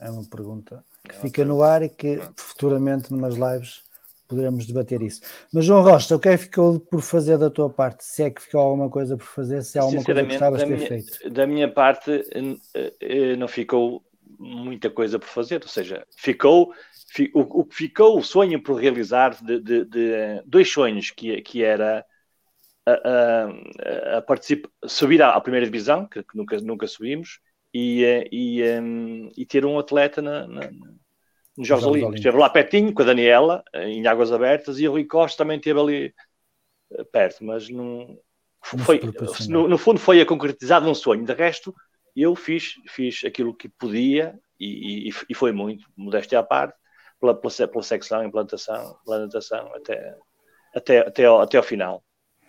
É 0.00 0.10
uma 0.10 0.24
pergunta 0.24 0.84
que 1.08 1.14
fica 1.14 1.44
no 1.44 1.62
ar 1.62 1.82
e 1.82 1.88
que 1.88 2.20
futuramente, 2.34 3.12
numas 3.12 3.36
lives, 3.36 3.84
poderemos 4.32 4.66
debater 4.66 5.02
isso. 5.02 5.20
Mas, 5.52 5.66
João 5.66 5.82
Rocha, 5.82 6.16
o 6.16 6.18
que 6.18 6.30
é 6.30 6.38
que 6.38 6.44
ficou 6.44 6.80
por 6.80 7.02
fazer 7.02 7.36
da 7.36 7.50
tua 7.50 7.68
parte? 7.68 8.02
Se 8.02 8.22
é 8.22 8.30
que 8.30 8.40
ficou 8.40 8.60
alguma 8.62 8.88
coisa 8.88 9.16
por 9.16 9.26
fazer, 9.26 9.62
se 9.62 9.78
há 9.78 9.82
alguma 9.82 10.02
coisa 10.02 10.22
que 10.22 10.30
gostavas 10.30 10.60
de 10.60 10.66
ter 10.66 10.76
minha, 10.76 10.88
feito? 10.88 11.30
Da 11.30 11.46
minha 11.46 11.70
parte, 11.70 12.24
eh, 12.74 13.36
não 13.36 13.46
ficou 13.46 14.02
muita 14.38 14.88
coisa 14.88 15.18
por 15.18 15.28
fazer, 15.28 15.60
ou 15.62 15.68
seja, 15.68 16.06
ficou 16.16 16.72
o, 17.34 17.64
que 17.64 17.76
ficou 17.76 18.18
o 18.18 18.22
sonho 18.24 18.62
por 18.62 18.80
realizar 18.80 19.36
de, 19.42 19.60
de, 19.60 19.84
de 19.84 20.42
dois 20.46 20.72
sonhos 20.72 21.10
que, 21.10 21.42
que 21.42 21.62
era 21.62 22.04
a, 22.86 22.92
a, 22.92 24.18
a 24.18 24.88
subir 24.88 25.20
à, 25.20 25.30
à, 25.30 25.40
primeira 25.40 25.66
divisão, 25.66 26.06
que, 26.06 26.24
nunca, 26.34 26.56
nunca 26.58 26.86
subimos, 26.86 27.38
e, 27.74 28.02
eh, 28.02 28.28
e, 28.32 28.62
um, 28.80 29.30
e 29.36 29.44
ter 29.44 29.66
um 29.66 29.78
atleta 29.78 30.22
na, 30.22 30.46
na, 30.46 30.70
nos 31.56 31.68
Jogos 31.68 31.84
Olímpicos. 31.84 32.16
Esteve 32.16 32.38
lá 32.38 32.50
pertinho 32.50 32.92
com 32.92 33.02
a 33.02 33.06
Daniela, 33.06 33.62
em 33.74 34.06
Águas 34.06 34.32
Abertas, 34.32 34.78
e 34.78 34.88
o 34.88 34.92
Rui 34.92 35.04
Costa 35.04 35.44
também 35.44 35.58
esteve 35.58 35.80
ali 35.80 36.14
eh, 36.92 37.04
perto, 37.04 37.44
mas 37.44 37.68
não 37.68 38.18
foi, 38.62 39.00
no, 39.48 39.68
no, 39.68 39.76
fundo 39.76 39.98
foi 39.98 40.20
a 40.20 40.26
concretizar 40.26 40.82
um 40.86 40.94
sonho. 40.94 41.24
De 41.24 41.34
resto, 41.34 41.74
eu 42.14 42.34
fiz, 42.34 42.74
fiz 42.88 43.24
aquilo 43.24 43.54
que 43.54 43.68
podia 43.68 44.38
e, 44.58 45.08
e, 45.08 45.12
e 45.28 45.34
foi 45.34 45.52
muito, 45.52 45.88
modéstia 45.96 46.38
à 46.38 46.42
parte, 46.42 46.76
pela, 47.20 47.34
pela, 47.34 47.68
pela 47.68 47.82
secção, 47.82 48.24
implantação, 48.24 48.96
implantação 49.02 49.66
até, 49.74 50.16
até, 50.74 50.98
até, 51.00 51.24
ao, 51.24 51.40
até 51.40 51.56
ao 51.56 51.62
final. 51.62 52.02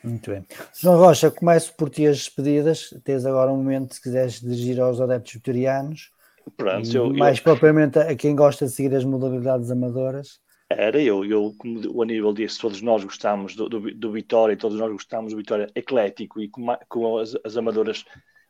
Muito 0.04 0.30
bem. 0.30 0.46
João 0.80 0.98
Rocha, 0.98 1.32
começo 1.32 1.74
por 1.76 1.90
ti 1.90 2.06
as 2.06 2.18
despedidas. 2.18 2.90
Tens 3.06 3.26
agora 3.26 3.52
um 3.52 3.58
momento, 3.58 3.96
se 3.96 4.02
quiseres 4.02 4.42
dirigir 4.42 4.82
aos 4.82 5.00
adeptos 5.00 5.34
vitorianos. 5.34 6.12
Pronto, 6.58 6.96
eu, 6.96 7.14
mais 7.14 7.38
eu... 7.38 7.44
propriamente 7.44 8.00
a 8.00 8.16
quem 8.16 8.36
gosta 8.36 8.66
de 8.66 8.72
seguir 8.72 8.96
as 8.96 9.04
modalidades 9.04 9.72
amadoras. 9.72 10.40
Era 10.70 11.02
eu, 11.02 11.24
eu 11.26 11.54
como 11.58 11.82
o 11.94 12.02
Aníbal 12.02 12.34
disse, 12.34 12.60
todos 12.60 12.82
nós 12.82 13.04
gostamos 13.04 13.56
do, 13.56 13.70
do, 13.70 13.94
do 13.94 14.12
Vitória, 14.12 14.58
todos 14.58 14.80
nós 14.80 14.92
gostamos 14.92 15.32
do 15.32 15.38
Vitória 15.38 15.68
eclético 15.76 16.42
e 16.42 16.50
com, 16.50 16.66
com 16.90 17.18
as, 17.18 17.36
as, 17.44 17.58
amadoras 17.58 18.04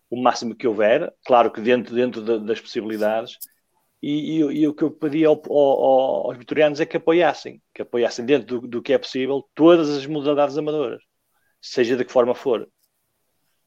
o 0.10 0.22
máximo 0.22 0.56
que 0.56 0.68
houver, 0.68 1.12
claro 1.26 1.52
que 1.52 1.60
dentro, 1.60 1.94
dentro 1.94 2.40
das 2.40 2.62
possibilidades, 2.62 3.38
e, 4.02 4.38
e, 4.38 4.62
e, 4.62 4.68
o 4.68 4.74
que 4.74 4.84
eu 4.84 4.92
pedi 4.92 5.26
ao, 5.26 5.42
ao, 5.50 6.28
aos 6.28 6.38
vitorianos 6.38 6.80
é 6.80 6.86
que 6.86 6.98
apoiassem, 6.98 7.62
que 7.74 7.82
apoiassem 7.82 8.26
dentro 8.26 8.60
do, 8.60 8.68
do, 8.68 8.82
que 8.82 8.94
é 8.94 8.98
possível 8.98 9.44
todas 9.56 9.90
as 9.90 10.06
modalidades 10.06 10.58
amadoras, 10.58 11.02
seja 11.62 11.96
de 11.96 12.06
que 12.06 12.12
forma 12.12 12.36
for. 12.36 12.68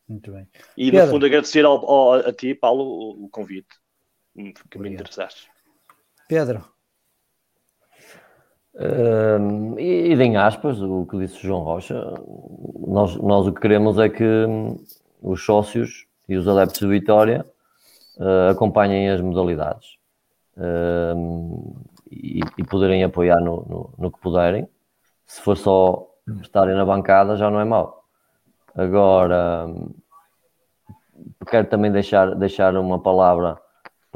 Muito 0.09 0.31
bem. 0.31 0.47
E 0.77 0.90
Pedro. 0.90 1.07
no 1.07 1.12
fundo 1.12 1.27
agradecer 1.27 1.65
ao, 1.65 1.85
ao, 1.85 2.12
a 2.15 2.32
ti, 2.32 2.55
Paulo, 2.55 2.85
o, 2.85 3.24
o 3.24 3.28
convite 3.28 3.66
que 4.71 4.79
me 4.79 4.91
interessaste. 4.91 5.51
Pedro. 6.29 6.65
Uh, 8.75 9.79
e, 9.79 10.13
e 10.13 10.23
em 10.23 10.37
aspas, 10.37 10.81
o 10.83 11.07
que 11.07 11.19
disse 11.19 11.39
o 11.39 11.49
João 11.49 11.63
Rocha, 11.63 11.99
nós, 12.87 13.17
nós 13.17 13.47
o 13.47 13.53
que 13.53 13.61
queremos 13.61 13.99
é 13.99 14.09
que 14.09 14.45
os 15.23 15.45
sócios 15.45 16.07
e 16.29 16.37
os 16.37 16.47
adeptos 16.47 16.81
de 16.81 16.89
Vitória 16.89 17.47
uh, 18.19 18.51
acompanhem 18.51 19.09
as 19.09 19.21
modalidades 19.21 19.97
e, 22.11 22.41
e, 22.57 22.65
poderem 22.65 23.05
apoiar 23.05 23.39
no, 23.41 23.63
no, 23.69 23.95
no, 23.99 24.11
que 24.11 24.19
puderem. 24.21 24.67
Se 25.27 25.41
for 25.43 25.57
só 25.57 26.07
estarem 26.41 26.75
na 26.75 26.85
bancada, 26.85 27.37
já 27.37 27.51
não 27.51 27.61
é 27.61 27.65
mau. 27.65 28.05
Agora, 28.75 29.67
quero 31.47 31.67
também 31.69 31.93
deixar, 31.93 32.35
deixar 32.35 32.75
uma 32.77 32.99
palavra 32.99 33.61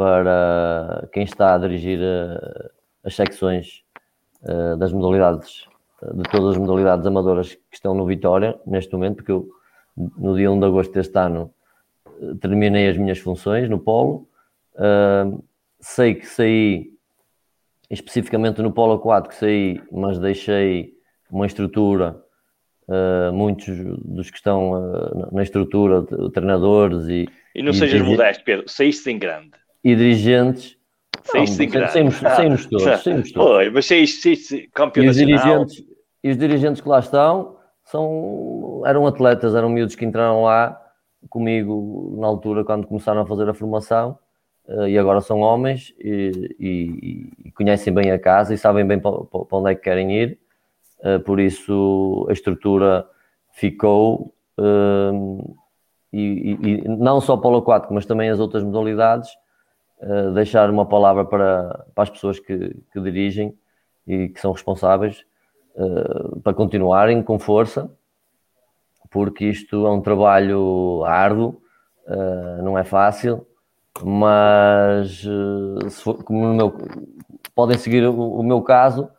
para 0.00 1.06
quem 1.12 1.24
está 1.24 1.54
a 1.54 1.58
dirigir 1.58 1.98
uh, 1.98 2.70
as 3.04 3.14
secções 3.14 3.84
uh, 4.44 4.74
das 4.78 4.94
modalidades, 4.94 5.68
de 6.14 6.22
todas 6.30 6.52
as 6.52 6.56
modalidades 6.56 7.06
amadoras 7.06 7.52
que 7.52 7.74
estão 7.74 7.94
no 7.94 8.06
Vitória, 8.06 8.58
neste 8.66 8.90
momento, 8.94 9.16
porque 9.16 9.30
eu, 9.30 9.46
no 9.94 10.34
dia 10.34 10.50
1 10.50 10.58
de 10.58 10.64
agosto 10.64 10.94
deste 10.94 11.18
ano, 11.18 11.52
terminei 12.40 12.88
as 12.88 12.96
minhas 12.96 13.18
funções 13.18 13.68
no 13.68 13.78
Polo. 13.78 14.26
Sei 15.80 16.14
que 16.14 16.26
saí 16.26 16.94
especificamente 17.90 18.62
no 18.62 18.72
polo 18.72 18.94
aquático 18.94 19.34
saí, 19.34 19.82
mas 19.90 20.18
deixei 20.18 20.94
uma 21.30 21.44
estrutura, 21.44 22.22
muitos 23.34 23.66
dos 24.02 24.30
que 24.30 24.36
estão 24.36 25.28
na 25.32 25.42
estrutura, 25.42 26.02
treinadores 26.32 27.08
e. 27.08 27.28
E 27.54 27.62
não 27.62 27.72
e 27.72 27.74
sejas 27.74 28.00
modesto, 28.00 28.44
Pedro, 28.44 28.68
saíste 28.68 29.10
em 29.10 29.18
grande. 29.18 29.59
E 29.82 29.94
dirigentes. 29.94 30.76
Saíste 31.24 31.62
em 31.62 31.68
grande. 31.68 31.92
Saímos, 31.92 32.16
saímos 32.16 32.66
todos, 32.66 33.02
saímos 33.02 33.32
todos. 33.32 33.50
Foi, 33.50 33.70
mas 33.70 33.86
saíste, 33.86 34.22
saíste 34.22 34.70
campeão 34.74 35.04
e 35.04 35.08
os 35.08 35.16
dirigentes 35.16 35.84
E 36.22 36.30
os 36.30 36.36
dirigentes 36.36 36.80
que 36.80 36.88
lá 36.88 36.98
estão 36.98 37.56
são, 37.84 38.82
eram 38.86 39.06
atletas, 39.06 39.54
eram 39.54 39.68
miúdos 39.68 39.94
que 39.94 40.04
entraram 40.04 40.44
lá 40.44 40.80
comigo 41.28 42.16
na 42.18 42.26
altura 42.26 42.64
quando 42.64 42.86
começaram 42.86 43.20
a 43.20 43.26
fazer 43.26 43.48
a 43.48 43.54
formação 43.54 44.18
eh, 44.68 44.90
e 44.90 44.98
agora 44.98 45.20
são 45.20 45.40
homens 45.40 45.92
e, 45.98 46.56
e, 46.58 47.30
e, 47.44 47.52
conhecem 47.52 47.92
bem 47.92 48.10
a 48.10 48.18
casa 48.18 48.54
e 48.54 48.58
sabem 48.58 48.86
bem 48.86 48.98
para, 48.98 49.24
para 49.24 49.58
onde 49.58 49.72
é 49.72 49.74
que 49.74 49.82
querem 49.82 50.12
ir, 50.12 50.38
eh, 51.02 51.18
por 51.18 51.40
isso 51.40 52.26
a 52.28 52.32
estrutura 52.32 53.06
ficou 53.52 54.32
eh, 54.58 55.10
e, 56.12 56.58
e, 56.62 56.88
não 56.88 57.20
só 57.20 57.36
para 57.36 57.50
o 57.50 57.56
aquático, 57.56 57.92
mas 57.92 58.06
também 58.06 58.30
as 58.30 58.40
outras 58.40 58.62
modalidades, 58.64 59.30
deixar 60.34 60.70
uma 60.70 60.86
palavra 60.86 61.24
para, 61.24 61.86
para 61.94 62.04
as 62.04 62.10
pessoas 62.10 62.38
que, 62.38 62.76
que 62.92 63.00
dirigem 63.00 63.56
e 64.06 64.28
que 64.28 64.40
são 64.40 64.52
responsáveis 64.52 65.24
para 66.42 66.54
continuarem 66.54 67.22
com 67.22 67.38
força, 67.38 67.90
porque 69.10 69.44
isto 69.44 69.86
é 69.86 69.90
um 69.90 70.00
trabalho 70.00 71.04
árduo, 71.04 71.60
não 72.62 72.78
é 72.78 72.84
fácil 72.84 73.46
mas 74.04 75.24
eh, 75.24 75.90
for, 75.90 76.22
como 76.22 76.46
no 76.46 76.54
meu, 76.54 76.78
podem 77.54 77.76
seguir 77.76 78.06
o, 78.06 78.14
o 78.14 78.42
meu 78.42 78.62
caso, 78.62 79.10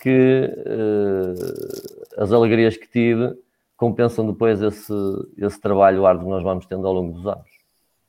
que 0.00 0.52
uh, 0.66 2.22
as 2.22 2.32
alegrias 2.32 2.76
que 2.76 2.86
tive 2.88 3.34
compensam 3.76 4.26
depois 4.26 4.60
esse, 4.62 4.92
esse 5.36 5.60
trabalho 5.60 6.06
árduo 6.06 6.24
que 6.24 6.30
nós 6.30 6.42
vamos 6.42 6.66
tendo 6.66 6.86
ao 6.86 6.92
longo 6.92 7.12
dos 7.14 7.26
anos. 7.26 7.50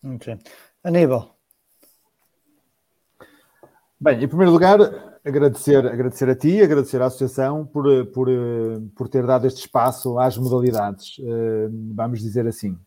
Ok. 0.04 0.38
Aníbal. 0.84 1.37
Bem, 4.00 4.24
em 4.24 4.28
primeiro 4.28 4.52
lugar, 4.52 4.80
agradecer, 5.26 5.84
agradecer 5.88 6.30
a 6.30 6.36
ti, 6.36 6.62
agradecer 6.62 7.02
à 7.02 7.08
Associação 7.08 7.66
por, 7.66 8.06
por, 8.08 8.28
por 8.96 9.10
ter 9.10 9.26
dado 9.26 9.48
este 9.48 9.62
espaço 9.62 10.20
às 10.20 10.38
modalidades, 10.38 11.20
eh, 11.20 11.68
vamos 11.96 12.20
dizer 12.20 12.46
assim. 12.46 12.78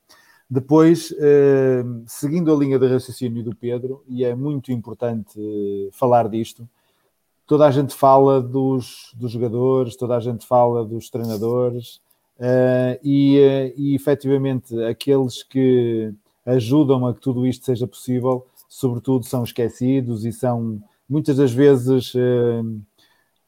Depois, 0.49 1.12
eh, 1.19 1.82
seguindo 2.07 2.55
a 2.55 2.57
linha 2.57 2.78
de 2.78 2.87
raciocínio 2.87 3.43
do 3.43 3.57
Pedro, 3.57 4.05
e 4.07 4.24
é 4.24 4.37
muito 4.37 4.70
importante 4.70 5.32
eh, 5.37 5.91
falar 5.93 6.28
disto, 6.28 6.69
toda 7.45 7.66
a 7.66 7.73
gente 7.73 7.93
fala 7.93 8.41
dos, 8.41 9.12
dos 9.16 9.32
jogadores, 9.32 9.97
toda 9.97 10.16
a 10.16 10.20
gente 10.20 10.47
fala 10.47 10.85
dos 10.85 11.11
treinadores, 11.11 12.01
e, 13.03 13.74
e 13.77 13.95
efetivamente 13.97 14.81
aqueles 14.85 15.43
que 15.43 16.15
ajudam 16.47 17.05
a 17.07 17.12
que 17.12 17.20
tudo 17.20 17.45
isto 17.47 17.66
seja 17.66 17.87
possível, 17.87 18.47
sobretudo 18.69 19.27
são 19.27 19.43
esquecidos 19.45 20.24
e 20.24 20.32
são 20.32 20.81
muitas 21.11 21.37
das 21.37 21.53
vezes 21.53 22.15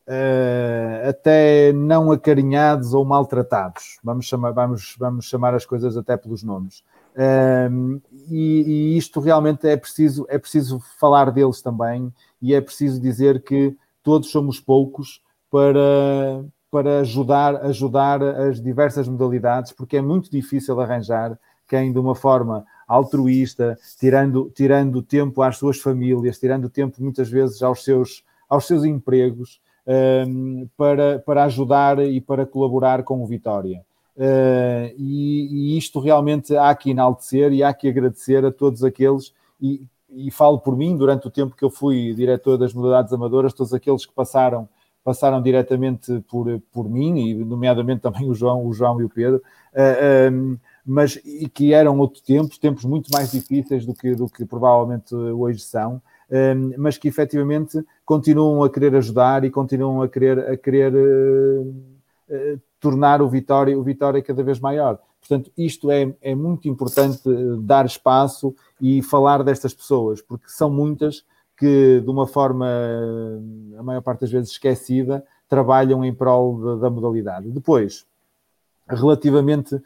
Uh, 0.05 1.09
até 1.09 1.72
não 1.72 2.10
acarinhados 2.10 2.93
ou 2.93 3.05
maltratados. 3.05 4.01
Vamos 4.02 4.26
chamar, 4.26 4.51
vamos, 4.51 4.97
vamos 4.98 5.26
chamar 5.26 5.55
as 5.55 5.64
coisas 5.64 5.97
até 5.97 6.16
pelos 6.16 6.43
nomes. 6.43 6.82
Uh, 7.14 8.02
e, 8.28 8.62
e, 8.66 8.98
isto 8.98 9.20
realmente 9.20 9.68
é 9.68 9.76
preciso, 9.76 10.26
é 10.28 10.39
preciso 10.39 10.80
falar 10.98 11.30
deles 11.30 11.62
também 11.62 12.12
e 12.40 12.52
é 12.52 12.60
preciso 12.60 13.01
dizer 13.01 13.43
que 13.43 13.76
todos 14.02 14.30
somos 14.30 14.59
poucos 14.59 15.22
para, 15.48 16.44
para 16.70 17.01
ajudar, 17.01 17.64
ajudar 17.66 18.22
as 18.22 18.60
diversas 18.60 19.06
modalidades, 19.06 19.70
porque 19.70 19.98
é 19.98 20.02
muito 20.02 20.30
difícil 20.30 20.80
arranjar 20.80 21.39
quem 21.68 21.93
de 21.93 21.98
uma 21.98 22.16
forma 22.16 22.64
altruísta, 22.93 23.78
tirando, 23.98 24.51
tirando 24.55 25.02
tempo 25.02 25.43
às 25.43 25.56
suas 25.56 25.78
famílias, 25.78 26.39
tirando 26.39 26.69
tempo 26.69 27.02
muitas 27.02 27.31
vezes 27.31 27.62
aos 27.62 27.82
seus, 27.82 28.23
aos 28.48 28.66
seus 28.66 28.85
empregos, 28.85 29.60
um, 29.86 29.93
ehm, 29.93 30.69
para, 30.77 31.19
para 31.20 31.44
ajudar 31.44 31.98
e 32.01 32.20
para 32.20 32.44
colaborar 32.44 33.02
com 33.02 33.23
o 33.23 33.27
Vitória. 33.27 33.82
Uh, 34.14 34.93
e, 34.98 35.74
e, 35.74 35.78
isto 35.78 35.98
realmente 35.98 36.55
há 36.55 36.74
que 36.74 36.90
enaltecer 36.90 37.51
e 37.51 37.62
há 37.62 37.73
que 37.73 37.89
agradecer 37.89 38.44
a 38.44 38.52
todos 38.52 38.85
aqueles, 38.85 39.32
e, 39.59 39.86
e, 40.10 40.31
falo 40.31 40.59
por 40.59 40.77
mim, 40.77 40.94
durante 40.98 41.27
o 41.27 41.31
tempo 41.31 41.56
que 41.56 41.64
eu 41.64 41.70
fui 41.70 42.12
diretor 42.12 42.59
das 42.59 42.74
modalidades 42.74 43.12
amadoras, 43.14 43.55
todos 43.55 43.73
aqueles 43.73 44.05
que 44.05 44.12
passaram, 44.12 44.69
passaram 45.02 45.40
diretamente 45.40 46.20
por, 46.28 46.60
por 46.70 46.90
mim, 46.90 47.27
e 47.27 47.35
nomeadamente 47.43 48.02
também 48.02 48.28
o 48.28 48.35
João, 48.35 48.66
o 48.66 48.74
João 48.74 49.01
e 49.01 49.05
o 49.05 49.09
Pedro, 49.09 49.40
uh, 49.73 50.59
mas 50.84 51.16
e 51.24 51.48
que 51.48 51.72
eram 51.72 51.98
outro 51.98 52.22
tempo, 52.22 52.59
tempos 52.59 52.84
muito 52.84 53.10
mais 53.12 53.30
difíceis 53.30 53.86
do 53.86 53.94
que, 53.94 54.14
do 54.14 54.28
que 54.28 54.44
provavelmente 54.44 55.14
hoje 55.14 55.60
são, 55.60 56.02
um, 56.30 56.72
mas 56.78 56.96
que 56.96 57.09
efetivamente 57.09 57.84
continuam 58.04 58.64
a 58.64 58.70
querer 58.70 58.96
ajudar 58.96 59.44
e 59.44 59.50
continuam 59.50 60.02
a 60.02 60.09
querer, 60.09 60.38
a 60.38 60.56
querer 60.56 60.94
uh, 60.94 61.68
uh, 62.30 62.60
tornar 62.80 63.22
o 63.22 63.28
Vitória, 63.28 63.78
o 63.78 63.82
Vitória 63.82 64.22
cada 64.22 64.42
vez 64.42 64.59
maior. 64.59 64.98
Portanto, 65.20 65.52
isto 65.56 65.90
é, 65.90 66.12
é 66.20 66.34
muito 66.34 66.68
importante 66.68 67.20
eh, 67.28 67.56
dar 67.60 67.86
espaço 67.86 68.52
e 68.80 69.00
falar 69.02 69.44
destas 69.44 69.72
pessoas, 69.72 70.20
porque 70.20 70.48
são 70.48 70.68
muitas 70.68 71.24
que, 71.56 72.00
de 72.00 72.10
uma 72.10 72.26
forma, 72.26 72.66
a 73.78 73.82
maior 73.84 74.00
parte 74.02 74.22
das 74.22 74.32
vezes 74.32 74.50
esquecida, 74.50 75.24
trabalham 75.48 76.04
em 76.04 76.12
prol 76.12 76.76
da 76.78 76.90
modalidade. 76.90 77.50
Depois, 77.50 78.04
relativamente 78.94 79.74
uh, 79.74 79.82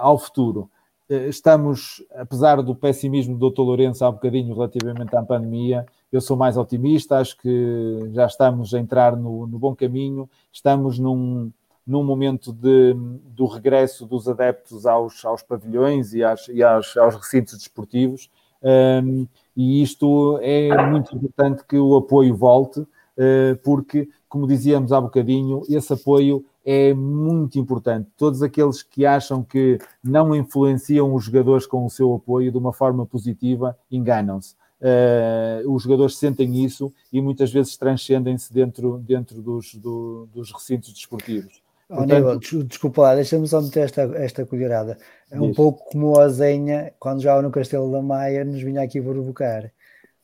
ao 0.00 0.18
futuro, 0.18 0.70
uh, 1.10 1.14
estamos, 1.28 2.04
apesar 2.14 2.62
do 2.62 2.74
pessimismo 2.74 3.36
do 3.36 3.50
Dr. 3.50 3.60
Lourenço 3.60 4.04
há 4.04 4.08
um 4.08 4.12
bocadinho 4.12 4.54
relativamente 4.54 5.14
à 5.16 5.22
pandemia, 5.22 5.86
eu 6.12 6.20
sou 6.20 6.36
mais 6.36 6.56
otimista, 6.56 7.18
acho 7.18 7.36
que 7.38 8.10
já 8.12 8.26
estamos 8.26 8.72
a 8.72 8.78
entrar 8.78 9.16
no, 9.16 9.46
no 9.46 9.58
bom 9.58 9.74
caminho, 9.74 10.28
estamos 10.52 10.98
num, 10.98 11.50
num 11.86 12.02
momento 12.02 12.52
de, 12.52 12.94
do 13.24 13.46
regresso 13.46 14.06
dos 14.06 14.28
adeptos 14.28 14.86
aos, 14.86 15.24
aos 15.24 15.42
pavilhões 15.42 16.14
e, 16.14 16.24
às, 16.24 16.48
e 16.48 16.62
aos, 16.62 16.96
aos 16.96 17.14
recintos 17.16 17.56
desportivos, 17.58 18.30
um, 18.62 19.26
e 19.56 19.82
isto 19.82 20.38
é 20.42 20.86
muito 20.88 21.14
importante 21.14 21.64
que 21.64 21.78
o 21.78 21.96
apoio 21.96 22.34
volte, 22.34 22.80
uh, 22.80 23.56
porque, 23.62 24.08
como 24.28 24.46
dizíamos 24.46 24.92
há 24.92 25.00
bocadinho, 25.00 25.62
esse 25.68 25.92
apoio 25.92 26.44
é 26.66 26.92
muito 26.92 27.60
importante. 27.60 28.10
Todos 28.16 28.42
aqueles 28.42 28.82
que 28.82 29.06
acham 29.06 29.40
que 29.40 29.78
não 30.02 30.34
influenciam 30.34 31.14
os 31.14 31.24
jogadores 31.24 31.64
com 31.64 31.86
o 31.86 31.90
seu 31.90 32.12
apoio 32.12 32.50
de 32.50 32.58
uma 32.58 32.72
forma 32.72 33.06
positiva 33.06 33.78
enganam-se. 33.88 34.56
Uh, 34.80 35.72
os 35.72 35.84
jogadores 35.84 36.18
sentem 36.18 36.64
isso 36.64 36.92
e 37.12 37.20
muitas 37.20 37.52
vezes 37.52 37.76
transcendem-se 37.76 38.52
dentro, 38.52 38.98
dentro 38.98 39.40
dos, 39.40 39.74
do, 39.76 40.28
dos 40.34 40.52
recintos 40.52 40.92
desportivos. 40.92 41.62
Oh, 41.88 41.98
Portanto... 41.98 42.64
desculpa 42.64 43.02
lá, 43.02 43.14
deixa-me 43.14 43.46
só 43.46 43.62
meter 43.62 43.84
esta, 43.84 44.02
esta 44.16 44.44
colherada. 44.44 44.98
É 45.30 45.40
um 45.40 45.54
pouco 45.54 45.88
como 45.90 46.18
a 46.18 46.28
Zenha, 46.28 46.92
quando 46.98 47.22
jogava 47.22 47.42
no 47.42 47.50
Castelo 47.52 47.92
da 47.92 48.02
Maia, 48.02 48.44
nos 48.44 48.60
vinha 48.60 48.82
aqui 48.82 49.00
provocar. 49.00 49.70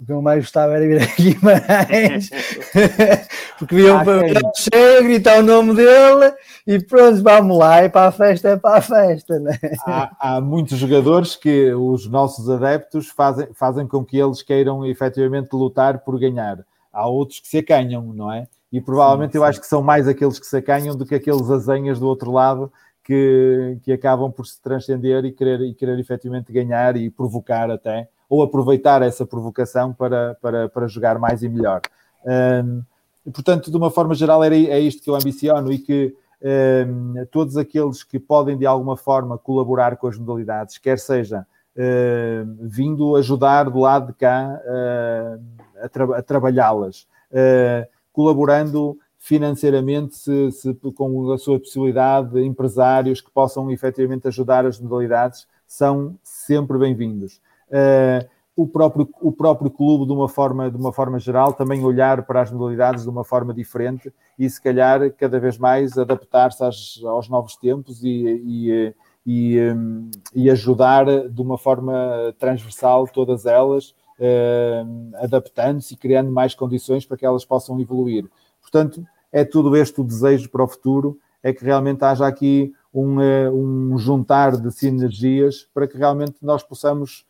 O 0.00 0.04
que 0.04 0.12
eu 0.12 0.20
mais 0.20 0.40
gostava 0.40 0.74
era 0.74 0.84
vir 0.84 1.00
aqui 1.00 1.34
Guimarães, 1.34 2.30
porque 3.58 3.74
viam 3.74 3.98
ah, 3.98 4.04
para 4.04 4.18
o 4.18 4.52
cheio, 4.56 5.04
gritar 5.04 5.38
o 5.38 5.42
nome 5.42 5.74
dele 5.74 6.34
e 6.66 6.78
pronto, 6.78 7.22
vamos 7.22 7.58
lá, 7.58 7.84
e 7.84 7.88
para 7.88 8.08
a 8.08 8.12
festa 8.12 8.50
é 8.50 8.56
para 8.56 8.78
a 8.78 8.82
festa. 8.82 9.38
Né? 9.38 9.58
Há, 9.86 10.36
há 10.36 10.40
muitos 10.40 10.78
jogadores 10.78 11.36
que 11.36 11.72
os 11.74 12.08
nossos 12.08 12.48
adeptos 12.48 13.08
fazem, 13.08 13.48
fazem 13.54 13.86
com 13.86 14.04
que 14.04 14.18
eles 14.18 14.42
queiram 14.42 14.86
efetivamente 14.86 15.52
lutar 15.52 15.98
por 16.00 16.18
ganhar. 16.18 16.58
Há 16.92 17.06
outros 17.06 17.40
que 17.40 17.48
se 17.48 17.58
acanham, 17.58 18.02
não 18.12 18.32
é? 18.32 18.46
e 18.72 18.80
provavelmente 18.80 19.32
sim, 19.32 19.32
sim. 19.32 19.38
eu 19.38 19.44
acho 19.44 19.60
que 19.60 19.66
são 19.66 19.82
mais 19.82 20.08
aqueles 20.08 20.38
que 20.38 20.46
se 20.46 20.56
acanham 20.56 20.96
do 20.96 21.04
que 21.04 21.14
aqueles 21.14 21.50
azenhas 21.50 22.00
do 22.00 22.08
outro 22.08 22.32
lado 22.32 22.72
que, 23.04 23.78
que 23.82 23.92
acabam 23.92 24.32
por 24.32 24.46
se 24.46 24.60
transcender 24.62 25.24
e 25.26 25.32
querer, 25.32 25.60
e 25.60 25.74
querer 25.74 25.98
efetivamente 25.98 26.50
ganhar 26.50 26.96
e 26.96 27.10
provocar 27.10 27.70
até, 27.70 28.08
ou 28.28 28.40
aproveitar 28.42 29.02
essa 29.02 29.26
provocação 29.26 29.92
para, 29.92 30.36
para, 30.40 30.68
para 30.70 30.86
jogar 30.86 31.18
mais 31.18 31.42
e 31.42 31.48
melhor. 31.48 31.82
Um, 32.24 32.82
e, 33.24 33.30
portanto, 33.30 33.70
de 33.70 33.76
uma 33.76 33.90
forma 33.90 34.14
geral, 34.14 34.42
era, 34.42 34.54
é 34.54 34.80
isto 34.80 35.02
que 35.02 35.10
eu 35.10 35.14
ambiciono 35.14 35.72
e 35.72 35.78
que 35.78 36.14
um, 36.42 37.14
todos 37.30 37.56
aqueles 37.56 38.02
que 38.02 38.18
podem 38.18 38.58
de 38.58 38.66
alguma 38.66 38.96
forma 38.96 39.38
colaborar 39.38 39.96
com 39.96 40.08
as 40.08 40.18
modalidades, 40.18 40.76
quer 40.78 40.98
seja 40.98 41.46
uh, 41.76 42.56
vindo 42.60 43.16
ajudar 43.16 43.70
do 43.70 43.78
lado 43.78 44.08
de 44.08 44.14
cá 44.14 44.60
uh, 44.64 45.40
a, 45.82 45.88
tra 45.88 46.18
a 46.18 46.22
trabalhá-las, 46.22 47.06
uh, 47.30 47.86
colaborando 48.12 48.98
financeiramente 49.18 50.16
se, 50.16 50.50
se, 50.50 50.74
com 50.74 51.30
a 51.30 51.38
sua 51.38 51.60
possibilidade, 51.60 52.40
empresários 52.40 53.20
que 53.20 53.30
possam 53.30 53.70
efetivamente 53.70 54.26
ajudar 54.26 54.66
as 54.66 54.80
modalidades, 54.80 55.46
são 55.64 56.18
sempre 56.24 56.76
bem-vindos. 56.76 57.40
Uh, 57.68 58.28
o 58.54 58.66
próprio, 58.66 59.08
o 59.20 59.32
próprio 59.32 59.70
clube, 59.70 60.06
de 60.06 60.12
uma, 60.12 60.28
forma, 60.28 60.70
de 60.70 60.76
uma 60.76 60.92
forma 60.92 61.18
geral, 61.18 61.54
também 61.54 61.82
olhar 61.82 62.24
para 62.26 62.42
as 62.42 62.50
modalidades 62.50 63.04
de 63.04 63.08
uma 63.08 63.24
forma 63.24 63.54
diferente 63.54 64.12
e, 64.38 64.48
se 64.48 64.60
calhar, 64.60 65.10
cada 65.12 65.40
vez 65.40 65.56
mais 65.56 65.96
adaptar-se 65.96 66.62
aos 67.06 67.28
novos 67.28 67.56
tempos 67.56 68.04
e, 68.04 68.42
e, 68.44 68.94
e, 69.26 69.72
um, 69.72 70.10
e, 70.34 70.50
ajudar 70.50 71.28
de 71.28 71.40
uma 71.40 71.56
forma 71.56 72.34
transversal 72.38 73.08
todas 73.08 73.46
elas, 73.46 73.94
uh, 74.18 75.16
adaptando-se 75.16 75.94
e 75.94 75.96
criando 75.96 76.30
mais 76.30 76.54
condições 76.54 77.06
para 77.06 77.16
que 77.16 77.24
elas 77.24 77.46
possam 77.46 77.80
evoluir. 77.80 78.28
Portanto, 78.60 79.02
é 79.32 79.44
tudo 79.44 79.74
este 79.74 79.98
o 79.98 80.04
desejo 80.04 80.50
para 80.50 80.62
o 80.62 80.68
futuro, 80.68 81.18
é 81.42 81.54
que 81.54 81.64
realmente 81.64 82.04
haja 82.04 82.26
aqui 82.26 82.74
um, 82.92 83.16
uh, 83.16 83.50
um 83.50 83.96
juntar 83.96 84.58
de 84.58 84.70
sinergias 84.70 85.66
para 85.72 85.88
que 85.88 85.96
realmente 85.96 86.36
nós 86.42 86.62
possamos 86.62 87.24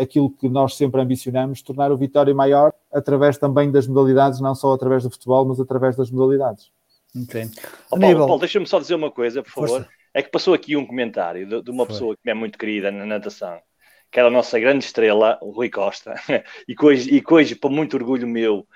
aquilo 0.00 0.30
que 0.30 0.48
nós 0.48 0.76
sempre 0.76 1.00
ambicionamos, 1.00 1.62
tornar 1.62 1.90
o 1.90 1.96
Vitória 1.96 2.34
maior 2.34 2.72
através 2.92 3.38
também 3.38 3.70
das 3.70 3.86
modalidades, 3.86 4.40
não 4.40 4.54
só 4.54 4.72
através 4.72 5.02
do 5.02 5.10
futebol, 5.10 5.44
mas 5.46 5.58
através 5.60 5.96
das 5.96 6.10
modalidades. 6.10 6.70
Okay. 7.24 7.48
Oh, 7.90 7.98
Paulo, 7.98 8.26
Paulo 8.26 8.38
deixa-me 8.40 8.66
só 8.66 8.80
dizer 8.80 8.94
uma 8.94 9.10
coisa, 9.10 9.42
por 9.42 9.50
favor. 9.50 9.68
Força. 9.68 9.88
É 10.12 10.22
que 10.22 10.30
passou 10.30 10.54
aqui 10.54 10.76
um 10.76 10.86
comentário 10.86 11.46
de, 11.46 11.62
de 11.62 11.70
uma 11.70 11.84
Foi. 11.84 11.92
pessoa 11.92 12.16
que 12.16 12.30
é 12.30 12.34
muito 12.34 12.56
querida 12.58 12.90
na 12.90 13.04
natação, 13.04 13.60
que 14.10 14.18
era 14.18 14.28
a 14.28 14.30
nossa 14.30 14.58
grande 14.58 14.84
estrela, 14.84 15.38
o 15.42 15.50
Rui 15.50 15.68
Costa, 15.70 16.14
e 16.68 16.74
que 16.74 16.84
hoje, 16.84 17.14
e 17.14 17.20
que 17.20 17.34
hoje 17.34 17.54
para 17.54 17.70
muito 17.70 17.96
orgulho 17.96 18.26
meu 18.26 18.66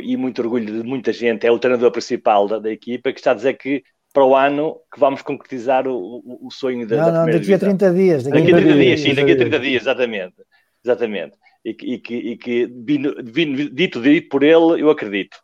e 0.00 0.16
muito 0.16 0.42
orgulho 0.42 0.82
de 0.82 0.86
muita 0.86 1.12
gente, 1.12 1.46
é 1.46 1.50
o 1.50 1.58
treinador 1.58 1.92
principal 1.92 2.48
da, 2.48 2.58
da 2.58 2.70
equipa, 2.70 3.12
que 3.12 3.20
está 3.20 3.30
a 3.30 3.34
dizer 3.34 3.54
que 3.54 3.84
para 4.16 4.24
o 4.24 4.34
ano 4.34 4.80
que 4.90 4.98
vamos 4.98 5.20
concretizar 5.20 5.86
o, 5.86 5.94
o, 5.94 6.46
o 6.46 6.50
sonho 6.50 6.86
da, 6.86 6.96
não, 6.96 7.04
da 7.04 7.12
não, 7.26 7.32
daqui 7.32 7.52
a 7.52 7.58
30 7.58 7.92
dias. 7.92 8.24
Daqui, 8.24 8.38
daqui 8.38 8.50
a 8.50 8.56
30 8.56 8.72
dias, 8.72 8.86
dias, 8.86 9.00
sim, 9.02 9.14
daqui 9.14 9.32
a 9.32 9.36
30 9.36 9.58
dias, 9.58 9.82
exatamente. 9.82 10.34
Exatamente. 10.82 11.36
E, 11.62 11.70
e 11.70 11.98
que, 11.98 12.14
e 12.14 12.36
que 12.38 12.66
dito, 12.66 14.00
dito 14.00 14.28
por 14.30 14.42
ele, 14.42 14.80
eu 14.80 14.88
acredito. 14.88 15.36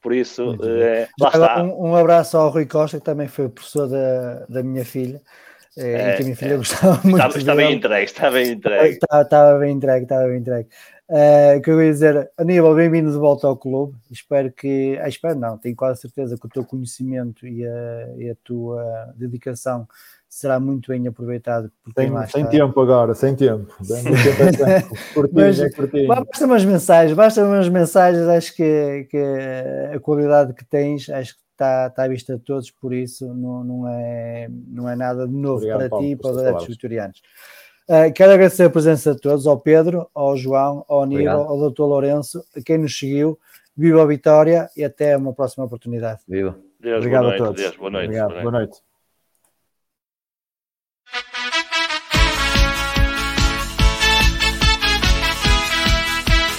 Por 0.00 0.14
isso, 0.14 0.56
é, 0.62 1.06
lá 1.20 1.28
está. 1.28 1.62
Um, 1.62 1.90
um, 1.90 1.96
abraço 1.96 2.38
ao 2.38 2.48
Rui 2.48 2.64
Costa, 2.64 2.98
que 2.98 3.04
também 3.04 3.28
foi 3.28 3.50
professor 3.50 3.88
da, 3.88 4.46
da 4.48 4.62
minha 4.62 4.86
filha. 4.86 5.20
É, 5.76 6.14
que 6.14 6.22
a 6.22 6.24
minha 6.24 6.36
filha 6.36 6.56
gostava 6.56 7.00
muito. 7.04 7.26
Está, 7.26 7.38
está 7.38 7.54
bem 7.54 7.74
entregue, 7.74 8.04
está 8.04 8.30
bem 8.30 8.52
entregue. 8.52 8.94
Estava, 8.94 9.22
estava 9.22 9.58
bem 9.58 9.72
entregue, 9.72 10.04
estava 10.04 10.28
bem 10.28 10.38
entregue. 10.38 10.68
Uh, 11.06 11.60
que 11.60 11.70
eu 11.70 11.82
ia 11.82 11.92
dizer, 11.92 12.30
Aníbal, 12.36 12.74
bem-vindo 12.74 13.12
de 13.12 13.18
volta 13.18 13.46
ao 13.46 13.56
clube. 13.56 13.94
Espero 14.10 14.50
que, 14.50 14.98
ah, 15.02 15.08
espero 15.08 15.38
não, 15.38 15.58
tenho 15.58 15.76
quase 15.76 16.00
certeza 16.00 16.38
que 16.38 16.46
o 16.46 16.48
teu 16.48 16.64
conhecimento 16.64 17.46
e 17.46 17.66
a, 17.66 18.14
e 18.16 18.30
a 18.30 18.36
tua 18.42 19.12
dedicação 19.14 19.86
será 20.26 20.58
muito 20.58 20.90
bem 20.90 21.06
aproveitado. 21.06 21.70
Tem, 21.94 22.10
sem 22.26 22.46
tempo 22.46 22.80
agora, 22.80 23.14
sem 23.14 23.36
tempo. 23.36 23.72
Mas, 25.32 25.60
basta 26.06 26.46
umas 26.46 26.64
mensagens, 26.64 27.14
basta 27.14 27.44
umas 27.44 27.68
mensagens, 27.68 28.26
acho 28.26 28.56
que, 28.56 29.06
que 29.10 29.22
a 29.94 30.00
qualidade 30.00 30.54
que 30.54 30.64
tens, 30.64 31.10
acho 31.10 31.34
que 31.34 31.40
está, 31.52 31.86
está 31.86 32.04
à 32.04 32.08
vista 32.08 32.36
de 32.36 32.42
todos, 32.42 32.70
por 32.70 32.92
isso 32.92 33.32
não, 33.32 33.62
não, 33.62 33.88
é, 33.88 34.48
não 34.68 34.88
é 34.88 34.96
nada 34.96 35.26
de 35.28 35.34
novo 35.34 35.56
Obrigado, 35.58 35.78
para 35.78 35.88
Paulo, 35.90 36.04
ti 36.04 36.10
e 36.12 36.16
para 36.16 36.30
os 36.30 36.38
adeptos 36.38 36.66
vitorianos. 36.66 37.22
Uh, 37.88 38.12
quero 38.14 38.32
agradecer 38.32 38.64
a 38.64 38.70
presença 38.70 39.14
de 39.14 39.20
todos, 39.20 39.46
ao 39.46 39.60
Pedro, 39.60 40.08
ao 40.14 40.36
João, 40.36 40.84
ao 40.88 41.02
Aníbal, 41.02 41.42
ao 41.42 41.70
Dr. 41.70 41.82
Lourenço, 41.82 42.42
a 42.56 42.60
quem 42.62 42.78
nos 42.78 42.98
seguiu. 42.98 43.38
Viva 43.76 44.02
a 44.02 44.06
vitória 44.06 44.70
e 44.76 44.84
até 44.84 45.16
uma 45.16 45.32
próxima 45.32 45.64
oportunidade. 45.64 46.20
Viva. 46.28 46.56
Deus, 46.80 46.98
Obrigado 46.98 47.24
noite, 47.24 47.42
a 47.42 47.44
todos. 47.44 47.62
Deus, 47.62 47.76
boa 47.76 47.90
noite. 47.90 48.04
Obrigado, 48.04 48.28
boa 48.28 48.40
noite. 48.40 48.52
Boa 48.52 48.60
noite. 48.60 48.93